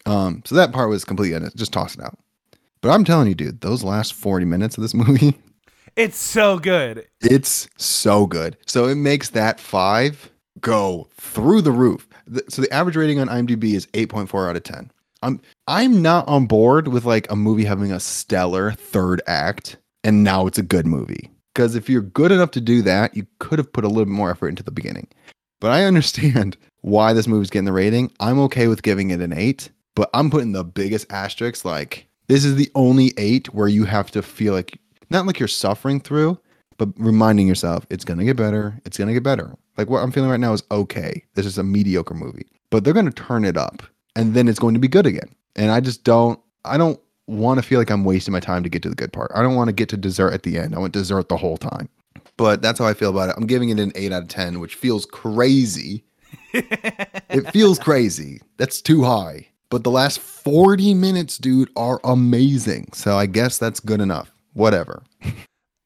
Um, 0.05 0.41
so 0.45 0.55
that 0.55 0.71
part 0.71 0.89
was 0.89 1.05
completely 1.05 1.45
it. 1.45 1.55
Just 1.55 1.71
toss 1.73 1.93
it 1.95 2.01
out. 2.03 2.17
But 2.81 2.89
I'm 2.89 3.03
telling 3.03 3.27
you, 3.27 3.35
dude, 3.35 3.61
those 3.61 3.83
last 3.83 4.13
40 4.13 4.45
minutes 4.45 4.77
of 4.77 4.81
this 4.81 4.93
movie, 4.95 5.35
It's 5.95 6.17
so 6.17 6.57
good. 6.57 7.05
it's 7.21 7.67
so 7.77 8.25
good. 8.25 8.57
So 8.65 8.87
it 8.87 8.95
makes 8.95 9.29
that 9.31 9.59
five 9.59 10.31
go 10.59 11.07
through 11.19 11.61
the 11.61 11.71
roof. 11.71 12.07
So 12.49 12.61
the 12.61 12.71
average 12.73 12.95
rating 12.95 13.19
on 13.19 13.27
IMDb 13.27 13.73
is 13.75 13.85
8.4 13.87 14.49
out 14.49 14.55
of 14.55 14.63
10. 14.63 14.91
I'm 15.21 15.41
I'm 15.67 16.01
not 16.01 16.27
on 16.27 16.45
board 16.47 16.87
with 16.87 17.03
like 17.05 17.29
a 17.29 17.35
movie 17.35 17.65
having 17.65 17.91
a 17.91 17.99
stellar 17.99 18.71
third 18.71 19.21
act 19.27 19.77
and 20.03 20.23
now 20.23 20.47
it's 20.47 20.57
a 20.57 20.63
good 20.63 20.85
movie. 20.85 21.29
Because 21.53 21.75
if 21.75 21.89
you're 21.89 22.01
good 22.01 22.31
enough 22.31 22.51
to 22.51 22.61
do 22.61 22.81
that, 22.83 23.15
you 23.15 23.25
could 23.39 23.59
have 23.59 23.71
put 23.73 23.83
a 23.83 23.87
little 23.87 24.05
bit 24.05 24.11
more 24.11 24.31
effort 24.31 24.49
into 24.49 24.63
the 24.63 24.71
beginning. 24.71 25.07
But 25.59 25.71
I 25.71 25.83
understand 25.85 26.57
why 26.81 27.13
this 27.13 27.27
movie's 27.27 27.49
getting 27.49 27.65
the 27.65 27.71
rating. 27.71 28.11
I'm 28.19 28.39
okay 28.41 28.67
with 28.67 28.83
giving 28.83 29.11
it 29.11 29.21
an 29.21 29.33
eight, 29.33 29.69
but 29.95 30.09
I'm 30.13 30.29
putting 30.29 30.53
the 30.53 30.63
biggest 30.63 31.11
asterisk 31.11 31.65
like 31.65 32.07
this 32.27 32.45
is 32.45 32.55
the 32.55 32.71
only 32.75 33.13
eight 33.17 33.53
where 33.53 33.67
you 33.67 33.85
have 33.85 34.11
to 34.11 34.21
feel 34.21 34.53
like 34.53 34.79
not 35.09 35.25
like 35.25 35.39
you're 35.39 35.47
suffering 35.47 35.99
through, 35.99 36.39
but 36.77 36.89
reminding 36.97 37.47
yourself 37.47 37.85
it's 37.89 38.05
gonna 38.05 38.23
get 38.23 38.37
better. 38.37 38.79
It's 38.85 38.97
gonna 38.97 39.13
get 39.13 39.23
better. 39.23 39.53
Like 39.77 39.89
what 39.89 40.03
I'm 40.03 40.11
feeling 40.11 40.29
right 40.29 40.39
now 40.39 40.53
is 40.53 40.63
okay. 40.71 41.23
This 41.33 41.45
is 41.45 41.57
a 41.57 41.63
mediocre 41.63 42.13
movie, 42.13 42.47
but 42.69 42.83
they're 42.83 42.93
gonna 42.93 43.11
turn 43.11 43.45
it 43.45 43.57
up, 43.57 43.83
and 44.15 44.33
then 44.33 44.47
it's 44.47 44.59
going 44.59 44.75
to 44.75 44.79
be 44.79 44.87
good 44.87 45.05
again. 45.05 45.35
And 45.55 45.71
I 45.71 45.79
just 45.79 46.03
don't. 46.03 46.39
I 46.65 46.77
don't 46.77 46.99
want 47.29 47.59
to 47.59 47.61
feel 47.63 47.79
like 47.79 47.89
I'm 47.89 48.03
wasting 48.03 48.31
my 48.31 48.39
time 48.39 48.63
to 48.63 48.69
get 48.69 48.81
to 48.83 48.89
the 48.89 48.95
good 48.95 49.13
part. 49.13 49.31
I 49.35 49.41
don't 49.41 49.55
want 49.55 49.67
to 49.67 49.73
get 49.73 49.89
to 49.89 49.97
dessert 49.97 50.33
at 50.33 50.43
the 50.43 50.57
end. 50.57 50.75
I 50.75 50.79
want 50.79 50.93
dessert 50.93 51.29
the 51.29 51.37
whole 51.37 51.57
time. 51.57 51.89
But 52.37 52.61
that's 52.61 52.79
how 52.79 52.85
I 52.85 52.93
feel 52.93 53.09
about 53.11 53.29
it. 53.29 53.35
I'm 53.37 53.45
giving 53.47 53.69
it 53.69 53.79
an 53.79 53.91
eight 53.95 54.11
out 54.11 54.23
of 54.23 54.27
ten, 54.29 54.59
which 54.59 54.75
feels 54.75 55.05
crazy. 55.05 56.03
it 56.53 57.51
feels 57.51 57.77
crazy. 57.79 58.41
That's 58.57 58.81
too 58.81 59.03
high. 59.03 59.47
But 59.69 59.83
the 59.83 59.91
last 59.91 60.19
40 60.19 60.95
minutes, 60.95 61.37
dude, 61.37 61.69
are 61.75 61.99
amazing. 62.03 62.89
So 62.93 63.17
I 63.17 63.27
guess 63.27 63.57
that's 63.59 63.79
good 63.79 64.01
enough. 64.01 64.31
Whatever. 64.53 65.03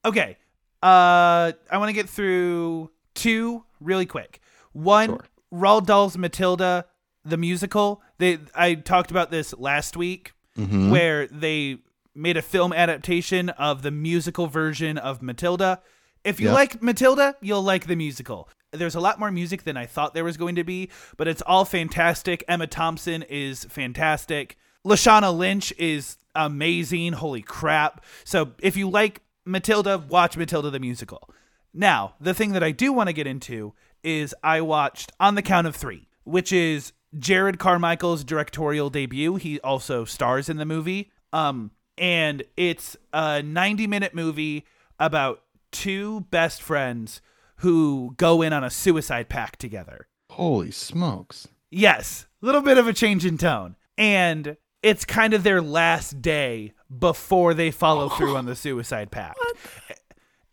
Okay. 0.05 0.35
Uh 0.81 1.53
I 1.71 1.77
want 1.77 1.87
to 1.87 1.93
get 1.93 2.09
through 2.09 2.91
two 3.15 3.63
really 3.79 4.05
quick. 4.05 4.41
One, 4.73 5.07
Sure. 5.07 5.25
Roald 5.53 5.85
Dahl's 5.85 6.17
Matilda 6.17 6.87
the 7.23 7.37
musical. 7.37 8.01
They 8.17 8.39
I 8.53 8.73
talked 8.73 9.11
about 9.11 9.31
this 9.31 9.53
last 9.57 9.95
week 9.95 10.33
Mhm. 10.57 10.89
where 10.91 11.27
they 11.27 11.77
made 12.15 12.37
a 12.37 12.41
film 12.41 12.71
adaptation 12.73 13.49
of 13.49 13.81
the 13.81 13.91
musical 13.91 14.47
version 14.47 14.97
of 14.97 15.21
Matilda. 15.21 15.81
If 16.23 16.39
you 16.39 16.47
Yep. 16.47 16.53
like 16.55 16.81
Matilda, 16.81 17.35
you'll 17.41 17.63
like 17.63 17.87
the 17.87 17.95
musical. 17.95 18.47
There's 18.71 18.95
a 18.95 18.99
lot 18.99 19.19
more 19.19 19.31
music 19.31 19.63
than 19.63 19.77
I 19.77 19.85
thought 19.85 20.13
there 20.13 20.23
was 20.23 20.37
going 20.37 20.55
to 20.55 20.63
be, 20.63 20.89
but 21.17 21.27
it's 21.27 21.41
all 21.43 21.65
fantastic. 21.65 22.43
Emma 22.47 22.67
Thompson 22.67 23.23
is 23.23 23.65
fantastic. 23.65 24.57
Lashana 24.85 25.35
Lynch 25.35 25.73
is 25.77 26.17
amazing. 26.35 27.13
Holy 27.13 27.41
crap. 27.41 28.03
So 28.23 28.51
if 28.59 28.75
you 28.77 28.89
like 28.89 29.21
Matilda, 29.45 29.97
watch 29.97 30.37
Matilda 30.37 30.69
the 30.69 30.79
musical. 30.79 31.29
Now, 31.73 32.13
the 32.19 32.33
thing 32.33 32.51
that 32.53 32.63
I 32.63 32.71
do 32.71 32.93
want 32.93 33.07
to 33.07 33.13
get 33.13 33.27
into 33.27 33.73
is 34.03 34.35
I 34.43 34.61
watched 34.61 35.11
On 35.19 35.35
the 35.35 35.41
Count 35.41 35.65
of 35.67 35.75
Three, 35.75 36.07
which 36.23 36.51
is 36.51 36.93
Jerrod 37.17 37.59
Carmichael's 37.59 38.23
directorial 38.23 38.89
debut. 38.89 39.35
He 39.35 39.59
also 39.61 40.05
stars 40.05 40.49
in 40.49 40.57
the 40.57 40.65
movie. 40.65 41.11
Um, 41.31 41.71
and 41.97 42.43
it's 42.57 42.97
a 43.11 43.41
90 43.43 43.87
minute 43.87 44.13
movie 44.15 44.65
about 44.99 45.41
two 45.71 46.21
best 46.31 46.61
friends 46.61 47.21
who 47.57 48.13
go 48.17 48.41
in 48.41 48.53
on 48.53 48.63
a 48.63 48.69
suicide 48.69 49.29
pact 49.29 49.59
together. 49.59 50.07
Holy 50.31 50.71
smokes. 50.71 51.47
Yes, 51.69 52.25
a 52.41 52.45
little 52.45 52.61
bit 52.61 52.77
of 52.77 52.87
a 52.87 52.93
change 52.93 53.25
in 53.25 53.37
tone. 53.37 53.75
And 53.97 54.57
it's 54.81 55.05
kind 55.05 55.33
of 55.33 55.43
their 55.43 55.61
last 55.61 56.21
day 56.21 56.73
before 56.99 57.53
they 57.53 57.71
follow 57.71 58.09
through 58.17 58.35
on 58.35 58.45
the 58.45 58.55
suicide 58.55 59.11
pact. 59.11 59.39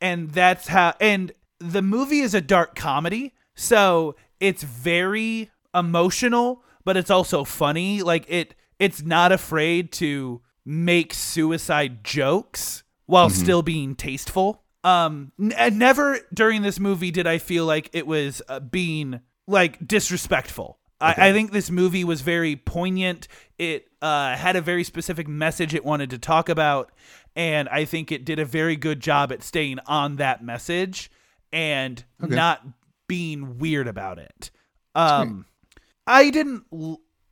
And 0.01 0.31
that's 0.31 0.69
how 0.69 0.95
and 1.01 1.33
the 1.59 1.83
movie 1.83 2.21
is 2.21 2.35
a 2.35 2.41
dark 2.41 2.75
comedy, 2.75 3.35
so 3.55 4.17
it's 4.39 4.63
very 4.63 5.51
emotional, 5.75 6.63
but 6.85 6.97
it's 6.97 7.11
also 7.11 7.45
funny. 7.45 8.03
Like 8.03 8.25
it 8.29 8.55
it's 8.79 9.03
not 9.03 9.33
afraid 9.33 9.93
to 9.93 10.41
make 10.65 11.13
suicide 11.15 12.05
jokes 12.05 12.83
while 13.07 13.31
still 13.31 13.63
being 13.63 13.95
tasteful. 13.95 14.63
Um 14.85 15.33
and 15.57 15.79
never 15.79 16.19
during 16.33 16.63
this 16.63 16.79
movie 16.79 17.11
did 17.11 17.27
I 17.27 17.39
feel 17.39 17.67
like 17.67 17.91
it 17.93 18.07
was 18.07 18.41
uh, 18.49 18.61
being 18.61 19.21
like 19.47 19.87
disrespectful. 19.87 20.79
I, 21.01 21.29
I 21.29 21.33
think 21.33 21.51
this 21.53 21.71
movie 21.71 22.05
was 22.05 22.21
very 22.21 22.57
poignant. 22.57 23.27
It 23.59 23.87
uh, 24.03 24.37
had 24.37 24.55
a 24.57 24.61
very 24.61 24.85
specific 24.85 25.27
message 25.27 25.75
it 25.75 25.83
wanted 25.85 26.11
to 26.11 26.19
talk 26.19 26.51
about, 26.51 26.93
and 27.35 27.71
I 27.71 27.87
think 27.87 28.13
it 28.13 28.27
did 28.27 28.39
a 28.39 28.45
very 28.45 28.77
good 28.77 29.01
job 29.01 29.33
at 29.33 29.43
staying 29.43 29.79
on 29.87 30.17
that 30.17 30.45
message 30.45 31.11
and 31.53 32.05
not 32.21 32.63
being 33.09 33.59
weird 33.59 33.89
about 33.89 34.19
it. 34.19 34.51
Um, 34.95 35.47
I 36.07 36.31
didn't. 36.31 36.65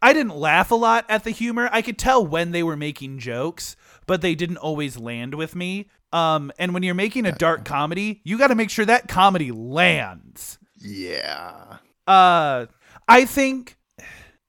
I 0.00 0.12
didn't 0.12 0.36
laugh 0.36 0.70
a 0.70 0.76
lot 0.76 1.04
at 1.08 1.24
the 1.24 1.30
humor. 1.30 1.68
I 1.72 1.82
could 1.82 1.98
tell 1.98 2.24
when 2.24 2.52
they 2.52 2.62
were 2.62 2.76
making 2.76 3.18
jokes, 3.18 3.74
but 4.06 4.20
they 4.20 4.34
didn't 4.34 4.58
always 4.58 4.96
land 4.96 5.34
with 5.34 5.56
me. 5.56 5.90
Um, 6.12 6.52
and 6.58 6.72
when 6.72 6.82
you're 6.82 6.94
making 6.94 7.26
a 7.26 7.32
dark 7.32 7.64
comedy, 7.64 8.20
you 8.24 8.38
got 8.38 8.48
to 8.48 8.54
make 8.54 8.70
sure 8.70 8.84
that 8.84 9.08
comedy 9.08 9.50
lands. 9.50 10.58
Yeah. 10.76 11.78
Uh, 12.06 12.66
I 13.08 13.24
think 13.24 13.76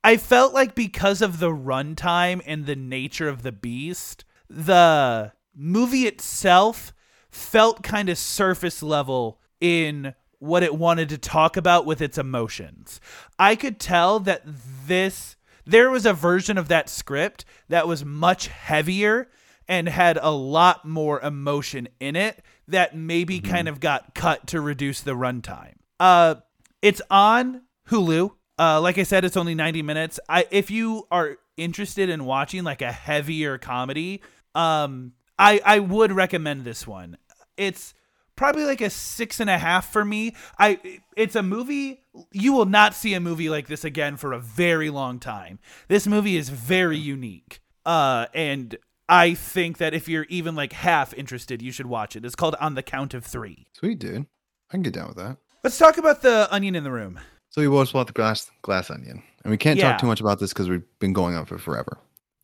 I 0.03 0.17
felt 0.17 0.53
like 0.53 0.75
because 0.75 1.21
of 1.21 1.39
the 1.39 1.49
runtime 1.49 2.41
and 2.45 2.65
the 2.65 2.75
nature 2.75 3.27
of 3.27 3.43
the 3.43 3.51
beast, 3.51 4.23
the 4.49 5.33
movie 5.55 6.07
itself 6.07 6.93
felt 7.29 7.83
kind 7.83 8.09
of 8.09 8.17
surface 8.17 8.81
level 8.81 9.39
in 9.59 10.13
what 10.39 10.63
it 10.63 10.75
wanted 10.75 11.09
to 11.09 11.17
talk 11.17 11.57
about 11.57 11.85
with 11.85 12.01
its 12.01 12.17
emotions. 12.17 12.99
I 13.37 13.55
could 13.55 13.79
tell 13.79 14.19
that 14.21 14.41
this 14.45 15.35
there 15.65 15.91
was 15.91 16.05
a 16.05 16.13
version 16.13 16.57
of 16.57 16.67
that 16.69 16.89
script 16.89 17.45
that 17.67 17.87
was 17.87 18.03
much 18.03 18.47
heavier 18.47 19.29
and 19.67 19.87
had 19.87 20.17
a 20.19 20.31
lot 20.31 20.83
more 20.83 21.19
emotion 21.21 21.87
in 21.99 22.15
it 22.15 22.43
that 22.67 22.95
maybe 22.95 23.39
kind 23.39 23.67
of 23.67 23.79
got 23.79 24.15
cut 24.15 24.47
to 24.47 24.61
reduce 24.61 25.01
the 25.01 25.15
runtime. 25.15 25.75
Uh 25.99 26.35
it's 26.81 27.01
on 27.09 27.63
Hulu. 27.89 28.31
Uh, 28.57 28.81
like 28.81 28.97
I 28.97 29.03
said, 29.03 29.23
it's 29.23 29.37
only 29.37 29.55
90 29.55 29.81
minutes. 29.83 30.19
I 30.27 30.45
if 30.51 30.71
you 30.71 31.07
are 31.11 31.37
interested 31.57 32.09
in 32.09 32.25
watching 32.25 32.63
like 32.63 32.81
a 32.81 32.91
heavier 32.91 33.57
comedy, 33.57 34.21
um, 34.55 35.13
I 35.37 35.61
I 35.65 35.79
would 35.79 36.11
recommend 36.11 36.63
this 36.63 36.87
one. 36.87 37.17
It's 37.57 37.93
probably 38.39 38.63
like 38.65 38.79
a 38.81 38.89
six 38.89 39.39
and 39.39 39.49
a 39.49 39.57
half 39.57 39.91
for 39.91 40.03
me. 40.03 40.33
I 40.57 40.99
it's 41.15 41.35
a 41.35 41.43
movie 41.43 42.01
you 42.31 42.53
will 42.53 42.65
not 42.65 42.95
see 42.95 43.13
a 43.13 43.19
movie 43.19 43.49
like 43.49 43.67
this 43.67 43.83
again 43.83 44.15
for 44.17 44.33
a 44.33 44.39
very 44.39 44.89
long 44.89 45.19
time. 45.19 45.59
This 45.89 46.07
movie 46.07 46.37
is 46.37 46.49
very 46.49 46.97
unique. 46.97 47.59
Uh, 47.85 48.25
and 48.33 48.77
I 49.09 49.33
think 49.33 49.77
that 49.79 49.93
if 49.93 50.07
you're 50.07 50.25
even 50.29 50.55
like 50.55 50.71
half 50.73 51.13
interested, 51.13 51.61
you 51.61 51.71
should 51.71 51.85
watch 51.87 52.15
it. 52.15 52.23
It's 52.25 52.35
called 52.35 52.55
On 52.61 52.75
the 52.75 52.81
Count 52.83 53.13
of 53.13 53.25
Three. 53.25 53.67
Sweet, 53.73 53.99
dude. 53.99 54.25
I 54.69 54.73
can 54.73 54.83
get 54.83 54.93
down 54.93 55.09
with 55.09 55.17
that. 55.17 55.37
Let's 55.63 55.77
talk 55.77 55.97
about 55.97 56.21
the 56.21 56.47
onion 56.53 56.75
in 56.75 56.83
the 56.83 56.91
room. 56.91 57.19
So 57.49 57.61
we 57.61 57.67
both 57.67 57.91
bought 57.91 58.07
the 58.07 58.13
glass 58.13 58.49
glass 58.61 58.89
onion, 58.89 59.21
and 59.43 59.51
we 59.51 59.57
can't 59.57 59.77
Yeah. 59.77 59.91
talk 59.91 60.01
too 60.01 60.07
much 60.07 60.21
about 60.21 60.39
this 60.39 60.53
because 60.53 60.69
we've 60.69 60.83
been 60.99 61.13
going 61.13 61.35
on 61.35 61.45
for 61.45 61.57
forever. 61.57 61.97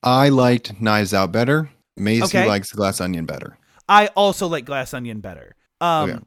I 0.04 0.30
liked 0.30 0.82
Knives 0.82 1.14
Out 1.14 1.32
better. 1.32 1.70
Maisie 1.96 2.24
Okay. 2.26 2.48
likes 2.48 2.72
glass 2.74 3.00
onion 3.00 3.26
better. 3.26 3.58
I 3.88 4.08
also 4.08 4.48
like 4.48 4.66
Glass 4.66 4.94
Onion 4.94 5.20
better. 5.20 5.56
Um, 5.82 6.10
Okay. 6.10 6.20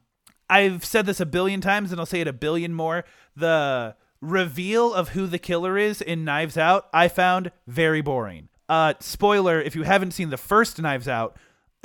I've 0.51 0.83
said 0.83 1.05
this 1.05 1.19
a 1.19 1.25
billion 1.27 1.61
times, 1.61 1.91
and 1.91 1.99
I'll 1.99 2.07
say 2.07 2.21
it 2.21 2.27
a 2.27 2.33
billion 2.33 2.73
more. 2.73 3.05
The 3.35 3.95
reveal 4.19 4.93
of 4.93 5.09
who 5.09 5.27
the 5.27 5.37
killer 5.39 5.77
is 5.77 6.01
in 6.01 6.25
Knives 6.25 6.57
Out, 6.57 6.87
I 6.93 7.07
found 7.07 7.51
very 7.67 8.01
boring. 8.01 8.49
Uh, 8.67 8.93
spoiler: 8.99 9.61
if 9.61 9.75
you 9.75 9.83
haven't 9.83 10.11
seen 10.11 10.29
the 10.31 10.37
first 10.37 10.81
Knives 10.81 11.07
Out, 11.07 11.37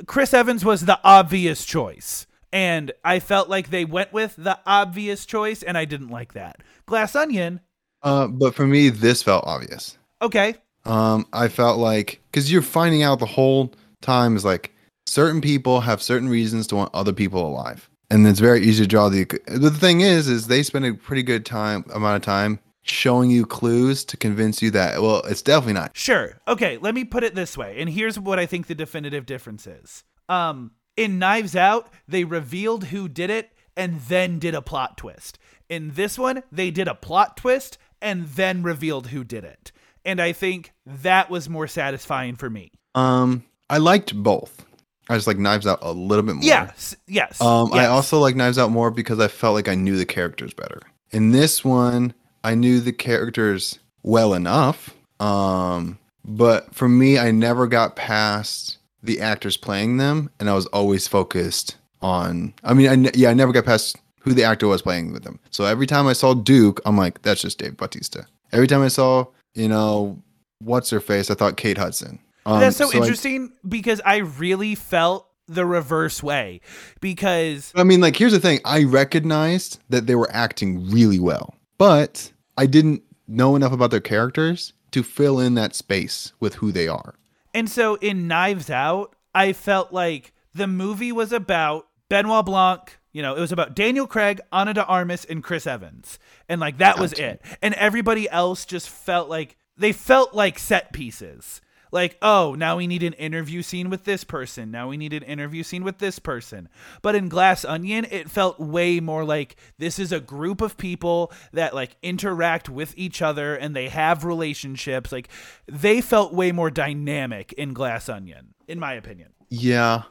Chris 0.07 0.33
Evans 0.33 0.65
was 0.65 0.85
the 0.85 0.99
obvious 1.03 1.63
choice, 1.65 2.25
and 2.51 2.91
I 3.03 3.19
felt 3.19 3.49
like 3.49 3.69
they 3.69 3.85
went 3.85 4.11
with 4.13 4.35
the 4.35 4.59
obvious 4.65 5.25
choice, 5.25 5.61
and 5.63 5.77
I 5.77 5.85
didn't 5.85 6.09
like 6.09 6.33
that. 6.33 6.57
Glass 6.87 7.15
Onion, 7.15 7.61
Uh, 8.03 8.27
but 8.27 8.53
for 8.55 8.65
me, 8.67 8.89
this 8.89 9.23
felt 9.23 9.43
obvious. 9.47 9.97
okay, 10.21 10.55
Um, 10.85 11.25
I 11.33 11.47
felt 11.47 11.77
like 11.79 12.19
because 12.31 12.51
you're 12.51 12.61
finding 12.61 13.01
out 13.03 13.19
the 13.19 13.25
whole 13.25 13.73
time 14.01 14.35
is 14.35 14.43
like 14.45 14.71
certain 15.15 15.39
people 15.39 15.79
have 15.79 16.01
certain 16.01 16.27
reasons 16.27 16.67
to 16.67 16.75
want 16.75 16.93
other 16.93 17.13
people 17.13 17.47
alive, 17.47 17.89
and 18.11 18.27
it's 18.27 18.41
very 18.41 18.61
easy 18.61 18.83
to 18.83 18.87
draw 18.87 19.07
the. 19.07 19.25
The 19.47 19.71
thing 19.71 20.01
is, 20.01 20.27
is 20.27 20.47
they 20.47 20.61
spend 20.61 20.85
a 20.85 20.93
pretty 20.93 21.23
good 21.23 21.45
time 21.45 21.85
amount 21.93 22.17
of 22.17 22.21
time 22.21 22.59
showing 22.81 23.31
you 23.31 23.45
clues 23.45 24.03
to 24.05 24.17
convince 24.17 24.61
you 24.61 24.69
that 24.71 25.01
well, 25.01 25.21
it's 25.25 25.41
definitely 25.41 25.73
not. 25.73 25.95
Sure. 25.95 26.37
Okay, 26.47 26.77
let 26.77 26.93
me 26.93 27.05
put 27.05 27.23
it 27.23 27.33
this 27.33 27.57
way. 27.57 27.79
And 27.79 27.89
here's 27.89 28.19
what 28.19 28.39
I 28.39 28.45
think 28.45 28.67
the 28.67 28.75
definitive 28.75 29.25
difference 29.25 29.65
is. 29.65 30.03
Um 30.29 30.71
in 30.95 31.17
Knives 31.17 31.55
Out, 31.55 31.89
they 32.07 32.23
revealed 32.23 32.85
who 32.85 33.09
did 33.09 33.29
it 33.29 33.51
and 33.75 33.99
then 34.01 34.37
did 34.39 34.53
a 34.53 34.61
plot 34.61 34.97
twist. 34.97 35.39
In 35.67 35.91
this 35.91 36.19
one, 36.19 36.43
they 36.51 36.71
did 36.71 36.87
a 36.87 36.95
plot 36.95 37.37
twist 37.37 37.77
and 38.01 38.27
then 38.27 38.63
revealed 38.63 39.07
who 39.07 39.23
did 39.23 39.43
it. 39.43 39.71
And 40.05 40.21
I 40.21 40.31
think 40.31 40.71
that 40.85 41.29
was 41.29 41.49
more 41.49 41.67
satisfying 41.67 42.35
for 42.35 42.49
me. 42.49 42.71
Um, 42.93 43.43
I 43.69 43.79
liked 43.79 44.15
both. 44.15 44.64
I 45.09 45.15
just 45.15 45.27
like 45.27 45.37
Knives 45.37 45.67
Out 45.67 45.79
a 45.81 45.91
little 45.91 46.23
bit 46.23 46.35
more. 46.35 46.43
Yes. 46.43 46.95
Yes. 47.07 47.39
Um, 47.39 47.71
I 47.73 47.85
also 47.85 48.19
like 48.19 48.35
Knives 48.35 48.57
Out 48.57 48.71
more 48.71 48.91
because 48.91 49.19
I 49.19 49.27
felt 49.27 49.53
like 49.53 49.67
I 49.67 49.75
knew 49.75 49.97
the 49.97 50.05
characters 50.05 50.53
better. 50.53 50.81
In 51.11 51.31
this 51.31 51.63
one, 51.63 52.13
I 52.43 52.55
knew 52.55 52.79
the 52.79 52.93
characters 52.93 53.79
well 54.03 54.33
enough. 54.33 54.95
Um, 55.19 55.99
but 56.23 56.73
for 56.73 56.89
me, 56.89 57.19
I 57.19 57.31
never 57.31 57.67
got 57.67 57.95
past 57.95 58.77
the 59.03 59.21
actors 59.21 59.57
playing 59.57 59.97
them, 59.97 60.31
and 60.39 60.49
I 60.49 60.55
was 60.55 60.65
always 60.67 61.07
focused 61.07 61.77
on. 62.01 62.53
I 62.63 62.73
mean, 62.73 62.89
I 62.89 62.95
ne- 62.95 63.11
yeah, 63.13 63.29
I 63.29 63.33
never 63.33 63.51
got 63.51 63.65
past 63.65 63.97
who 64.19 64.33
the 64.33 64.43
actor 64.43 64.67
was 64.67 64.81
playing 64.81 65.13
with 65.13 65.23
them. 65.23 65.39
So 65.51 65.65
every 65.65 65.85
time 65.85 66.07
I 66.07 66.13
saw 66.13 66.33
Duke, 66.33 66.81
I'm 66.85 66.97
like, 66.97 67.21
that's 67.21 67.41
just 67.41 67.59
Dave 67.59 67.77
Bautista. 67.77 68.25
Every 68.51 68.65
time 68.67 68.81
I 68.81 68.87
saw, 68.87 69.25
you 69.53 69.69
know, 69.69 70.19
what's 70.59 70.89
her 70.89 70.99
face, 70.99 71.29
I 71.29 71.35
thought 71.35 71.57
Kate 71.57 71.77
Hudson. 71.77 72.19
Um, 72.45 72.59
That's 72.59 72.77
so, 72.77 72.91
I- 72.91 72.97
interesting 72.97 73.53
because 73.67 74.01
I 74.05 74.17
really 74.17 74.75
felt 74.75 75.27
the 75.47 75.65
reverse 75.65 76.23
way 76.23 76.61
because 77.01 77.71
I 77.75 77.83
mean, 77.83 78.01
like, 78.01 78.15
here's 78.15 78.31
the 78.31 78.39
thing. 78.39 78.59
I 78.65 78.83
recognized 78.83 79.79
that 79.89 80.07
they 80.07 80.15
were 80.15 80.29
acting 80.31 80.89
really 80.89 81.19
well, 81.19 81.55
but 81.77 82.31
I 82.57 82.65
didn't 82.65 83.03
know 83.27 83.55
enough 83.55 83.71
about 83.71 83.91
their 83.91 83.99
characters 83.99 84.73
to 84.91 85.03
fill 85.03 85.39
in 85.39 85.55
that 85.55 85.75
space 85.75 86.33
with 86.39 86.55
who 86.55 86.71
they 86.71 86.87
are. 86.87 87.15
And 87.53 87.69
so 87.69 87.95
in 87.95 88.27
Knives 88.27 88.69
Out, 88.69 89.15
I 89.33 89.53
felt 89.53 89.91
like 89.91 90.33
the 90.53 90.67
movie 90.67 91.11
was 91.11 91.31
about 91.31 91.87
Benoit 92.09 92.45
Blanc. 92.45 92.97
You 93.11 93.21
know, 93.21 93.35
it 93.35 93.39
was 93.39 93.51
about 93.51 93.75
Daniel 93.75 94.07
Craig, 94.07 94.41
Ana 94.51 94.73
de 94.73 94.85
Armas, 94.85 95.25
and 95.25 95.43
Chris 95.43 95.67
Evans. 95.67 96.19
And 96.49 96.59
like 96.59 96.79
that 96.79 96.99
was 96.99 97.13
it. 97.13 97.41
And 97.61 97.73
everybody 97.75 98.29
else 98.29 98.65
just 98.65 98.89
felt 98.89 99.29
like 99.29 99.57
they 99.77 99.91
felt 99.91 100.33
like 100.33 100.59
set 100.59 100.93
pieces. 100.93 101.61
Like, 101.95 102.17
oh, 102.21 102.55
now 102.57 102.75
we 102.75 102.87
need 102.87 103.03
an 103.03 103.13
interview 103.13 103.61
scene 103.61 103.89
with 103.89 104.03
this 104.03 104.25
person. 104.25 104.69
Now 104.69 104.89
we 104.89 104.97
need 104.97 105.13
an 105.13 105.23
interview 105.23 105.63
scene 105.63 105.81
with 105.81 105.99
this 105.99 106.19
person. 106.19 106.67
But 107.01 107.15
in 107.15 107.29
Glass 107.29 107.63
Onion, 107.63 108.05
it 108.11 108.29
felt 108.29 108.59
way 108.59 108.99
more 108.99 109.23
like 109.23 109.55
this 109.77 109.97
is 109.97 110.11
a 110.11 110.19
group 110.19 110.59
of 110.59 110.75
people 110.75 111.31
that 111.53 111.73
like 111.73 111.95
interact 112.03 112.67
with 112.67 112.93
each 112.97 113.21
other 113.21 113.55
and 113.55 113.73
they 113.73 113.87
have 113.87 114.25
relationships. 114.25 115.13
Like, 115.13 115.29
they 115.67 116.01
felt 116.01 116.33
way 116.33 116.51
more 116.51 116.69
dynamic 116.69 117.53
in 117.53 117.71
Glass 117.71 118.09
Onion, 118.09 118.55
in 118.67 118.77
my 118.77 118.91
opinion. 118.91 119.29
Yeah. 119.47 120.03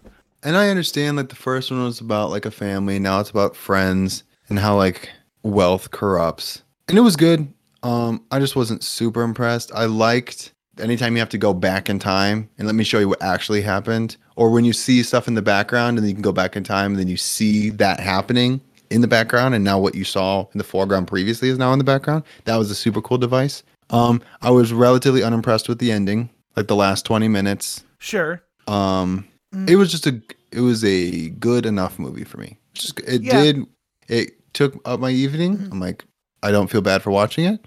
And 0.43 0.57
I 0.57 0.71
understand 0.71 1.19
like 1.19 1.29
the 1.29 1.37
first 1.37 1.71
one 1.71 1.85
was 1.85 2.01
about 2.01 2.31
like 2.31 2.47
a 2.47 2.51
family, 2.51 2.99
now 2.99 3.21
it's 3.21 3.29
about 3.29 3.57
friends 3.57 4.25
and 4.49 4.59
how 4.59 4.75
like 4.79 5.11
wealth 5.43 5.91
corrupts. 5.91 6.63
And 6.89 6.97
it 6.97 7.03
was 7.03 7.17
good. 7.17 7.53
Um 7.83 8.25
I 8.31 8.39
just 8.39 8.57
wasn't 8.57 8.83
super 8.83 9.21
impressed. 9.21 9.71
I 9.75 9.85
liked 9.85 10.54
anytime 10.79 11.15
you 11.15 11.21
have 11.21 11.29
to 11.31 11.39
go 11.39 11.53
back 11.55 11.89
in 11.89 11.99
time 11.99 12.49
and 12.59 12.67
let 12.67 12.75
me 12.75 12.85
show 12.85 12.99
you 12.99 13.09
what 13.09 13.23
actually 13.23 13.63
happened 13.63 14.17
or 14.37 14.51
when 14.51 14.65
you 14.65 14.73
see 14.73 15.03
stuff 15.03 15.29
in 15.29 15.35
the 15.35 15.43
background 15.43 15.97
and 15.97 16.05
then 16.05 16.09
you 16.11 16.15
can 16.15 16.23
go 16.23 16.33
back 16.33 16.57
in 16.57 16.65
time 16.65 16.93
and 16.93 16.99
then 17.01 17.09
you 17.09 17.17
see 17.17 17.71
that 17.71 18.01
happening 18.01 18.61
in 18.91 19.01
the 19.01 19.09
background 19.09 19.55
and 19.55 19.65
now 19.65 19.79
what 19.79 19.95
you 19.95 20.05
saw 20.05 20.41
in 20.53 20.59
the 20.59 20.65
foreground 20.65 21.07
previously 21.07 21.49
is 21.49 21.59
now 21.59 21.73
in 21.73 21.79
the 21.79 21.85
background. 21.85 22.23
That 22.45 22.57
was 22.57 22.71
a 22.71 22.75
super 22.75 23.01
cool 23.01 23.19
device. 23.19 23.63
Um 23.91 24.23
I 24.43 24.51
was 24.51 24.73
relatively 24.73 25.23
unimpressed 25.23 25.69
with 25.69 25.79
the 25.79 25.93
ending, 25.93 26.31
like 26.57 26.67
the 26.69 26.77
last 26.77 27.05
20 27.05 27.29
minutes 27.29 27.85
Sure. 27.99 28.43
Um, 28.67 29.27
Mm. 29.55 29.71
it 29.71 29.77
was 29.77 29.91
just 29.91 30.07
a 30.07 30.21
it 30.51 30.61
was 30.61 30.85
a 30.85 31.29
good 31.31 31.65
enough 31.67 31.99
movie 31.99 32.25
for 32.25 32.39
me. 32.39 32.59
Just 32.75 32.99
it 33.01 33.23
Yeah. 33.23 33.43
did 33.43 33.65
it 34.09 34.33
took 34.53 34.81
up 34.85 34.99
my 35.01 35.11
evening. 35.11 35.57
Mhm. 35.59 35.73
I'm 35.73 35.81
like, 35.81 36.05
I 36.43 36.51
don't 36.51 36.69
feel 36.71 36.81
bad 36.83 37.03
for 37.03 37.11
watching 37.11 37.45
it. 37.45 37.65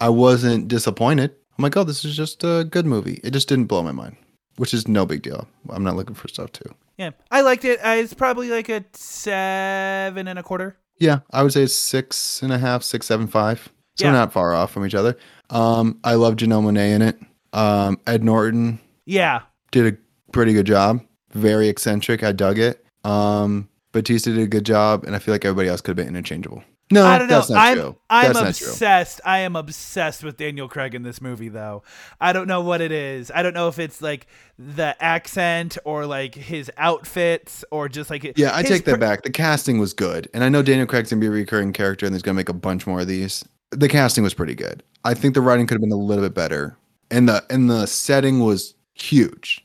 I 0.00 0.08
wasn't 0.10 0.68
disappointed. 0.68 1.32
I'm 1.60 1.62
like, 1.62 1.76
oh, 1.76 1.84
this 1.84 2.06
is 2.06 2.16
just 2.16 2.42
a 2.42 2.64
good 2.64 2.86
movie. 2.86 3.20
It 3.22 3.32
just 3.32 3.46
didn't 3.46 3.66
blow 3.66 3.82
my 3.82 3.92
mind, 3.92 4.16
which 4.56 4.72
is 4.72 4.88
no 4.88 5.04
big 5.04 5.20
deal. 5.20 5.46
I'm 5.68 5.84
not 5.84 5.94
looking 5.94 6.14
for 6.14 6.26
stuff 6.26 6.50
too. 6.52 6.74
Yeah, 6.96 7.10
I 7.30 7.42
liked 7.42 7.66
it. 7.66 7.78
Uh, 7.80 7.90
it's 7.98 8.14
probably 8.14 8.48
like 8.48 8.70
a 8.70 8.82
seven 8.94 10.26
and 10.26 10.38
a 10.38 10.42
quarter. 10.42 10.78
Yeah, 10.98 11.18
I 11.32 11.42
would 11.42 11.52
say 11.52 11.66
six 11.66 12.40
and 12.42 12.50
a 12.50 12.56
half, 12.58 12.82
six, 12.82 13.04
seven, 13.04 13.26
five. 13.26 13.68
So 13.96 14.06
Yeah. 14.06 14.12
we're 14.12 14.16
not 14.18 14.32
far 14.32 14.54
off 14.54 14.70
from 14.70 14.86
each 14.86 14.94
other. 14.94 15.18
Um, 15.50 15.98
I 16.02 16.14
love 16.14 16.36
Janelle 16.36 16.62
Monae 16.64 16.94
in 16.94 17.02
it. 17.02 17.18
Um, 17.52 18.00
Ed 18.06 18.24
Norton 18.24 18.80
Yeah, 19.04 19.42
did 19.70 19.92
a 19.94 19.98
pretty 20.32 20.54
good 20.54 20.66
job. 20.66 21.02
Very 21.34 21.68
eccentric. 21.68 22.22
I 22.22 22.32
dug 22.32 22.58
it. 22.58 22.82
Um, 23.04 23.68
Bautista 23.92 24.30
did 24.32 24.42
a 24.44 24.46
good 24.46 24.64
job, 24.64 25.04
and 25.04 25.14
I 25.14 25.18
feel 25.18 25.34
like 25.34 25.44
everybody 25.44 25.68
else 25.68 25.82
could 25.82 25.90
have 25.98 26.06
been 26.06 26.08
interchangeable. 26.16 26.64
No, 26.92 27.06
I 27.06 27.18
don't 27.18 27.28
know. 27.28 27.36
that's 27.36 27.50
not 27.50 27.58
I'm 27.58 27.78
true. 27.78 27.96
I'm 28.10 28.32
that's 28.32 28.34
not 28.34 28.54
true. 28.56 28.66
obsessed. 28.68 29.20
I 29.24 29.38
am 29.40 29.54
obsessed 29.54 30.24
with 30.24 30.36
Daniel 30.36 30.68
Craig 30.68 30.94
in 30.94 31.02
this 31.02 31.20
movie, 31.20 31.48
though. 31.48 31.84
I 32.20 32.32
don't 32.32 32.48
know 32.48 32.62
what 32.62 32.80
it 32.80 32.90
is. 32.90 33.30
I 33.32 33.42
don't 33.42 33.54
know 33.54 33.68
if 33.68 33.78
it's 33.78 34.02
like 34.02 34.26
the 34.58 34.96
accent 35.02 35.78
or 35.84 36.04
like 36.06 36.34
his 36.34 36.70
outfits 36.76 37.64
or 37.70 37.88
just 37.88 38.10
like 38.10 38.36
Yeah, 38.36 38.54
I 38.54 38.62
take 38.62 38.84
that 38.86 38.92
per- 38.94 38.98
back. 38.98 39.22
The 39.22 39.30
casting 39.30 39.78
was 39.78 39.92
good, 39.92 40.28
and 40.34 40.42
I 40.42 40.48
know 40.48 40.62
Daniel 40.62 40.86
Craig's 40.86 41.10
gonna 41.10 41.20
be 41.20 41.26
a 41.28 41.30
recurring 41.30 41.72
character, 41.72 42.06
and 42.06 42.12
there's 42.14 42.22
gonna 42.22 42.34
make 42.34 42.48
a 42.48 42.54
bunch 42.54 42.86
more 42.86 43.00
of 43.00 43.06
these. 43.06 43.44
The 43.70 43.88
casting 43.88 44.24
was 44.24 44.34
pretty 44.34 44.56
good. 44.56 44.82
I 45.04 45.14
think 45.14 45.34
the 45.34 45.40
writing 45.40 45.66
could 45.66 45.74
have 45.74 45.82
been 45.82 45.92
a 45.92 45.96
little 45.96 46.24
bit 46.24 46.34
better, 46.34 46.76
and 47.10 47.28
the 47.28 47.44
and 47.50 47.70
the 47.70 47.86
setting 47.86 48.40
was 48.40 48.74
huge, 48.94 49.64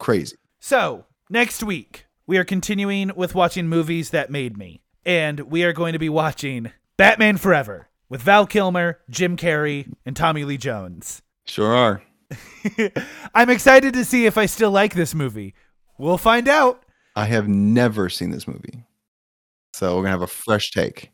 crazy. 0.00 0.36
So, 0.58 1.04
next 1.30 1.62
week, 1.62 2.06
we 2.26 2.38
are 2.38 2.44
continuing 2.44 3.12
with 3.14 3.36
watching 3.36 3.68
movies 3.68 4.10
that 4.10 4.30
made 4.30 4.58
me. 4.58 4.82
And 5.06 5.38
we 5.42 5.62
are 5.62 5.72
going 5.72 5.92
to 5.92 6.00
be 6.00 6.08
watching 6.08 6.72
Batman 6.96 7.36
Forever 7.36 7.88
with 8.08 8.22
Val 8.22 8.44
Kilmer, 8.44 8.98
Jim 9.08 9.36
Carrey, 9.36 9.94
and 10.04 10.16
Tommy 10.16 10.44
Lee 10.44 10.56
Jones. 10.56 11.22
Sure 11.44 11.72
are. 11.72 12.02
I'm 13.34 13.48
excited 13.48 13.94
to 13.94 14.04
see 14.04 14.26
if 14.26 14.36
I 14.36 14.46
still 14.46 14.72
like 14.72 14.94
this 14.94 15.14
movie. 15.14 15.54
We'll 15.96 16.18
find 16.18 16.48
out. 16.48 16.82
I 17.14 17.26
have 17.26 17.46
never 17.46 18.08
seen 18.08 18.30
this 18.30 18.48
movie, 18.48 18.84
so 19.72 19.94
we're 19.94 20.02
gonna 20.02 20.10
have 20.10 20.22
a 20.22 20.26
fresh 20.26 20.72
take. 20.72 21.12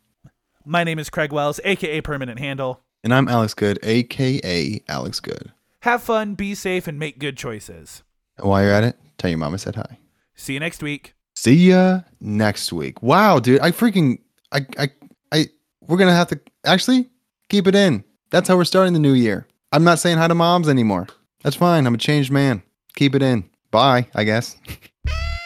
My 0.65 0.85
name 0.85 0.99
is 0.99 1.11
Craig 1.11 1.31
Wells, 1.31 1.61
aka 1.63 2.01
Permanent 2.01 2.39
Handle. 2.39 2.81
And 3.05 3.13
I'm 3.13 3.29
Alex 3.29 3.53
Good, 3.53 3.79
aka 3.83 4.83
Alex 4.89 5.21
Good. 5.21 5.53
Have 5.81 6.03
fun, 6.03 6.35
be 6.35 6.55
safe, 6.55 6.89
and 6.89 6.99
make 6.99 7.19
good 7.19 7.37
choices. 7.37 8.03
And 8.39 8.49
while 8.49 8.63
you're 8.63 8.73
at 8.73 8.85
it, 8.85 8.99
tell 9.19 9.29
your 9.29 9.39
mama 9.39 9.59
said 9.59 9.77
hi. 9.77 9.99
See 10.35 10.55
you 10.55 10.61
next 10.61 10.83
week. 10.83 11.15
See 11.43 11.71
ya 11.71 12.03
next 12.21 12.73
week. 12.73 13.03
Wow, 13.03 13.41
dude, 13.41 13.59
I 13.59 13.73
freaking 13.73 14.19
I 14.53 14.65
I 14.79 14.91
I 15.33 15.47
we're 15.81 15.97
gonna 15.97 16.15
have 16.15 16.29
to 16.29 16.39
actually 16.65 17.11
keep 17.49 17.67
it 17.67 17.75
in. 17.75 18.05
That's 18.31 18.47
how 18.47 18.57
we're 18.57 18.63
starting 18.63 18.93
the 18.93 19.01
new 19.01 19.13
year. 19.13 19.49
I'm 19.73 19.83
not 19.83 19.99
saying 19.99 20.19
hi 20.19 20.29
to 20.29 20.37
moms 20.37 20.69
anymore. 20.69 21.09
That's 21.43 21.57
fine. 21.57 21.85
I'm 21.85 21.97
a 21.97 21.99
changed 21.99 22.31
man. 22.31 22.63
Keep 22.95 23.17
it 23.17 23.23
in. 23.23 23.51
Bye, 23.73 24.07
I 24.15 24.23
guess. 24.23 24.57